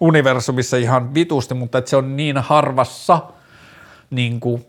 universumissa 0.00 0.76
ihan 0.76 1.14
vitusti, 1.14 1.54
mutta 1.54 1.78
että 1.78 1.90
se 1.90 1.96
on 1.96 2.16
niin 2.16 2.38
harvassa, 2.38 3.20
niin 4.10 4.40
kuin, 4.40 4.64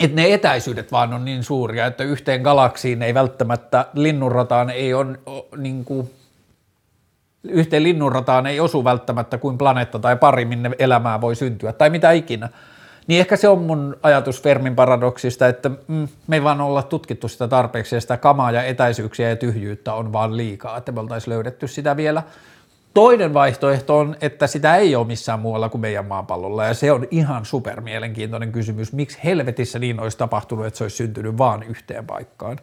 että 0.00 0.16
ne 0.16 0.34
etäisyydet 0.34 0.92
vaan 0.92 1.14
on 1.14 1.24
niin 1.24 1.44
suuria, 1.44 1.86
että 1.86 2.04
yhteen 2.04 2.42
galaksiin 2.42 3.02
ei 3.02 3.14
välttämättä 3.14 3.86
linnunrataan 3.94 4.70
ei 4.70 4.94
ole 4.94 5.18
niin 5.56 5.84
kuin, 5.84 6.10
yhteen 7.48 7.82
linnunrataan 7.82 8.46
ei 8.46 8.60
osu 8.60 8.84
välttämättä 8.84 9.38
kuin 9.38 9.58
planeetta 9.58 9.98
tai 9.98 10.16
pari, 10.16 10.44
minne 10.44 10.70
elämää 10.78 11.20
voi 11.20 11.36
syntyä 11.36 11.72
tai 11.72 11.90
mitä 11.90 12.12
ikinä, 12.12 12.48
Niin 13.06 13.20
ehkä 13.20 13.36
se 13.36 13.48
on 13.48 13.62
mun 13.62 13.96
ajatus 14.02 14.42
Fermin 14.42 14.76
paradoksista, 14.76 15.48
että 15.48 15.68
mm, 15.68 16.08
me 16.26 16.36
ei 16.36 16.44
vaan 16.44 16.60
olla 16.60 16.82
tutkittu 16.82 17.28
sitä 17.28 17.48
tarpeeksi 17.48 17.94
ja 17.94 18.00
sitä 18.00 18.16
kamaa 18.16 18.50
ja 18.50 18.62
etäisyyksiä 18.62 19.28
ja 19.28 19.36
tyhjyyttä 19.36 19.94
on 19.94 20.12
vaan 20.12 20.36
liikaa, 20.36 20.76
että 20.76 20.92
me 20.92 21.00
oltaisiin 21.00 21.34
löydetty 21.34 21.68
sitä 21.68 21.96
vielä. 21.96 22.22
Toinen 22.94 23.34
vaihtoehto 23.34 23.98
on, 23.98 24.16
että 24.20 24.46
sitä 24.46 24.76
ei 24.76 24.96
ole 24.96 25.06
missään 25.06 25.40
muualla 25.40 25.68
kuin 25.68 25.80
meidän 25.80 26.06
maapallolla 26.06 26.64
ja 26.64 26.74
se 26.74 26.92
on 26.92 27.06
ihan 27.10 27.44
super 27.44 27.80
mielenkiintoinen 27.80 28.52
kysymys, 28.52 28.92
miksi 28.92 29.18
helvetissä 29.24 29.78
niin 29.78 30.00
olisi 30.00 30.18
tapahtunut, 30.18 30.66
että 30.66 30.78
se 30.78 30.84
olisi 30.84 30.96
syntynyt 30.96 31.38
vaan 31.38 31.62
yhteen 31.62 32.06
paikkaan. 32.06 32.58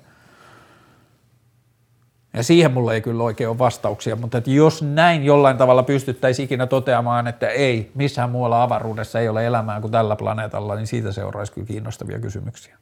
Ja 2.33 2.43
siihen 2.43 2.71
mulla 2.71 2.93
ei 2.93 3.01
kyllä 3.01 3.23
oikein 3.23 3.49
ole 3.49 3.57
vastauksia, 3.57 4.15
mutta 4.15 4.37
että 4.37 4.51
jos 4.51 4.81
näin 4.81 5.23
jollain 5.23 5.57
tavalla 5.57 5.83
pystyttäisiin 5.83 6.45
ikinä 6.45 6.67
toteamaan, 6.67 7.27
että 7.27 7.47
ei, 7.47 7.91
missään 7.95 8.29
muualla 8.29 8.63
avaruudessa 8.63 9.19
ei 9.19 9.29
ole 9.29 9.45
elämää 9.45 9.81
kuin 9.81 9.91
tällä 9.91 10.15
planeetalla, 10.15 10.75
niin 10.75 10.87
siitä 10.87 11.11
seuraisi 11.11 11.51
kyllä 11.51 11.67
kiinnostavia 11.67 12.19
kysymyksiä. 12.19 12.77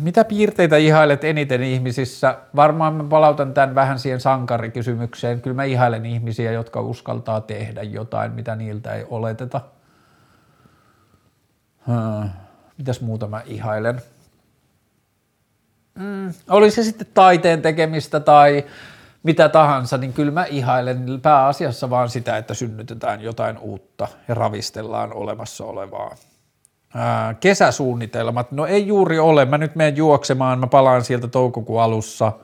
Mitä 0.00 0.24
piirteitä 0.24 0.76
ihailet 0.76 1.24
eniten 1.24 1.62
ihmisissä? 1.62 2.38
Varmaan 2.56 2.94
mä 2.94 3.04
palautan 3.04 3.54
tämän 3.54 3.74
vähän 3.74 3.98
siihen 3.98 4.20
sankarikysymykseen. 4.20 5.40
Kyllä 5.40 5.56
mä 5.56 5.64
ihailen 5.64 6.06
ihmisiä, 6.06 6.52
jotka 6.52 6.80
uskaltaa 6.80 7.40
tehdä 7.40 7.82
jotain, 7.82 8.32
mitä 8.32 8.56
niiltä 8.56 8.94
ei 8.94 9.06
oleteta. 9.10 9.60
Uh 11.88 12.47
mitäs 12.78 13.00
muuta 13.00 13.26
mä 13.26 13.42
ihailen? 13.46 14.02
Mm, 15.98 16.34
oli 16.48 16.70
se 16.70 16.82
sitten 16.82 17.06
taiteen 17.14 17.62
tekemistä 17.62 18.20
tai 18.20 18.64
mitä 19.22 19.48
tahansa, 19.48 19.98
niin 19.98 20.12
kyllä 20.12 20.32
mä 20.32 20.44
ihailen 20.44 21.20
pääasiassa 21.22 21.90
vaan 21.90 22.08
sitä, 22.08 22.36
että 22.36 22.54
synnytetään 22.54 23.20
jotain 23.20 23.58
uutta 23.58 24.08
ja 24.28 24.34
ravistellaan 24.34 25.12
olemassa 25.12 25.64
olevaa. 25.64 26.14
Ää, 26.94 27.34
kesäsuunnitelmat, 27.34 28.52
no 28.52 28.66
ei 28.66 28.86
juuri 28.86 29.18
ole, 29.18 29.44
mä 29.44 29.58
nyt 29.58 29.76
menen 29.76 29.96
juoksemaan, 29.96 30.58
mä 30.58 30.66
palaan 30.66 31.04
sieltä 31.04 31.28
toukokuun 31.28 31.82
alussa– 31.82 32.32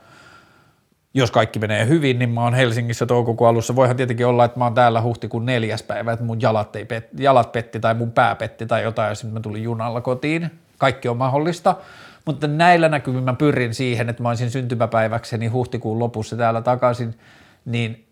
jos 1.14 1.30
kaikki 1.30 1.58
menee 1.58 1.86
hyvin, 1.86 2.18
niin 2.18 2.30
mä 2.30 2.42
oon 2.42 2.54
Helsingissä 2.54 3.06
toukokuun 3.06 3.50
alussa. 3.50 3.76
Voihan 3.76 3.96
tietenkin 3.96 4.26
olla, 4.26 4.44
että 4.44 4.58
mä 4.58 4.64
oon 4.64 4.74
täällä 4.74 5.02
huhtikuun 5.02 5.46
neljäs 5.46 5.82
päivä, 5.82 6.12
että 6.12 6.24
mun 6.24 6.40
jalat, 6.40 6.76
ei 6.76 6.84
pet, 6.84 7.08
jalat 7.18 7.52
petti 7.52 7.80
tai 7.80 7.94
mun 7.94 8.12
pää 8.12 8.34
petti 8.34 8.66
tai 8.66 8.82
jotain, 8.82 9.08
ja 9.08 9.14
sitten 9.14 9.34
mä 9.34 9.40
tulin 9.40 9.62
junalla 9.62 10.00
kotiin. 10.00 10.50
Kaikki 10.78 11.08
on 11.08 11.16
mahdollista, 11.16 11.76
mutta 12.24 12.46
näillä 12.46 12.88
näkymin 12.88 13.24
mä 13.24 13.34
pyrin 13.34 13.74
siihen, 13.74 14.08
että 14.08 14.22
mä 14.22 14.28
olisin 14.28 14.50
syntymäpäiväkseni 14.50 15.46
huhtikuun 15.46 15.98
lopussa 15.98 16.36
täällä 16.36 16.62
takaisin, 16.62 17.14
niin 17.64 18.04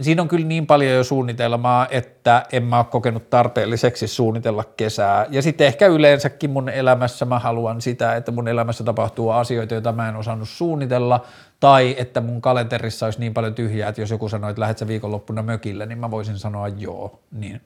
siinä 0.00 0.22
on 0.22 0.28
kyllä 0.28 0.46
niin 0.46 0.66
paljon 0.66 0.92
jo 0.92 1.04
suunnitelmaa, 1.04 1.86
että 1.90 2.46
en 2.52 2.62
mä 2.62 2.76
ole 2.76 2.86
kokenut 2.90 3.30
tarpeelliseksi 3.30 4.06
suunnitella 4.06 4.64
kesää. 4.76 5.26
Ja 5.30 5.42
sitten 5.42 5.66
ehkä 5.66 5.86
yleensäkin 5.86 6.50
mun 6.50 6.68
elämässä 6.68 7.24
mä 7.24 7.38
haluan 7.38 7.80
sitä, 7.80 8.16
että 8.16 8.32
mun 8.32 8.48
elämässä 8.48 8.84
tapahtuu 8.84 9.30
asioita, 9.30 9.74
joita 9.74 9.92
mä 9.92 10.08
en 10.08 10.16
osannut 10.16 10.48
suunnitella, 10.48 11.24
tai 11.64 11.94
että 11.98 12.20
mun 12.20 12.40
kalenterissa 12.40 13.06
olisi 13.06 13.20
niin 13.20 13.34
paljon 13.34 13.54
tyhjää, 13.54 13.88
että 13.88 14.00
jos 14.00 14.10
joku 14.10 14.28
sanoo, 14.28 14.50
että 14.50 14.60
lähdet 14.60 14.78
sä 14.78 14.86
viikonloppuna 14.86 15.42
mökille, 15.42 15.86
niin 15.86 15.98
mä 15.98 16.10
voisin 16.10 16.38
sanoa 16.38 16.68
joo. 16.68 17.20
Niin 17.32 17.60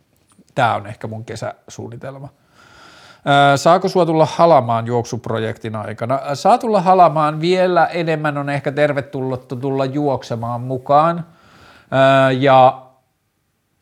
tämä 0.55 0.75
on 0.75 0.87
ehkä 0.87 1.07
mun 1.07 1.25
kesäsuunnitelma. 1.25 2.29
Saako 3.57 3.89
sua 3.89 4.07
tulla 4.07 4.27
halamaan 4.27 4.87
juoksuprojektin 4.87 5.77
aikana? 5.77 6.21
Saa 6.35 6.59
tulla 6.59 6.81
halamaan 6.81 7.41
vielä 7.41 7.87
enemmän 7.87 8.39
on 8.39 8.51
ehkä 8.51 8.73
tervetullut 8.73 9.49
tulla 9.49 9.85
juoksemaan 9.85 10.61
mukaan. 10.61 11.27
Ja 12.39 12.83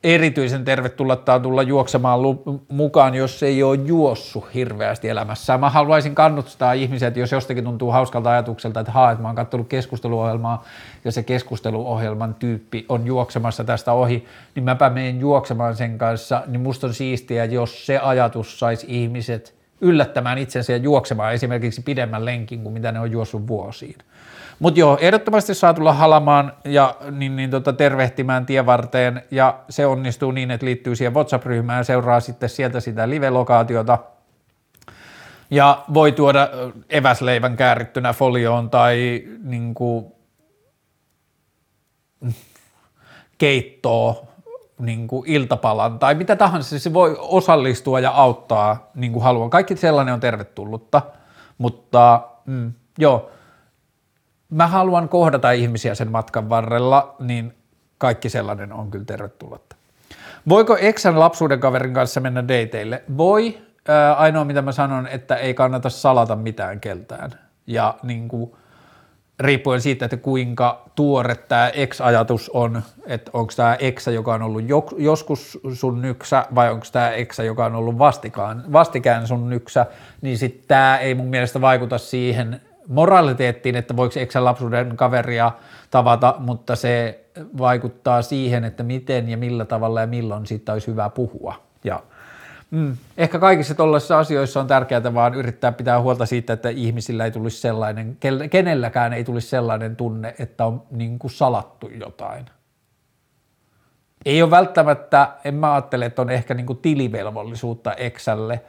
erityisen 0.07 0.65
tervetullut 0.65 1.25
tulla 1.43 1.63
juoksemaan 1.63 2.21
mukaan, 2.69 3.15
jos 3.15 3.43
ei 3.43 3.63
ole 3.63 3.79
juossut 3.85 4.55
hirveästi 4.55 5.09
elämässä. 5.09 5.59
Mä 5.59 5.71
haluaisin 5.71 6.15
kannustaa 6.15 6.73
ihmisiä, 6.73 7.09
että 7.09 7.21
jos 7.21 7.33
jostakin 7.33 7.65
tuntuu 7.65 7.91
hauskalta 7.91 8.31
ajatukselta, 8.31 8.81
että 8.81 8.93
haa, 8.93 9.11
että 9.11 9.23
mä 9.23 9.29
oon 9.29 9.37
katsonut 9.37 9.69
keskusteluohjelmaa 9.69 10.65
ja 11.05 11.13
se 11.13 11.23
keskusteluohjelman 11.23 12.35
tyyppi 12.35 12.87
on 12.89 13.07
juoksemassa 13.07 13.65
tästä 13.65 13.93
ohi, 13.93 14.25
niin 14.55 14.65
mäpä 14.65 14.91
menen 14.91 15.21
juoksemaan 15.21 15.77
sen 15.77 15.99
kanssa, 15.99 16.43
niin 16.47 16.61
musta 16.61 16.87
on 16.87 16.95
siistiä, 16.95 17.45
jos 17.45 17.87
se 17.87 17.99
ajatus 17.99 18.59
saisi 18.59 18.87
ihmiset 18.89 19.55
yllättämään 19.81 20.39
itsensä 20.39 20.73
ja 20.73 20.79
juoksemaan 20.79 21.35
esimerkiksi 21.35 21.83
pidemmän 21.83 22.25
lenkin 22.25 22.63
kuin 22.63 22.73
mitä 22.73 22.93
ne 22.93 23.01
on 23.01 23.11
juossut 23.11 23.47
vuosiin. 23.47 23.97
Mutta 24.59 24.81
joo, 24.81 24.99
ehdottomasti 25.01 25.55
saa 25.55 25.75
tulla 25.75 25.93
halamaan 25.93 26.53
ja 26.65 26.95
niin, 27.11 27.37
niin 27.37 27.51
tota, 27.51 27.73
tervehtimään 27.73 28.47
tievarteen 28.47 29.23
ja 29.31 29.59
se 29.69 29.87
onnistuu 29.87 30.31
niin, 30.31 30.51
että 30.51 30.67
liittyy 30.67 30.97
siihen 30.97 31.15
WhatsApp-ryhmään 31.15 31.79
ja 31.79 31.85
seuraa 31.85 32.21
sitten 32.21 32.49
sieltä 32.49 32.81
sitä 32.81 33.11
live-lokaatiota. 33.11 33.99
Ja 35.51 35.85
voi 35.95 36.13
tuoda 36.13 36.49
eväsleivän 36.91 37.57
käärittynä 37.57 38.13
folioon 38.13 38.71
tai 38.71 39.23
niin 39.43 39.75
kuin, 39.75 40.07
keittoa 43.39 44.27
niin 44.79 45.09
kuin 45.09 45.31
iltapalan 45.31 45.99
tai 45.99 46.15
mitä 46.15 46.37
tahansa, 46.37 46.79
se 46.79 46.93
voi 46.93 47.17
osallistua 47.19 48.01
ja 48.01 48.11
auttaa 48.11 48.91
niin 48.95 49.13
kuin 49.13 49.23
haluan. 49.23 49.51
Kaikki 49.51 49.77
sellainen 49.77 50.15
on 50.15 50.21
tervetullutta, 50.21 51.03
mutta 51.59 52.29
mm, 52.47 52.73
joo, 52.99 53.31
mä 54.51 54.67
haluan 54.67 55.09
kohdata 55.09 55.51
ihmisiä 55.51 55.95
sen 55.95 56.11
matkan 56.11 56.49
varrella, 56.49 57.17
niin 57.19 57.55
kaikki 57.99 58.29
sellainen 58.29 58.73
on 58.73 58.91
kyllä 58.91 59.05
tervetullutta. 59.05 59.77
Voiko 60.49 60.77
eksän 60.81 61.19
lapsuuden 61.21 61.61
kaverin 61.61 61.95
kanssa 61.95 62.21
mennä 62.21 62.49
dateille? 62.49 63.03
Voi. 63.17 63.59
Ää, 63.89 64.15
ainoa 64.15 64.45
mitä 64.45 64.63
mä 64.63 64.73
sanon, 64.73 65.07
että 65.07 65.37
ei 65.37 65.55
kannata 65.55 65.91
salata 65.91 66.37
mitään 66.37 66.81
keltään. 66.81 67.31
Ja 67.67 67.95
niin 68.03 68.29
kuin, 68.29 68.53
riippuen 69.41 69.81
siitä, 69.81 70.05
että 70.05 70.17
kuinka 70.17 70.83
tuore 70.95 71.35
tämä 71.35 71.69
ex-ajatus 71.69 72.51
on, 72.51 72.83
että 73.07 73.31
onko 73.35 73.53
tämä 73.57 73.75
eksä, 73.75 74.11
joka 74.11 74.35
on 74.35 74.43
ollut 74.43 74.63
joskus 74.99 75.59
sun 75.75 76.03
nyksä, 76.03 76.47
vai 76.55 76.71
onko 76.71 76.87
tämä 76.93 77.11
eksä, 77.11 77.43
joka 77.43 77.65
on 77.65 77.75
ollut 77.75 77.99
vastikaan, 77.99 78.65
vastikään 78.73 79.27
sun 79.27 79.51
nyksä, 79.51 79.87
niin 80.21 80.39
sitten 80.39 80.65
tämä 80.69 80.99
ei 80.99 81.15
mun 81.15 81.27
mielestä 81.27 81.61
vaikuta 81.61 81.99
siihen 81.99 82.61
moraliteettiin, 82.89 83.77
että 83.77 83.97
voiko 83.97 84.21
eksä 84.21 84.45
lapsuuden 84.45 84.97
kaveria 84.97 85.53
tavata, 85.91 86.35
mutta 86.39 86.77
se 86.77 87.25
vaikuttaa 87.59 88.23
siihen, 88.23 88.65
että 88.65 88.83
miten 88.83 89.29
ja 89.29 89.37
millä 89.37 89.65
tavalla 89.65 90.01
ja 90.01 90.07
milloin 90.07 90.47
siitä 90.47 90.73
olisi 90.73 90.87
hyvä 90.87 91.09
puhua. 91.09 91.55
Ja 91.85 92.03
mm, 92.71 92.97
ehkä 93.17 93.39
kaikissa 93.39 93.75
tuollaisissa 93.75 94.19
asioissa 94.19 94.61
on 94.61 94.67
tärkeää 94.67 95.15
vaan 95.15 95.35
yrittää 95.35 95.73
pitää 95.73 96.01
huolta 96.01 96.27
siitä, 96.27 96.53
että 96.53 96.69
ihmisillä 96.69 97.25
ei 97.25 97.31
tulisi 97.31 97.61
sellainen, 97.61 98.17
kenelläkään 98.51 99.13
ei 99.13 99.25
tulisi 99.25 99.49
sellainen 99.49 99.97
tunne, 99.97 100.35
että 100.39 100.65
on 100.65 100.83
niin 100.91 101.19
kuin 101.19 101.31
salattu 101.31 101.91
jotain. 102.01 102.47
Ei 104.25 104.43
ole 104.43 104.51
välttämättä, 104.51 105.29
en 105.45 105.55
mä 105.55 105.73
ajattele, 105.73 106.05
että 106.05 106.23
on 106.23 106.31
ehkä 106.31 106.55
niin 106.55 106.67
kuin 106.67 106.79
tilivelvollisuutta 106.79 107.95
eksälle, 107.95 108.61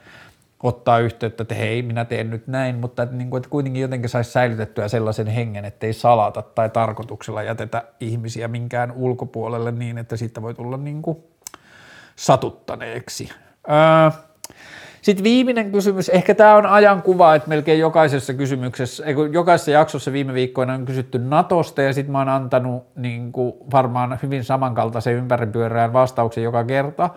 ottaa 0.63 0.99
yhteyttä, 0.99 1.41
että 1.43 1.55
hei, 1.55 1.81
minä 1.81 2.05
teen 2.05 2.29
nyt 2.29 2.47
näin, 2.47 2.75
mutta 2.75 3.03
että, 3.03 3.15
niin 3.15 3.29
kuin, 3.29 3.37
että 3.39 3.49
kuitenkin 3.49 3.81
jotenkin 3.81 4.09
saisi 4.09 4.31
säilytettyä 4.31 4.87
sellaisen 4.87 5.27
hengen, 5.27 5.65
että 5.65 5.85
ei 5.85 5.93
salata 5.93 6.41
tai 6.41 6.69
tarkoituksella 6.69 7.43
jätetä 7.43 7.83
ihmisiä 7.99 8.47
minkään 8.47 8.91
ulkopuolelle 8.91 9.71
niin, 9.71 9.97
että 9.97 10.17
siitä 10.17 10.41
voi 10.41 10.53
tulla 10.53 10.77
niin 10.77 11.01
kuin 11.01 11.17
satuttaneeksi. 12.15 13.29
Öö, 13.69 14.11
sitten 15.01 15.23
viimeinen 15.23 15.71
kysymys, 15.71 16.09
ehkä 16.09 16.35
tämä 16.35 16.55
on 16.55 16.65
ajankuva, 16.65 17.35
että 17.35 17.49
melkein 17.49 17.79
jokaisessa 17.79 18.33
kysymyksessä, 18.33 19.03
jokaisessa 19.31 19.71
jaksossa 19.71 20.11
viime 20.11 20.33
viikkoina 20.33 20.73
on 20.73 20.85
kysytty 20.85 21.19
Natosta 21.19 21.81
ja 21.81 21.93
sitten 21.93 22.11
mä 22.11 22.17
oon 22.17 22.29
antanut 22.29 22.83
niin 22.95 23.31
kuin 23.31 23.53
varmaan 23.71 24.19
hyvin 24.23 24.43
samankaltaisen 24.43 25.13
ympäripyöreän 25.13 25.93
vastauksen 25.93 26.43
joka 26.43 26.63
kerta, 26.63 27.09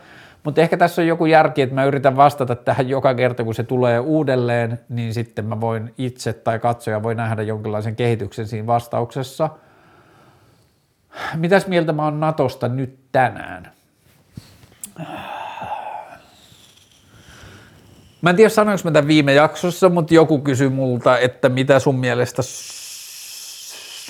mutta 0.44 0.60
ehkä 0.60 0.76
tässä 0.76 1.02
on 1.02 1.08
joku 1.08 1.26
järki, 1.26 1.62
että 1.62 1.74
mä 1.74 1.84
yritän 1.84 2.16
vastata 2.16 2.56
tähän 2.56 2.88
joka 2.88 3.14
kerta, 3.14 3.44
kun 3.44 3.54
se 3.54 3.62
tulee 3.62 3.98
uudelleen, 3.98 4.80
niin 4.88 5.14
sitten 5.14 5.44
mä 5.44 5.60
voin 5.60 5.94
itse 5.98 6.32
tai 6.32 6.58
katsoja 6.58 7.02
voi 7.02 7.14
nähdä 7.14 7.42
jonkinlaisen 7.42 7.96
kehityksen 7.96 8.46
siinä 8.46 8.66
vastauksessa. 8.66 9.50
Mitäs 11.34 11.66
mieltä 11.66 11.92
mä 11.92 12.04
oon 12.04 12.20
Natosta 12.20 12.68
nyt 12.68 12.98
tänään? 13.12 13.72
Mä 18.22 18.30
en 18.30 18.36
tiedä 18.36 18.48
sanoinko 18.48 18.80
mä 18.84 18.90
tämän 18.90 19.08
viime 19.08 19.34
jaksossa, 19.34 19.88
mutta 19.88 20.14
joku 20.14 20.38
kysyi 20.38 20.68
multa, 20.68 21.18
että 21.18 21.48
mitä 21.48 21.78
sun 21.78 21.98
mielestä 21.98 22.42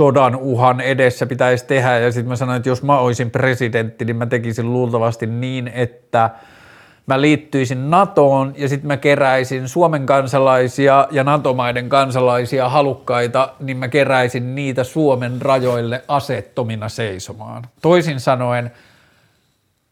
sodan 0.00 0.36
uhan 0.36 0.80
edessä 0.80 1.26
pitäisi 1.26 1.66
tehdä. 1.66 1.98
Ja 1.98 2.12
sitten 2.12 2.28
mä 2.28 2.36
sanoin, 2.36 2.56
että 2.56 2.68
jos 2.68 2.82
mä 2.82 2.98
olisin 2.98 3.30
presidentti, 3.30 4.04
niin 4.04 4.16
mä 4.16 4.26
tekisin 4.26 4.72
luultavasti 4.72 5.26
niin, 5.26 5.68
että 5.74 6.30
mä 7.06 7.20
liittyisin 7.20 7.90
NATOon 7.90 8.54
ja 8.56 8.68
sitten 8.68 8.88
mä 8.88 8.96
keräisin 8.96 9.68
Suomen 9.68 10.06
kansalaisia 10.06 11.08
ja 11.10 11.24
NATO-maiden 11.24 11.88
kansalaisia 11.88 12.68
halukkaita, 12.68 13.52
niin 13.60 13.76
mä 13.76 13.88
keräisin 13.88 14.54
niitä 14.54 14.84
Suomen 14.84 15.42
rajoille 15.42 16.02
asettomina 16.08 16.88
seisomaan. 16.88 17.62
Toisin 17.82 18.20
sanoen, 18.20 18.70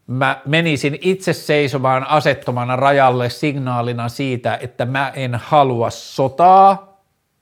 mä 0.07 0.41
menisin 0.45 0.97
itse 1.01 1.33
seisomaan 1.33 2.07
asettomana 2.07 2.75
rajalle 2.75 3.29
signaalina 3.29 4.09
siitä, 4.09 4.57
että 4.61 4.85
mä 4.85 5.11
en 5.15 5.35
halua 5.35 5.89
sotaa, 5.89 6.88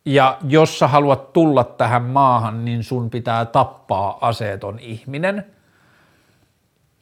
ja 0.07 0.37
jos 0.47 0.79
sä 0.79 0.87
haluat 0.87 1.33
tulla 1.33 1.63
tähän 1.63 2.03
maahan, 2.03 2.65
niin 2.65 2.83
sun 2.83 3.09
pitää 3.09 3.45
tappaa 3.45 4.17
aseeton 4.21 4.79
ihminen. 4.79 5.45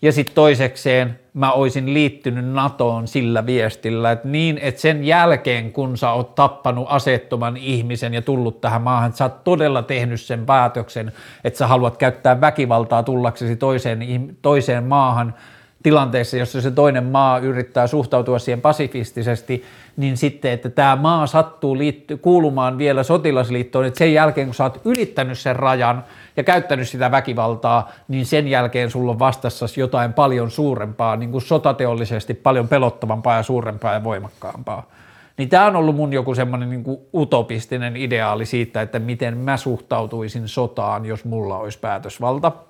Ja 0.01 0.11
sitten 0.11 0.35
toisekseen 0.35 1.19
mä 1.33 1.51
oisin 1.51 1.93
liittynyt 1.93 2.45
NATOon 2.45 3.07
sillä 3.07 3.45
viestillä, 3.45 4.11
että 4.11 4.27
niin, 4.27 4.57
että 4.57 4.81
sen 4.81 5.03
jälkeen 5.03 5.73
kun 5.73 5.97
sä 5.97 6.11
oot 6.11 6.35
tappanut 6.35 6.87
aseettoman 6.89 7.57
ihmisen 7.57 8.13
ja 8.13 8.21
tullut 8.21 8.61
tähän 8.61 8.81
maahan, 8.81 9.13
sä 9.13 9.25
oot 9.25 9.43
todella 9.43 9.83
tehnyt 9.83 10.21
sen 10.21 10.45
päätöksen, 10.45 11.11
että 11.43 11.57
sä 11.57 11.67
haluat 11.67 11.97
käyttää 11.97 12.41
väkivaltaa 12.41 13.03
tullaksesi 13.03 13.55
toiseen, 13.55 14.37
toiseen 14.41 14.83
maahan– 14.83 15.33
tilanteessa, 15.85 16.37
jossa 16.37 16.61
se 16.61 16.71
toinen 16.71 17.03
maa 17.03 17.37
yrittää 17.39 17.87
suhtautua 17.87 18.39
siihen 18.39 18.61
pasifistisesti, 18.61 19.63
niin 19.97 20.17
sitten, 20.17 20.51
että 20.51 20.69
tämä 20.69 20.95
maa 20.95 21.27
sattuu 21.27 21.77
liitty, 21.77 22.17
kuulumaan 22.17 22.77
vielä 22.77 23.03
sotilasliittoon, 23.03 23.85
että 23.85 23.97
sen 23.97 24.13
jälkeen 24.13 24.47
kun 24.47 24.55
sä 24.55 24.63
oot 24.63 24.81
ylittänyt 24.85 25.39
sen 25.39 25.55
rajan 25.55 26.03
ja 26.37 26.43
käyttänyt 26.43 26.89
sitä 26.89 27.11
väkivaltaa, 27.11 27.91
niin 28.07 28.25
sen 28.25 28.47
jälkeen 28.47 28.91
sulla 28.91 29.11
on 29.11 29.19
vastassa 29.19 29.65
jotain 29.77 30.13
paljon 30.13 30.51
suurempaa, 30.51 31.15
niin 31.15 31.31
kuin 31.31 31.41
sotateollisesti 31.41 32.33
paljon 32.33 32.67
pelottavampaa 32.67 33.37
ja 33.37 33.43
suurempaa 33.43 33.93
ja 33.93 34.03
voimakkaampaa. 34.03 34.89
Niin 35.37 35.49
tämä 35.49 35.65
on 35.65 35.75
ollut 35.75 35.95
mun 35.95 36.13
joku 36.13 36.35
semmoinen 36.35 36.69
niin 36.69 36.83
utopistinen 37.13 37.97
ideaali 37.97 38.45
siitä, 38.45 38.81
että 38.81 38.99
miten 38.99 39.37
mä 39.37 39.57
suhtautuisin 39.57 40.47
sotaan, 40.47 41.05
jos 41.05 41.25
mulla 41.25 41.57
olisi 41.57 41.79
päätösvalta– 41.79 42.51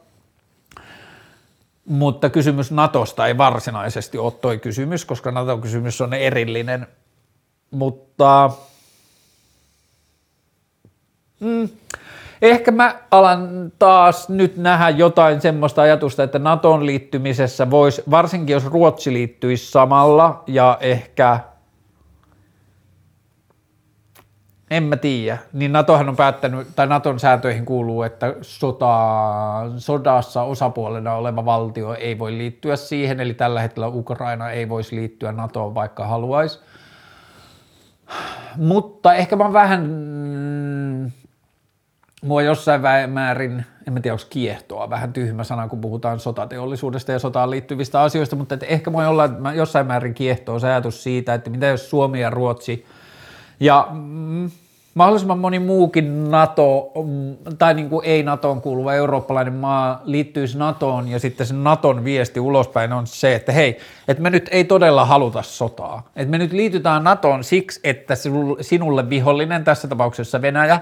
mutta 1.85 2.29
kysymys 2.29 2.71
Natosta 2.71 3.27
ei 3.27 3.37
varsinaisesti 3.37 4.17
ole 4.17 4.31
toi 4.31 4.57
kysymys, 4.57 5.05
koska 5.05 5.31
NATO-kysymys 5.31 6.01
on 6.01 6.13
erillinen, 6.13 6.87
mutta 7.71 8.51
mm, 11.39 11.69
ehkä 12.41 12.71
mä 12.71 12.95
alan 13.11 13.71
taas 13.79 14.29
nyt 14.29 14.57
nähdä 14.57 14.89
jotain 14.89 15.41
semmoista 15.41 15.81
ajatusta, 15.81 16.23
että 16.23 16.39
Naton 16.39 16.85
liittymisessä 16.85 17.71
voisi, 17.71 18.03
varsinkin 18.11 18.53
jos 18.53 18.65
Ruotsi 18.65 19.13
liittyisi 19.13 19.71
samalla 19.71 20.43
ja 20.47 20.77
ehkä– 20.81 21.39
en 24.71 24.83
mä 24.83 24.97
tiedä. 24.97 25.37
Niin 25.53 25.71
NATOhan 25.71 26.09
on 26.09 26.15
päättänyt, 26.15 26.67
tai 26.75 26.87
NATOn 26.87 27.19
sääntöihin 27.19 27.65
kuuluu, 27.65 28.03
että 28.03 28.35
sota, 28.41 28.95
sodassa 29.77 30.41
osapuolena 30.41 31.13
oleva 31.13 31.45
valtio 31.45 31.93
ei 31.93 32.19
voi 32.19 32.37
liittyä 32.37 32.75
siihen, 32.75 33.19
eli 33.19 33.33
tällä 33.33 33.61
hetkellä 33.61 33.87
Ukraina 33.87 34.51
ei 34.51 34.69
voisi 34.69 34.95
liittyä 34.95 35.31
NATOon, 35.31 35.75
vaikka 35.75 36.07
haluaisi. 36.07 36.59
Mutta 38.57 39.13
ehkä 39.13 39.35
mä 39.35 39.53
vähän, 39.53 39.89
mua 42.23 42.41
jossain 42.41 42.81
määrin, 43.07 43.65
en 43.87 43.93
mä 43.93 43.99
tiedä 43.99 44.13
onko 44.13 44.25
kiehtoa, 44.29 44.89
vähän 44.89 45.13
tyhmä 45.13 45.43
sana, 45.43 45.67
kun 45.67 45.81
puhutaan 45.81 46.19
sotateollisuudesta 46.19 47.11
ja 47.11 47.19
sotaan 47.19 47.49
liittyvistä 47.49 48.01
asioista, 48.01 48.35
mutta 48.35 48.55
että 48.55 48.65
ehkä 48.65 48.91
että 49.25 49.41
mä 49.41 49.53
jossain 49.53 49.87
määrin 49.87 50.13
kiehtoo 50.13 50.59
se 50.59 50.67
ajatus 50.67 51.03
siitä, 51.03 51.33
että 51.33 51.49
mitä 51.49 51.65
jos 51.65 51.89
Suomi 51.89 52.21
ja 52.21 52.29
Ruotsi– 52.29 52.85
ja 53.59 53.87
mm, 53.91 54.51
mahdollisimman 54.93 55.39
moni 55.39 55.59
muukin 55.59 56.31
NATO, 56.31 56.91
mm, 57.05 57.55
tai 57.57 57.73
niin 57.73 57.89
kuin 57.89 58.05
ei 58.05 58.23
NATOon 58.23 58.61
kuuluva 58.61 58.93
eurooppalainen 58.93 59.53
maa 59.53 60.01
liittyisi 60.03 60.57
NATOon 60.57 61.07
ja 61.07 61.19
sitten 61.19 61.47
se 61.47 61.53
NATOn 61.53 62.03
viesti 62.03 62.39
ulospäin 62.39 62.93
on 62.93 63.07
se, 63.07 63.35
että 63.35 63.51
hei, 63.51 63.77
että 64.07 64.23
me 64.23 64.29
nyt 64.29 64.49
ei 64.51 64.63
todella 64.63 65.05
haluta 65.05 65.41
sotaa. 65.41 66.09
Että 66.15 66.31
me 66.31 66.37
nyt 66.37 66.51
liitytään 66.51 67.03
NATOon 67.03 67.43
siksi, 67.43 67.79
että 67.83 68.13
sinulle 68.61 69.09
vihollinen, 69.09 69.63
tässä 69.63 69.87
tapauksessa 69.87 70.41
Venäjä 70.41 70.79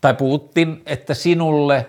tai 0.00 0.14
Putin, 0.14 0.82
että 0.86 1.14
sinulle 1.14 1.86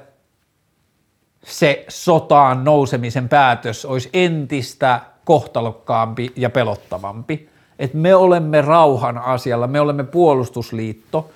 se 1.44 1.86
sotaan 1.88 2.64
nousemisen 2.64 3.30
päätös 3.30 3.86
olisi 3.86 4.10
entistä 4.14 5.02
kohtalokkaampi 5.26 6.32
ja 6.36 6.50
pelottavampi 6.50 7.49
että 7.80 7.98
me 7.98 8.16
olemme 8.16 8.62
rauhan 8.62 9.18
asialla, 9.18 9.68
me 9.68 9.80
olemme 9.80 10.04
puolustusliitto. 10.04 11.32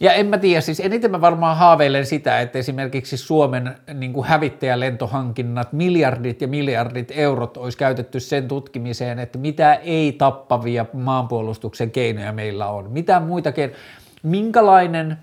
Ja 0.00 0.12
en 0.12 0.26
mä 0.26 0.38
tiedä, 0.38 0.60
siis 0.60 0.80
eniten 0.80 1.10
mä 1.10 1.20
varmaan 1.20 1.56
haaveilen 1.56 2.06
sitä, 2.06 2.40
että 2.40 2.58
esimerkiksi 2.58 3.16
Suomen 3.16 3.74
niin 3.94 4.12
kuin 4.12 4.26
hävittäjälentohankinnat, 4.26 5.72
miljardit 5.72 6.40
ja 6.40 6.48
miljardit 6.48 7.12
eurot 7.16 7.56
olisi 7.56 7.78
käytetty 7.78 8.20
sen 8.20 8.48
tutkimiseen, 8.48 9.18
että 9.18 9.38
mitä 9.38 9.74
ei 9.74 10.12
tappavia 10.12 10.86
maanpuolustuksen 10.92 11.90
keinoja 11.90 12.32
meillä 12.32 12.66
on. 12.66 12.90
Mitä 12.90 13.20
muita 13.20 13.52
keinoja, 13.52 13.78
minkälainen 14.22 15.18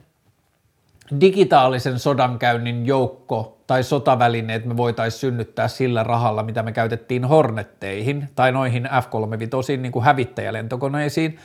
digitaalisen 1.22 2.00
sodankäynnin 2.00 2.86
joukko 2.86 3.58
tai 3.68 3.84
sotavälineet 3.84 4.66
me 4.66 4.78
voitaisiin 4.78 5.20
synnyttää 5.20 5.68
sillä 5.68 6.04
rahalla, 6.04 6.44
mitä 6.44 6.64
me 6.64 6.72
käytettiin 6.72 7.26
Hornetteihin 7.26 8.30
tai 8.36 8.52
noihin 8.52 8.84
F-35 8.86 9.78
niin 9.78 9.92
kuin 9.92 10.06
hävittäjälentokoneisiin, 10.06 11.38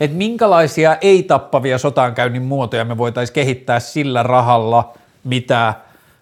että 0.00 0.16
minkälaisia 0.16 0.96
ei-tappavia 1.00 1.78
sotankäynnin 1.78 2.42
muotoja 2.42 2.84
me 2.84 2.98
voitaisiin 2.98 3.34
kehittää 3.34 3.80
sillä 3.80 4.22
rahalla, 4.22 4.92
mitä 5.24 5.74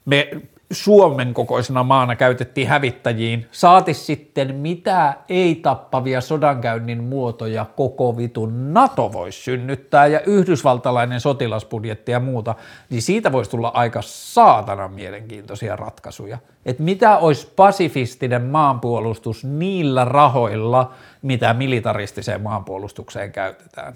me 0.04 0.30
Suomen 0.70 1.34
kokoisena 1.34 1.82
maana 1.82 2.16
käytettiin 2.16 2.68
hävittäjiin, 2.68 3.46
saati 3.50 3.94
sitten 3.94 4.54
mitä 4.54 5.14
ei-tappavia 5.28 6.20
sodankäynnin 6.20 7.04
muotoja 7.04 7.66
koko 7.76 8.16
vitun 8.16 8.74
NATO 8.74 9.12
voisi 9.12 9.42
synnyttää 9.42 10.06
ja 10.06 10.20
yhdysvaltalainen 10.20 11.20
sotilasbudjetti 11.20 12.12
ja 12.12 12.20
muuta, 12.20 12.54
niin 12.90 13.02
siitä 13.02 13.32
voisi 13.32 13.50
tulla 13.50 13.68
aika 13.68 14.02
saatana 14.02 14.88
mielenkiintoisia 14.88 15.76
ratkaisuja. 15.76 16.38
Että 16.66 16.82
mitä 16.82 17.18
olisi 17.18 17.52
pasifistinen 17.56 18.42
maanpuolustus 18.42 19.44
niillä 19.44 20.04
rahoilla, 20.04 20.92
mitä 21.22 21.54
militaristiseen 21.54 22.42
maanpuolustukseen 22.42 23.32
käytetään. 23.32 23.94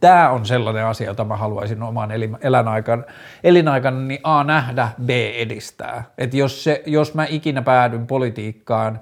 Tämä 0.00 0.30
on 0.30 0.46
sellainen 0.46 0.86
asia, 0.86 1.06
jota 1.06 1.24
mä 1.24 1.36
haluaisin 1.36 1.82
oman 1.82 2.10
elinaikana, 2.40 3.02
elinaikana 3.44 3.98
A 4.22 4.44
nähdä, 4.44 4.88
B 5.04 5.10
edistää. 5.36 6.04
Että 6.18 6.36
jos, 6.36 6.64
se, 6.64 6.82
jos 6.86 7.14
mä 7.14 7.26
ikinä 7.30 7.62
päädyn 7.62 8.06
politiikkaan, 8.06 9.00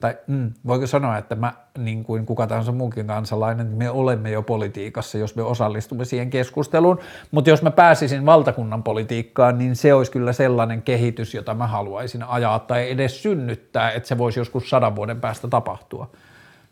tai 0.00 0.18
mm, 0.26 0.52
voiko 0.66 0.86
sanoa, 0.86 1.18
että 1.18 1.34
mä 1.34 1.52
niin 1.78 2.04
kuin 2.04 2.26
kuka 2.26 2.46
tahansa 2.46 2.72
muukin 2.72 3.06
kansalainen, 3.06 3.66
me 3.66 3.90
olemme 3.90 4.30
jo 4.30 4.42
politiikassa, 4.42 5.18
jos 5.18 5.36
me 5.36 5.42
osallistumme 5.42 6.04
siihen 6.04 6.30
keskusteluun, 6.30 6.98
mutta 7.30 7.50
jos 7.50 7.62
mä 7.62 7.70
pääsisin 7.70 8.26
valtakunnan 8.26 8.82
politiikkaan, 8.82 9.58
niin 9.58 9.76
se 9.76 9.94
olisi 9.94 10.12
kyllä 10.12 10.32
sellainen 10.32 10.82
kehitys, 10.82 11.34
jota 11.34 11.54
mä 11.54 11.66
haluaisin 11.66 12.22
ajaa 12.22 12.58
tai 12.58 12.90
edes 12.90 13.22
synnyttää, 13.22 13.90
että 13.90 14.08
se 14.08 14.18
voisi 14.18 14.40
joskus 14.40 14.70
sadan 14.70 14.96
vuoden 14.96 15.20
päästä 15.20 15.48
tapahtua. 15.48 16.10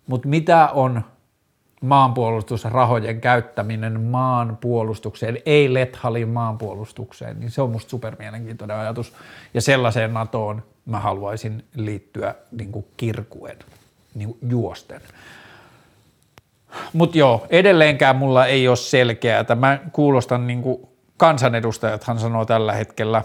Mutta 0.07 0.29
mitä 0.29 0.69
on 0.69 1.03
maanpuolustusrahojen 1.81 3.21
käyttäminen 3.21 4.01
maanpuolustukseen, 4.01 5.39
ei 5.47 5.75
Lethalin 5.75 6.29
maanpuolustukseen, 6.29 7.41
niin 7.41 7.51
se 7.51 7.63
on 7.63 7.71
musta 7.71 7.91
supermielenkiintoinen 7.91 8.77
ajatus. 8.77 9.13
Ja 9.55 9.61
sellaiseen 9.61 10.15
NATOon 10.15 10.63
mä 10.87 11.01
haluaisin 11.01 11.65
liittyä 11.77 12.35
niin 12.51 12.73
kuin 12.73 12.87
kirkuen, 12.97 13.57
niin 14.15 14.29
kuin 14.29 14.39
juosten. 14.51 15.01
Mutta 16.93 17.19
joo, 17.19 17.47
edelleenkään 17.51 18.17
mulla 18.17 18.47
ei 18.47 18.69
ole 18.69 18.77
selkeää. 18.77 19.45
Mä 19.55 19.79
kuulostan 19.93 20.47
niin 20.47 20.63
kuin 20.63 20.89
kansanedustajathan 21.17 22.19
sanoo 22.19 22.45
tällä 22.45 22.73
hetkellä, 22.73 23.23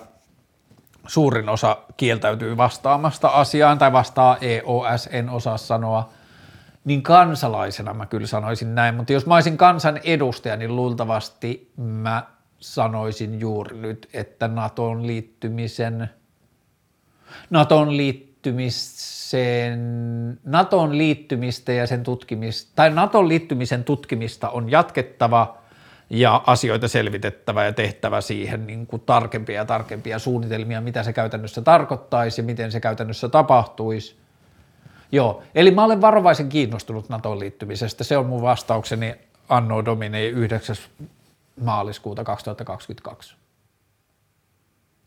suurin 1.07 1.49
osa 1.49 1.77
kieltäytyy 1.97 2.57
vastaamasta 2.57 3.27
asiaan 3.27 3.77
tai 3.77 3.91
vastaa 3.91 4.37
EOS, 4.41 5.09
en 5.11 5.29
osaa 5.29 5.57
sanoa– 5.57 6.09
niin 6.85 7.03
kansalaisena 7.03 7.93
mä 7.93 8.05
kyllä 8.05 8.27
sanoisin 8.27 8.75
näin, 8.75 8.95
mutta 8.95 9.13
jos 9.13 9.25
mä 9.25 9.35
olisin 9.35 9.57
kansan 9.57 9.99
edustaja, 10.03 10.57
niin 10.57 10.75
luultavasti 10.75 11.71
mä 11.77 12.23
sanoisin 12.59 13.39
juuri 13.39 13.77
nyt, 13.77 14.09
että 14.13 14.47
NATOn 14.47 15.07
liittymisen, 15.07 16.09
NATOn 17.49 17.97
liittymisen, 17.97 19.79
NATOn 20.45 20.97
liittymistä 20.97 21.73
ja 21.73 21.87
sen 21.87 22.03
tutkimista, 22.03 22.71
tai 22.75 22.89
NATOn 22.89 23.27
liittymisen 23.27 23.83
tutkimista 23.83 24.49
on 24.49 24.71
jatkettava 24.71 25.57
ja 26.09 26.43
asioita 26.47 26.87
selvitettävä 26.87 27.65
ja 27.65 27.73
tehtävä 27.73 28.21
siihen 28.21 28.67
niin 28.67 28.87
kuin 28.87 29.01
tarkempia 29.05 29.55
ja 29.55 29.65
tarkempia 29.65 30.19
suunnitelmia, 30.19 30.81
mitä 30.81 31.03
se 31.03 31.13
käytännössä 31.13 31.61
tarkoittaisi 31.61 32.41
ja 32.41 32.45
miten 32.45 32.71
se 32.71 32.79
käytännössä 32.79 33.29
tapahtuisi– 33.29 34.17
Joo, 35.13 35.43
eli 35.55 35.71
mä 35.71 35.83
olen 35.83 36.01
varovaisen 36.01 36.49
kiinnostunut 36.49 37.09
NATOon 37.09 37.39
liittymisestä. 37.39 38.03
Se 38.03 38.17
on 38.17 38.25
mun 38.25 38.41
vastaukseni 38.41 39.15
Anno 39.49 39.85
Domini 39.85 40.27
9. 40.27 40.75
maaliskuuta 41.61 42.23
2022. 42.23 43.35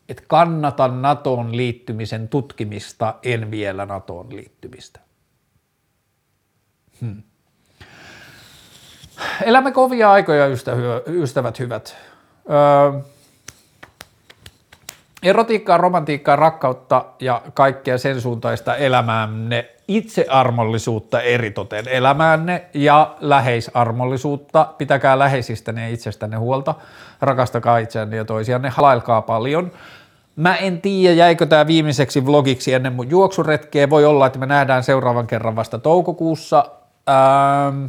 että 0.08 0.22
kannatan 0.26 1.02
NATOon 1.02 1.56
liittymisen 1.56 2.28
tutkimista, 2.28 3.14
en 3.22 3.50
vielä 3.50 3.86
NATOon 3.86 4.36
liittymistä. 4.36 5.00
Hmm. 7.00 7.22
Elämme 9.42 9.72
kovia 9.72 10.12
aikoja, 10.12 10.46
ystävät 11.06 11.58
hyvät. 11.58 11.96
Öö, 12.50 13.00
erotiikkaa, 15.22 15.76
romantiikkaa, 15.76 16.36
rakkautta 16.36 17.04
ja 17.20 17.42
kaikkea 17.54 17.98
sen 17.98 18.20
suuntaista 18.20 18.76
elämäänne, 18.76 19.75
itsearmollisuutta 19.88 21.20
eritoten 21.20 21.88
elämäänne 21.88 22.64
ja 22.74 23.16
läheisarmollisuutta. 23.20 24.68
Pitäkää 24.78 25.18
läheisistänne 25.18 25.82
ja 25.82 25.94
itsestänne 25.94 26.36
huolta. 26.36 26.74
Rakastakaa 27.20 27.78
itseänne 27.78 28.16
ja 28.16 28.24
toisianne. 28.24 28.68
Halailkaa 28.68 29.22
paljon. 29.22 29.70
Mä 30.36 30.56
en 30.56 30.80
tiedä, 30.80 31.14
jäikö 31.14 31.46
tämä 31.46 31.66
viimeiseksi 31.66 32.26
vlogiksi 32.26 32.72
ennen 32.72 32.92
mun 32.92 33.10
juoksuretkeä. 33.10 33.90
Voi 33.90 34.04
olla, 34.04 34.26
että 34.26 34.38
me 34.38 34.46
nähdään 34.46 34.82
seuraavan 34.82 35.26
kerran 35.26 35.56
vasta 35.56 35.78
toukokuussa. 35.78 36.70
Ähm, 37.08 37.84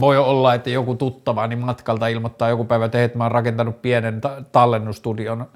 voi 0.00 0.18
olla, 0.18 0.54
että 0.54 0.70
joku 0.70 0.94
tuttava 0.94 1.46
niin 1.46 1.58
matkalta 1.58 2.06
ilmoittaa 2.06 2.48
joku 2.48 2.64
päivä, 2.64 2.84
että 2.84 3.18
mä 3.18 3.24
oon 3.24 3.30
rakentanut 3.30 3.82
pienen 3.82 4.20
ta- 4.20 4.42
tallennustudion 4.52 5.46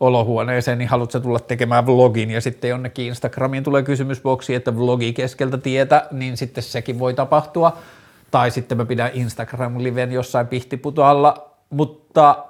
olohuoneeseen, 0.00 0.78
niin 0.78 0.88
haluatko 0.88 1.20
tulla 1.20 1.40
tekemään 1.40 1.86
vlogin 1.86 2.30
ja 2.30 2.40
sitten 2.40 2.70
jonnekin 2.70 3.06
Instagramiin 3.06 3.64
tulee 3.64 3.82
kysymysboksi, 3.82 4.54
että 4.54 4.76
vlogi 4.76 5.12
keskeltä 5.12 5.58
tietä, 5.58 6.06
niin 6.10 6.36
sitten 6.36 6.64
sekin 6.64 6.98
voi 6.98 7.14
tapahtua. 7.14 7.76
Tai 8.30 8.50
sitten 8.50 8.78
mä 8.78 8.84
pidän 8.84 9.10
Instagram-liven 9.12 10.12
jossain 10.12 10.46
pihtiputoalla, 10.46 11.50
mutta 11.70 12.44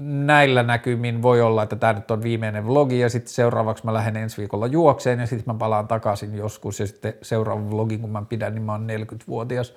näillä 0.00 0.62
näkymin 0.62 1.22
voi 1.22 1.40
olla, 1.40 1.62
että 1.62 1.76
tämä 1.76 1.92
nyt 1.92 2.10
on 2.10 2.22
viimeinen 2.22 2.66
vlogi 2.66 3.00
ja 3.00 3.08
sitten 3.08 3.32
seuraavaksi 3.34 3.84
mä 3.84 3.94
lähden 3.94 4.16
ensi 4.16 4.36
viikolla 4.36 4.66
juokseen 4.66 5.20
ja 5.20 5.26
sitten 5.26 5.54
mä 5.54 5.58
palaan 5.58 5.88
takaisin 5.88 6.34
joskus 6.34 6.80
ja 6.80 6.86
sitten 6.86 7.14
seuraava 7.22 7.70
vlogi, 7.70 7.98
kun 7.98 8.10
mä 8.10 8.22
pidän, 8.28 8.54
niin 8.54 8.62
mä 8.62 8.72
oon 8.72 8.86
40-vuotias. 8.88 9.74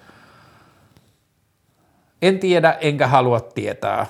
En 2.21 2.39
tiedä, 2.39 2.71
enkä 2.71 3.07
halua 3.07 3.39
tietää. 3.39 4.05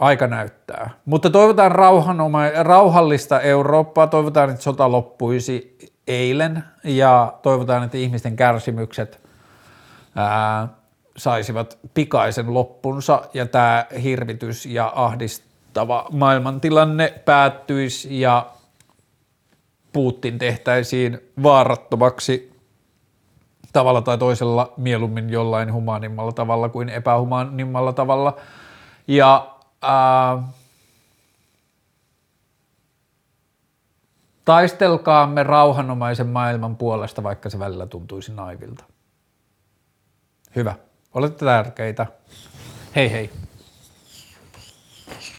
Aika 0.00 0.26
näyttää. 0.26 0.90
Mutta 1.04 1.30
toivotaan 1.30 1.72
rauhanoma- 1.72 2.62
rauhallista 2.62 3.40
Eurooppaa, 3.40 4.06
toivotaan, 4.06 4.50
että 4.50 4.62
sota 4.62 4.92
loppuisi 4.92 5.78
eilen 6.08 6.64
ja 6.84 7.34
toivotaan, 7.42 7.82
että 7.82 7.98
ihmisten 7.98 8.36
kärsimykset 8.36 9.20
ää, 10.16 10.68
saisivat 11.16 11.78
pikaisen 11.94 12.54
loppunsa 12.54 13.22
ja 13.34 13.46
tämä 13.46 13.86
hirvitys 14.02 14.66
ja 14.66 14.92
ahdistava 14.94 16.06
maailmantilanne 16.10 17.14
päättyisi 17.24 18.20
ja 18.20 18.46
Putin 19.92 20.38
tehtäisiin 20.38 21.18
vaarattomaksi 21.42 22.60
tavalla 23.72 24.02
tai 24.02 24.18
toisella 24.18 24.72
mieluummin 24.76 25.30
jollain 25.30 25.72
humaanimmalla 25.72 26.32
tavalla 26.32 26.68
kuin 26.68 26.88
epähumaanimmalla 26.88 27.92
tavalla. 27.92 28.36
Ja 29.08 29.49
taistelkaamme 34.44 35.42
rauhanomaisen 35.42 36.26
maailman 36.26 36.76
puolesta, 36.76 37.22
vaikka 37.22 37.50
se 37.50 37.58
välillä 37.58 37.86
tuntuisi 37.86 38.32
naivilta. 38.32 38.84
Hyvä. 40.56 40.74
Olette 41.14 41.44
tärkeitä. 41.44 42.06
Hei 42.96 43.12
hei. 43.12 43.30